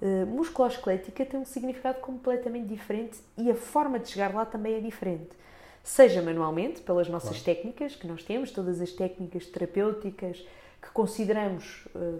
eh, 0.00 0.24
musculoesquelética 0.24 1.24
tem 1.26 1.40
um 1.40 1.44
significado 1.44 1.98
completamente 2.00 2.66
diferente 2.68 3.18
e 3.36 3.50
a 3.50 3.54
forma 3.54 3.98
de 3.98 4.08
chegar 4.08 4.32
lá 4.34 4.44
também 4.46 4.74
é 4.74 4.80
diferente. 4.80 5.30
Seja 5.82 6.22
manualmente, 6.22 6.80
pelas 6.82 7.08
nossas 7.08 7.30
Claro. 7.42 7.44
técnicas 7.44 7.96
que 7.96 8.06
nós 8.06 8.22
temos, 8.22 8.50
todas 8.50 8.80
as 8.80 8.92
técnicas 8.92 9.46
terapêuticas 9.46 10.38
que 10.80 10.90
consideramos 10.92 11.86
eh, 11.94 12.18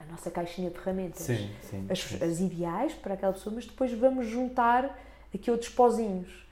a 0.00 0.04
nossa 0.06 0.30
caixinha 0.30 0.70
de 0.70 0.78
ferramentas 0.78 1.22
Sim, 1.22 1.50
sim. 1.62 1.86
as, 1.90 1.98
sim. 2.00 2.24
as 2.24 2.40
ideais 2.40 2.92
para 2.94 3.14
aquela 3.14 3.32
pessoa, 3.32 3.54
mas 3.54 3.66
depois 3.66 3.92
vamos 3.92 4.26
juntar 4.26 4.98
aqui 5.34 5.50
outros 5.50 5.70
pozinhos, 5.70 6.46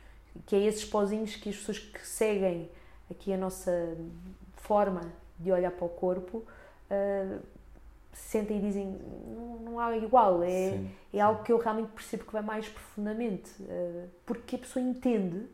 que 0.46 0.54
é 0.56 0.60
esses 0.60 0.84
pozinhos 0.84 1.36
que 1.36 1.48
as 1.48 1.56
pessoas 1.56 1.78
que 1.78 2.06
seguem 2.06 2.68
aqui 3.10 3.32
a 3.32 3.36
nossa 3.36 3.96
forma 4.56 5.02
de 5.38 5.50
olhar 5.52 5.70
para 5.70 5.84
o 5.84 5.88
corpo 5.88 6.42
ah, 6.90 7.38
sentem 8.12 8.58
e 8.58 8.60
dizem 8.60 8.86
não, 9.26 9.56
não 9.72 9.80
há 9.80 9.96
igual, 9.96 10.42
é, 10.42 10.70
Sim, 10.70 10.90
é 11.12 11.20
algo 11.20 11.42
que 11.42 11.52
eu 11.52 11.58
realmente 11.58 11.90
percebo 11.92 12.24
que 12.24 12.32
vai 12.32 12.42
mais 12.42 12.68
profundamente, 12.68 13.50
ah, 13.68 14.06
porque 14.26 14.56
a 14.56 14.58
pessoa 14.58 14.84
entende 14.84 15.46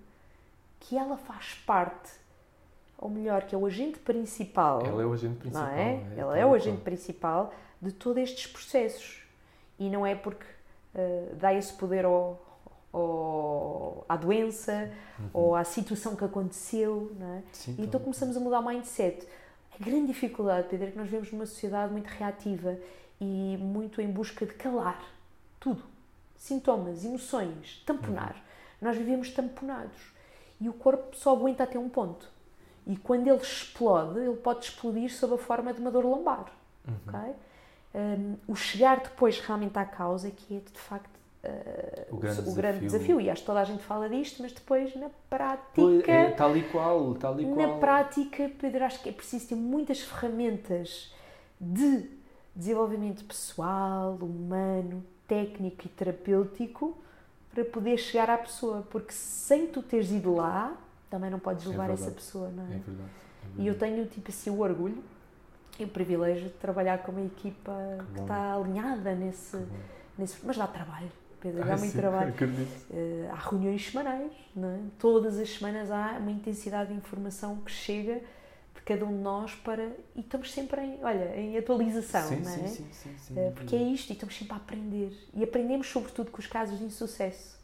que 0.78 0.96
ela 0.96 1.16
faz 1.16 1.54
parte, 1.66 2.10
ou 2.98 3.08
melhor, 3.08 3.42
que 3.44 3.54
é 3.54 3.58
o 3.58 3.64
agente 3.66 3.98
principal 3.98 4.84
Ela 4.84 5.02
é 5.02 5.06
o 5.06 5.12
agente 5.12 5.36
principal. 5.38 5.66
não 5.66 5.72
é? 5.72 5.94
é? 5.94 6.18
Ela 6.18 6.38
é 6.38 6.44
o 6.46 6.52
agente 6.54 6.82
principal 6.82 7.52
de 7.80 7.92
todos 7.92 8.22
estes 8.22 8.46
processos. 8.46 9.22
E 9.78 9.88
não 9.88 10.04
é 10.06 10.14
porque 10.14 10.44
eh, 10.94 11.32
dá 11.38 11.54
esse 11.54 11.72
poder 11.72 12.04
ao, 12.04 12.38
ao- 12.92 14.04
à 14.08 14.16
doença 14.16 14.90
ou 15.32 15.54
à 15.54 15.64
situação 15.64 16.14
que 16.14 16.24
aconteceu, 16.24 17.10
não 17.18 17.34
é? 17.34 17.42
Sim, 17.52 17.74
E 17.78 17.84
então 17.84 17.98
e 18.00 18.04
começamos 18.04 18.36
a 18.36 18.40
mudar 18.40 18.60
o 18.60 18.66
mindset. 18.66 19.26
A 19.78 19.84
grande 19.84 20.08
dificuldade, 20.08 20.68
Pedro, 20.68 20.88
é 20.88 20.90
que 20.90 20.96
nós 20.96 21.06
vivemos 21.06 21.32
numa 21.32 21.46
sociedade 21.46 21.92
muito 21.92 22.06
reativa 22.06 22.78
e 23.20 23.56
muito 23.58 24.00
em 24.00 24.10
busca 24.10 24.46
de 24.46 24.54
calar 24.54 25.00
tudo. 25.60 25.82
Sintomas, 26.36 27.04
emoções, 27.04 27.82
tamponar. 27.84 28.34
Nós 28.80 28.96
vivemos 28.96 29.30
tamponados. 29.30 29.98
E 30.58 30.68
o 30.68 30.72
corpo 30.72 31.14
só 31.14 31.36
aguenta 31.36 31.64
até 31.64 31.78
um 31.78 31.88
ponto. 31.88 32.26
E 32.86 32.96
quando 32.96 33.28
ele 33.28 33.36
explode, 33.36 34.18
ele 34.18 34.36
pode 34.36 34.64
explodir 34.64 35.14
sob 35.14 35.34
a 35.34 35.38
forma 35.38 35.72
de 35.72 35.80
uma 35.80 35.90
dor 35.90 36.04
lombar. 36.04 36.46
Uhum. 36.88 36.94
ok? 37.06 37.34
Um, 37.92 38.36
o 38.48 38.56
chegar 38.56 39.00
depois 39.00 39.38
realmente 39.40 39.78
à 39.78 39.84
causa 39.84 40.28
é 40.28 40.30
que 40.30 40.56
é 40.56 40.60
de 40.60 40.78
facto 40.78 41.19
uh, 41.44 42.14
O 42.14 42.18
grande 42.18 42.40
o 42.48 42.52
grande 42.54 42.78
desafio. 42.80 42.98
desafio. 42.98 43.20
E 43.20 43.30
acho 43.30 43.40
que 43.42 43.46
toda 43.46 43.60
a 43.60 43.64
gente 43.64 43.82
fala 43.82 44.08
disto, 44.08 44.42
mas 44.42 44.52
depois 44.52 44.94
na 44.96 45.10
prática. 45.28 46.10
É, 46.12 46.30
tal 46.32 46.56
e 46.56 46.62
qual, 46.64 47.14
tal 47.14 47.40
e 47.40 47.46
Na 47.46 47.66
qual. 47.66 47.78
prática, 47.78 48.50
Pedro, 48.60 48.84
acho 48.84 49.02
que 49.02 49.08
é 49.08 49.12
preciso 49.12 49.48
ter 49.48 49.54
muitas 49.54 50.00
ferramentas 50.00 51.12
de 51.60 52.08
desenvolvimento 52.54 53.24
pessoal, 53.24 54.14
humano, 54.20 55.04
técnico 55.26 55.86
e 55.86 55.88
terapêutico 55.88 56.96
para 57.54 57.64
poder 57.64 57.96
chegar 57.98 58.30
à 58.30 58.38
pessoa, 58.38 58.86
porque 58.90 59.12
sem 59.12 59.66
tu 59.66 59.82
teres 59.82 60.10
ido 60.10 60.34
lá, 60.34 60.76
também 61.08 61.30
não 61.30 61.38
podes 61.38 61.66
É 61.66 61.68
levar 61.70 61.86
verdade. 61.88 62.02
essa 62.08 62.12
pessoa, 62.14 62.48
não 62.48 62.62
É 62.64 62.66
é? 62.66 62.78
verdade. 62.78 63.10
é 63.58 63.62
E 63.62 63.66
eu 63.66 63.72
verdade. 63.74 63.94
tenho 63.94 64.06
tipo 64.06 64.30
assim 64.30 64.50
o 64.50 64.60
orgulho 64.60 65.02
e 65.78 65.84
o 65.84 65.88
privilégio 65.88 66.44
de 66.44 66.54
trabalhar 66.54 66.98
com 66.98 67.12
uma 67.12 67.22
equipa 67.22 67.72
Que 68.08 68.14
que 68.14 68.20
está 68.20 68.54
alinhada 68.54 69.14
nesse, 69.14 69.56
nesse. 70.18 70.36
Mas 70.44 70.56
dá 70.56 70.66
trabalho, 70.66 71.10
Pedro, 71.40 71.62
Ah, 71.62 71.66
dá 71.66 71.76
muito 71.76 71.92
sim, 71.92 71.98
trabalho. 71.98 72.34
Eh, 72.90 73.28
há 73.30 73.34
reuniões 73.36 73.86
semanais, 73.90 74.32
não 74.54 74.68
é? 74.70 74.78
todas 74.98 75.38
as 75.38 75.48
semanas 75.50 75.90
há 75.90 76.16
uma 76.20 76.30
intensidade 76.30 76.90
de 76.92 76.96
informação 76.96 77.56
que 77.64 77.70
chega 77.72 78.20
de 78.74 78.80
cada 78.84 79.04
um 79.04 79.08
de 79.16 79.22
nós 79.22 79.54
para. 79.54 79.90
E 80.14 80.20
estamos 80.20 80.52
sempre 80.52 80.80
em, 80.82 80.98
olha, 81.02 81.36
em 81.36 81.56
atualização, 81.56 82.28
sim, 82.28 82.36
não 82.40 82.50
é? 82.50 82.56
sim, 82.56 82.68
sim, 82.68 82.86
sim, 82.92 83.14
sim. 83.18 83.34
Uh, 83.34 83.52
porque 83.52 83.74
é 83.76 83.82
isto, 83.82 84.10
e 84.10 84.12
estamos 84.12 84.36
sempre 84.36 84.52
a 84.54 84.56
aprender. 84.56 85.12
E 85.34 85.42
aprendemos, 85.42 85.86
sobretudo, 85.88 86.30
com 86.30 86.38
os 86.38 86.46
casos 86.46 86.78
de 86.78 86.84
insucesso, 86.84 87.58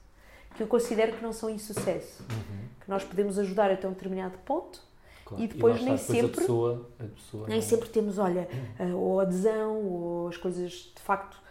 que 0.57 0.63
eu 0.63 0.67
considero 0.67 1.13
que 1.17 1.23
não 1.23 1.33
são 1.33 1.51
insucesso. 1.51 2.23
Uhum. 2.31 2.67
Que 2.81 2.89
nós 2.91 3.05
podemos 3.05 3.39
ajudar 3.39 3.71
até 3.71 3.87
um 3.87 3.93
determinado 3.93 4.39
ponto 4.39 4.85
Claro. 5.27 5.43
E 5.43 5.49
depois 5.49 5.75
lá 5.81 5.83
nem 5.87 5.97
depois 5.97 6.19
sempre- 6.19 6.37
A 6.39 6.41
pessoa, 6.41 6.89
a 7.01 7.05
pessoa 7.05 7.49
Nem 7.49 7.59
não- 7.59 7.67
sempre 7.67 7.89
temos, 7.89 8.17
olha, 8.17 8.49
eh, 8.79 8.95
ou 8.95 9.19
adesão, 9.19 9.75
ou 9.83 10.29
as 10.29 10.37
coisas 10.37 10.71
de 10.95 11.03
facto 11.03 11.37
eh, 11.37 11.46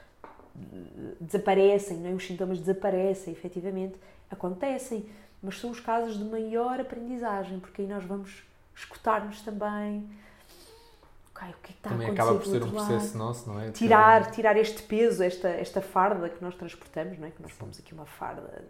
desaparecem, 1.20 1.98
não 1.98 2.10
é? 2.10 2.14
os 2.14 2.26
sintomas 2.26 2.60
desaparecem, 2.60 3.34
efetivamente, 3.34 3.96
acontecem, 4.30 5.06
mas 5.42 5.60
são 5.60 5.72
os 5.72 5.80
casos 5.80 6.18
de 6.18 6.24
maior 6.24 6.80
aprendizagem, 6.80 7.60
porque 7.60 7.82
aí 7.82 7.88
nós 7.88 8.04
vamos 8.04 8.44
escutar-nos 8.76 9.42
também. 9.42 10.10
Ok, 11.32 11.50
o 11.50 11.54
que 11.62 11.72
é 11.72 11.74
que 11.74 11.74
está 11.74 11.90
Também 11.90 12.08
a 12.08 12.12
acontecer 12.12 12.22
acaba 12.22 12.40
por 12.40 12.46
ser 12.46 12.52
um 12.52 12.62
outro 12.62 12.76
lado? 12.76 12.88
processo 12.88 13.18
nosso, 13.18 13.50
não 13.50 13.60
é? 13.60 13.72
Tirar, 13.72 14.32
tirar 14.32 14.58
este 14.58 14.82
peso, 14.84 15.22
esta, 15.22 15.50
esta 15.50 15.82
farda 15.82 16.30
que 16.30 16.42
nós 16.42 16.56
transportamos, 16.56 17.20
não 17.20 17.28
é? 17.28 17.32
Que 17.32 17.42
nós 17.42 17.52
pomos 17.52 17.78
aqui 17.78 17.94
uma 17.94 18.06
farda 18.06 18.64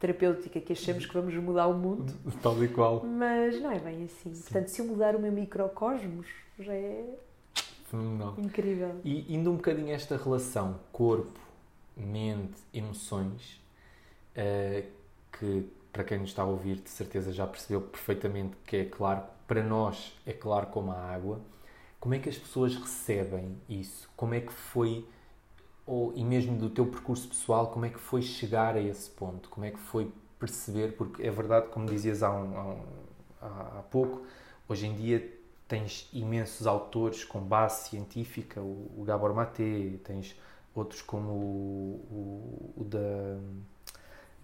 terapêutica 0.00 0.60
que 0.60 0.72
achamos 0.72 1.06
que 1.06 1.14
vamos 1.14 1.34
mudar 1.34 1.66
o 1.66 1.74
mundo. 1.74 2.12
Tal 2.42 2.62
e 2.62 2.68
qual. 2.68 3.04
Mas 3.04 3.60
não 3.60 3.70
é 3.70 3.78
bem 3.78 4.04
assim. 4.04 4.30
Portanto, 4.30 4.68
se 4.68 4.80
eu 4.80 4.86
mudar 4.86 5.14
o 5.14 5.18
meu 5.20 5.32
microcosmos, 5.32 6.26
já 6.58 6.72
é 6.72 7.04
Fenomenal. 7.90 8.34
incrível. 8.38 9.00
E 9.04 9.34
indo 9.34 9.50
um 9.50 9.56
bocadinho 9.56 9.88
a 9.88 9.92
esta 9.92 10.16
relação 10.16 10.78
corpo, 10.92 11.38
mente, 11.96 12.60
emoções, 12.72 13.60
eh, 14.34 14.84
que 15.38 15.66
para 15.92 16.04
quem 16.04 16.18
nos 16.18 16.30
está 16.30 16.42
a 16.42 16.46
ouvir 16.46 16.76
de 16.76 16.90
certeza 16.90 17.32
já 17.32 17.46
percebeu 17.46 17.80
perfeitamente 17.80 18.56
que 18.66 18.76
é 18.76 18.84
claro, 18.84 19.22
para 19.46 19.62
nós 19.62 20.14
é 20.26 20.32
claro 20.32 20.66
como 20.66 20.92
a 20.92 20.96
água, 20.98 21.40
como 21.98 22.14
é 22.14 22.18
que 22.18 22.28
as 22.28 22.38
pessoas 22.38 22.76
recebem 22.76 23.56
isso? 23.68 24.08
Como 24.16 24.34
é 24.34 24.40
que 24.40 24.52
foi, 24.52 25.04
ou, 25.86 26.12
e 26.14 26.24
mesmo 26.24 26.56
do 26.56 26.68
teu 26.70 26.86
percurso 26.86 27.26
pessoal, 27.28 27.68
como 27.68 27.86
é 27.86 27.88
que 27.90 27.98
foi 27.98 28.22
chegar 28.22 28.76
a 28.76 28.80
esse 28.80 29.10
ponto? 29.10 29.48
Como 29.48 29.64
é 29.66 29.70
que 29.70 29.78
foi 29.78 30.12
perceber? 30.38 30.92
Porque 30.92 31.22
é 31.26 31.30
verdade, 31.30 31.68
como 31.68 31.86
dizias 31.86 32.22
há, 32.22 32.30
um- 32.30 32.56
há 32.56 32.64
um- 32.64 33.78
há 33.78 33.82
pouco, 33.90 34.22
hoje 34.68 34.86
em 34.86 34.94
dia 34.94 35.37
tens 35.68 36.08
imensos 36.12 36.66
autores 36.66 37.24
com 37.24 37.38
base 37.40 37.90
científica, 37.90 38.60
o, 38.60 38.90
o 38.96 39.04
Gabor 39.04 39.34
Maté, 39.34 39.92
tens 40.02 40.34
outros 40.74 41.02
como 41.02 41.30
o, 41.30 42.72
o, 42.76 42.80
o 42.80 42.84
da 42.84 42.98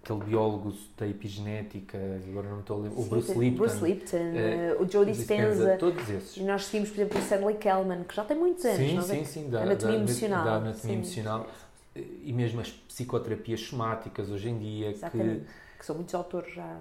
aquele 0.03 0.23
biólogo 0.23 0.71
da 0.95 1.07
epigenética, 1.07 1.97
agora 2.29 2.47
não 2.47 2.59
estou 2.59 2.77
a 2.77 2.83
lembrar, 2.83 3.01
o 3.01 3.05
Bruce 3.05 3.33
Lipton, 3.33 3.57
Bruce 3.57 3.83
Lipton, 3.83 4.17
eh, 4.17 4.77
o 4.79 4.87
Joe 4.87 5.03
Dispenza. 5.03 5.77
todos 5.79 6.07
esses. 6.07 6.37
E 6.37 6.43
nós 6.43 6.65
seguimos, 6.65 6.89
por 6.91 6.99
exemplo, 6.99 7.17
o 7.17 7.21
Stanley 7.23 7.55
Kellman, 7.57 8.03
que 8.03 8.15
já 8.15 8.23
tem 8.23 8.37
muitos 8.37 8.63
anos. 8.65 8.77
Sim, 8.77 8.97
é 8.99 9.01
sim, 9.01 9.25
sim, 9.25 9.49
da 9.49 9.63
anatomia 9.63 9.95
da- 9.97 10.03
emocional. 10.03 10.45
da 10.45 10.51
anatomia 10.57 10.75
Sim. 10.75 10.93
emocional 10.93 11.47
e 11.95 12.31
mesmo 12.31 12.61
as 12.61 12.69
psicoterapias 12.69 13.61
somáticas 13.61 14.29
hoje 14.29 14.47
em 14.49 14.59
dia 14.59 14.93
que. 14.93 15.41
Que 15.79 15.85
são 15.85 15.95
muitos 15.95 16.13
autores 16.13 16.53
já. 16.53 16.77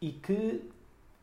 e 0.00 0.10
que, 0.10 0.68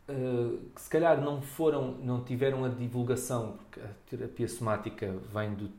eh, 0.08 0.58
que 0.74 0.82
se 0.82 0.90
calhar 0.90 1.22
não 1.22 1.42
foram, 1.42 1.92
não 2.04 2.24
tiveram 2.24 2.66
a 2.66 2.70
divulgação, 2.70 3.54
porque 3.58 3.80
a 3.80 3.90
terapia 4.10 4.48
somática 4.48 5.16
vem 5.34 5.54
do, 5.54 5.70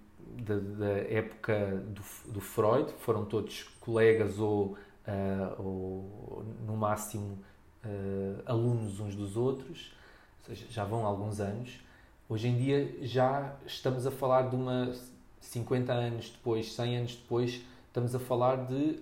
da, 0.42 0.56
da 0.58 0.98
época 1.08 1.84
do, 1.88 2.32
do 2.32 2.40
Freud, 2.40 2.92
foram 3.00 3.24
todos 3.24 3.64
colegas 3.80 4.38
ou, 4.38 4.76
ah, 5.06 5.54
ou 5.58 6.44
no 6.66 6.76
máximo 6.76 7.38
ah, 7.84 8.42
alunos 8.46 9.00
uns 9.00 9.14
dos 9.14 9.36
outros, 9.36 9.92
ou 10.40 10.54
seja, 10.54 10.66
já 10.70 10.84
vão 10.84 11.04
alguns 11.04 11.40
anos. 11.40 11.80
Hoje 12.28 12.48
em 12.48 12.56
dia 12.56 12.96
já 13.02 13.54
estamos 13.66 14.06
a 14.06 14.10
falar 14.10 14.48
de 14.48 14.56
uma 14.56 14.92
50 15.40 15.92
anos 15.92 16.30
depois, 16.30 16.72
100 16.72 16.96
anos 16.96 17.16
depois, 17.16 17.60
estamos 17.88 18.14
a 18.14 18.18
falar 18.18 18.66
de 18.66 19.00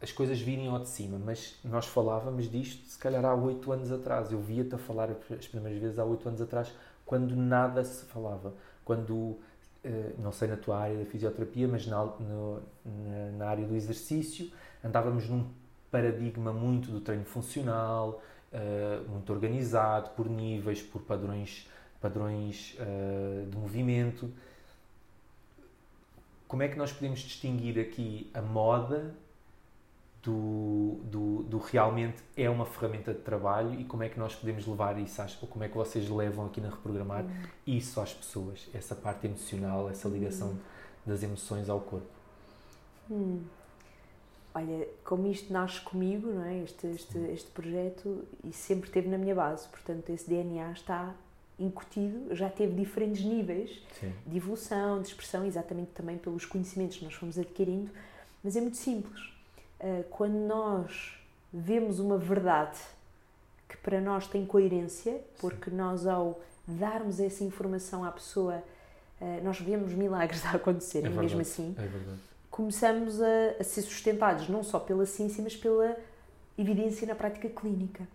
as 0.00 0.12
coisas 0.12 0.40
virem 0.40 0.68
ao 0.68 0.78
de 0.78 0.88
cima, 0.88 1.18
mas 1.18 1.56
nós 1.64 1.86
falávamos 1.86 2.50
disto 2.50 2.86
se 2.86 2.98
calhar 2.98 3.24
há 3.24 3.34
8 3.34 3.72
anos 3.72 3.90
atrás. 3.90 4.30
Eu 4.30 4.40
via-te 4.40 4.74
a 4.74 4.78
falar 4.78 5.08
as 5.10 5.46
primeiras 5.48 5.80
vezes 5.80 5.98
há 5.98 6.04
8 6.04 6.28
anos 6.28 6.40
atrás, 6.40 6.72
quando 7.04 7.34
nada 7.34 7.82
se 7.84 8.04
falava. 8.06 8.52
Quando, 8.84 9.38
eh, 9.84 10.12
não 10.18 10.32
sei 10.32 10.48
na 10.48 10.56
tua 10.56 10.78
área 10.78 10.98
da 10.98 11.04
fisioterapia, 11.06 11.66
mas 11.68 11.86
na, 11.86 12.04
no- 12.04 12.62
na 13.38 13.46
área 13.48 13.64
do 13.66 13.74
exercício, 13.74 14.50
andávamos 14.84 15.28
num 15.28 15.46
paradigma 15.90 16.52
muito 16.52 16.90
do 16.90 17.00
treino 17.00 17.24
funcional, 17.24 18.22
eh, 18.52 19.00
muito 19.08 19.32
organizado, 19.32 20.10
por 20.10 20.28
níveis, 20.28 20.82
por 20.82 21.02
padrões, 21.02 21.68
padrões 22.00 22.76
eh, 22.78 23.46
de 23.50 23.56
movimento. 23.56 24.30
Como 26.48 26.62
é 26.62 26.68
que 26.68 26.76
nós 26.78 26.92
podemos 26.92 27.20
distinguir 27.20 27.78
aqui 27.78 28.30
a 28.32 28.40
moda 28.40 29.14
do, 30.26 30.98
do, 31.04 31.42
do 31.44 31.58
realmente 31.58 32.20
é 32.36 32.50
uma 32.50 32.66
ferramenta 32.66 33.14
de 33.14 33.20
trabalho 33.20 33.78
e 33.78 33.84
como 33.84 34.02
é 34.02 34.08
que 34.08 34.18
nós 34.18 34.34
podemos 34.34 34.66
levar 34.66 34.98
isso 34.98 35.22
às, 35.22 35.40
ou 35.40 35.48
como 35.48 35.62
é 35.62 35.68
que 35.68 35.76
vocês 35.76 36.08
levam 36.10 36.46
aqui 36.46 36.60
na 36.60 36.68
Reprogramar 36.68 37.24
isso 37.64 38.00
às 38.00 38.12
pessoas, 38.12 38.68
essa 38.74 38.96
parte 38.96 39.28
emocional, 39.28 39.88
essa 39.88 40.08
ligação 40.08 40.58
das 41.06 41.22
emoções 41.22 41.68
ao 41.68 41.78
corpo. 41.78 42.08
Hum. 43.08 43.44
Olha, 44.52 44.88
como 45.04 45.28
isto 45.28 45.52
nasce 45.52 45.80
comigo, 45.82 46.28
não 46.28 46.44
é? 46.44 46.64
Este, 46.64 46.88
este, 46.88 47.18
este 47.18 47.50
projeto, 47.50 48.24
e 48.42 48.52
sempre 48.52 48.90
teve 48.90 49.08
na 49.08 49.18
minha 49.18 49.34
base, 49.34 49.68
portanto, 49.68 50.10
esse 50.10 50.28
DNA 50.28 50.72
está 50.72 51.14
incutido, 51.56 52.34
já 52.34 52.50
teve 52.50 52.74
diferentes 52.74 53.24
níveis 53.24 53.80
Sim. 54.00 54.12
de 54.26 54.36
evolução, 54.36 55.00
de 55.00 55.06
expressão, 55.06 55.46
exatamente 55.46 55.90
também 55.92 56.18
pelos 56.18 56.44
conhecimentos 56.44 56.96
que 56.96 57.04
nós 57.04 57.14
fomos 57.14 57.38
adquirindo, 57.38 57.90
mas 58.42 58.56
é 58.56 58.60
muito 58.60 58.76
simples. 58.76 59.35
Uh, 59.80 60.04
Quando 60.10 60.34
nós 60.34 61.18
vemos 61.52 61.98
uma 61.98 62.18
verdade 62.18 62.78
que 63.68 63.76
para 63.78 64.00
nós 64.00 64.26
tem 64.26 64.46
coerência, 64.46 65.20
porque 65.40 65.70
nós 65.70 66.06
ao 66.06 66.40
darmos 66.66 67.20
essa 67.20 67.44
informação 67.44 68.04
à 68.04 68.10
pessoa, 68.10 68.62
uh, 69.20 69.44
nós 69.44 69.60
vemos 69.60 69.92
milagres 69.92 70.44
a 70.46 70.52
acontecerem, 70.52 71.12
É 71.12 71.14
mesmo 71.14 71.40
assim, 71.40 71.74
É 71.78 72.16
começamos 72.50 73.20
a, 73.20 73.26
a 73.60 73.64
ser 73.64 73.82
sustentados 73.82 74.48
não 74.48 74.62
só 74.64 74.78
pela 74.78 75.04
ciência, 75.04 75.42
mas 75.42 75.54
pela 75.54 75.96
evidência 76.56 77.06
na 77.06 77.14
prática 77.14 77.48
clínica, 77.50 78.08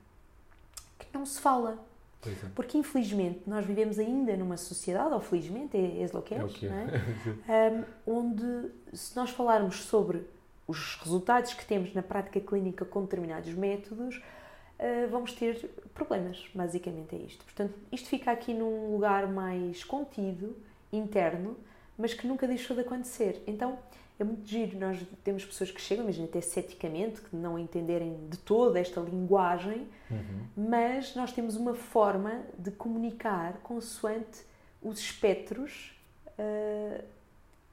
que 0.98 1.06
não 1.14 1.26
se 1.26 1.40
fala. 1.40 1.78
É. 2.26 2.34
Porque, 2.56 2.78
infelizmente, 2.78 3.42
nós 3.48 3.66
vivemos 3.66 3.98
ainda 3.98 4.36
numa 4.38 4.58
sociedade, 4.58 5.14
ou 5.14 5.22
felizmente, 5.22 5.76
é, 5.76 6.04
é 6.04 6.18
o 6.18 6.22
que 6.22 6.36
é, 6.36 6.38
É 6.38 7.52
é. 7.52 7.84
onde, 8.06 8.72
se 8.94 9.16
nós 9.16 9.32
falarmos 9.32 9.84
sobre 9.84 10.26
os 10.68 10.96
resultados 10.96 11.54
que 11.54 11.66
temos 11.66 11.94
na 11.94 12.02
prática 12.04 12.40
clínica 12.40 12.86
com 12.86 13.02
determinados 13.02 13.54
métodos, 13.54 14.18
uh, 14.18 15.10
vamos 15.10 15.34
ter 15.34 15.70
problemas. 15.94 16.44
Basicamente 16.54 17.16
é 17.16 17.20
isto. 17.20 17.44
Portanto, 17.44 17.74
isto 17.92 18.08
fica 18.10 18.32
aqui 18.32 18.54
num 18.54 18.92
lugar 18.92 19.28
mais 19.28 19.84
contido, 19.84 20.56
interno, 20.92 21.58
mas 21.98 22.14
que 22.14 22.26
nunca 22.28 22.48
deixou 22.48 22.76
de 22.76 22.82
acontecer. 22.82 23.44
Então, 23.48 23.78
é 24.20 24.24
muito 24.24 24.48
giro. 24.48 24.78
Nós 24.78 25.00
temos 25.24 25.44
pessoas 25.46 25.72
que 25.72 25.82
chegam, 25.82 26.04
imagina 26.04 26.28
até 26.28 26.42
ceticamente, 26.42 27.22
que 27.22 27.36
não 27.36 27.58
entenderem 27.58 28.28
de 28.30 28.38
toda 28.38 28.80
esta 28.80 29.02
linguagem, 29.02 29.88
Uhum. 30.10 30.46
mas 30.70 31.16
nós 31.16 31.32
temos 31.32 31.56
uma 31.56 31.74
forma 31.74 32.42
de 32.60 32.70
comunicar 32.72 33.54
consoante 33.64 34.42
os 34.82 35.00
espectros 35.00 35.94
ah, 36.38 37.02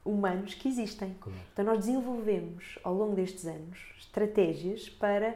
humanos 0.09 0.53
que 0.53 0.67
existem. 0.67 1.15
Claro. 1.19 1.39
Então, 1.53 1.65
nós 1.65 1.79
desenvolvemos 1.79 2.79
ao 2.83 2.93
longo 2.93 3.15
destes 3.15 3.45
anos 3.45 3.79
estratégias 3.97 4.89
para 4.89 5.35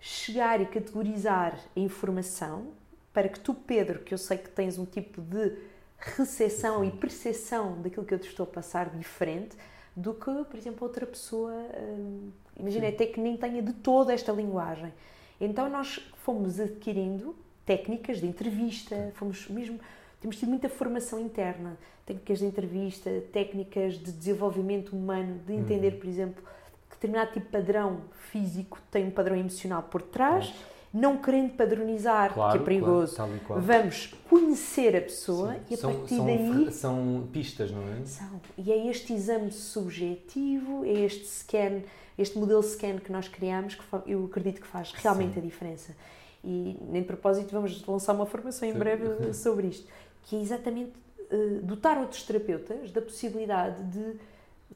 chegar 0.00 0.60
e 0.60 0.66
categorizar 0.66 1.58
a 1.76 1.80
informação 1.80 2.68
para 3.12 3.28
que 3.28 3.38
tu, 3.38 3.54
Pedro, 3.54 4.00
que 4.00 4.12
eu 4.12 4.18
sei 4.18 4.38
que 4.38 4.48
tens 4.48 4.78
um 4.78 4.84
tipo 4.84 5.20
de 5.20 5.56
recepção 5.98 6.84
e 6.84 6.90
percepção 6.90 7.80
daquilo 7.80 8.04
que 8.04 8.14
eu 8.14 8.18
te 8.18 8.28
estou 8.28 8.44
a 8.44 8.46
passar 8.46 8.90
diferente 8.90 9.56
do 9.94 10.14
que, 10.14 10.44
por 10.44 10.56
exemplo, 10.56 10.86
outra 10.86 11.06
pessoa, 11.06 11.52
hum, 11.52 12.30
imagina, 12.58 12.88
Sim. 12.88 12.94
até 12.94 13.06
que 13.06 13.20
nem 13.20 13.36
tenha 13.36 13.62
de 13.62 13.72
toda 13.74 14.12
esta 14.12 14.32
linguagem. 14.32 14.92
Então, 15.40 15.68
nós 15.68 16.00
fomos 16.24 16.58
adquirindo 16.58 17.36
técnicas 17.64 18.18
de 18.18 18.26
entrevista, 18.26 19.12
fomos 19.14 19.46
mesmo 19.48 19.78
temos 20.22 20.36
tido 20.36 20.48
muita 20.48 20.68
formação 20.68 21.18
interna, 21.20 21.76
técnicas 22.06 22.38
de 22.38 22.46
entrevista, 22.46 23.10
técnicas 23.32 23.94
de 23.94 24.10
desenvolvimento 24.12 24.92
humano, 24.96 25.40
de 25.46 25.52
entender, 25.52 25.92
Uhum. 25.94 25.98
por 25.98 26.08
exemplo, 26.08 26.42
que 26.88 26.94
determinado 26.94 27.32
tipo 27.32 27.46
de 27.46 27.52
padrão 27.52 28.00
físico 28.30 28.78
tem 28.90 29.06
um 29.06 29.10
padrão 29.10 29.36
emocional 29.36 29.82
por 29.82 30.00
trás, 30.00 30.54
não 30.94 31.16
querendo 31.16 31.54
padronizar, 31.56 32.32
Claro, 32.34 32.52
que 32.52 32.62
é 32.62 32.64
perigoso. 32.64 33.16
claro. 33.46 33.62
Vamos 33.62 34.14
conhecer 34.28 34.94
a 34.96 35.00
pessoa 35.00 35.54
Sim. 35.54 35.60
e 35.70 35.74
a 35.74 35.76
são, 35.78 35.94
partir 35.94 36.16
são, 36.16 36.26
daí 36.26 36.72
são 36.72 37.28
pistas, 37.32 37.70
não 37.72 37.82
é? 37.88 38.04
são. 38.04 38.40
E 38.58 38.70
é 38.70 38.86
este 38.88 39.12
exame 39.12 39.50
subjetivo, 39.50 40.84
é 40.84 40.92
este 40.92 41.26
scan, 41.26 41.80
este 42.18 42.38
modelo 42.38 42.62
scan 42.62 42.98
que 42.98 43.10
nós 43.10 43.26
criamos, 43.28 43.74
que 43.74 43.82
eu 44.06 44.24
acredito 44.26 44.60
que 44.60 44.66
faz 44.66 44.92
realmente 44.92 45.34
Sim. 45.34 45.40
a 45.40 45.42
diferença. 45.42 45.96
E, 46.44 46.76
nem 46.90 47.02
de 47.02 47.06
propósito, 47.06 47.52
vamos 47.52 47.84
lançar 47.86 48.12
uma 48.14 48.26
formação 48.26 48.68
em 48.68 48.72
breve 48.74 49.32
sobre 49.32 49.68
isto, 49.68 49.86
que 50.24 50.36
é 50.36 50.40
exatamente 50.40 50.92
uh, 51.30 51.62
dotar 51.62 51.98
outros 51.98 52.22
terapeutas 52.22 52.90
da 52.90 53.02
possibilidade 53.02 53.82
de 53.84 54.18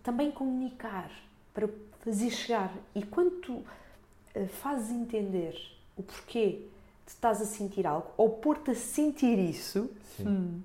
também 0.03 0.31
comunicar, 0.31 1.11
para 1.53 1.69
fazer 2.01 2.31
chegar. 2.31 2.73
E 2.95 3.03
quando 3.03 3.31
tu 3.41 3.53
uh, 3.55 4.49
fazes 4.61 4.91
entender 4.91 5.57
o 5.97 6.03
porquê 6.03 6.63
de 7.05 7.13
estás 7.13 7.41
a 7.41 7.47
sentir 7.47 7.87
algo, 7.87 8.11
ou 8.17 8.31
pôr-te 8.31 8.73
a 8.73 8.75
sentir 8.75 9.39
isso, 9.39 9.91
hum, 10.21 10.61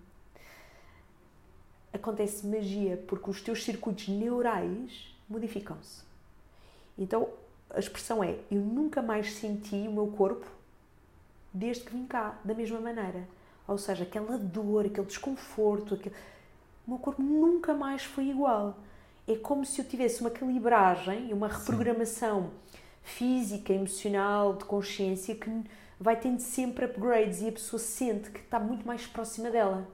acontece 1.93 2.45
magia, 2.45 2.97
porque 3.07 3.29
os 3.29 3.41
teus 3.41 3.63
circuitos 3.63 4.07
neurais 4.07 5.15
modificam-se. 5.29 6.01
Então, 6.97 7.29
a 7.69 7.79
expressão 7.79 8.23
é: 8.23 8.37
Eu 8.49 8.61
nunca 8.61 9.01
mais 9.01 9.33
senti 9.33 9.75
o 9.87 9.91
meu 9.91 10.07
corpo 10.07 10.45
desde 11.53 11.83
que 11.83 11.91
vim 11.91 12.05
cá, 12.05 12.39
da 12.43 12.53
mesma 12.53 12.79
maneira. 12.79 13.27
Ou 13.67 13.77
seja, 13.77 14.03
aquela 14.03 14.37
dor, 14.37 14.85
aquele 14.85 15.07
desconforto, 15.07 15.95
aquele... 15.95 16.15
o 16.85 16.91
meu 16.91 16.99
corpo 16.99 17.21
nunca 17.21 17.73
mais 17.73 18.03
foi 18.03 18.29
igual. 18.29 18.77
É 19.27 19.35
como 19.35 19.65
se 19.65 19.79
eu 19.79 19.85
tivesse 19.85 20.21
uma 20.21 20.29
calibragem 20.29 21.29
e 21.29 21.33
uma 21.33 21.47
reprogramação 21.47 22.43
Sim. 22.43 22.77
física, 23.03 23.73
emocional, 23.73 24.53
de 24.55 24.65
consciência 24.65 25.35
que 25.35 25.49
vai 25.99 26.15
tendo 26.15 26.39
sempre 26.39 26.85
upgrades 26.85 27.41
e 27.41 27.47
a 27.47 27.51
pessoa 27.51 27.79
sente 27.79 28.31
que 28.31 28.39
está 28.39 28.59
muito 28.59 28.85
mais 28.85 29.05
próxima 29.05 29.51
dela. 29.51 29.87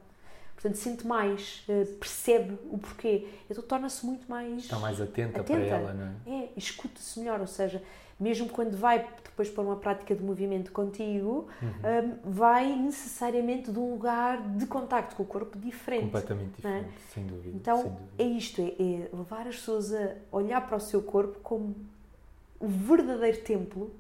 Portanto, 0.55 0.75
sente 0.75 1.05
mais, 1.05 1.63
eh, 1.69 1.85
percebe 1.99 2.57
o 2.71 2.79
porquê. 2.79 3.27
Então 3.47 3.63
torna-se 3.63 4.03
muito 4.03 4.27
mais. 4.27 4.63
Está 4.63 4.79
mais 4.79 4.99
atenta, 4.99 5.41
atenta. 5.41 5.59
para 5.59 5.59
ela, 5.59 5.93
não 5.93 6.33
é? 6.33 6.45
É, 6.45 6.49
escuta-se 6.57 7.19
melhor. 7.19 7.39
Ou 7.39 7.45
seja, 7.45 7.83
mesmo 8.19 8.49
quando 8.49 8.75
vai 8.75 9.07
depois 9.23 9.49
para 9.49 9.63
uma 9.63 9.75
prática 9.75 10.15
de 10.15 10.23
movimento 10.23 10.71
contigo, 10.71 11.47
uhum. 11.61 11.69
um, 11.69 12.31
vai 12.31 12.75
necessariamente 12.75 13.71
de 13.71 13.77
um 13.77 13.91
lugar 13.91 14.41
de 14.57 14.65
contacto 14.65 15.15
com 15.15 15.23
o 15.23 15.25
corpo 15.25 15.57
diferente. 15.59 16.05
Completamente 16.05 16.49
é? 16.49 16.55
diferente, 16.55 16.87
é? 16.87 17.13
sem 17.13 17.27
dúvida. 17.27 17.55
Então, 17.55 17.81
sem 17.81 17.91
dúvida. 17.91 18.09
é 18.17 18.23
isto: 18.23 18.61
é, 18.61 18.65
é 18.65 19.09
levar 19.15 19.47
as 19.47 19.55
pessoas 19.57 19.93
a 19.93 20.15
olhar 20.31 20.65
para 20.65 20.77
o 20.77 20.79
seu 20.79 21.03
corpo 21.03 21.39
como 21.43 21.75
o 22.59 22.67
verdadeiro 22.67 23.41
templo. 23.41 23.91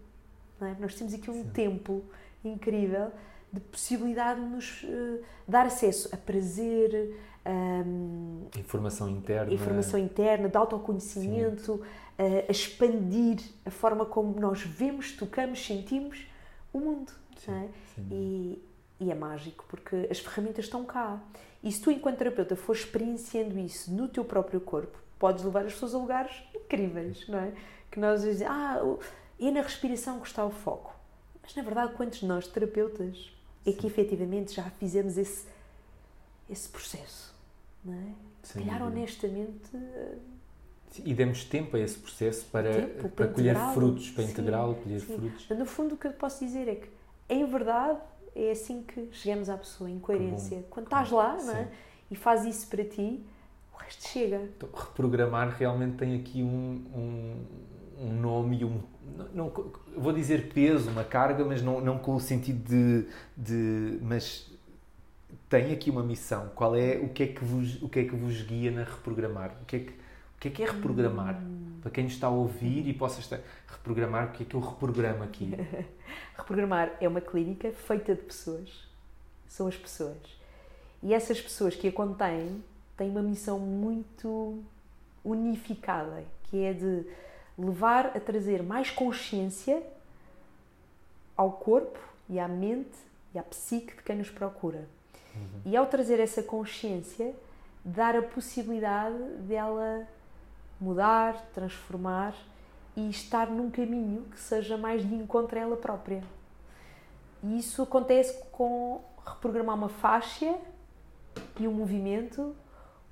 É? 0.59 0.75
Nós 0.79 0.95
temos 0.95 1.13
aqui 1.13 1.29
um 1.29 1.43
Sim. 1.43 1.49
templo 1.49 2.03
incrível 2.43 3.11
de 3.53 3.59
possibilidade 3.59 4.41
de 4.41 4.47
nos 4.47 4.83
uh, 4.83 5.23
dar 5.47 5.65
acesso 5.67 6.09
a 6.13 6.17
prazer, 6.17 7.15
um, 7.45 8.47
informação 8.57 9.09
interna, 9.09 9.53
informação 9.53 9.99
interna, 9.99 10.49
de 10.49 10.57
autoconhecimento, 10.57 11.73
uh, 11.75 11.85
a 12.17 12.51
expandir 12.51 13.39
a 13.65 13.69
forma 13.69 14.05
como 14.05 14.39
nós 14.39 14.61
vemos, 14.61 15.11
tocamos, 15.11 15.63
sentimos 15.63 16.25
o 16.73 16.79
mundo. 16.79 17.11
Sim, 17.37 17.51
é? 17.51 17.69
e, 18.11 18.63
e 18.99 19.11
é 19.11 19.15
mágico 19.15 19.65
porque 19.67 20.07
as 20.09 20.19
ferramentas 20.19 20.65
estão 20.65 20.83
cá. 20.83 21.21
E 21.63 21.71
se 21.71 21.81
tu, 21.81 21.91
enquanto 21.91 22.17
terapeuta, 22.17 22.55
for 22.55 22.75
experienciando 22.75 23.59
isso 23.59 23.91
no 23.91 24.07
teu 24.07 24.25
próprio 24.25 24.59
corpo, 24.59 24.97
podes 25.19 25.43
levar 25.43 25.65
as 25.65 25.73
pessoas 25.73 25.93
a 25.93 25.97
lugares 25.97 26.31
incríveis, 26.55 27.27
não 27.27 27.39
é? 27.39 27.53
Que 27.91 27.99
nós 27.99 28.21
dizemos, 28.21 28.51
ah, 28.51 28.81
é 29.39 29.51
na 29.51 29.61
respiração 29.61 30.19
que 30.19 30.27
está 30.27 30.45
o 30.45 30.51
foco. 30.51 30.95
Mas 31.41 31.55
na 31.55 31.63
verdade, 31.63 31.93
quantos 31.93 32.19
de 32.19 32.25
nós, 32.25 32.47
terapeutas, 32.47 33.31
é 33.65 33.71
que 33.71 33.85
efetivamente 33.85 34.53
já 34.53 34.63
fizemos 34.63 35.17
esse, 35.17 35.45
esse 36.49 36.67
processo. 36.69 37.35
Não 37.83 37.93
é? 37.93 38.13
Se 38.43 38.53
calhar 38.53 38.81
honestamente. 38.81 39.69
E 41.03 41.13
demos 41.13 41.43
tempo 41.43 41.75
a 41.75 41.79
esse 41.79 41.97
processo 41.97 42.45
para, 42.51 42.73
tempo, 42.73 42.99
para, 42.99 43.09
para 43.09 43.27
colher 43.27 43.55
frutos, 43.73 44.09
para 44.09 44.23
integrá-lo, 44.23 44.75
colher 44.75 45.01
sim. 45.01 45.15
frutos. 45.15 45.49
No 45.49 45.65
fundo, 45.65 45.95
o 45.95 45.97
que 45.97 46.07
eu 46.07 46.13
posso 46.13 46.43
dizer 46.43 46.67
é 46.67 46.75
que, 46.75 46.89
em 47.29 47.45
verdade, 47.45 47.99
é 48.35 48.51
assim 48.51 48.83
que 48.83 49.09
chegamos 49.11 49.49
à 49.49 49.57
pessoa, 49.57 49.89
em 49.89 49.99
coerência. 49.99 50.63
Quando 50.69 50.85
estás 50.85 51.11
lá 51.11 51.37
não 51.37 51.53
é? 51.53 51.69
e 52.09 52.15
faz 52.15 52.45
isso 52.45 52.67
para 52.67 52.83
ti, 52.83 53.23
o 53.73 53.77
resto 53.77 54.07
chega. 54.07 54.49
Então, 54.55 54.69
reprogramar 54.73 55.55
realmente 55.57 55.97
tem 55.97 56.15
aqui 56.19 56.41
um, 56.41 56.85
um, 56.95 58.05
um 58.05 58.13
nome 58.13 58.59
e 58.59 58.65
um 58.65 58.81
não, 59.15 59.45
não, 59.47 59.71
vou 59.95 60.11
dizer 60.11 60.49
peso, 60.53 60.89
uma 60.89 61.03
carga, 61.03 61.45
mas 61.45 61.61
não, 61.61 61.79
não 61.79 61.97
com 61.97 62.15
o 62.15 62.19
sentido 62.19 62.67
de, 62.67 63.07
de. 63.35 63.99
Mas 64.01 64.51
tem 65.49 65.71
aqui 65.71 65.89
uma 65.89 66.03
missão. 66.03 66.51
Qual 66.55 66.75
é 66.75 66.97
o 66.97 67.09
que 67.09 67.23
é 67.23 67.27
que 67.27 67.43
vos, 67.43 67.81
o 67.81 67.87
que 67.87 67.99
é 67.99 68.03
que 68.03 68.15
vos 68.15 68.41
guia 68.41 68.71
na 68.71 68.83
reprogramar? 68.83 69.55
O 69.61 69.65
que 69.65 69.75
é 69.75 69.79
que, 69.79 69.93
o 70.37 70.39
que 70.39 70.47
é, 70.49 70.51
que 70.51 70.63
é 70.63 70.65
reprogramar? 70.67 71.35
Hum. 71.41 71.79
Para 71.81 71.91
quem 71.91 72.03
nos 72.03 72.13
está 72.13 72.27
a 72.27 72.29
ouvir 72.29 72.87
e 72.87 72.93
possa 72.93 73.19
estar. 73.19 73.39
Reprogramar, 73.67 74.27
o 74.27 74.31
que 74.31 74.43
é 74.43 74.45
que 74.45 74.55
eu 74.55 74.59
reprogramo 74.59 75.23
aqui? 75.23 75.51
reprogramar 76.37 76.93
é 77.01 77.07
uma 77.07 77.21
clínica 77.21 77.71
feita 77.71 78.13
de 78.13 78.21
pessoas. 78.21 78.87
São 79.47 79.67
as 79.67 79.75
pessoas. 79.75 80.17
E 81.01 81.13
essas 81.13 81.41
pessoas 81.41 81.75
que 81.75 81.87
a 81.87 81.91
contêm 81.91 82.63
têm 82.95 83.09
uma 83.09 83.21
missão 83.21 83.59
muito 83.59 84.63
unificada, 85.23 86.23
que 86.43 86.63
é 86.63 86.73
de 86.73 87.05
levar 87.57 88.07
a 88.15 88.19
trazer 88.19 88.61
mais 88.61 88.91
consciência 88.91 89.81
ao 91.35 91.51
corpo 91.51 91.99
e 92.29 92.39
à 92.39 92.47
mente 92.47 92.97
e 93.33 93.39
à 93.39 93.43
psique 93.43 93.95
de 93.95 94.03
quem 94.03 94.17
nos 94.17 94.29
procura. 94.29 94.87
Uhum. 95.35 95.61
E 95.65 95.75
ao 95.75 95.87
trazer 95.87 96.19
essa 96.19 96.43
consciência, 96.43 97.33
dar 97.83 98.15
a 98.15 98.21
possibilidade 98.21 99.17
dela 99.41 100.07
mudar, 100.79 101.49
transformar 101.53 102.35
e 102.95 103.09
estar 103.09 103.47
num 103.47 103.69
caminho 103.69 104.23
que 104.31 104.39
seja 104.39 104.77
mais 104.77 105.07
de 105.07 105.15
encontro 105.15 105.57
a 105.57 105.61
ela 105.61 105.77
própria. 105.77 106.23
E 107.43 107.59
isso 107.59 107.81
acontece 107.81 108.43
com 108.51 109.01
reprogramar 109.25 109.75
uma 109.75 109.89
faixa 109.89 110.55
e 111.59 111.67
um 111.67 111.73
movimento 111.73 112.55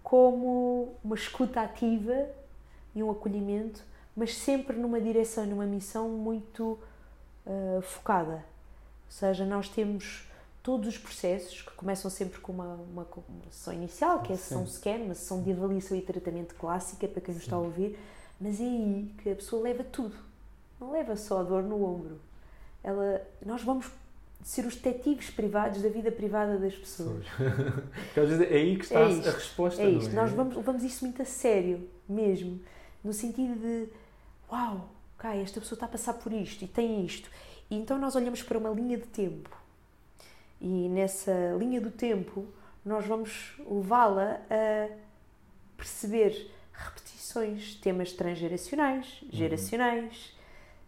como 0.02 0.96
uma 1.04 1.16
escuta 1.16 1.62
ativa 1.62 2.30
e 2.96 3.04
um 3.04 3.12
acolhimento 3.12 3.84
mas 4.16 4.36
sempre 4.36 4.78
numa 4.78 5.02
direção, 5.02 5.46
numa 5.46 5.66
missão 5.66 6.08
muito 6.08 6.80
uh, 7.46 7.82
focada. 7.82 8.36
Ou 8.36 9.12
seja, 9.12 9.46
nós 9.46 9.68
temos 9.68 10.26
todos 10.66 10.88
os 10.88 10.98
processos 10.98 11.62
que 11.62 11.72
começam 11.74 12.10
sempre 12.10 12.42
com 12.42 12.52
uma, 12.52 12.74
uma, 12.74 13.08
uma 13.30 13.52
sessão 13.52 13.72
inicial, 13.72 14.24
que 14.24 14.32
é 14.32 14.36
a 14.36 14.38
sessão 14.38 14.66
scan, 14.66 14.96
uma 14.96 15.14
sessão 15.14 15.44
de 15.44 15.52
avaliação 15.52 15.96
e 15.96 16.02
tratamento 16.02 16.56
clássica 16.56 17.08
para 17.08 17.22
quem 17.22 17.36
nos 17.36 17.44
está 17.44 17.56
a 17.56 17.60
ouvir, 17.60 17.96
mas 18.42 18.60
é 18.60 18.64
aí 18.64 19.14
que 19.22 19.30
a 19.30 19.36
pessoa 19.36 19.62
leva 19.62 19.84
tudo. 19.84 20.16
Não 20.82 20.92
leva 20.92 21.16
só 21.16 21.42
a 21.42 21.44
dor 21.44 21.62
no 21.62 21.86
ombro. 21.86 22.20
Ela, 22.84 23.22
nós 23.46 23.62
vamos 23.62 23.86
ser 24.44 24.66
os 24.66 24.76
detetives 24.76 25.30
privados 25.30 25.84
da 25.84 25.90
vida 25.90 26.12
privada 26.12 26.58
das 26.58 26.74
pessoas. 26.74 27.28
é 28.50 28.56
aí 28.56 28.76
que 28.76 28.86
está 28.86 29.02
é 29.02 29.04
a 29.04 29.32
resposta. 29.32 29.84
É 29.84 29.90
isto. 29.92 30.10
É? 30.10 30.14
Nós 30.14 30.32
vamos, 30.32 30.56
levamos 30.56 30.84
isso 30.84 31.06
muito 31.06 31.22
a 31.22 31.26
sério, 31.26 31.88
mesmo. 32.10 32.60
No 33.04 33.14
sentido 33.14 33.54
de 33.54 33.88
uau, 34.52 34.90
ok, 35.16 35.44
esta 35.44 35.60
pessoa 35.60 35.76
está 35.76 35.86
a 35.86 35.90
passar 35.90 36.14
por 36.16 36.34
isto 36.34 36.64
e 36.64 36.68
tem 36.68 37.06
isto. 37.06 37.30
E 37.70 37.76
então 37.76 38.00
nós 38.00 38.16
olhamos 38.16 38.42
para 38.42 38.58
uma 38.58 38.72
linha 38.72 38.98
de 38.98 39.06
tempo. 39.06 39.65
E 40.66 40.90
nessa 40.90 41.56
linha 41.60 41.80
do 41.80 41.92
tempo 41.92 42.44
nós 42.84 43.06
vamos 43.06 43.54
levá-la 43.70 44.42
a 44.50 44.90
perceber 45.78 46.52
repetições, 46.74 47.76
temas 47.76 48.12
transgeracionais, 48.14 49.22
uhum. 49.22 49.30
geracionais, 49.32 50.16
uhum. 50.16 50.36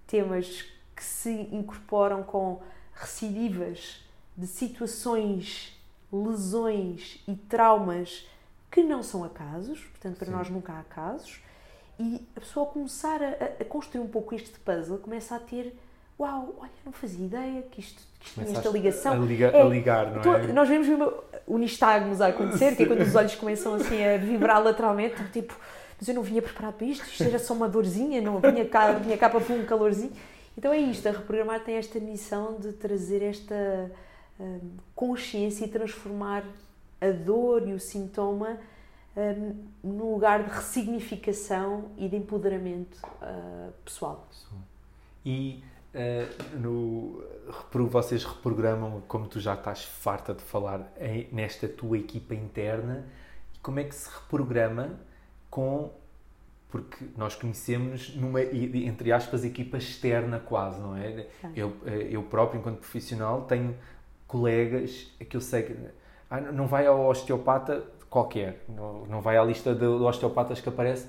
temas 0.07 0.65
que 0.95 1.03
se 1.03 1.29
incorporam 1.51 2.23
com 2.23 2.59
recidivas 2.91 4.03
de 4.35 4.47
situações, 4.47 5.79
lesões 6.11 7.23
e 7.27 7.35
traumas 7.35 8.27
que 8.71 8.81
não 8.81 9.03
são 9.03 9.23
acasos, 9.23 9.79
portanto, 9.79 10.17
para 10.17 10.25
Sim. 10.25 10.31
nós 10.31 10.49
nunca 10.49 10.73
há 10.73 10.79
acasos, 10.79 11.39
e 11.99 12.27
a 12.35 12.39
pessoa 12.39 12.65
começar 12.65 13.21
a, 13.21 13.61
a, 13.61 13.65
construir 13.65 14.01
um 14.01 14.07
pouco 14.07 14.33
este 14.33 14.57
puzzle 14.59 14.97
começa 14.97 15.35
a 15.35 15.39
ter 15.39 15.77
uau, 16.19 16.55
olha, 16.59 16.71
não 16.85 16.91
fazia 16.91 17.25
ideia 17.25 17.61
que 17.63 17.79
isto, 17.79 18.01
que 18.19 18.25
isto 18.27 18.41
tinha 18.41 18.57
esta 18.57 18.69
ligação. 18.69 19.13
A, 19.13 19.25
liga, 19.25 19.47
é, 19.47 19.61
a 19.61 19.65
ligar, 19.65 20.11
não 20.11 20.35
é? 20.35 20.47
Nós 20.51 20.67
vemos 20.67 20.87
o 21.45 21.57
nistagmos 21.57 22.21
a 22.21 22.27
acontecer, 22.27 22.75
que 22.75 22.83
é 22.83 22.85
quando 22.85 23.01
os 23.01 23.15
olhos 23.15 23.35
começam 23.35 23.75
assim 23.75 24.03
a 24.03 24.17
vibrar 24.17 24.61
lateralmente, 24.63 25.23
tipo, 25.31 25.57
mas 25.99 26.07
eu 26.07 26.15
não 26.15 26.23
vinha 26.23 26.41
preparado 26.41 26.75
para 26.75 26.85
isto, 26.85 27.05
isto 27.05 27.23
era 27.23 27.39
só 27.39 27.53
uma 27.53 27.69
dorzinha, 27.69 28.21
não 28.21 28.39
vinha 28.39 28.65
cá, 28.65 28.91
vinha 28.93 29.17
cá 29.17 29.29
para 29.29 29.39
um 29.53 29.65
calorzinho. 29.65 30.11
Então 30.57 30.73
é 30.73 30.77
isto, 30.79 31.07
a 31.07 31.11
reprogramar 31.11 31.63
tem 31.63 31.75
esta 31.75 31.99
missão 31.99 32.59
de 32.59 32.73
trazer 32.73 33.21
esta 33.21 33.91
hum, 34.39 34.59
consciência 34.95 35.65
e 35.65 35.67
transformar 35.67 36.43
a 36.99 37.11
dor 37.11 37.67
e 37.67 37.73
o 37.73 37.79
sintoma 37.79 38.57
um, 39.15 39.55
num 39.83 40.13
lugar 40.13 40.43
de 40.43 40.49
ressignificação 40.49 41.91
e 41.97 42.07
de 42.07 42.15
empoderamento 42.15 42.97
uh, 43.21 43.71
pessoal. 43.83 44.27
E 45.25 45.63
uh, 45.97 46.57
no, 46.57 47.23
vocês 47.89 48.23
reprogramam, 48.23 49.01
como 49.07 49.27
tu 49.27 49.39
já 49.39 49.55
estás 49.55 49.83
farta 49.83 50.33
de 50.33 50.41
falar, 50.41 50.93
em, 50.99 51.27
nesta 51.31 51.67
tua 51.67 51.97
equipa 51.97 52.35
interna, 52.35 53.05
como 53.61 53.79
é 53.79 53.83
que 53.83 53.95
se 53.95 54.09
reprograma 54.09 54.99
com 55.49 55.91
porque 56.69 57.05
nós 57.15 57.33
conhecemos 57.33 58.13
numa, 58.15 58.41
entre 58.41 59.11
aspas, 59.11 59.45
equipa 59.45 59.77
externa 59.77 60.37
quase, 60.37 60.79
não 60.81 60.97
é? 60.97 61.25
Eu, 61.55 61.73
eh, 61.85 62.09
eu 62.11 62.21
próprio, 62.23 62.59
enquanto 62.59 62.79
profissional, 62.79 63.43
tenho 63.43 63.73
colegas 64.27 65.09
que 65.29 65.37
eu 65.37 65.39
sei 65.39 65.63
que 65.63 65.77
ah, 66.29 66.41
não 66.41 66.67
vai 66.67 66.85
ao 66.85 67.07
osteopata 67.07 67.85
qualquer, 68.09 68.65
não, 68.67 69.05
não 69.05 69.21
vai 69.21 69.37
à 69.37 69.43
lista 69.43 69.73
de, 69.73 69.85
osteopatas 69.85 70.59
que 70.59 70.67
aparece, 70.67 71.07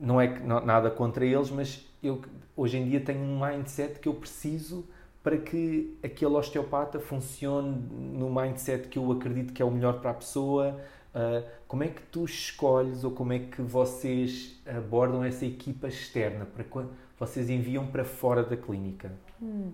não 0.00 0.18
é 0.18 0.26
nada 0.38 0.90
contra 0.90 1.24
eles, 1.24 1.50
mas 1.50 1.86
eu 2.02 2.22
hoje 2.56 2.78
em 2.78 2.88
dia 2.88 3.00
tenho 3.00 3.20
um 3.20 3.44
mindset 3.44 4.00
que 4.00 4.08
eu 4.08 4.14
preciso 4.14 4.84
para 5.22 5.36
que 5.36 5.98
aquele 6.02 6.34
osteopata 6.34 7.00
funcione 7.00 7.76
no 7.90 8.32
mindset 8.32 8.88
que 8.88 8.98
eu 8.98 9.10
acredito 9.10 9.52
que 9.52 9.60
é 9.60 9.64
o 9.64 9.70
melhor 9.70 10.00
para 10.00 10.12
a 10.12 10.14
pessoa, 10.14 10.80
Uh, 11.16 11.42
como 11.66 11.82
é 11.82 11.88
que 11.88 12.02
tu 12.12 12.26
escolhes 12.26 13.02
ou 13.02 13.10
como 13.10 13.32
é 13.32 13.38
que 13.38 13.62
vocês 13.62 14.60
abordam 14.66 15.24
essa 15.24 15.46
equipa 15.46 15.88
externa? 15.88 16.44
Para 16.44 16.62
quando 16.62 16.90
vocês 17.18 17.48
enviam 17.48 17.86
para 17.86 18.04
fora 18.04 18.44
da 18.44 18.54
clínica? 18.54 19.10
Hum. 19.40 19.72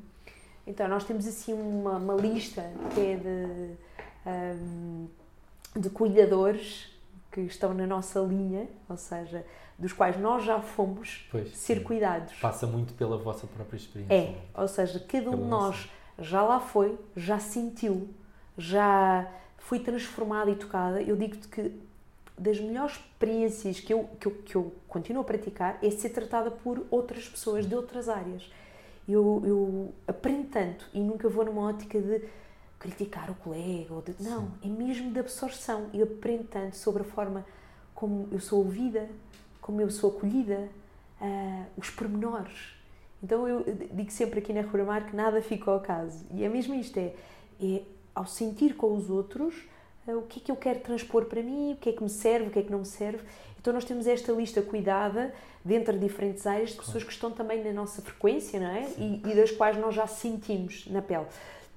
Então, 0.65 0.87
nós 0.87 1.03
temos 1.03 1.27
assim 1.27 1.53
uma, 1.53 1.97
uma 1.97 2.15
lista 2.15 2.63
que 2.95 3.01
é 3.01 3.17
de, 3.17 3.75
um, 4.25 5.09
de 5.75 5.91
cuidadores 5.91 6.93
que 7.33 7.41
estão 7.41 7.75
na 7.75 7.89
nossa 7.89 8.21
linha, 8.21 8.69
ou 8.89 8.97
seja, 8.97 9.45
dos 9.79 9.93
quais 9.93 10.19
nós 10.19 10.45
já 10.45 10.61
fomos 10.61 11.27
pois, 11.31 11.57
ser 11.57 11.83
cuidados. 11.83 12.35
Passa 12.35 12.67
muito 12.67 12.95
pela 12.95 13.17
vossa 13.17 13.47
própria 13.47 13.77
experiência. 13.77 14.15
É, 14.15 14.37
ou 14.55 14.69
seja, 14.69 15.01
cada 15.01 15.31
um 15.31 15.37
de 15.37 15.43
nós 15.43 15.89
já 16.19 16.43
lá 16.43 16.61
foi, 16.61 16.99
já 17.17 17.39
sentiu, 17.39 18.09
já 18.57 19.29
fui 19.59 19.79
transformada 19.81 20.51
e 20.51 20.55
tocada. 20.55 21.03
Eu 21.03 21.17
digo-te 21.17 21.49
que 21.49 21.81
das 22.39 22.59
melhores 22.61 22.97
experiências 22.97 23.81
que 23.81 23.93
eu, 23.93 24.09
que, 24.19 24.27
eu, 24.27 24.33
que 24.45 24.55
eu 24.57 24.73
continuo 24.89 25.23
a 25.23 25.25
praticar 25.25 25.79
é 25.83 25.91
ser 25.91 26.11
tratada 26.11 26.51
por 26.51 26.85
outras 26.91 27.29
pessoas 27.29 27.67
de 27.67 27.75
outras 27.75 28.09
áreas. 28.09 28.51
Eu, 29.09 29.43
eu 29.45 29.95
aprendo 30.07 30.49
tanto 30.49 30.87
e 30.95 31.01
nunca 31.01 31.29
vou 31.29 31.45
numa 31.45 31.63
ótica 31.63 32.01
de 32.01 32.23
criticar 32.79 33.31
o 33.31 33.35
colega. 33.35 33.95
Ou 33.95 34.03
de, 34.03 34.15
não, 34.21 34.51
é 34.63 34.67
mesmo 34.67 35.13
de 35.13 35.19
absorção. 35.19 35.89
Eu 35.93 36.05
aprendo 36.05 36.45
tanto 36.45 36.77
sobre 36.77 37.03
a 37.03 37.05
forma 37.05 37.45
como 37.95 38.29
eu 38.33 38.41
sou 38.41 38.59
ouvida, 38.59 39.09
como 39.63 39.81
eu 39.81 39.91
sou 39.91 40.11
acolhida, 40.11 40.69
uh, 41.21 41.65
os 41.79 41.89
pormenores. 41.89 42.75
Então 43.23 43.49
eu 43.49 43.65
digo 43.93 44.11
sempre 44.11 44.41
aqui 44.41 44.53
na 44.53 44.61
Ruramar 44.61 45.07
que 45.07 45.17
nada 45.17 45.41
fica 45.41 45.71
ao 45.71 45.81
caso. 45.81 46.27
E 46.33 46.45
é 46.45 46.49
mesmo 46.49 46.75
isto: 46.75 46.99
é, 46.99 47.15
é 47.63 47.83
ao 48.15 48.27
sentir 48.27 48.75
com 48.75 48.95
os 48.95 49.09
outros 49.09 49.55
uh, 50.07 50.19
o 50.19 50.23
que 50.23 50.41
é 50.41 50.43
que 50.43 50.53
eu 50.53 50.57
quero 50.57 50.81
transpor 50.81 51.25
para 51.27 51.43
mim, 51.43 51.73
o 51.73 51.77
que 51.77 51.89
é 51.89 51.93
que 51.93 52.03
me 52.03 52.11
serve, 52.11 52.49
o 52.49 52.51
que 52.51 52.59
é 52.59 52.63
que 52.63 52.71
não 52.71 52.81
me 52.81 52.87
serve. 52.87 53.25
Então 53.59 53.73
nós 53.73 53.85
temos 53.85 54.09
esta 54.09 54.33
lista 54.33 54.61
cuidada 54.61 55.33
dentro 55.65 55.93
de 55.93 56.01
diferentes 56.01 56.45
áreas 56.49 56.71
de 56.71 56.77
pessoas 56.79 57.05
que 57.05 57.13
estão 57.13 57.31
também 57.31 57.63
na 57.63 57.73
nossa 57.73 58.03
frequência, 58.03 58.59
não 58.59 58.67
é? 58.67 58.89
E, 58.99 59.23
e, 59.25 59.37
das 59.37 59.53
quais 59.53 59.79
nós 59.79 59.95
já 59.95 60.09
sentimos 60.09 60.89
na 60.89 61.01
pele. 61.01 61.27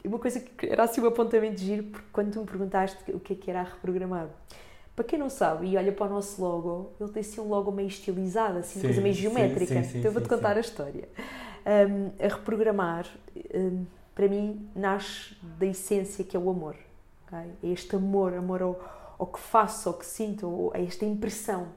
Uma 0.03 0.17
coisa 0.17 0.39
que 0.39 0.65
era 0.65 0.83
assim 0.83 1.01
um 1.01 1.07
apontamento 1.07 1.57
de 1.57 1.65
giro, 1.65 1.83
porque 1.83 2.07
quando 2.11 2.33
tu 2.33 2.39
me 2.39 2.45
perguntaste 2.47 3.11
o 3.11 3.19
que 3.19 3.33
é 3.33 3.35
que 3.35 3.51
era 3.51 3.61
a 3.61 3.63
reprogramar, 3.63 4.27
para 4.95 5.03
quem 5.03 5.19
não 5.19 5.29
sabe 5.29 5.67
e 5.67 5.77
olha 5.77 5.91
para 5.91 6.05
o 6.07 6.09
nosso 6.09 6.41
logo, 6.41 6.93
ele 6.99 7.09
tem 7.09 7.21
assim 7.21 7.41
um 7.41 7.49
logo 7.49 7.71
meio 7.71 7.87
estilizado, 7.87 8.59
assim, 8.59 8.79
sim, 8.79 8.87
coisa 8.87 9.01
meio 9.01 9.13
geométrica. 9.13 9.83
Sim, 9.83 9.89
sim, 9.89 9.97
então 9.99 10.09
eu 10.09 10.13
vou-te 10.13 10.29
contar 10.29 10.55
a 10.55 10.59
história. 10.61 11.09
Um, 11.65 12.11
a 12.23 12.27
reprogramar 12.27 13.05
um, 13.53 13.85
para 14.15 14.29
mim, 14.29 14.69
nasce 14.73 15.35
da 15.59 15.65
essência 15.65 16.23
que 16.23 16.37
é 16.37 16.39
o 16.39 16.49
amor. 16.49 16.75
Okay? 17.27 17.51
É 17.63 17.73
este 17.73 17.95
amor, 17.95 18.33
amor 18.33 18.61
ao, 18.61 19.15
ao 19.19 19.27
que 19.27 19.39
faço, 19.39 19.89
ao 19.89 19.95
que 19.95 20.05
sinto, 20.05 20.71
a 20.73 20.79
esta 20.79 21.03
impressão. 21.03 21.67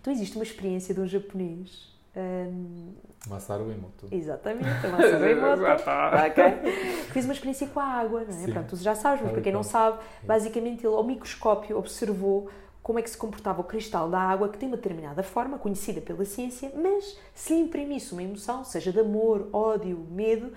Então 0.00 0.12
existe 0.12 0.36
uma 0.36 0.44
experiência 0.44 0.94
de 0.94 1.00
um 1.00 1.06
japonês. 1.06 1.93
Um, 2.16 2.92
Masaru 3.28 3.70
Emoto. 3.70 4.08
Exatamente, 4.10 4.68
Masaru 4.86 5.24
Emoto. 5.24 5.62
okay. 5.62 6.72
Fez 7.12 7.24
uma 7.24 7.32
experiência 7.32 7.66
com 7.66 7.80
a 7.80 7.84
água, 7.84 8.24
não 8.24 8.44
é? 8.44 8.46
Pronto, 8.46 8.68
tu 8.70 8.76
já 8.76 8.94
sabes, 8.94 9.22
mas 9.22 9.32
para 9.32 9.40
quem 9.40 9.52
não 9.52 9.62
sabe, 9.62 9.98
basicamente 10.22 10.86
ele 10.86 10.94
ao 10.94 11.04
microscópio 11.04 11.78
observou 11.78 12.50
como 12.82 12.98
é 12.98 13.02
que 13.02 13.08
se 13.08 13.16
comportava 13.16 13.62
o 13.62 13.64
cristal 13.64 14.10
da 14.10 14.20
água, 14.20 14.48
que 14.50 14.58
tem 14.58 14.68
uma 14.68 14.76
determinada 14.76 15.22
forma, 15.22 15.58
conhecida 15.58 16.02
pela 16.02 16.22
ciência, 16.26 16.70
mas 16.76 17.18
se 17.34 17.54
lhe 17.54 17.60
imprimisse 17.60 18.12
uma 18.12 18.22
emoção, 18.22 18.62
seja 18.62 18.92
de 18.92 19.00
amor, 19.00 19.48
ódio, 19.54 20.06
medo, 20.10 20.52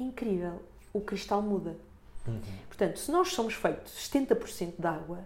é 0.00 0.02
incrível. 0.02 0.62
O 0.94 1.00
cristal 1.02 1.42
muda. 1.42 1.76
Uhum. 2.26 2.40
Portanto, 2.68 2.98
se 2.98 3.12
nós 3.12 3.32
somos 3.32 3.52
feitos 3.52 3.92
70% 4.08 4.74
de 4.78 4.86
água, 4.86 5.18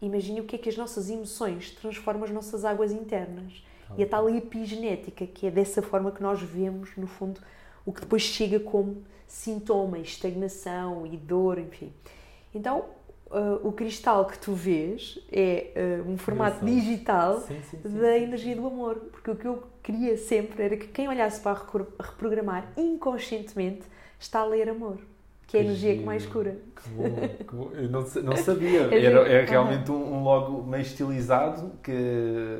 imagine 0.00 0.40
o 0.40 0.44
que 0.44 0.56
é 0.56 0.58
que 0.58 0.70
as 0.70 0.76
nossas 0.76 1.10
emoções 1.10 1.70
transformam 1.72 2.24
as 2.24 2.30
nossas 2.30 2.64
águas 2.64 2.90
internas. 2.90 3.62
E 3.96 4.02
a 4.02 4.06
tal 4.06 4.28
epigenética, 4.28 5.26
que 5.26 5.46
é 5.46 5.50
dessa 5.50 5.80
forma 5.80 6.10
que 6.10 6.22
nós 6.22 6.40
vemos, 6.40 6.90
no 6.96 7.06
fundo, 7.06 7.40
o 7.86 7.92
que 7.92 8.00
depois 8.00 8.22
chega 8.22 8.60
como 8.60 9.02
sintoma, 9.26 9.98
estagnação 9.98 11.06
e 11.06 11.16
dor, 11.16 11.58
enfim. 11.58 11.92
Então, 12.54 12.86
uh, 13.30 13.66
o 13.66 13.72
cristal 13.72 14.26
que 14.26 14.38
tu 14.38 14.52
vês 14.52 15.18
é 15.30 16.00
uh, 16.04 16.10
um 16.10 16.16
formato 16.16 16.64
digital 16.64 17.40
sim, 17.40 17.60
sim, 17.70 17.78
sim, 17.82 17.98
da 17.98 18.18
energia 18.18 18.56
do 18.56 18.66
amor. 18.66 18.96
Porque 19.12 19.30
o 19.30 19.36
que 19.36 19.46
eu 19.46 19.62
queria 19.82 20.16
sempre 20.16 20.62
era 20.62 20.76
que 20.76 20.88
quem 20.88 21.08
olhasse 21.08 21.40
para 21.40 21.54
reprogramar 22.00 22.72
inconscientemente 22.76 23.82
está 24.18 24.40
a 24.40 24.44
ler 24.44 24.68
amor, 24.68 24.98
que 25.46 25.56
é 25.56 25.60
a 25.60 25.64
energia 25.64 25.96
que 25.96 26.02
mais 26.02 26.26
cura. 26.26 26.58
Que 26.76 26.88
bom, 26.90 27.28
que 27.46 27.54
bom. 27.54 27.70
Eu 27.72 27.88
não, 27.88 28.00
não 28.00 28.36
sabia. 28.42 28.94
É 28.94 29.04
Era, 29.04 29.28
é 29.28 29.44
realmente 29.44 29.90
um, 29.90 30.14
um 30.14 30.22
logo 30.22 30.62
meio 30.62 30.82
estilizado 30.82 31.72
que 31.82 32.58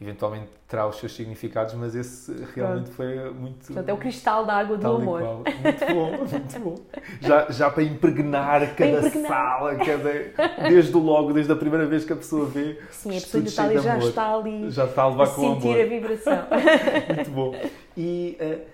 eventualmente 0.00 0.50
terá 0.68 0.86
os 0.86 0.96
seus 0.96 1.14
significados, 1.14 1.72
mas 1.74 1.94
esse 1.94 2.32
realmente 2.54 2.90
foi 2.90 3.30
muito. 3.32 3.66
Portanto, 3.66 3.88
é 3.88 3.92
o 3.92 3.96
cristal 3.96 4.44
da 4.44 4.54
água 4.54 4.76
do 4.76 4.86
amor. 4.86 5.22
Muito 5.22 5.86
bom, 5.94 6.10
muito 6.28 6.60
bom. 6.60 6.74
Já, 7.20 7.50
já 7.50 7.70
para 7.70 7.82
impregnar 7.82 8.74
cada 8.74 9.06
impregnar. 9.06 9.28
sala, 9.28 9.74
cada, 9.76 10.68
desde 10.68 10.92
logo, 10.92 11.32
desde 11.32 11.50
a 11.50 11.56
primeira 11.56 11.86
vez 11.86 12.04
que 12.04 12.12
a 12.12 12.16
pessoa 12.16 12.46
vê. 12.46 12.78
Sim, 12.90 13.10
a 13.10 13.20
pessoa 13.20 13.44
está 13.44 13.64
ali, 13.64 13.78
já 13.78 13.98
está 13.98 14.34
ali. 14.34 14.70
Já 14.70 14.84
está 14.84 15.02
a 15.02 15.08
levar 15.08 15.24
a 15.24 15.28
com 15.28 15.54
sentir 15.54 15.68
amor. 15.68 15.80
a 15.80 15.86
vibração. 15.86 16.46
muito 17.14 17.30
bom. 17.30 17.54
E 17.96 18.36
uh, 18.40 18.66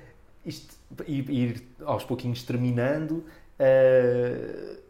isto 0.44 0.74
e 1.06 1.20
ir 1.20 1.62
aos 1.84 2.04
pouquinhos 2.04 2.42
terminando. 2.42 3.24
Uh, 3.60 4.82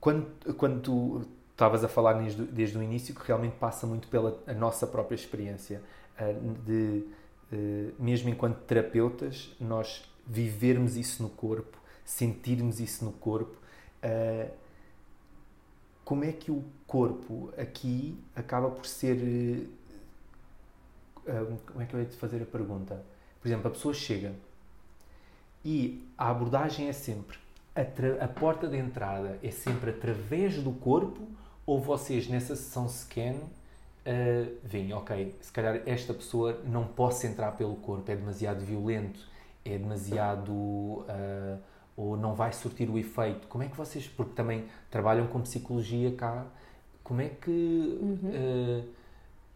quando, 0.00 0.26
quando 0.56 0.80
tu 0.80 1.22
estavas 1.60 1.84
a 1.84 1.88
falar 1.88 2.14
desde, 2.14 2.42
desde 2.44 2.78
o 2.78 2.82
início, 2.82 3.14
que 3.14 3.26
realmente 3.26 3.56
passa 3.56 3.86
muito 3.86 4.08
pela 4.08 4.42
nossa 4.56 4.86
própria 4.86 5.14
experiência, 5.14 5.82
uh, 6.18 6.54
de, 6.64 7.04
uh, 7.52 7.92
mesmo 8.02 8.30
enquanto 8.30 8.56
terapeutas, 8.60 9.54
nós 9.60 10.10
vivermos 10.26 10.96
isso 10.96 11.22
no 11.22 11.28
corpo, 11.28 11.78
sentirmos 12.02 12.80
isso 12.80 13.04
no 13.04 13.12
corpo. 13.12 13.56
como 16.04 16.24
é 16.24 16.32
que 16.32 16.50
o 16.50 16.64
corpo 16.86 17.52
aqui 17.58 18.18
acaba 18.34 18.70
por 18.70 18.86
ser. 18.86 19.68
como 21.66 21.82
é 21.82 21.84
que 21.84 21.94
eu 21.94 22.00
ia 22.00 22.06
te 22.06 22.16
fazer 22.16 22.42
a 22.42 22.46
pergunta? 22.46 23.04
Por 23.40 23.48
exemplo, 23.48 23.68
a 23.68 23.70
pessoa 23.70 23.92
chega 23.92 24.32
e 25.64 26.08
a 26.16 26.30
abordagem 26.30 26.88
é 26.88 26.92
sempre 26.92 27.38
a, 27.74 28.24
a, 28.24 28.28
porta 28.28 28.66
de 28.66 28.76
entrada 28.76 29.38
é 29.42 29.50
sempre 29.50 29.90
através 29.90 30.62
do 30.62 30.72
corpo 30.72 31.28
ou 31.70 31.78
vocês 31.78 32.26
nessa 32.26 32.56
sessão 32.56 32.88
scan 32.88 33.34
uh, 33.34 34.56
veem, 34.64 34.92
ok, 34.92 35.36
se 35.40 35.52
calhar 35.52 35.80
esta 35.86 36.12
pessoa 36.12 36.60
não 36.64 36.84
posso 36.84 37.26
entrar 37.26 37.52
pelo 37.52 37.76
corpo, 37.76 38.10
é 38.10 38.16
demasiado 38.16 38.64
violento, 38.64 39.20
é 39.64 39.78
demasiado. 39.78 40.52
Uh, 40.52 41.70
ou 41.96 42.16
não 42.16 42.34
vai 42.34 42.50
surtir 42.50 42.88
o 42.88 42.96
efeito. 42.96 43.46
Como 43.46 43.62
é 43.62 43.68
que 43.68 43.76
vocês, 43.76 44.08
porque 44.08 44.32
também 44.32 44.64
trabalham 44.90 45.26
com 45.26 45.38
psicologia 45.42 46.10
cá, 46.12 46.46
como 47.04 47.20
é 47.20 47.28
que. 47.28 47.50
Uhum. 47.50 48.18
Uh, 48.24 48.84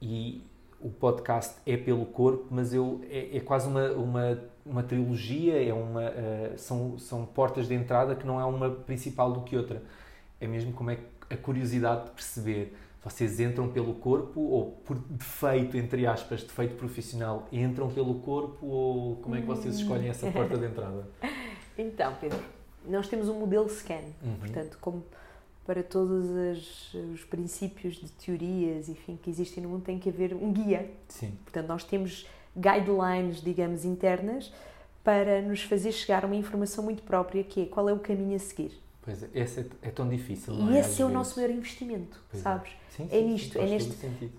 e 0.03 0.43
o 0.79 0.91
podcast 0.91 1.57
é 1.65 1.77
pelo 1.77 2.05
corpo, 2.05 2.47
mas 2.51 2.75
eu, 2.75 3.01
é, 3.09 3.39
é 3.39 3.41
quase 3.41 3.67
uma, 3.67 3.91
uma 3.93 4.39
uma 4.67 4.83
trilogia, 4.83 5.63
é 5.63 5.73
uma, 5.73 6.03
uh, 6.03 6.59
são, 6.59 6.99
são 6.99 7.27
portas 7.27 7.69
de 7.69 7.75
entrada 7.75 8.15
que 8.15 8.27
não 8.27 8.41
é 8.41 8.45
uma 8.45 8.71
principal 8.71 9.33
do 9.33 9.41
que 9.43 9.57
outra. 9.57 9.83
É 10.41 10.47
mesmo 10.47 10.73
como 10.73 10.91
é 10.91 10.99
a 11.35 11.37
curiosidade 11.37 12.05
de 12.05 12.11
perceber. 12.11 12.77
Vocês 13.03 13.39
entram 13.39 13.69
pelo 13.69 13.95
corpo 13.95 14.41
ou 14.41 14.71
por 14.85 14.97
defeito, 14.97 15.77
entre 15.77 16.07
aspas, 16.07 16.43
defeito 16.43 16.75
profissional, 16.77 17.47
entram 17.53 17.91
pelo 17.91 18.15
corpo 18.21 18.67
ou 18.67 19.17
como 19.17 19.37
é 19.37 19.41
que 19.41 19.47
vocês 19.47 19.75
escolhem 19.75 20.09
essa 20.09 20.31
porta 20.31 20.57
de 20.57 20.65
entrada? 20.65 21.07
então, 21.77 22.15
Pedro, 22.19 22.39
nós 22.87 23.07
temos 23.07 23.29
um 23.29 23.39
modelo 23.39 23.69
scan, 23.69 24.01
uhum. 24.23 24.37
portanto, 24.41 24.79
como 24.81 25.05
para 25.67 25.83
todos 25.83 26.31
as, 26.31 26.95
os 27.13 27.25
princípios 27.25 27.97
de 27.97 28.11
teorias, 28.11 28.89
enfim, 28.89 29.19
que 29.23 29.31
existem 29.31 29.63
no 29.63 29.69
mundo, 29.69 29.83
tem 29.83 29.99
que 29.99 30.09
haver 30.09 30.35
um 30.35 30.53
guia. 30.53 30.91
Sim. 31.09 31.33
Portanto, 31.45 31.67
nós 31.69 31.85
temos 31.85 32.27
guidelines, 32.57 33.43
digamos, 33.43 33.85
internas 33.85 34.53
para 35.03 35.43
nos 35.43 35.63
fazer 35.63 35.93
chegar 35.93 36.25
uma 36.25 36.37
informação 36.37 36.83
muito 36.83 37.03
própria 37.03 37.45
que 37.45 37.63
é 37.63 37.67
qual 37.67 37.89
é 37.89 37.93
o 37.93 37.99
caminho 37.99 38.37
a 38.37 38.39
seguir. 38.39 38.73
Pois 39.05 39.23
é, 39.23 39.29
esse 39.35 39.61
é, 39.61 39.67
é 39.83 39.91
tão 39.91 40.09
difícil. 40.09 40.55
E 40.55 40.77
é, 40.77 40.81
esse 40.81 41.03
é 41.03 41.05
o 41.05 41.11
nosso 41.11 41.39
maior 41.39 41.53
investimento, 41.53 42.19
pois 42.31 42.41
é. 42.41 42.43
sabes? 42.43 42.71
É, 42.71 42.97
sim, 42.97 43.09
sim, 43.09 43.17
é 43.17 43.21
nisto, 43.21 43.59
é 43.59 43.67
neste. 43.67 44.33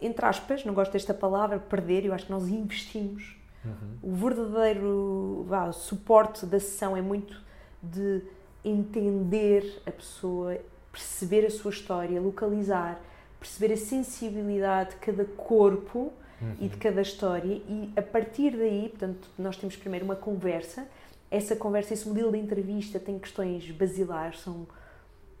entre 0.00 0.24
aspas, 0.24 0.64
não 0.64 0.72
gosto 0.72 0.92
desta 0.92 1.12
palavra, 1.12 1.58
perder, 1.58 2.04
eu 2.04 2.14
acho 2.14 2.26
que 2.26 2.32
nós 2.32 2.48
investimos. 2.48 3.36
Uhum. 3.64 3.98
O 4.02 4.14
verdadeiro 4.14 5.44
vá, 5.48 5.72
suporte 5.72 6.46
da 6.46 6.60
sessão 6.60 6.96
é 6.96 7.02
muito 7.02 7.42
de 7.82 8.22
entender 8.64 9.82
a 9.86 9.90
pessoa, 9.90 10.56
perceber 10.92 11.44
a 11.44 11.50
sua 11.50 11.70
história, 11.70 12.20
localizar, 12.20 13.00
perceber 13.40 13.74
a 13.74 13.76
sensibilidade 13.76 14.90
de 14.90 14.96
cada 14.96 15.24
corpo 15.24 16.12
e 16.60 16.68
de 16.68 16.76
cada 16.76 17.00
história 17.00 17.62
e 17.68 17.92
a 17.96 18.02
partir 18.02 18.56
daí, 18.56 18.88
portanto, 18.88 19.28
nós 19.38 19.56
temos 19.56 19.76
primeiro 19.76 20.04
uma 20.04 20.16
conversa. 20.16 20.86
Essa 21.34 21.56
conversa, 21.56 21.94
esse 21.94 22.06
modelo 22.06 22.30
de 22.30 22.38
entrevista 22.38 23.00
tem 23.00 23.18
questões 23.18 23.70
basilares, 23.70 24.40
são, 24.40 24.66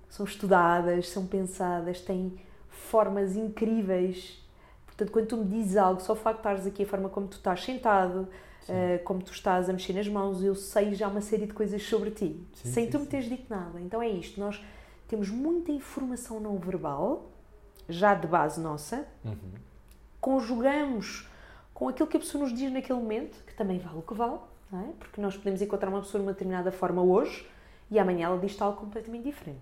são 0.08 0.24
estudadas, 0.24 1.08
são 1.10 1.26
pensadas, 1.26 2.00
têm 2.00 2.40
formas 2.68 3.36
incríveis. 3.36 4.42
Portanto, 4.86 5.12
quando 5.12 5.26
tu 5.26 5.36
me 5.36 5.44
dizes 5.44 5.76
algo, 5.76 6.00
só 6.00 6.14
o 6.14 6.16
facto 6.16 6.36
de 6.36 6.40
estares 6.40 6.66
aqui, 6.66 6.82
a 6.84 6.86
forma 6.86 7.08
como 7.10 7.26
tu 7.28 7.36
estás 7.36 7.62
sentado, 7.62 8.20
uh, 8.68 9.04
como 9.04 9.22
tu 9.22 9.32
estás 9.32 9.68
a 9.68 9.72
mexer 9.74 9.92
nas 9.92 10.08
mãos, 10.08 10.42
eu 10.42 10.54
sei 10.54 10.94
já 10.94 11.08
uma 11.08 11.20
série 11.20 11.46
de 11.46 11.52
coisas 11.52 11.82
sobre 11.82 12.10
ti, 12.10 12.40
Sim, 12.54 12.72
sem 12.72 12.84
sim, 12.86 12.90
tu 12.90 12.98
me 12.98 13.06
teres 13.06 13.28
dito 13.28 13.44
nada. 13.50 13.78
Então 13.80 14.00
é 14.00 14.08
isto, 14.08 14.40
nós 14.40 14.64
temos 15.08 15.28
muita 15.28 15.70
informação 15.72 16.40
não 16.40 16.56
verbal, 16.56 17.30
já 17.86 18.14
de 18.14 18.26
base 18.26 18.58
nossa, 18.60 19.06
Uhum. 19.24 19.36
conjugamos 20.20 21.28
com 21.74 21.88
aquilo 21.88 22.08
que 22.08 22.16
a 22.16 22.20
pessoa 22.20 22.44
nos 22.44 22.54
diz 22.54 22.72
naquele 22.72 22.98
momento, 22.98 23.36
que 23.46 23.54
também 23.54 23.78
vale 23.78 23.98
o 23.98 24.02
que 24.02 24.14
vale, 24.14 24.38
é? 24.80 24.92
Porque 24.98 25.20
nós 25.20 25.36
podemos 25.36 25.60
encontrar 25.60 25.88
uma 25.88 26.00
pessoa 26.00 26.20
de 26.20 26.26
uma 26.26 26.32
determinada 26.32 26.72
forma 26.72 27.02
hoje 27.02 27.46
e 27.90 27.98
amanhã 27.98 28.26
ela 28.26 28.38
diz 28.38 28.60
algo 28.60 28.78
completamente 28.78 29.24
diferente. 29.24 29.60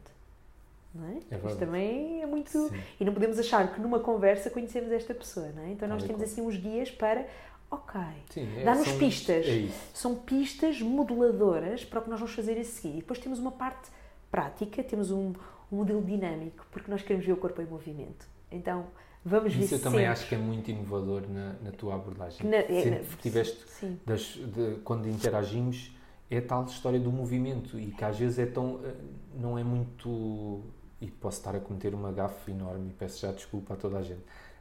Não 0.95 1.07
é? 1.09 1.21
verdade. 1.31 1.47
Isto 1.47 1.59
também 1.59 2.23
é 2.23 2.27
muito. 2.27 2.51
Sim. 2.51 2.81
E 2.99 3.05
não 3.05 3.13
podemos 3.13 3.39
achar 3.39 3.73
que 3.73 3.81
numa 3.81 4.01
conversa 4.01 4.51
conhecemos 4.51 4.91
esta 4.91 5.15
pessoa, 5.15 5.49
não 5.55 5.63
é? 5.63 5.71
Então 5.71 5.89
nós 5.89 6.03
e 6.03 6.07
temos 6.07 6.23
assim 6.23 6.43
uns 6.43 6.57
guias 6.57 6.91
para. 6.91 7.27
Ok. 7.71 8.01
É- 8.37 8.65
Dá-nos 8.65 8.91
pistas. 8.93 9.47
É. 9.47 9.69
São 9.95 10.17
pistas 10.17 10.81
modeladoras 10.81 11.85
para 11.85 12.01
o 12.01 12.03
que 12.03 12.11
nós 12.11 12.19
vamos 12.19 12.35
fazer 12.35 12.59
a 12.59 12.65
seguir. 12.65 12.95
E 12.95 13.01
depois 13.01 13.21
temos 13.21 13.39
uma 13.39 13.53
parte 13.53 13.89
prática, 14.31 14.83
temos 14.83 15.13
um, 15.13 15.33
um 15.71 15.77
modelo 15.77 16.03
dinâmico, 16.03 16.67
porque 16.73 16.91
nós 16.91 17.03
queremos 17.03 17.25
ver 17.25 17.33
o 17.33 17.37
corpo 17.37 17.63
em 17.63 17.67
movimento. 17.67 18.27
Então, 18.51 18.87
vamos 19.25 19.55
Isso 19.55 19.75
eu 19.75 19.79
também 19.81 20.01
sempre 20.01 20.07
acho 20.07 20.29
que 20.29 20.35
é 20.35 20.39
muito 20.39 20.71
inovador 20.71 21.23
na, 21.29 21.55
na 21.63 21.71
tua 21.73 21.95
abordagem. 21.95 22.49
na- 22.49 22.57
é- 22.57 22.83
Sempre 22.83 22.91
na- 23.11 23.17
tiveste, 23.23 23.65
das, 24.07 24.21
de- 24.23 24.77
quando 24.85 25.09
interagimos, 25.09 25.95
é 26.31 26.39
a 26.39 26.43
tal 26.43 26.65
história 26.67 26.99
do 27.01 27.11
movimento 27.11 27.79
e 27.79 27.91
que 27.91 28.05
às 28.05 28.19
vezes 28.19 28.39
é 28.39 28.47
tão. 28.47 28.81
eh, 28.85 28.95
não 29.35 29.59
é 29.59 29.65
muito. 29.65 30.63
E 31.01 31.07
posso 31.11 31.39
estar 31.39 31.55
a 31.57 31.61
cometer 31.61 31.95
uma 31.95 32.13
gafe 32.13 32.51
enorme 32.51 32.91
e 32.91 32.93
peço 32.93 33.21
já 33.23 33.33
desculpa 33.33 33.73
a 33.75 33.77
toda 33.77 33.99
a 33.99 34.03
gente. 34.03 34.21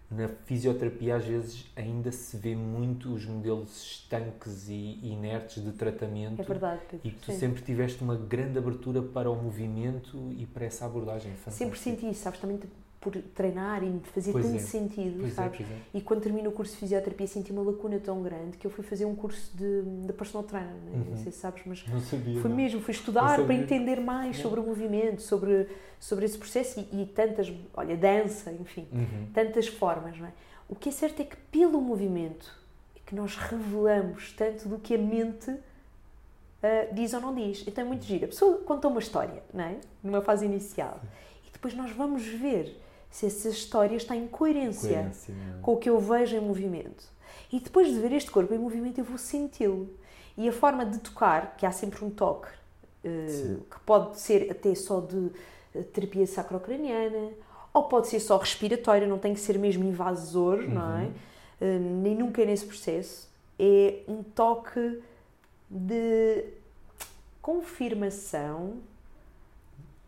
Na 0.10 0.28
fisioterapia, 0.46 1.18
às 1.18 1.26
vezes, 1.26 1.66
ainda 1.76 2.12
se 2.12 2.36
vê 2.38 2.56
muito 2.56 3.14
os 3.14 3.26
modelos 3.26 3.80
estanques 3.84 4.68
e 4.70 5.00
inertes 5.04 5.62
de 5.64 5.72
tratamento. 5.74 6.42
É 6.42 6.44
verdade, 6.44 6.82
Pedro. 6.90 7.08
E 7.08 7.12
que 7.12 7.20
tu 7.20 7.32
Sim. 7.32 7.38
sempre 7.38 7.62
tiveste 7.62 8.02
uma 8.02 8.16
grande 8.16 8.58
abertura 8.58 9.04
para 9.04 9.30
o 9.30 9.36
movimento 9.36 10.18
e 10.36 10.48
para 10.48 10.66
essa 10.66 10.86
abordagem. 10.86 11.32
Sempre 11.36 11.42
Fantástico. 11.52 11.78
senti 11.78 12.10
isso, 12.10 12.24
sabes? 12.24 12.40
Também 12.40 12.58
por 13.02 13.16
treinar 13.34 13.82
e 13.82 13.86
me 13.86 14.02
fazia 14.02 14.34
Pois 14.34 14.46
tanto 14.46 14.58
é. 14.58 14.60
sentido, 14.60 15.20
Pois 15.22 15.32
é, 15.32 15.36
sabes? 15.36 15.58
pois 15.58 15.72
é. 15.72 15.76
E 15.94 16.02
quando 16.02 16.22
termino 16.22 16.50
o 16.50 16.52
curso 16.52 16.74
de 16.74 16.80
fisioterapia 16.80 17.28
senti 17.28 17.50
uma 17.52 17.62
lacuna 17.62 17.98
tão 17.98 18.22
grande 18.22 18.58
que 18.58 18.68
eu 18.68 18.72
fui 18.72 18.84
fazer 18.84 19.06
um 19.06 19.16
curso 19.16 19.56
de, 19.56 19.84
de 20.06 20.12
personal 20.14 20.44
trainer, 20.46 20.74
né? 20.74 20.92
não 21.06 21.12
Uhum. 21.12 21.18
sei 21.18 21.32
se 21.32 21.38
sabes, 21.40 21.62
mas 21.66 21.86
Não 21.88 22.02
sabia. 22.02 22.42
Foi 22.42 22.50
não. 22.50 22.58
mesmo, 22.58 22.82
fui 22.82 22.94
Não 22.94 23.00
estudar 23.00 23.42
para 23.46 23.54
entender 23.54 24.02
mais 24.02 24.36
Não. 24.36 24.44
sobre 24.44 24.60
o 24.60 24.64
movimento, 24.64 25.22
sobre, 25.22 25.68
sobre 25.98 26.26
esse 26.26 26.38
processo 26.38 26.86
e, 26.92 27.02
e 27.02 27.06
tantas, 27.06 27.52
olha, 27.74 27.96
dança, 27.96 28.52
enfim, 28.52 28.86
Uhum. 28.92 29.28
tantas 29.34 29.68
formas, 29.68 30.18
não 30.18 30.28
é? 30.28 30.34
O 30.68 30.76
que 30.76 30.90
é 30.90 30.92
certo 30.92 31.22
é 31.22 31.26
que 31.26 31.38
pelo 31.50 31.80
movimento 31.80 32.54
é 32.98 33.00
que 33.06 33.16
nós 33.16 33.38
revelamos 33.38 34.34
tanto 34.34 34.68
do 34.68 34.78
que 34.78 34.94
a 34.94 34.98
mente 34.98 35.56
ah, 36.62 36.88
diz 36.92 37.14
ou 37.14 37.22
não 37.22 37.34
diz. 37.34 37.64
Então 37.66 37.86
é 37.86 37.88
muito 37.88 38.04
giro. 38.04 38.26
A 38.26 38.28
pessoa 38.28 38.58
conta 38.58 38.88
uma 38.90 39.00
história, 39.00 39.42
não 39.54 39.64
é? 39.64 39.78
Numa 40.04 40.22
fase 40.22 40.46
inicial. 40.46 41.00
E 41.48 41.52
depois 41.52 41.74
nós 41.74 41.92
vamos 41.92 42.24
ver 42.26 42.78
se 43.10 43.26
essa 43.26 43.50
história 43.50 43.96
está 43.96 44.16
em 44.16 44.28
coerência 44.28 44.90
Coerência, 44.94 45.32
é? 45.34 45.62
com 45.62 45.74
o 45.74 45.78
que 45.78 45.90
eu 45.90 46.00
vejo 46.00 46.36
em 46.36 46.40
movimento. 46.40 47.04
E 47.52 47.60
depois 47.60 47.88
de 47.88 48.00
ver 48.00 48.12
este 48.14 48.30
corpo 48.30 48.54
em 48.54 48.58
movimento, 48.60 49.00
eu 49.00 49.04
vou 49.04 49.18
senti-lo. 49.18 49.90
E 50.38 50.48
a 50.48 50.52
forma 50.54 50.86
de 50.86 51.00
tocar, 51.00 51.56
que 51.58 51.66
há 51.66 51.72
sempre 51.72 52.06
um 52.06 52.10
toque, 52.10 52.48
Sim. 53.04 53.62
que 53.70 53.80
pode 53.82 54.20
ser 54.20 54.52
até 54.52 54.76
só 54.76 55.00
de 55.02 55.32
eh, 55.76 55.82
terapia 55.82 56.28
sacrocraniana, 56.28 57.32
ou 57.74 57.84
pode 57.84 58.08
ser 58.08 58.20
só 58.20 58.38
respiratória, 58.38 59.08
não 59.08 59.18
tem 59.18 59.34
que 59.34 59.40
ser 59.40 59.58
mesmo 59.58 59.84
invasor, 59.84 60.62
não 60.68 61.00
é? 61.00 61.04
Uhum. 61.06 61.14
Eh, 61.62 61.80
nem 61.80 62.16
nunca 62.16 62.42
é 62.42 62.46
nesse 62.46 62.66
processo. 62.66 63.28
É 63.58 64.00
um 64.08 64.22
toque 64.24 65.02
de 65.70 66.46
confirmação 67.42 68.76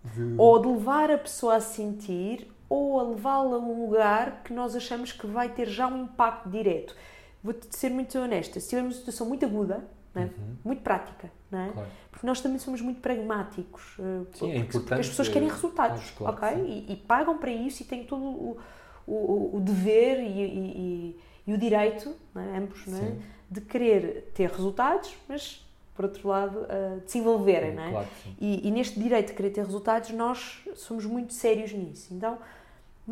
De- 0.04 0.36
ou 0.38 0.60
de 0.60 0.68
levar 0.68 1.12
a 1.12 1.18
pessoa 1.18 1.56
a 1.56 1.62
sentir 1.62 2.48
ou 2.72 3.00
a 3.02 3.04
levá-la 3.04 3.58
a 3.58 3.60
um 3.60 3.86
lugar 3.86 4.44
que 4.46 4.54
nós 4.54 4.76
achamos 4.78 5.12
que 5.12 5.28
vai 5.28 5.50
ter 5.50 5.68
já 5.68 5.88
um 5.88 6.04
impacto 6.04 6.50
direto. 6.50 6.96
Vou-te 7.44 7.68
ser 7.76 7.90
muito 7.90 8.18
honesta, 8.18 8.60
se 8.62 8.70
tivermos 8.70 8.94
uma 8.96 9.00
situação 9.00 9.28
muito 9.28 9.46
aguda, 9.46 9.84
é? 10.16 10.22
Uhum. 10.22 10.30
muito 10.64 10.82
prática, 10.82 11.30
é? 11.52 11.70
Claro. 11.74 11.88
porque 12.10 12.26
nós 12.26 12.40
também 12.40 12.60
somos 12.60 12.80
muito 12.82 13.02
pragmáticos, 13.02 13.98
eh, 14.00 14.26
Sim, 14.34 14.52
é 14.52 14.56
porque, 14.64 14.72
porque 14.80 14.94
as 14.94 15.10
pessoas 15.10 15.28
querem 15.28 15.48
eh, 15.50 15.52
resultados, 15.52 16.12
claro, 16.12 16.36
ok? 16.38 16.50
sim. 16.50 16.86
E, 16.88 16.94
e 16.94 16.96
pagam 16.96 17.38
para 17.38 17.52
isso 17.52 17.82
e 17.82 17.86
têm 17.86 18.04
todo 18.06 18.24
o, 18.24 18.58
o, 19.08 19.58
o 19.58 19.60
dever 19.60 20.20
e, 20.22 20.42
e- 20.42 21.20
e- 21.48 21.54
o 21.54 21.58
direito, 21.58 22.16
não 22.34 22.42
é? 22.42 22.58
ambos, 22.58 22.88
é? 22.88 22.92
Sim. 22.92 23.22
de 23.50 23.60
querer 23.62 24.32
ter 24.34 24.50
resultados, 24.50 25.14
mas 25.28 25.66
por 25.96 26.06
outro 26.06 26.28
lado 26.28 26.66
eh, 26.70 27.00
de 27.04 27.12
se 27.12 27.18
envolverem, 27.18 27.74
não 27.76 27.84
é? 27.84 27.90
Claro 27.92 28.08
sim. 28.24 28.36
E, 28.40 28.68
e 28.68 28.72
neste 28.72 28.98
direito 29.00 29.28
de 29.30 29.34
querer 29.34 29.50
ter 29.50 29.66
resultados, 29.66 30.10
nós 30.12 30.62
somos 30.76 31.06
muito 31.06 31.34
sérios 31.34 31.74
nisso. 31.74 32.14
Então, 32.14 32.38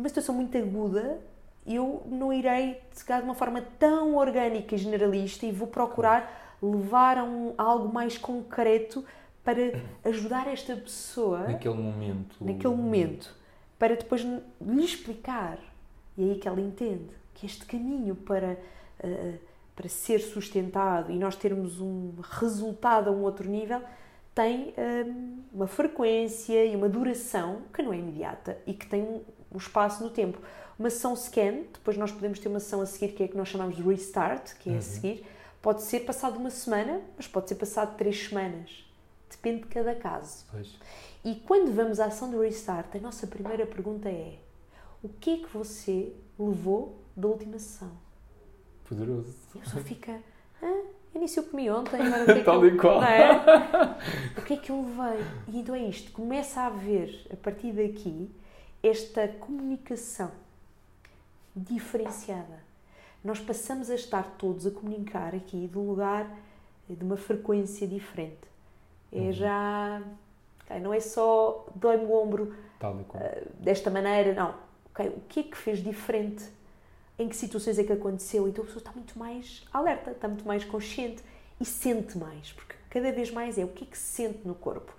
numa 0.00 0.08
situação 0.08 0.34
muito 0.34 0.56
aguda, 0.56 1.20
eu 1.66 2.02
não 2.06 2.32
irei 2.32 2.80
tocar 2.98 3.20
de 3.20 3.24
uma 3.24 3.34
forma 3.34 3.62
tão 3.78 4.16
orgânica 4.16 4.74
e 4.74 4.78
generalista 4.78 5.44
e 5.44 5.52
vou 5.52 5.68
procurar 5.68 6.56
levar 6.62 7.18
a, 7.18 7.24
um, 7.24 7.52
a 7.56 7.62
algo 7.62 7.92
mais 7.92 8.16
concreto 8.16 9.04
para 9.44 9.78
ajudar 10.04 10.48
esta 10.48 10.74
pessoa 10.74 11.40
Naquele 11.40 11.74
momento. 11.74 12.36
naquele 12.40 12.74
momento, 12.74 13.34
para 13.78 13.94
depois 13.94 14.22
lhe 14.22 14.84
explicar, 14.84 15.58
e 16.16 16.28
é 16.28 16.32
aí 16.32 16.38
que 16.38 16.48
ela 16.48 16.60
entende, 16.60 17.10
que 17.34 17.44
este 17.44 17.66
caminho 17.66 18.14
para, 18.14 18.58
eh, 19.02 19.34
para 19.76 19.88
ser 19.88 20.20
sustentado 20.20 21.12
e 21.12 21.18
nós 21.18 21.36
termos 21.36 21.80
um 21.80 22.12
resultado 22.22 23.08
a 23.08 23.12
um 23.12 23.22
outro 23.22 23.48
nível 23.48 23.80
tem 24.34 24.74
eh, 24.76 25.06
uma 25.52 25.66
frequência 25.66 26.64
e 26.64 26.76
uma 26.76 26.88
duração 26.88 27.62
que 27.72 27.82
não 27.82 27.92
é 27.92 27.98
imediata 27.98 28.58
e 28.66 28.74
que 28.74 28.86
tem 28.86 29.02
um, 29.02 29.20
um 29.52 29.58
espaço 29.58 30.02
no 30.02 30.10
tempo. 30.10 30.38
Uma 30.78 30.88
sessão 30.90 31.14
scan, 31.14 31.62
depois 31.72 31.96
nós 31.96 32.10
podemos 32.10 32.38
ter 32.38 32.48
uma 32.48 32.60
sessão 32.60 32.80
a 32.80 32.86
seguir 32.86 33.12
que 33.12 33.22
é 33.22 33.26
a 33.26 33.28
que 33.28 33.36
nós 33.36 33.48
chamamos 33.48 33.76
de 33.76 33.82
restart, 33.82 34.54
que 34.58 34.70
é 34.70 34.72
Uhum. 34.72 34.78
a 34.78 34.82
seguir, 34.82 35.26
pode 35.60 35.82
ser 35.82 36.00
passado 36.00 36.38
uma 36.38 36.50
semana, 36.50 37.00
mas 37.16 37.26
pode 37.28 37.48
ser 37.48 37.56
passado 37.56 37.96
três 37.96 38.28
semanas. 38.28 38.84
Depende 39.30 39.62
de 39.62 39.68
cada 39.68 39.94
caso. 39.94 40.44
Pois. 40.50 40.78
E 41.24 41.34
quando 41.36 41.72
vamos 41.74 42.00
à 42.00 42.06
ação 42.06 42.30
do 42.30 42.40
restart, 42.40 42.94
a 42.96 42.98
nossa 42.98 43.26
primeira 43.26 43.66
pergunta 43.66 44.08
é: 44.08 44.38
o 45.02 45.08
que 45.08 45.34
é 45.34 45.36
que 45.38 45.48
você 45.52 46.12
levou 46.38 46.98
da 47.16 47.28
última 47.28 47.58
sessão? 47.58 47.90
Poderoso. 48.88 49.34
E 49.54 49.58
a 49.58 49.60
pessoa 49.62 49.84
fica: 49.84 50.20
ah, 50.62 50.82
eu 51.14 51.22
eu 51.36 51.42
comi 51.44 51.70
ontem, 51.70 52.00
agora 52.00 52.22
o 52.22 52.26
que 52.26 52.32
é 52.32 52.34
que 52.38 52.44
Tal 52.44 52.64
eu... 52.64 52.74
e 52.74 52.78
qual. 52.78 53.02
É? 53.04 53.30
O 54.38 54.42
que 54.42 54.54
é 54.54 54.56
que 54.56 54.70
eu 54.70 54.80
levei? 54.80 55.24
E 55.48 55.60
então 55.60 55.74
é 55.74 55.84
isto: 55.84 56.10
começa 56.12 56.60
a 56.62 56.66
haver, 56.66 57.26
a 57.32 57.36
partir 57.36 57.72
daqui, 57.72 58.30
esta 58.82 59.28
comunicação 59.28 60.30
diferenciada. 61.54 62.60
Nós 63.22 63.38
passamos 63.38 63.90
a 63.90 63.94
estar 63.94 64.22
todos 64.38 64.66
a 64.66 64.70
comunicar 64.70 65.34
aqui 65.34 65.66
de 65.68 65.76
um 65.78 65.86
lugar, 65.88 66.30
de 66.88 67.04
uma 67.04 67.16
frequência 67.16 67.86
diferente. 67.86 68.38
É 69.12 69.18
Uhum. 69.18 69.32
já. 69.32 70.02
não 70.80 70.94
é 70.94 71.00
só 71.00 71.66
dói-me 71.74 72.04
o 72.04 72.12
ombro 72.22 72.54
qual. 73.04 73.20
desta 73.58 73.90
maneira, 73.90 74.32
não. 74.34 74.54
Ok, 74.92 75.08
o 75.08 75.20
que 75.28 75.40
é 75.40 75.42
que 75.42 75.56
fez 75.56 75.82
diferente? 75.82 76.44
Em 77.18 77.28
que 77.28 77.36
situações 77.36 77.78
é 77.78 77.84
que 77.84 77.92
aconteceu? 77.92 78.48
Então 78.48 78.62
a 78.62 78.66
pessoa 78.66 78.80
está 78.80 78.92
muito 78.92 79.18
mais 79.18 79.64
alerta, 79.72 80.12
está 80.12 80.26
muito 80.28 80.46
mais 80.46 80.64
consciente 80.64 81.22
e 81.60 81.64
sente 81.64 82.16
mais, 82.16 82.52
porque 82.52 82.74
cada 82.88 83.12
vez 83.12 83.30
mais 83.30 83.58
é 83.58 83.64
o 83.64 83.68
que 83.68 83.84
é 83.84 83.86
que 83.86 83.98
se 83.98 84.04
sente 84.22 84.46
no 84.46 84.54
corpo. 84.54 84.94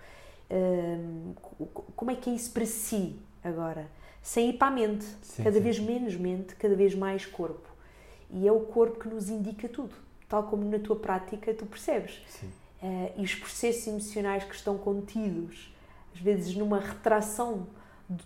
Co- 1.42 1.86
como 1.96 2.12
é 2.12 2.16
que 2.16 2.30
é 2.30 2.34
isso 2.34 2.52
para 2.52 2.66
si 2.66 3.18
agora? 3.44 3.88
Sem 4.22 4.50
ir 4.50 4.54
para 4.54 4.68
a 4.68 4.72
mente. 4.72 5.06
Sim, 5.22 5.44
cada 5.44 5.58
sim. 5.58 5.64
vez 5.64 5.80
menos 5.80 6.16
mente, 6.16 6.56
cada 6.56 6.76
vez 6.76 6.94
mais 6.96 7.26
corpo. 7.26 7.68
E 8.30 8.48
é 8.48 8.52
o 8.52 8.62
corpo 8.62 9.00
que 9.00 9.08
nos 9.08 9.30
indica 9.30 9.68
tudo. 9.68 9.94
Tal 10.30 10.44
como 10.44 10.64
na 10.70 10.80
tua 10.80 10.96
prática 10.96 11.54
tu 11.54 11.66
percebes. 11.66 12.22
Eh, 12.82 13.14
e 13.18 13.24
os 13.24 13.36
processos 13.36 13.86
emocionais 13.88 14.44
que 14.44 14.56
estão 14.56 14.78
contidos, 14.78 15.74
às 16.16 16.20
vezes 16.22 16.56
numa 16.56 16.80
retração, 16.80 17.68
de- 18.10 18.24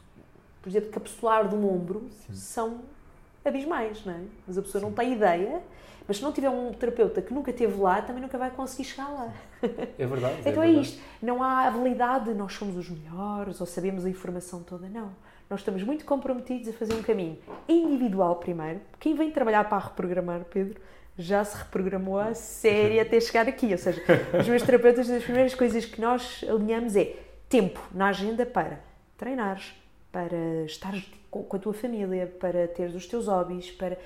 por 0.62 0.70
exemplo, 0.70 0.90
capsular 0.92 1.48
de 1.48 1.56
um 1.56 1.68
ombro, 1.68 2.08
Sim. 2.28 2.36
são 2.36 2.82
abismais, 3.44 4.06
não 4.06 4.14
é? 4.14 4.22
Mas 4.48 4.58
a 4.58 4.62
pessoa 4.62 4.82
não 4.82 4.92
tem 4.92 5.14
ideia, 5.14 5.62
mas 6.08 6.18
se 6.18 6.24
não 6.24 6.32
tiver 6.32 6.50
um 6.50 6.72
terapeuta 6.74 7.22
que 7.22 7.34
nunca 7.34 7.52
esteve 7.52 7.80
lá, 7.80 8.02
também 8.02 8.22
nunca 8.22 8.38
vai 8.38 8.52
conseguir 8.52 8.84
chegar 8.86 9.10
lá. 9.10 9.34
É 9.98 10.06
verdade. 10.06 10.40
então 10.42 10.62
é, 10.62 10.68
é, 10.68 10.72
verdade. 10.72 10.82
isto. 10.82 11.02
Não 11.22 11.42
há 11.42 11.68
habilidade, 11.68 12.34
nós 12.34 12.54
somos 12.54 12.78
os 12.78 12.90
melhores 12.90 13.60
ou 13.60 13.66
sabemos 13.66 14.06
a 14.06 14.10
informação 14.10 14.62
toda, 14.62 14.88
não. 14.88 15.12
Nós 15.50 15.60
estamos 15.60 15.84
muito 15.84 16.06
comprometidos 16.06 16.70
a 16.70 16.74
fazer 16.74 16.94
um 16.94 17.04
caminho 17.04 17.38
individual 17.68 18.36
primeiro. 18.38 18.82
Quem 19.00 19.16
vem 19.16 19.32
trabalhar 19.32 19.68
para 19.70 19.84
reprogramar, 19.84 20.44
Pedro, 20.46 20.80
já 21.18 21.44
se 21.44 21.58
reprogramou 21.58 22.20
a 22.20 22.34
série 22.34 23.00
até 23.00 23.20
chegar 23.20 23.48
aqui. 23.48 23.72
Ou 23.72 23.78
seja, 23.78 24.02
os 24.40 24.48
meus 24.48 24.64
terapeutas, 24.64 25.10
as 25.10 25.24
primeiras 25.24 25.54
coisas 25.54 25.86
que 25.86 26.02
nós 26.02 26.44
alinhamos 26.48 26.96
é 26.96 27.16
tempo 27.48 27.80
na 27.94 28.08
agenda 28.08 28.46
para 28.46 28.80
treinares, 29.18 29.74
para 30.12 30.66
estar 30.66 30.94
com 31.30 31.56
a 31.56 31.60
tua 31.60 31.74
família, 31.74 32.28
para 32.40 32.68
teres 32.68 32.96
os 32.96 33.06
teus 33.06 33.28
hobbies, 33.28 33.70
para, 33.72 33.98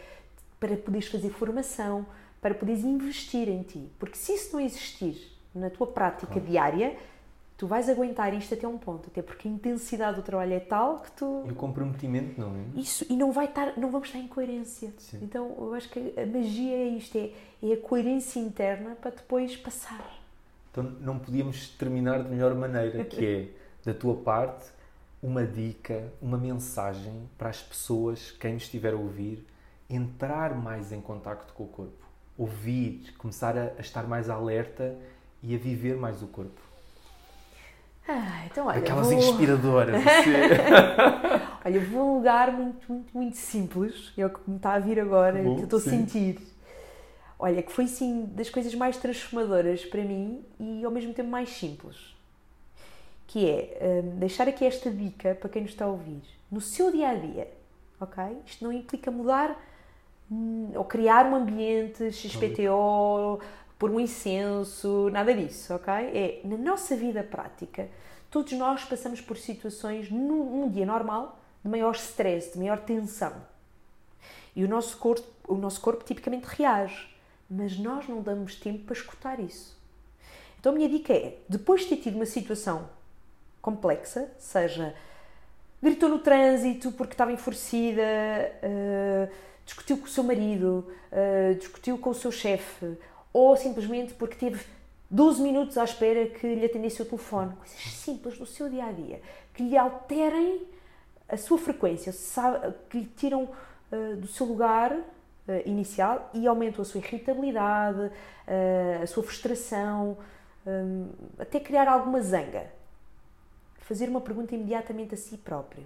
para 0.60 0.76
poderes 0.78 1.08
fazer 1.08 1.30
formação, 1.30 2.06
para 2.42 2.54
poderes 2.54 2.84
investir 2.84 3.48
em 3.48 3.64
ti. 3.64 3.90
Porque 3.98 4.16
se 4.16 4.34
isso 4.34 4.54
não 4.54 4.60
existir 4.60 5.32
na 5.54 5.70
tua 5.70 5.88
prática 5.88 6.34
claro. 6.34 6.48
diária, 6.48 6.98
tu 7.58 7.68
vais 7.68 7.90
aguentar 7.90 8.34
isto 8.34 8.54
até 8.54 8.68
um 8.68 8.78
ponto, 8.78 9.10
até 9.10 9.22
porque 9.22 9.48
a 9.48 9.52
intensidade 9.52 10.16
do 10.16 10.24
trabalho 10.24 10.54
é 10.54 10.60
tal 10.60 11.00
que 11.00 11.12
tu. 11.12 11.44
E 11.46 11.52
o 11.52 11.56
comprometimento 11.56 12.40
não 12.40 12.56
é? 12.56 12.80
Isso, 12.80 13.06
e 13.10 13.18
não 13.18 13.32
vai 13.32 13.46
estar, 13.46 13.78
não 13.78 13.92
vamos 13.92 14.08
estar 14.08 14.20
em 14.20 14.28
coerência. 14.28 14.94
Sim. 14.98 15.20
Então 15.22 15.56
eu 15.58 15.74
acho 15.74 15.90
que 15.90 16.14
a 16.18 16.26
magia 16.26 16.76
é 16.76 16.88
isto, 16.88 17.18
é, 17.18 17.32
é 17.62 17.74
a 17.74 17.78
coerência 17.78 18.40
interna 18.40 18.96
para 18.96 19.12
depois 19.12 19.58
passar. 19.58 20.20
Então 20.72 20.84
não 20.84 21.20
podíamos 21.20 21.70
terminar 21.70 22.24
de 22.24 22.30
melhor 22.30 22.56
maneira, 22.56 23.04
que 23.04 23.26
é 23.26 23.48
da 23.86 23.94
tua 23.94 24.16
parte 24.16 24.70
uma 25.22 25.46
dica, 25.46 26.14
uma 26.22 26.38
mensagem 26.38 27.30
para 27.38 27.50
as 27.50 27.62
pessoas, 27.62 28.32
quem 28.32 28.54
nos 28.54 28.64
estiver 28.64 28.94
a 28.94 28.98
ouvir, 28.98 29.46
entrar 29.90 30.56
mais 30.56 30.92
em 30.92 31.02
contacto 31.02 31.54
com 31.54 31.64
o 31.64 31.68
corpo, 31.68 32.06
ouvir, 32.38 33.14
começar 33.18 33.58
a, 33.58 33.72
a 33.78 33.82
estar 33.82 34.04
mais 34.08 34.30
alerta 34.30 34.96
e 35.42 35.56
a 35.56 35.58
viver 35.58 35.98
mais 35.98 36.22
o 36.22 36.28
corpo. 36.28 36.62
Ah, 38.08 38.46
então, 38.46 38.68
olha, 38.68 38.80
Aquelas 38.80 39.08
vou... 39.08 39.18
inspiradoras. 39.18 39.96
Assim. 40.06 40.32
olha, 41.64 41.80
vou 41.86 42.12
um 42.12 42.18
lugar 42.18 42.52
muito, 42.52 42.92
muito, 42.92 43.18
muito 43.18 43.38
simples, 43.38 44.12
é 44.18 44.26
o 44.26 44.30
que 44.30 44.50
me 44.50 44.58
está 44.58 44.74
a 44.74 44.80
vir 44.80 45.00
agora, 45.00 45.42
Bom, 45.42 45.56
que 45.56 45.62
eu 45.62 45.66
estou 45.66 45.80
sim. 45.80 45.90
a 45.90 45.92
sentir. 45.92 46.40
Olha, 47.38 47.62
que 47.62 47.72
foi 47.72 47.88
sim 47.88 48.26
das 48.34 48.50
coisas 48.50 48.74
mais 48.76 48.98
transformadoras 48.98 49.86
para 49.86 50.04
mim 50.04 50.44
e 50.60 50.84
ao 50.84 50.92
mesmo 50.92 51.14
tempo 51.14 51.30
mais 51.30 51.50
simples. 51.50 52.16
Que 53.28 53.48
é 53.48 54.02
um, 54.04 54.18
deixar 54.18 54.48
aqui 54.48 54.66
esta 54.66 54.90
dica 54.90 55.36
para 55.36 55.50
quem 55.50 55.62
nos 55.62 55.72
está 55.72 55.86
a 55.86 55.88
ouvir. 55.88 56.22
No 56.52 56.60
seu 56.60 56.92
dia 56.92 57.10
a 57.10 57.14
dia, 57.14 57.48
ok? 58.02 58.24
Isto 58.46 58.64
não 58.64 58.74
implica 58.74 59.12
mudar 59.12 59.56
ou 60.76 60.86
criar 60.86 61.26
um 61.26 61.36
ambiente 61.36 62.12
XPTO, 62.12 63.40
por 63.80 63.90
um 63.90 64.00
incenso, 64.00 65.10
nada 65.10 65.34
disso, 65.34 65.74
ok? 65.74 65.94
É 65.94 66.42
na 66.44 66.58
nossa 66.58 66.96
vida 66.96 67.24
prática, 67.24 67.90
todos 68.30 68.52
nós 68.54 68.84
passamos 68.84 69.22
por 69.22 69.38
situações 69.38 70.12
num, 70.12 70.62
num 70.62 70.70
dia 70.70 70.86
normal 70.86 71.40
de 71.64 71.70
maior 71.70 71.96
stress, 71.96 72.54
de 72.54 72.60
maior 72.60 72.80
tensão. 72.80 73.34
E 74.56 74.64
o 74.64 74.68
nosso 74.68 74.98
corpo, 74.98 75.26
o 75.48 75.56
nosso 75.56 75.80
corpo 75.80 76.04
tipicamente 76.04 76.46
reage, 76.46 77.16
mas 77.50 77.78
nós 77.78 78.08
não 78.08 78.22
damos 78.22 78.56
tempo 78.56 78.84
para 78.86 78.94
escutar 78.94 79.40
isso. 79.40 79.80
Então 80.60 80.74
a 80.74 80.76
minha 80.76 80.90
dica 80.90 81.14
é, 81.14 81.38
depois 81.48 81.82
de 81.82 81.90
ter 81.90 81.98
tido 81.98 82.16
uma 82.16 82.26
situação 82.26 82.90
complexa, 83.62 84.30
seja 84.38 84.94
gritou 85.82 86.10
no 86.10 86.20
trânsito 86.20 86.92
porque 86.92 87.14
estava 87.14 87.32
enfurecida, 87.32 88.02
uh, 88.02 89.32
discutiu 89.70 89.98
com 89.98 90.06
o 90.06 90.10
seu 90.10 90.24
marido, 90.24 90.88
uh, 91.12 91.56
discutiu 91.56 91.98
com 91.98 92.10
o 92.10 92.14
seu 92.14 92.32
chefe, 92.32 92.98
ou 93.32 93.56
simplesmente 93.56 94.14
porque 94.16 94.36
teve 94.36 94.66
12 95.10 95.42
minutos 95.42 95.78
à 95.78 95.84
espera 95.84 96.28
que 96.28 96.56
lhe 96.56 96.66
atendesse 96.66 97.02
o 97.02 97.06
telefone. 97.06 97.56
Coisas 97.56 97.80
simples 97.94 98.38
do 98.38 98.46
seu 98.46 98.68
dia 98.68 98.86
a 98.86 98.92
dia 98.92 99.22
que 99.54 99.64
lhe 99.64 99.78
alterem 99.78 100.68
a 101.28 101.38
sua 101.38 101.58
frequência, 101.58 102.12
que 102.90 103.00
lhe 103.00 103.06
tiram 103.16 103.44
uh, 103.44 104.16
do 104.16 104.28
seu 104.28 104.46
lugar 104.48 104.92
uh, 104.92 105.04
inicial 105.66 106.32
e 106.34 106.48
aumentam 106.48 106.82
a 106.82 106.86
sua 106.86 107.00
irritabilidade, 107.00 108.12
a 109.00 109.06
sua 109.06 109.22
frustração, 109.22 110.18
um, 110.66 111.10
até 111.38 111.60
criar 111.60 111.88
alguma 111.88 112.20
zanga. 112.20 112.72
Fazer 113.82 114.10
uma 114.10 114.22
pergunta 114.22 114.56
imediatamente 114.56 115.14
a 115.14 115.18
si 115.18 115.38
próprio, 115.38 115.86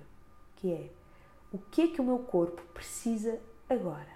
que 0.55 0.71
é: 0.71 0.87
o 1.51 1.57
que 1.57 1.81
é 1.81 1.87
que 1.87 1.99
o 1.99 2.03
meu 2.05 2.19
corpo 2.19 2.61
precisa 2.73 3.37
agora? 3.73 4.13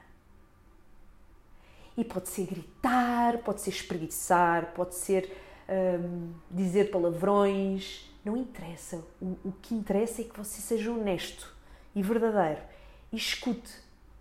E 1.98 2.04
pode 2.04 2.30
ser 2.30 2.46
gritar, 2.46 3.40
pode 3.40 3.62
ser 3.62 3.72
espreguiçar, 3.72 4.74
pode 4.74 4.96
ser 4.96 5.32
hum, 5.68 6.34
dizer 6.52 6.92
palavrões. 6.92 8.08
Não 8.24 8.38
interessa. 8.38 9.04
O, 9.22 9.38
o 9.46 9.52
que 9.62 9.74
interessa 9.74 10.22
é 10.22 10.26
que 10.26 10.38
você 10.38 10.62
seja 10.62 10.92
honesto 10.92 11.56
e 11.96 12.04
verdadeiro. 12.04 12.62
E 13.12 13.18
escute, 13.18 13.74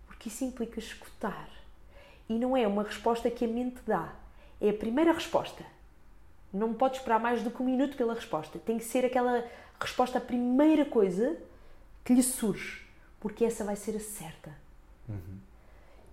porque 0.07 0.29
isso 0.29 0.43
implica 0.43 0.79
escutar. 0.79 1.49
E 2.27 2.33
não 2.39 2.57
é 2.57 2.67
uma 2.67 2.83
resposta 2.83 3.29
que 3.29 3.45
a 3.45 3.47
mente 3.47 3.77
dá. 3.85 4.13
É 4.59 4.69
a 4.69 4.73
primeira 4.73 5.13
resposta. 5.13 5.63
Não 6.51 6.73
pode 6.73 6.97
esperar 6.97 7.19
mais 7.19 7.43
do 7.43 7.51
que 7.51 7.61
um 7.61 7.65
minuto 7.65 7.95
pela 7.95 8.15
resposta. 8.15 8.57
Tem 8.57 8.77
que 8.77 8.83
ser 8.83 9.05
aquela 9.05 9.45
resposta, 9.79 10.17
a 10.17 10.21
primeira 10.21 10.85
coisa 10.85 11.37
que 12.03 12.13
lhe 12.13 12.23
surge, 12.23 12.85
porque 13.19 13.45
essa 13.45 13.63
vai 13.63 13.75
ser 13.75 13.95
a 13.95 13.99
certa. 13.99 14.66
Uhum 15.07 15.47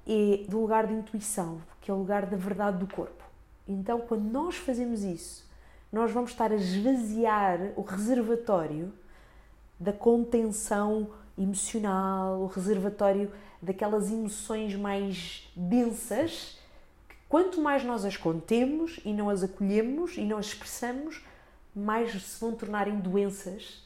é 0.06 0.44
do 0.48 0.60
lugar 0.60 0.86
de 0.86 0.92
intuição, 0.92 1.60
que 1.80 1.90
é 1.90 1.94
o 1.94 1.98
lugar 1.98 2.26
da 2.26 2.36
verdade 2.36 2.78
do 2.78 2.86
corpo. 2.86 3.24
Então, 3.66 4.00
quando 4.00 4.30
nós 4.30 4.56
fazemos 4.56 5.02
isso, 5.02 5.48
nós 5.90 6.10
vamos 6.12 6.30
estar 6.30 6.52
a 6.52 6.56
esvaziar 6.56 7.72
o 7.76 7.82
reservatório 7.82 8.92
da 9.80 9.92
contenção 9.92 11.10
emocional, 11.38 12.40
o 12.40 12.46
reservatório 12.46 13.32
daquelas 13.62 14.10
emoções 14.10 14.76
mais 14.76 15.50
densas, 15.56 16.58
que 17.08 17.16
quanto 17.28 17.60
mais 17.60 17.82
nós 17.82 18.04
as 18.04 18.16
contemos 18.16 19.00
e 19.04 19.12
não 19.12 19.30
as 19.30 19.42
acolhemos 19.42 20.18
e 20.18 20.22
não 20.22 20.36
as 20.36 20.46
expressamos, 20.46 21.24
mais 21.74 22.12
se 22.22 22.38
vão 22.38 22.52
tornar 22.52 22.86
em 22.86 23.00
doenças 23.00 23.82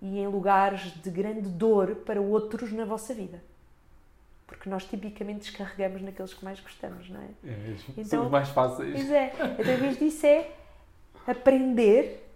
e 0.00 0.18
em 0.18 0.26
lugares 0.26 0.80
de 1.02 1.10
grande 1.10 1.48
dor 1.48 1.96
para 1.96 2.20
outros 2.20 2.72
na 2.72 2.84
vossa 2.84 3.14
vida 3.14 3.51
porque 4.52 4.68
nós 4.68 4.84
tipicamente 4.84 5.40
descarregamos 5.40 6.02
naqueles 6.02 6.34
que 6.34 6.44
mais 6.44 6.60
gostamos, 6.60 7.08
não 7.08 7.20
é? 7.20 7.28
É 7.44 7.56
mesmo. 7.56 7.84
Então, 7.90 8.04
São 8.04 8.24
os 8.26 8.30
mais 8.30 8.48
fáceis. 8.50 8.92
Pois 8.92 9.10
é. 9.10 9.32
Então, 9.58 9.74
em 9.74 9.76
vez 9.78 9.98
disso, 9.98 10.26
é 10.26 10.50
aprender 11.26 12.28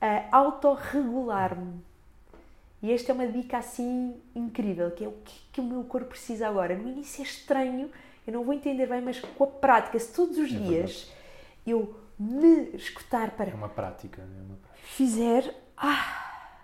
a 0.00 0.36
autorregular-me. 0.36 1.80
E 2.82 2.92
esta 2.92 3.12
é 3.12 3.14
uma 3.14 3.26
dica 3.26 3.58
assim 3.58 4.20
incrível, 4.34 4.90
que 4.90 5.04
é 5.04 5.08
o 5.08 5.12
que, 5.24 5.40
que 5.52 5.60
o 5.60 5.64
meu 5.64 5.84
corpo 5.84 6.08
precisa 6.08 6.46
agora. 6.46 6.76
No 6.76 6.88
início 6.88 7.22
é 7.22 7.24
estranho, 7.24 7.90
eu 8.26 8.32
não 8.32 8.44
vou 8.44 8.52
entender 8.52 8.86
bem, 8.86 9.00
mas 9.00 9.18
com 9.20 9.44
a 9.44 9.46
prática, 9.46 9.98
se 9.98 10.12
todos 10.12 10.36
os 10.36 10.52
é 10.52 10.56
dias 10.58 10.92
verdade. 10.92 11.12
eu 11.66 11.96
me 12.18 12.76
escutar 12.76 13.30
para... 13.30 13.50
É 13.50 13.54
uma 13.54 13.70
prática. 13.70 14.20
É 14.20 14.42
uma 14.42 14.56
prática. 14.56 14.86
Fizer... 14.86 15.54
Ah, 15.76 16.58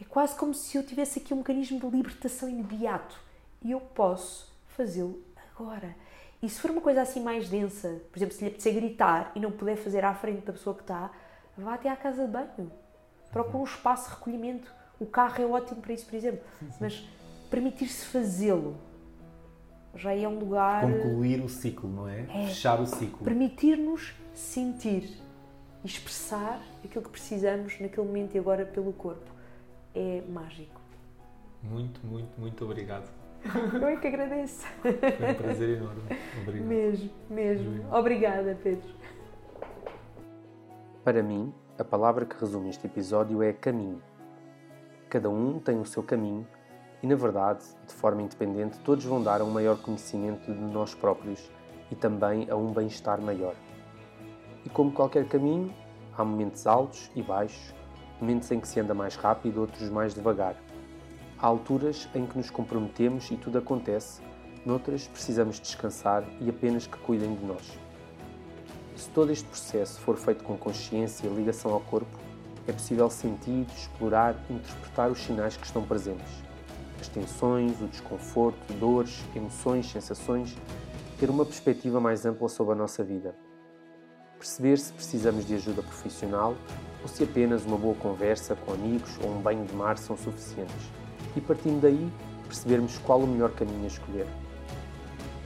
é 0.00 0.04
quase 0.04 0.34
como 0.34 0.54
se 0.54 0.76
eu 0.76 0.82
tivesse 0.82 1.18
aqui 1.18 1.34
um 1.34 1.38
mecanismo 1.38 1.78
de 1.78 1.94
libertação 1.94 2.48
imediato 2.48 3.25
e 3.66 3.72
eu 3.72 3.80
posso 3.80 4.54
fazê-lo 4.68 5.20
agora. 5.50 5.96
E 6.40 6.48
se 6.48 6.60
for 6.60 6.70
uma 6.70 6.80
coisa 6.80 7.02
assim 7.02 7.20
mais 7.20 7.48
densa, 7.48 8.00
por 8.12 8.16
exemplo, 8.16 8.36
se 8.36 8.42
lhe 8.42 8.50
apetecer 8.50 8.74
gritar 8.74 9.32
e 9.34 9.40
não 9.40 9.50
puder 9.50 9.76
fazer 9.76 10.04
à 10.04 10.14
frente 10.14 10.46
da 10.46 10.52
pessoa 10.52 10.76
que 10.76 10.82
está, 10.82 11.10
vá 11.58 11.74
até 11.74 11.90
à 11.90 11.96
casa 11.96 12.24
de 12.26 12.30
banho. 12.30 12.70
Procure 13.32 13.58
um 13.58 13.64
espaço 13.64 14.08
de 14.08 14.14
recolhimento. 14.14 14.72
O 15.00 15.06
carro 15.06 15.42
é 15.42 15.46
ótimo 15.46 15.82
para 15.82 15.92
isso, 15.92 16.06
por 16.06 16.14
exemplo. 16.14 16.40
Mas 16.80 17.08
permitir-se 17.50 18.06
fazê-lo 18.06 18.76
já 19.96 20.14
é 20.14 20.28
um 20.28 20.38
lugar. 20.38 20.82
Concluir 20.82 21.42
o 21.42 21.48
ciclo, 21.48 21.90
não 21.90 22.08
é? 22.08 22.20
é. 22.20 22.46
Fechar 22.46 22.80
o 22.80 22.86
ciclo. 22.86 23.24
Permitir-nos 23.24 24.14
sentir 24.32 25.18
e 25.82 25.86
expressar 25.88 26.62
aquilo 26.84 27.02
que 27.02 27.10
precisamos 27.10 27.80
naquele 27.80 28.06
momento 28.06 28.36
e 28.36 28.38
agora 28.38 28.64
pelo 28.64 28.92
corpo. 28.92 29.34
É 29.92 30.22
mágico. 30.28 30.80
Muito, 31.64 32.00
muito, 32.06 32.40
muito 32.40 32.64
obrigado. 32.64 33.15
Eu 33.80 33.88
é 33.88 33.96
que 33.96 34.06
agradeço. 34.06 34.66
Foi 34.80 34.90
um 34.90 35.34
prazer 35.34 35.78
enorme. 35.78 36.02
Obrigado. 36.42 36.68
Mesmo, 36.68 37.10
mesmo. 37.30 37.94
Obrigada, 37.94 38.58
Pedro. 38.62 38.88
Para 41.04 41.22
mim, 41.22 41.52
a 41.78 41.84
palavra 41.84 42.24
que 42.24 42.38
resume 42.38 42.70
este 42.70 42.86
episódio 42.86 43.42
é 43.42 43.52
caminho. 43.52 44.02
Cada 45.08 45.30
um 45.30 45.58
tem 45.60 45.78
o 45.78 45.86
seu 45.86 46.02
caminho 46.02 46.46
e, 47.02 47.06
na 47.06 47.14
verdade, 47.14 47.64
de 47.86 47.94
forma 47.94 48.22
independente, 48.22 48.78
todos 48.80 49.04
vão 49.04 49.22
dar 49.22 49.40
a 49.40 49.44
um 49.44 49.50
maior 49.50 49.80
conhecimento 49.80 50.52
de 50.52 50.60
nós 50.60 50.94
próprios 50.94 51.50
e 51.90 51.94
também 51.94 52.50
a 52.50 52.56
um 52.56 52.72
bem-estar 52.72 53.20
maior. 53.20 53.54
E 54.64 54.68
como 54.68 54.90
qualquer 54.90 55.28
caminho, 55.28 55.72
há 56.16 56.24
momentos 56.24 56.66
altos 56.66 57.10
e 57.14 57.22
baixos, 57.22 57.72
momentos 58.20 58.50
em 58.50 58.58
que 58.58 58.66
se 58.66 58.80
anda 58.80 58.94
mais 58.94 59.14
rápido, 59.14 59.60
outros 59.60 59.88
mais 59.90 60.12
devagar 60.12 60.56
Há 61.38 61.46
alturas 61.46 62.08
em 62.14 62.24
que 62.24 62.38
nos 62.38 62.48
comprometemos 62.48 63.30
e 63.30 63.36
tudo 63.36 63.58
acontece, 63.58 64.22
Noutras, 64.64 65.06
precisamos 65.06 65.60
descansar 65.60 66.24
e 66.40 66.50
apenas 66.50 66.86
que 66.86 66.98
cuidem 66.98 67.36
de 67.36 67.44
nós. 67.44 67.78
Se 68.96 69.08
todo 69.10 69.30
este 69.30 69.46
processo 69.46 70.00
for 70.00 70.16
feito 70.16 70.42
com 70.42 70.56
consciência 70.56 71.26
e 71.26 71.32
ligação 71.32 71.72
ao 71.72 71.80
corpo, 71.80 72.18
é 72.66 72.72
possível 72.72 73.08
sentir, 73.10 73.66
explorar 73.76 74.34
e 74.50 74.54
interpretar 74.54 75.10
os 75.10 75.20
sinais 75.20 75.56
que 75.56 75.66
estão 75.66 75.84
presentes. 75.84 76.42
As 77.00 77.06
tensões, 77.06 77.80
o 77.80 77.86
desconforto, 77.86 78.72
dores, 78.80 79.22
emoções, 79.36 79.88
sensações, 79.90 80.56
ter 81.20 81.30
uma 81.30 81.44
perspectiva 81.44 82.00
mais 82.00 82.24
ampla 82.26 82.48
sobre 82.48 82.72
a 82.72 82.76
nossa 82.76 83.04
vida. 83.04 83.36
Perceber 84.38 84.78
se 84.78 84.92
precisamos 84.92 85.46
de 85.46 85.54
ajuda 85.54 85.82
profissional 85.82 86.56
ou 87.02 87.08
se 87.08 87.22
apenas 87.22 87.64
uma 87.64 87.76
boa 87.76 87.94
conversa 87.94 88.56
com 88.56 88.72
amigos 88.72 89.16
ou 89.22 89.30
um 89.30 89.40
banho 89.40 89.64
de 89.64 89.74
mar 89.74 89.96
são 89.96 90.16
suficientes. 90.16 91.05
E 91.36 91.40
partindo 91.40 91.80
daí, 91.80 92.10
percebermos 92.46 92.98
qual 92.98 93.20
o 93.20 93.26
melhor 93.26 93.50
caminho 93.50 93.84
a 93.84 93.88
escolher. 93.88 94.26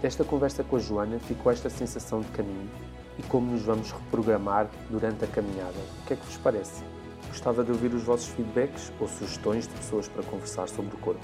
Desta 0.00 0.24
conversa 0.24 0.64
com 0.64 0.76
a 0.76 0.78
Joana 0.78 1.18
ficou 1.18 1.52
esta 1.52 1.68
sensação 1.68 2.20
de 2.20 2.28
caminho 2.28 2.70
e 3.18 3.22
como 3.24 3.52
nos 3.52 3.62
vamos 3.62 3.90
reprogramar 3.90 4.70
durante 4.88 5.24
a 5.24 5.28
caminhada. 5.28 5.76
O 6.02 6.06
que 6.06 6.14
é 6.14 6.16
que 6.16 6.24
vos 6.24 6.38
parece? 6.38 6.82
Gostava 7.28 7.62
de 7.62 7.70
ouvir 7.70 7.92
os 7.92 8.02
vossos 8.02 8.28
feedbacks 8.28 8.90
ou 8.98 9.06
sugestões 9.06 9.68
de 9.68 9.74
pessoas 9.74 10.08
para 10.08 10.22
conversar 10.22 10.68
sobre 10.68 10.94
o 10.94 10.98
corpo. 10.98 11.20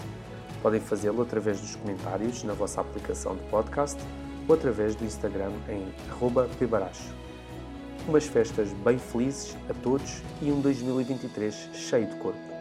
Podem 0.62 0.80
fazê-lo 0.80 1.22
através 1.22 1.60
dos 1.60 1.74
comentários 1.76 2.42
na 2.44 2.52
vossa 2.52 2.80
aplicação 2.80 3.34
de 3.34 3.42
podcast 3.44 3.98
ou 4.46 4.54
através 4.54 4.94
do 4.94 5.04
Instagram 5.04 5.52
em 5.68 5.92
@pbaracho. 6.58 7.14
Umas 8.06 8.26
festas 8.26 8.72
bem 8.84 8.98
felizes 8.98 9.56
a 9.68 9.74
todos 9.74 10.22
e 10.40 10.52
um 10.52 10.60
2023 10.60 11.70
cheio 11.72 12.06
de 12.06 12.16
corpo. 12.16 12.55